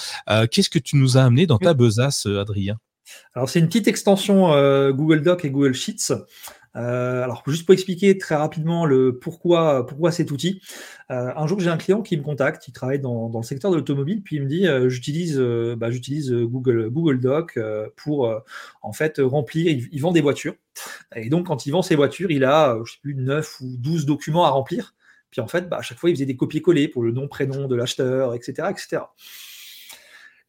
Qu'est-ce 0.52 0.70
que 0.70 0.80
tu 0.80 0.96
nous 0.96 1.18
as 1.18 1.24
amené 1.24 1.46
dans 1.46 1.58
ta 1.58 1.74
besace, 1.74 2.26
Adrien? 2.26 2.78
Alors 3.36 3.50
c'est 3.50 3.60
une 3.60 3.68
petite 3.68 3.88
extension 3.88 4.50
Google 4.92 5.22
Doc 5.22 5.46
et 5.46 5.52
Google 5.52 5.74
Sheets 5.74 6.14
euh, 6.78 7.24
alors, 7.24 7.44
juste 7.48 7.66
pour 7.66 7.74
expliquer 7.74 8.18
très 8.18 8.36
rapidement 8.36 8.86
le 8.86 9.18
pourquoi, 9.18 9.86
pourquoi 9.86 10.12
cet 10.12 10.32
outil. 10.32 10.62
Euh, 11.12 11.32
un 11.36 11.48
jour, 11.48 11.60
j'ai 11.60 11.70
un 11.70 11.78
client 11.78 12.02
qui 12.02 12.16
me 12.18 12.24
contacte, 12.24 12.68
il 12.68 12.72
travaille 12.72 13.00
dans, 13.00 13.30
le 13.34 13.44
secteur 13.44 13.72
de 13.72 13.76
l'automobile, 13.76 14.22
puis 14.24 14.38
il 14.38 14.44
me 14.44 14.48
dit 14.48 14.68
euh, 14.68 14.88
j'utilise, 14.88 15.38
bah, 15.40 15.92
j'utilise 15.92 16.32
Google, 16.32 16.90
Google 16.90 17.20
Doc 17.20 17.60
pour 17.98 18.34
en 18.82 18.94
fait 18.94 19.20
remplir. 19.20 19.68
Il, 19.92 20.02
vend 20.02 20.12
des 20.12 20.22
voitures, 20.22 20.56
et 21.16 21.30
donc 21.30 21.48
quand 21.48 21.66
il 21.66 21.72
vend 21.72 21.82
ses 21.82 21.96
voitures, 21.96 22.32
il 22.32 22.46
a 22.46 22.78
je 22.86 22.94
sais 22.94 23.00
plus 23.02 23.16
9 23.16 23.62
ou 23.62 23.78
12 23.78 24.06
documents 24.06 24.46
à 24.46 24.50
remplir. 24.50 24.96
Puis 25.30 25.42
en 25.42 25.48
fait, 25.48 25.70
bah, 25.70 25.78
à 25.78 25.82
chaque 25.82 25.98
fois, 25.98 26.10
il 26.10 26.16
faisait 26.16 26.26
des 26.26 26.36
copier-coller 26.36 26.90
pour 26.90 27.04
le 27.04 27.12
nom, 27.12 27.28
prénom 27.28 27.68
de 27.68 27.76
l'acheteur, 27.76 28.34
etc., 28.36 28.68
etc. 28.70 29.04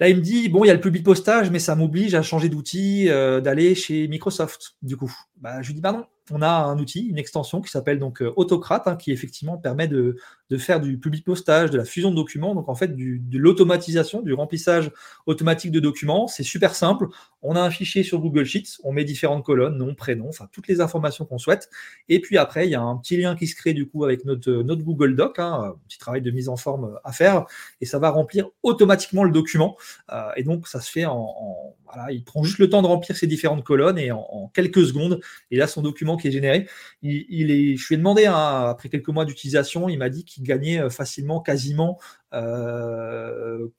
Là, 0.01 0.09
il 0.09 0.17
me 0.17 0.21
dit 0.21 0.49
bon, 0.49 0.65
il 0.65 0.69
y 0.69 0.71
a 0.71 0.75
le 0.75 0.81
public 0.81 1.05
postage, 1.05 1.51
mais 1.51 1.61
ça 1.61 1.77
m'oblige 1.77 2.15
à 2.15 2.23
changer 2.23 2.49
d'outil, 2.49 3.07
d'aller 3.07 3.75
chez 3.75 4.07
Microsoft. 4.09 4.77
Du 4.83 4.97
coup, 4.97 5.13
bah, 5.37 5.63
je 5.63 5.69
lui 5.69 5.75
dis 5.75 5.81
bah 5.81 5.93
non, 5.93 6.07
on 6.31 6.43
a 6.43 6.49
un 6.49 6.79
outil, 6.79 7.07
une 7.09 7.19
extension 7.19 7.61
qui 7.61 7.71
s'appelle 7.71 7.99
donc 7.99 8.23
euh, 8.23 8.33
Autocrate, 8.37 8.87
hein, 8.87 8.97
qui 8.97 9.13
effectivement 9.13 9.59
permet 9.59 9.89
de, 9.89 10.17
faire 10.59 10.81
du 10.81 10.99
public 10.99 11.25
postage, 11.25 11.71
de 11.71 11.77
la 11.77 11.85
fusion 11.85 12.11
de 12.11 12.17
documents, 12.17 12.55
donc 12.55 12.69
en 12.69 12.75
fait 12.75 12.97
de 12.97 13.39
l'automatisation, 13.39 14.23
du 14.23 14.33
remplissage 14.33 14.91
automatique 15.27 15.71
de 15.71 15.81
documents. 15.81 16.27
C'est 16.27 16.43
super 16.43 16.75
simple. 16.75 17.07
On 17.43 17.57
a 17.57 17.61
un 17.61 17.71
fichier 17.71 18.03
sur 18.03 18.21
Google 18.21 18.45
Sheets, 18.45 18.79
on 18.85 18.93
met 18.93 19.05
différentes 19.05 19.45
colonnes, 19.45 19.77
nom, 19.77 19.95
prénom, 19.95 20.29
enfin 20.29 20.49
toutes 20.53 20.69
les 20.69 20.81
informations 20.81 21.25
qu'on 21.25 21.39
souhaite. 21.39 21.71
Et 22.09 22.21
puis 22.21 22.39
après, 22.39 22.67
il 22.67 22.71
y 22.71 22.75
a 22.75 22.81
un 22.81 22.97
petit 22.97 23.17
lien 23.17 23.35
qui 23.35 23.47
se 23.47 23.57
crée 23.57 23.73
du 23.73 23.87
coup 23.87 24.05
avec 24.05 24.25
notre, 24.25 24.51
notre 24.51 24.83
Google 24.83 25.17
Doc, 25.17 25.39
hein, 25.39 25.75
un 25.75 25.75
petit 25.89 25.99
travail 25.99 26.23
de 26.23 26.31
mise 26.31 26.49
en 26.49 26.57
forme 26.57 26.99
à 27.05 27.13
faire, 27.13 27.47
et 27.81 27.87
ça 27.87 27.99
va 27.99 28.11
remplir 28.11 28.49
automatiquement 28.63 29.25
le 29.25 29.33
document. 29.33 29.77
Euh, 30.13 30.31
et 30.37 30.45
donc 30.45 30.69
ça 30.69 30.81
se 30.81 30.91
fait 30.91 31.05
en, 31.05 31.75
voilà, 31.93 32.11
il 32.13 32.25
prend 32.25 32.43
juste 32.43 32.59
le 32.59 32.71
temps 32.71 32.83
de 32.83 32.87
remplir 32.87 33.17
ces 33.17 33.27
différentes 33.27 33.65
colonnes 33.65 33.99
et 33.99 34.13
en 34.13 34.51
quelques 34.55 34.85
secondes, 34.87 35.21
et 35.51 35.57
là 35.57 35.67
son 35.67 35.83
document 35.83 36.17
qui 36.17 36.29
est 36.29 36.31
généré. 36.31 36.69
Il, 37.03 37.51
est, 37.51 37.77
je 37.77 37.89
lui 37.89 37.95
ai 37.95 37.99
demandé, 37.99 38.27
hein, 38.27 38.67
après 38.69 38.89
quelques 38.89 39.09
mois 39.09 39.25
d'utilisation, 39.25 39.89
il 39.89 39.99
m'a 39.99 40.09
dit 40.09 40.25
qu'il 40.25 40.42
gagnait 40.43 40.81
euh, 40.81 40.91
facilement 40.91 41.41
quasiment 41.41 41.99
40-45 42.33 43.73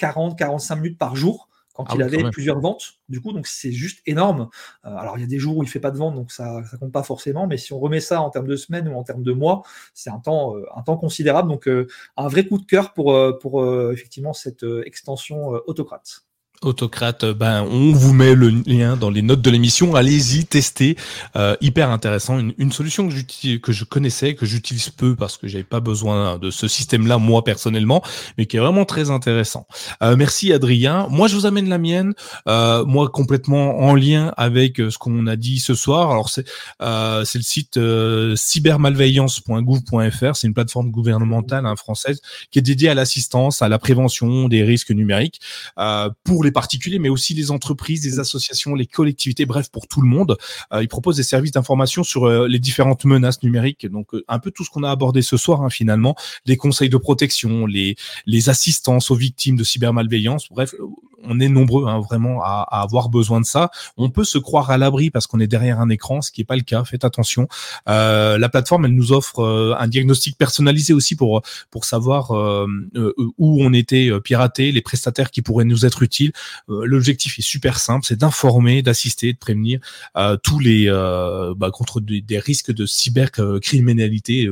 euh, 0.74 0.76
minutes 0.76 0.98
par 0.98 1.16
jour 1.16 1.50
quand 1.74 1.86
ah 1.90 1.94
il 1.96 2.04
avait 2.04 2.30
plusieurs 2.30 2.60
ventes. 2.60 3.00
Du 3.10 3.20
coup, 3.20 3.34
donc 3.34 3.48
c'est 3.48 3.72
juste 3.72 4.02
énorme. 4.06 4.50
Euh, 4.86 4.96
alors 4.96 5.18
il 5.18 5.22
y 5.22 5.24
a 5.24 5.28
des 5.28 5.40
jours 5.40 5.58
où 5.58 5.64
il 5.64 5.70
fait 5.70 5.80
pas 5.80 5.90
de 5.90 5.98
vente, 5.98 6.14
donc 6.14 6.32
ça 6.32 6.62
ne 6.72 6.78
compte 6.78 6.92
pas 6.92 7.02
forcément. 7.02 7.48
Mais 7.48 7.58
si 7.58 7.74
on 7.74 7.80
remet 7.80 8.00
ça 8.00 8.22
en 8.22 8.30
termes 8.30 8.48
de 8.48 8.56
semaines 8.56 8.88
ou 8.88 8.96
en 8.96 9.04
termes 9.04 9.24
de 9.24 9.32
mois, 9.32 9.64
c'est 9.96 10.12
un 10.12 10.20
temps, 10.20 10.56
un 10.76 10.82
temps 10.84 10.98
considérable. 10.98 11.50
Donc 11.50 11.68
un 11.68 12.28
vrai 12.28 12.46
coup 12.46 12.60
de 12.60 12.66
cœur 12.66 12.94
pour, 12.94 13.18
pour 13.42 13.92
effectivement 13.92 14.34
cette 14.34 14.64
extension 14.86 15.48
autocrate. 15.66 16.26
Autocrate, 16.66 17.26
ben 17.26 17.64
on 17.64 17.92
vous 17.92 18.14
met 18.14 18.36
le 18.36 18.50
lien 18.50 18.96
dans 18.96 19.10
les 19.10 19.22
notes 19.22 19.42
de 19.42 19.50
l'émission. 19.50 19.96
Allez-y, 19.96 20.46
testez. 20.46 20.96
Euh, 21.36 21.56
hyper 21.62 21.90
intéressant. 21.90 22.40
Une, 22.40 22.72
solution 22.72 23.08
que 23.08 23.14
j'utilise, 23.14 23.60
que 23.60 23.72
je 23.72 23.84
connaissais, 23.84 24.36
que 24.36 24.46
j'utilise 24.46 24.90
peu 24.90 25.16
parce 25.16 25.38
que 25.38 25.48
j'avais 25.48 25.64
pas 25.64 25.80
besoin 25.80 26.38
de 26.38 26.52
ce 26.52 26.68
système-là 26.68 27.18
moi 27.18 27.44
personnellement, 27.44 28.04
mais 28.38 28.46
qui 28.46 28.58
est 28.58 28.60
vraiment 28.60 28.86
très 28.86 29.10
intéressant. 29.10 29.68
Euh, 30.02 30.16
merci 30.16 30.54
Adrien. 30.54 31.08
Moi 31.10 31.28
je 31.28 31.36
vous 31.36 31.46
amène 31.46 31.70
la 31.70 31.78
mienne. 31.78 32.14
Euh, 32.48 32.86
moi 32.86 33.10
complètement 33.10 33.80
en 33.80 33.96
lien 33.96 34.34
avec 34.38 34.78
ce 34.78 34.98
qu'on 34.98 35.28
a 35.28 35.36
dit 35.36 35.60
ce 35.60 35.76
soir. 35.76 36.12
Alors 36.12 36.30
c'est 36.30 36.46
c'est 36.80 37.40
le 37.40 37.44
site 37.44 37.80
cybermalveillance.gouv.fr. 38.36 40.36
C'est 40.36 40.48
une 40.48 40.54
plateforme 40.54 40.92
gouvernementale 40.92 41.66
hein, 41.66 41.76
française 41.76 42.22
qui 42.52 42.60
est 42.60 42.64
dédiée 42.64 42.90
à 42.90 42.94
l'assistance, 42.94 43.62
à 43.62 43.70
la 43.70 43.80
prévention 43.80 44.48
des 44.48 44.64
risques 44.64 44.92
numériques 44.92 45.40
pour 46.24 46.44
les 46.44 46.52
particuliers, 46.54 47.00
mais 47.00 47.10
aussi 47.10 47.34
les 47.34 47.52
entreprises, 47.52 48.06
les 48.06 48.20
associations, 48.20 48.76
les 48.76 48.86
collectivités, 48.86 49.46
bref, 49.46 49.70
pour 49.70 49.88
tout 49.88 50.02
le 50.02 50.08
monde. 50.08 50.38
Euh, 50.72 50.82
ils 50.82 50.88
proposent 50.88 51.18
des 51.18 51.24
services 51.24 51.52
d'information 51.52 52.04
sur 52.04 52.26
euh, 52.26 52.48
les 52.48 52.60
différentes 52.60 53.04
menaces 53.06 53.44
numériques. 53.44 53.86
Donc, 53.88 54.14
euh, 54.14 54.24
un 54.28 54.40
peu 54.40 54.52
tout 54.52 54.64
ce 54.64 54.70
qu'on 54.70 54.84
a 54.84 54.90
abordé 54.90 55.22
ce 55.22 55.36
soir, 55.36 55.64
hein, 55.64 55.70
finalement, 55.70 56.16
les 56.46 56.56
conseils 56.56 56.90
de 56.90 56.98
protection, 56.98 57.66
les, 57.66 57.96
les 58.26 58.50
assistances 58.50 59.12
aux 59.12 59.16
victimes 59.16 59.58
de 59.58 59.64
cybermalveillance. 59.64 60.48
Bref, 60.50 60.74
on 61.26 61.40
est 61.40 61.50
nombreux 61.50 61.88
hein, 61.88 62.00
vraiment 62.00 62.42
à, 62.44 62.68
avoir 62.72 63.10
besoin 63.10 63.42
de 63.42 63.46
ça. 63.46 63.72
On 63.98 64.10
peut 64.10 64.24
se 64.24 64.38
croire 64.38 64.70
à 64.72 64.78
l'abri 64.78 65.10
parce 65.10 65.28
qu'on 65.28 65.40
est 65.40 65.48
derrière 65.48 65.80
un 65.80 65.90
écran, 65.90 66.22
ce 66.22 66.32
qui 66.32 66.42
n'est 66.42 66.46
pas 66.46 66.56
le 66.56 66.62
cas. 66.62 66.84
Faites 66.84 67.06
attention. 67.06 67.48
Euh, 67.88 68.38
la 68.38 68.50
plateforme, 68.50 68.86
elle 68.86 68.96
nous 68.96 69.12
offre 69.12 69.40
euh, 69.40 69.76
un 69.78 69.88
diagnostic 69.88 70.38
personnalisé 70.38 70.94
aussi 70.94 71.16
pour 71.16 71.42
pour 71.72 71.86
savoir 71.86 72.36
euh, 72.36 72.68
où 73.38 73.64
on 73.64 73.74
était 73.74 74.10
piraté, 74.22 74.72
les 74.72 74.82
prestataires 74.82 75.32
qui 75.32 75.42
pourraient 75.42 75.66
nous 75.66 75.86
être 75.86 76.04
utiles. 76.04 76.34
L'objectif 76.68 77.40
est 77.40 77.44
super 77.44 77.80
simple, 77.80 78.06
c'est 78.06 78.20
d'informer, 78.20 78.82
d'assister, 78.82 79.34
de 79.34 79.38
prévenir 79.38 79.80
tous 80.44 80.60
les 80.60 80.88
bah, 81.58 81.72
contre 81.72 82.00
des, 82.02 82.40
risques 82.40 82.74
de 82.74 82.86
cybercriminalité. 82.86 84.50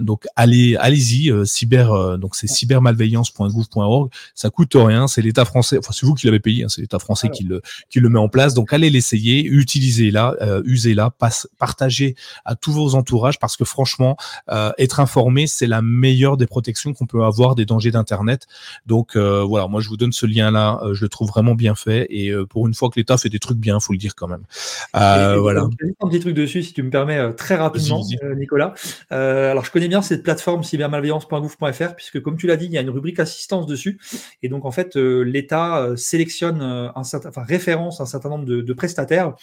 donc 0.00 0.26
allez 0.36 0.76
allez-y 0.76 1.32
cyber 1.46 2.18
donc 2.18 2.34
c'est 2.36 2.46
cybermalveillance.gouv.org. 2.46 4.10
Ça 4.34 4.50
coûte 4.50 4.72
rien, 4.74 5.06
c'est 5.06 5.22
l'État 5.22 5.44
français 5.44 5.61
enfin 5.62 5.92
c'est 5.92 6.06
vous 6.06 6.14
qui 6.14 6.26
l'avez 6.26 6.40
payé, 6.40 6.64
hein, 6.64 6.68
c'est 6.68 6.80
l'État 6.80 6.98
français 6.98 7.28
qui 7.28 7.44
le 7.44 7.62
qui 7.88 8.00
le 8.00 8.08
met 8.08 8.18
en 8.18 8.28
place. 8.28 8.54
Donc 8.54 8.72
allez 8.72 8.90
l'essayer, 8.90 9.44
utilisez-la, 9.44 10.36
euh, 10.40 10.62
usez-la, 10.64 11.10
partagez 11.58 12.14
à 12.44 12.54
tous 12.54 12.72
vos 12.72 12.94
entourages 12.94 13.38
parce 13.38 13.56
que 13.56 13.64
franchement, 13.64 14.16
euh, 14.50 14.72
être 14.78 15.00
informé 15.00 15.46
c'est 15.46 15.66
la 15.66 15.82
meilleure 15.82 16.36
des 16.36 16.46
protections 16.46 16.92
qu'on 16.92 17.06
peut 17.06 17.24
avoir 17.24 17.54
des 17.54 17.64
dangers 17.64 17.90
d'internet. 17.90 18.46
Donc 18.86 19.16
euh, 19.16 19.42
voilà, 19.42 19.68
moi 19.68 19.80
je 19.80 19.88
vous 19.88 19.96
donne 19.96 20.12
ce 20.12 20.26
lien-là, 20.26 20.80
je 20.92 21.02
le 21.02 21.08
trouve 21.08 21.28
vraiment 21.28 21.54
bien 21.54 21.74
fait 21.74 22.06
et 22.10 22.32
pour 22.50 22.66
une 22.66 22.74
fois 22.74 22.88
que 22.90 22.98
l'État 22.98 23.16
fait 23.16 23.28
des 23.28 23.38
trucs 23.38 23.58
bien, 23.58 23.80
faut 23.80 23.92
le 23.92 23.98
dire 23.98 24.14
quand 24.14 24.28
même. 24.28 24.42
voilà. 24.92 25.68
Un 26.00 26.08
petit 26.08 26.20
truc 26.20 26.34
dessus, 26.34 26.62
si 26.62 26.72
tu 26.72 26.82
me 26.82 26.90
permets 26.90 27.32
très 27.34 27.56
rapidement, 27.56 28.04
Nicolas. 28.36 28.74
alors 29.10 29.64
je 29.64 29.70
connais 29.70 29.88
bien 29.88 30.02
cette 30.02 30.22
plateforme 30.22 30.62
cybermalveillance.gouv.fr 30.62 31.94
puisque 31.94 32.20
comme 32.20 32.36
tu 32.36 32.46
l'as 32.46 32.56
dit, 32.56 32.66
il 32.66 32.72
y 32.72 32.78
a 32.78 32.80
une 32.80 32.90
rubrique 32.90 33.20
assistance 33.20 33.66
dessus 33.66 33.98
et 34.42 34.48
donc 34.48 34.64
en 34.64 34.70
fait 34.70 34.96
l'État 34.96 35.51
euh, 35.52 35.96
sélectionne 35.96 36.60
euh, 36.62 36.88
un 36.94 37.04
certain, 37.04 37.28
enfin 37.28 37.42
référence 37.42 38.00
un 38.00 38.06
certain 38.06 38.28
nombre 38.28 38.44
de, 38.44 38.72
prestataires. 38.72 39.34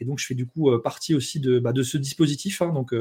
Et 0.00 0.04
donc 0.04 0.18
je 0.18 0.26
fais 0.26 0.34
du 0.34 0.46
coup 0.46 0.70
euh, 0.70 0.80
partie 0.80 1.14
aussi 1.14 1.40
de, 1.40 1.58
bah, 1.58 1.72
de 1.72 1.82
ce 1.82 1.98
dispositif, 1.98 2.62
hein, 2.62 2.72
donc 2.72 2.94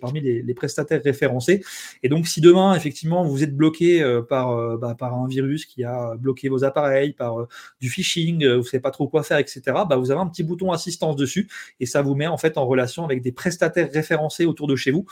parmi 0.00 0.20
les, 0.20 0.54
prestataires 0.54 1.00
référencés. 1.02 1.62
Et 2.02 2.08
donc 2.08 2.26
si 2.26 2.40
demain 2.40 2.74
effectivement 2.74 3.24
vous 3.24 3.44
êtes 3.44 3.56
bloqué 3.56 4.02
par, 4.28 4.78
bah, 4.78 4.96
par 4.98 5.14
un 5.14 5.28
virus 5.28 5.64
qui 5.66 5.84
a 5.84 6.16
bloqué 6.16 6.48
vos 6.48 6.64
appareils, 6.64 7.12
par 7.12 7.46
du 7.80 7.88
phishing, 7.88 8.44
vous 8.44 8.58
ne 8.58 8.62
savez 8.62 8.80
pas 8.80 8.90
trop 8.90 9.06
quoi 9.06 9.22
faire, 9.22 9.38
etc. 9.38 9.60
Bah, 9.88 9.96
vous 9.96 10.10
avez 10.10 10.20
un 10.20 10.26
petit 10.26 10.42
bouton 10.42 10.72
assistance 10.72 11.14
dessus 11.14 11.48
et 11.78 11.86
ça 11.86 12.02
vous 12.02 12.16
met 12.16 12.26
en 12.26 12.38
fait 12.38 12.58
en 12.58 12.66
relation 12.66 13.04
avec 13.04 13.22
des 13.22 13.30
prestataires 13.30 13.90
référencés 13.92 14.46
autour 14.46 14.66
de 14.66 14.74
chez 14.74 14.90
vous 14.90 15.06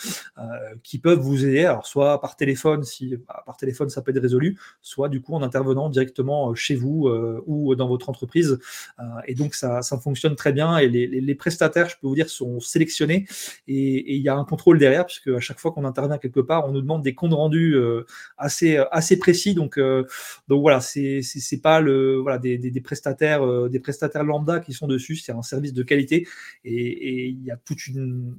qui 0.82 0.98
peuvent 0.98 1.20
vous 1.20 1.44
aider. 1.44 1.64
Alors 1.64 1.86
soit 1.86 2.20
par 2.20 2.34
téléphone, 2.34 2.82
si 2.82 3.16
bah, 3.16 3.44
par 3.46 3.56
téléphone 3.56 3.88
ça 3.88 4.02
peut 4.02 4.10
être 4.10 4.22
résolu, 4.22 4.58
soit 4.82 5.08
du 5.08 5.20
coup 5.20 5.34
en 5.34 5.42
intervenant 5.42 5.88
directement 5.88 6.54
chez 6.56 6.74
vous 6.74 6.85
vous 6.86 7.08
ou 7.46 7.74
dans 7.74 7.88
votre 7.88 8.08
entreprise. 8.08 8.58
et 9.26 9.34
donc, 9.34 9.54
ça, 9.54 9.80
fonctionne 10.02 10.36
très 10.36 10.52
bien. 10.52 10.78
Et 10.78 10.88
les, 10.88 11.34
prestataires, 11.34 11.88
je 11.88 11.96
peux 12.00 12.06
vous 12.06 12.14
dire, 12.14 12.28
sont 12.28 12.60
sélectionnés. 12.60 13.26
Et 13.68 14.16
il 14.16 14.22
y 14.22 14.28
a 14.28 14.36
un 14.36 14.44
contrôle 14.44 14.78
derrière, 14.78 15.06
puisque 15.06 15.28
à 15.28 15.40
chaque 15.40 15.58
fois 15.58 15.72
qu'on 15.72 15.84
intervient 15.84 16.18
quelque 16.18 16.40
part, 16.40 16.68
on 16.68 16.72
nous 16.72 16.80
demande 16.80 17.02
des 17.02 17.14
comptes 17.14 17.34
rendus 17.34 17.76
assez, 18.38 18.78
assez 18.90 19.18
précis. 19.18 19.54
Donc, 19.54 19.78
donc 20.48 20.60
voilà, 20.60 20.80
c'est 20.80 21.22
pas 21.62 21.80
le, 21.80 22.16
voilà, 22.16 22.38
des, 22.38 22.58
des, 22.58 22.80
prestataires, 22.80 23.68
des 23.68 23.80
prestataires 23.80 24.24
lambda 24.24 24.60
qui 24.60 24.72
sont 24.72 24.86
dessus. 24.86 25.16
C'est 25.16 25.32
un 25.32 25.42
service 25.42 25.72
de 25.72 25.82
qualité. 25.82 26.26
Et 26.64 27.26
il 27.28 27.42
y 27.44 27.50
a 27.50 27.56
toute, 27.56 27.78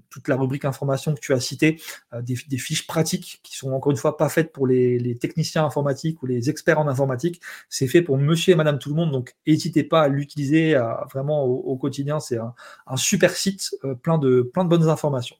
toute 0.09 0.27
la 0.27 0.35
rubrique 0.35 0.65
information 0.65 1.13
que 1.13 1.19
tu 1.19 1.33
as 1.33 1.39
citée, 1.39 1.79
des, 2.21 2.57
fiches 2.57 2.87
pratiques 2.87 3.39
qui 3.43 3.55
sont 3.55 3.71
encore 3.71 3.91
une 3.91 3.97
fois 3.97 4.17
pas 4.17 4.29
faites 4.29 4.51
pour 4.51 4.67
les, 4.67 4.99
les 4.99 5.15
techniciens 5.15 5.65
informatiques 5.65 6.21
ou 6.23 6.25
les 6.25 6.49
experts 6.49 6.79
en 6.79 6.87
informatique. 6.87 7.41
C'est 7.69 7.87
fait 7.87 8.01
pour 8.01 8.17
monsieur 8.17 8.36
et 8.47 8.55
madame 8.55 8.79
tout 8.79 8.89
le 8.89 8.95
monde. 8.95 9.11
Donc, 9.11 9.35
n'hésitez 9.45 9.83
pas 9.83 10.03
à 10.03 10.07
l'utiliser 10.07 10.79
vraiment 11.11 11.43
au, 11.43 11.75
quotidien. 11.77 12.19
C'est 12.19 12.37
un, 12.37 12.53
un, 12.87 12.97
super 12.97 13.31
site, 13.35 13.75
euh, 13.83 13.95
plein, 13.95 14.17
de, 14.17 14.41
plein 14.41 14.63
de 14.63 14.69
bonnes 14.69 14.89
informations. 14.89 15.37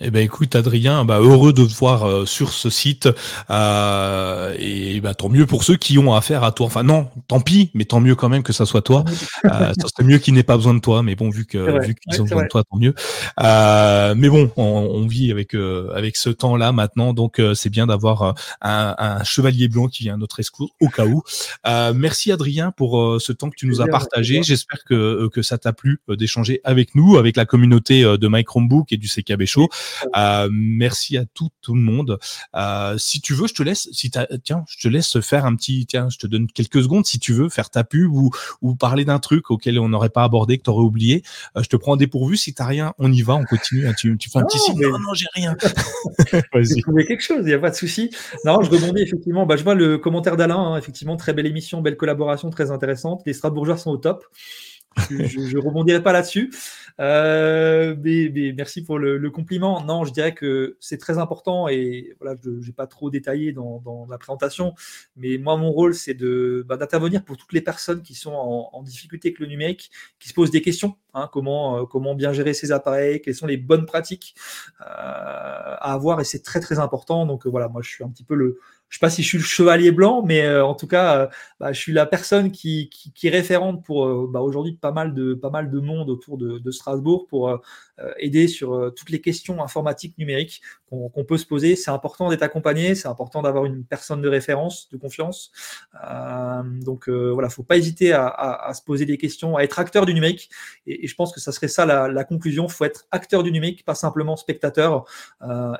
Eh 0.00 0.10
ben 0.10 0.24
écoute 0.24 0.56
Adrien, 0.56 1.04
bah 1.04 1.20
heureux 1.20 1.52
de 1.52 1.64
te 1.64 1.72
voir 1.72 2.02
euh, 2.02 2.26
sur 2.26 2.52
ce 2.52 2.68
site 2.68 3.08
euh, 3.48 4.52
et 4.58 5.00
bah 5.00 5.14
tant 5.14 5.28
mieux 5.28 5.46
pour 5.46 5.62
ceux 5.62 5.76
qui 5.76 5.98
ont 5.98 6.12
affaire 6.12 6.42
à 6.42 6.50
toi. 6.50 6.66
Enfin 6.66 6.82
non, 6.82 7.08
tant 7.28 7.40
pis, 7.40 7.70
mais 7.74 7.84
tant 7.84 8.00
mieux 8.00 8.16
quand 8.16 8.28
même 8.28 8.42
que 8.42 8.52
ça 8.52 8.66
soit 8.66 8.82
toi. 8.82 9.04
euh, 9.44 9.72
ça 9.78 9.86
serait 9.86 10.02
mieux 10.02 10.18
qu'ils 10.18 10.34
n'aient 10.34 10.42
pas 10.42 10.56
besoin 10.56 10.74
de 10.74 10.80
toi, 10.80 11.04
mais 11.04 11.14
bon 11.14 11.30
vu 11.30 11.46
que 11.46 11.86
vu 11.86 11.94
qu'ils 11.94 12.20
ont 12.20 12.24
besoin 12.24 12.42
de 12.42 12.48
toi, 12.48 12.64
tant 12.68 12.76
mieux. 12.76 12.92
Euh, 13.40 14.16
mais 14.16 14.28
bon, 14.28 14.50
on, 14.56 14.64
on 14.64 15.06
vit 15.06 15.30
avec 15.30 15.54
euh, 15.54 15.92
avec 15.94 16.16
ce 16.16 16.28
temps-là 16.28 16.72
maintenant, 16.72 17.12
donc 17.12 17.40
c'est 17.54 17.70
bien 17.70 17.86
d'avoir 17.86 18.34
un, 18.62 18.96
un, 18.98 19.22
chevalier 19.22 19.68
blanc 19.68 19.86
qui 19.86 20.02
vient 20.02 20.14
à 20.14 20.16
notre 20.18 20.40
escours 20.40 20.70
au 20.80 20.88
cas 20.88 21.06
où. 21.06 21.22
merci 21.94 22.32
Adrien 22.32 22.72
pour 22.72 23.20
ce 23.20 23.30
temps 23.30 23.48
que 23.48 23.56
tu 23.56 23.68
nous 23.68 23.80
as 23.80 23.86
partagé. 23.86 24.42
J'espère 24.42 24.82
que 24.82 25.28
que 25.28 25.42
ça 25.42 25.56
t'a 25.56 25.72
plu 25.72 26.00
d'échanger 26.08 26.60
avec 26.64 26.96
nous, 26.96 27.16
avec 27.16 27.36
la 27.36 27.46
communauté 27.46 28.02
de 28.02 28.28
My 28.28 28.42
Chromebook 28.42 28.92
et 28.92 28.96
du 28.96 29.06
CKB 29.06 29.44
Show. 29.44 29.68
Euh, 30.16 30.48
merci 30.52 31.16
à 31.16 31.24
tout, 31.24 31.48
tout 31.60 31.74
le 31.74 31.80
monde. 31.80 32.18
Euh, 32.54 32.96
si 32.98 33.20
tu 33.20 33.34
veux, 33.34 33.46
je 33.46 33.54
te 33.54 33.62
laisse. 33.62 33.88
Si 33.92 34.10
tiens, 34.42 34.64
je 34.68 34.78
te 34.78 34.88
laisse 34.88 35.20
faire 35.20 35.44
un 35.46 35.54
petit. 35.56 35.86
Tiens, 35.86 36.08
je 36.10 36.18
te 36.18 36.26
donne 36.26 36.46
quelques 36.46 36.82
secondes 36.82 37.06
si 37.06 37.18
tu 37.18 37.32
veux 37.32 37.48
faire 37.48 37.70
ta 37.70 37.84
pub 37.84 38.12
ou, 38.12 38.30
ou 38.62 38.74
parler 38.74 39.04
d'un 39.04 39.18
truc 39.18 39.50
auquel 39.50 39.78
on 39.78 39.88
n'aurait 39.88 40.10
pas 40.10 40.24
abordé, 40.24 40.58
que 40.58 40.64
tu 40.64 40.70
aurais 40.70 40.84
oublié. 40.84 41.22
Euh, 41.56 41.62
je 41.62 41.68
te 41.68 41.76
prends 41.76 41.92
en 41.92 41.96
dépourvu. 41.96 42.36
Si 42.36 42.54
t'as 42.54 42.66
rien, 42.66 42.94
on 42.98 43.12
y 43.12 43.22
va, 43.22 43.34
on 43.34 43.44
continue. 43.44 43.86
Hein. 43.86 43.94
tu, 43.98 44.16
tu 44.18 44.30
fais 44.30 44.38
un 44.38 44.44
petit 44.44 44.58
signe. 44.58 44.80
Non, 44.80 44.98
non, 44.98 45.14
j'ai 45.14 45.26
rien. 45.34 45.56
Vas-y. 46.52 46.82
trouvé 46.82 47.06
quelque 47.06 47.22
chose. 47.22 47.40
Il 47.42 47.46
n'y 47.46 47.52
a 47.52 47.58
pas 47.58 47.70
de 47.70 47.76
souci. 47.76 48.10
Non, 48.44 48.62
je 48.62 48.70
rebondis 48.70 49.02
effectivement. 49.02 49.46
Bah, 49.46 49.56
je 49.56 49.64
vois 49.64 49.74
le 49.74 49.98
commentaire 49.98 50.36
d'Alain. 50.36 50.74
Hein, 50.74 50.78
effectivement, 50.78 51.16
très 51.16 51.32
belle 51.32 51.46
émission, 51.46 51.80
belle 51.80 51.96
collaboration, 51.96 52.50
très 52.50 52.70
intéressante. 52.70 53.22
Les 53.26 53.32
Strasbourgeois 53.32 53.76
sont 53.76 53.90
au 53.90 53.96
top 53.96 54.24
je, 55.10 55.56
ne 55.56 55.60
rebondirai 55.60 56.02
pas 56.02 56.12
là-dessus. 56.12 56.52
Euh, 57.00 57.96
mais, 58.02 58.52
merci 58.56 58.82
pour 58.84 58.98
le, 58.98 59.30
compliment. 59.30 59.82
Non, 59.84 60.04
je 60.04 60.12
dirais 60.12 60.34
que 60.34 60.76
c'est 60.80 60.98
très 60.98 61.18
important 61.18 61.68
et 61.68 62.16
voilà, 62.20 62.36
je 62.42 62.50
n'ai 62.50 62.72
pas 62.72 62.86
trop 62.86 63.10
détaillé 63.10 63.52
dans, 63.52 64.06
la 64.08 64.18
présentation, 64.18 64.74
mais 65.16 65.38
moi, 65.38 65.56
mon 65.56 65.70
rôle, 65.70 65.94
c'est 65.94 66.14
de 66.14 66.64
bah, 66.68 66.76
d'intervenir 66.76 67.24
pour 67.24 67.36
toutes 67.36 67.52
les 67.52 67.60
personnes 67.60 68.02
qui 68.02 68.14
sont 68.14 68.32
en, 68.32 68.82
difficulté 68.82 69.28
avec 69.28 69.38
le 69.38 69.46
numérique, 69.46 69.90
qui 70.18 70.28
se 70.28 70.34
posent 70.34 70.50
des 70.50 70.62
questions. 70.62 70.96
Hein, 71.14 71.28
comment, 71.32 71.78
euh, 71.78 71.84
comment 71.84 72.14
bien 72.14 72.32
gérer 72.32 72.54
ces 72.54 72.72
appareils 72.72 73.20
Quelles 73.22 73.34
sont 73.34 73.46
les 73.46 73.56
bonnes 73.56 73.86
pratiques 73.86 74.34
euh, 74.80 74.84
à 74.84 75.92
avoir 75.92 76.20
Et 76.20 76.24
c'est 76.24 76.42
très 76.42 76.60
très 76.60 76.78
important. 76.78 77.26
Donc 77.26 77.46
voilà, 77.46 77.68
moi, 77.68 77.82
je 77.82 77.88
suis 77.88 78.04
un 78.04 78.08
petit 78.08 78.24
peu 78.24 78.34
le 78.34 78.58
je 78.94 78.98
sais 78.98 79.00
pas 79.00 79.10
si 79.10 79.24
je 79.24 79.28
suis 79.28 79.38
le 79.38 79.44
chevalier 79.44 79.90
blanc, 79.90 80.22
mais 80.24 80.42
euh, 80.42 80.64
en 80.64 80.74
tout 80.74 80.86
cas, 80.86 81.18
euh, 81.18 81.26
bah, 81.58 81.72
je 81.72 81.80
suis 81.80 81.92
la 81.92 82.06
personne 82.06 82.52
qui, 82.52 82.90
qui, 82.90 83.26
est 83.26 83.30
référente 83.30 83.84
pour 83.84 84.06
euh, 84.06 84.30
bah, 84.32 84.38
aujourd'hui 84.38 84.74
pas 84.74 84.92
mal 84.92 85.14
de 85.14 85.34
pas 85.34 85.50
mal 85.50 85.68
de 85.68 85.80
monde 85.80 86.10
autour 86.10 86.38
de, 86.38 86.58
de 86.58 86.70
Strasbourg 86.70 87.26
pour 87.26 87.60
aider 88.18 88.48
sur 88.48 88.92
toutes 88.96 89.10
les 89.10 89.20
questions 89.20 89.62
informatiques 89.62 90.18
numériques 90.18 90.62
qu'on 90.88 91.24
peut 91.24 91.38
se 91.38 91.46
poser. 91.46 91.76
C'est 91.76 91.90
important 91.90 92.28
d'être 92.30 92.42
accompagné, 92.42 92.94
c'est 92.94 93.08
important 93.08 93.42
d'avoir 93.42 93.64
une 93.64 93.84
personne 93.84 94.20
de 94.20 94.28
référence, 94.28 94.88
de 94.90 94.96
confiance. 94.96 95.52
donc 96.84 97.08
voilà, 97.08 97.48
faut 97.48 97.62
pas 97.62 97.76
hésiter 97.76 98.12
à, 98.12 98.72
se 98.74 98.82
poser 98.82 99.06
des 99.06 99.16
questions, 99.16 99.56
à 99.56 99.62
être 99.62 99.78
acteur 99.78 100.06
du 100.06 100.14
numérique. 100.14 100.50
Et, 100.86 101.06
je 101.06 101.14
pense 101.14 101.32
que 101.32 101.40
ça 101.40 101.52
serait 101.52 101.68
ça 101.68 101.86
la, 101.86 102.08
la, 102.08 102.24
conclusion. 102.24 102.68
Faut 102.68 102.84
être 102.84 103.06
acteur 103.10 103.42
du 103.42 103.52
numérique, 103.52 103.84
pas 103.84 103.94
simplement 103.94 104.36
spectateur. 104.36 105.04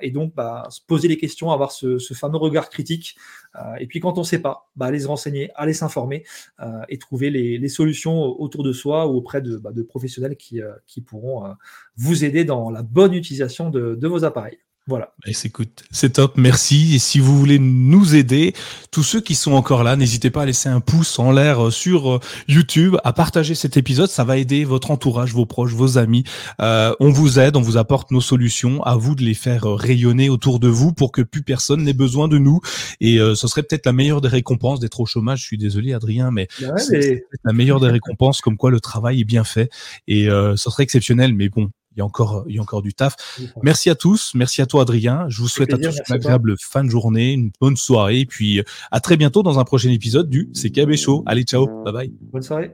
et 0.01 0.11
donc 0.11 0.35
bah, 0.35 0.67
se 0.71 0.81
poser 0.81 1.09
les 1.09 1.17
questions, 1.17 1.51
avoir 1.51 1.73
ce, 1.73 1.99
ce 1.99 2.15
fameux 2.15 2.39
regard 2.39 2.71
critique 2.71 3.17
euh, 3.57 3.75
et 3.79 3.87
puis 3.87 4.01
quand 4.01 4.17
on 4.17 4.23
ne 4.23 4.27
sait 4.27 4.41
pas, 4.41 4.69
bah, 4.77 4.87
aller 4.87 5.01
se 5.01 5.07
renseigner, 5.07 5.51
aller 5.55 5.73
s'informer 5.73 6.25
euh, 6.61 6.83
et 6.89 6.99
trouver 6.99 7.31
les, 7.31 7.69
solutions 7.69 8.23
autour 8.23 8.63
de 8.63 8.73
soi 8.73 9.07
ou 9.07 9.17
auprès 9.17 9.41
de, 9.41 9.57
bah, 9.57 9.71
professionnels 9.89 10.37
qui, 10.37 10.61
euh, 10.61 10.73
pourront 11.07 11.55
vous 11.97 12.25
aider 12.25 12.45
dans 12.45 12.71
la 12.71 12.83
bonne 12.83 13.15
utilisation 13.15 13.71
de 13.71 14.07
vos 14.07 14.25
appareils. 14.25 14.59
Voilà. 14.87 15.15
Bah, 15.25 15.33
écoute, 15.45 15.85
c'est 15.91 16.15
top, 16.15 16.37
merci. 16.37 16.95
Et 16.95 16.99
si 16.99 17.19
vous 17.19 17.39
voulez 17.39 17.59
nous 17.59 18.15
aider, 18.15 18.53
tous 18.91 19.03
ceux 19.03 19.23
qui 19.23 19.35
sont 19.35 19.53
encore 19.53 19.83
là, 19.83 19.97
n'hésitez 19.97 20.29
pas 20.29 20.43
à 20.43 20.47
laisser 20.47 20.69
un 20.69 20.81
pouce 20.81 21.19
en 21.19 21.33
l'air 21.33 21.69
euh, 21.69 21.71
sur 21.71 22.17
euh, 22.17 22.21
YouTube, 22.49 22.97
à 23.03 23.15
partager 23.15 23.55
cet 23.55 23.79
épisode. 23.79 24.11
Ça 24.11 24.25
va 24.25 24.37
aider 24.37 24.67
votre 24.67 24.91
entourage, 24.91 25.33
vos 25.33 25.47
proches, 25.47 25.73
vos 25.73 25.97
amis. 25.97 26.25
Euh, 26.61 26.95
on 27.01 27.09
vous 27.09 27.39
aide, 27.39 27.57
on 27.57 27.63
vous 27.63 27.79
apporte 27.79 28.11
nos 28.11 28.21
solutions. 28.21 28.83
À 28.83 28.97
vous 28.97 29.15
de 29.15 29.23
les 29.23 29.33
faire 29.33 29.63
rayonner 29.65 30.29
autour 30.29 30.61
de 30.61 30.69
vous 30.69 30.93
pour 30.93 31.13
que 31.13 31.23
plus 31.23 31.43
personne 31.43 31.83
n'ait 31.83 31.95
besoin 31.95 32.29
de 32.29 32.37
nous. 32.37 32.61
Et 33.01 33.17
ce 33.17 33.49
serait 33.49 33.63
peut-être 33.63 33.87
la 33.87 33.93
meilleure 33.93 34.21
des 34.21 34.29
récompenses 34.29 34.81
d'être 34.81 35.01
au 35.01 35.07
chômage. 35.07 35.41
Je 35.41 35.47
suis 35.47 35.59
désolé, 35.59 35.95
Adrien, 35.95 36.31
mais, 36.31 36.49
bah 36.61 36.77
c'est 36.77 37.25
la 37.45 37.53
meilleure 37.53 37.81
des 37.81 37.89
récompenses, 37.89 38.41
comme 38.41 38.57
quoi 38.57 38.71
le 38.71 38.81
travail 38.81 39.21
est 39.21 39.25
bien 39.25 39.45
fait. 39.45 39.71
Et 40.07 40.27
ce 40.27 40.71
serait 40.71 40.83
exceptionnel, 40.83 41.35
mais 41.35 41.49
bon, 41.49 41.71
il 41.95 41.99
y 41.99 42.03
a 42.03 42.05
encore, 42.05 42.45
il 42.49 42.57
y 42.57 42.59
a 42.59 42.63
encore 42.63 42.83
du 42.83 42.95
taf. 42.95 43.17
Merci 43.63 43.91
à 43.91 43.95
tous. 43.95 44.33
Merci 44.35 44.63
à 44.63 44.67
toi, 44.67 44.83
Adrien. 44.83 45.27
Je 45.29 45.41
vous 45.41 45.49
souhaite 45.49 45.73
à 45.73 45.79
tous 45.79 45.97
une 46.09 46.15
agréable 46.15 46.57
fin 46.59 46.85
de 46.85 46.91
journée, 46.91 47.33
une 47.33 47.51
bonne 47.61 47.77
soirée. 47.77 48.21
Et 48.21 48.27
puis, 48.27 48.63
à 48.91 49.01
très 49.01 49.17
bientôt 49.17 49.43
dans 49.43 49.59
un 49.59 49.65
prochain 49.65 49.91
épisode 49.91 50.29
du 50.29 50.51
CKB 50.53 50.97
Show. 50.97 51.23
Allez, 51.27 51.43
ciao. 51.45 51.67
Bye 51.85 51.93
bye. 51.93 52.13
Bonne 52.33 52.43
soirée. 52.43 52.73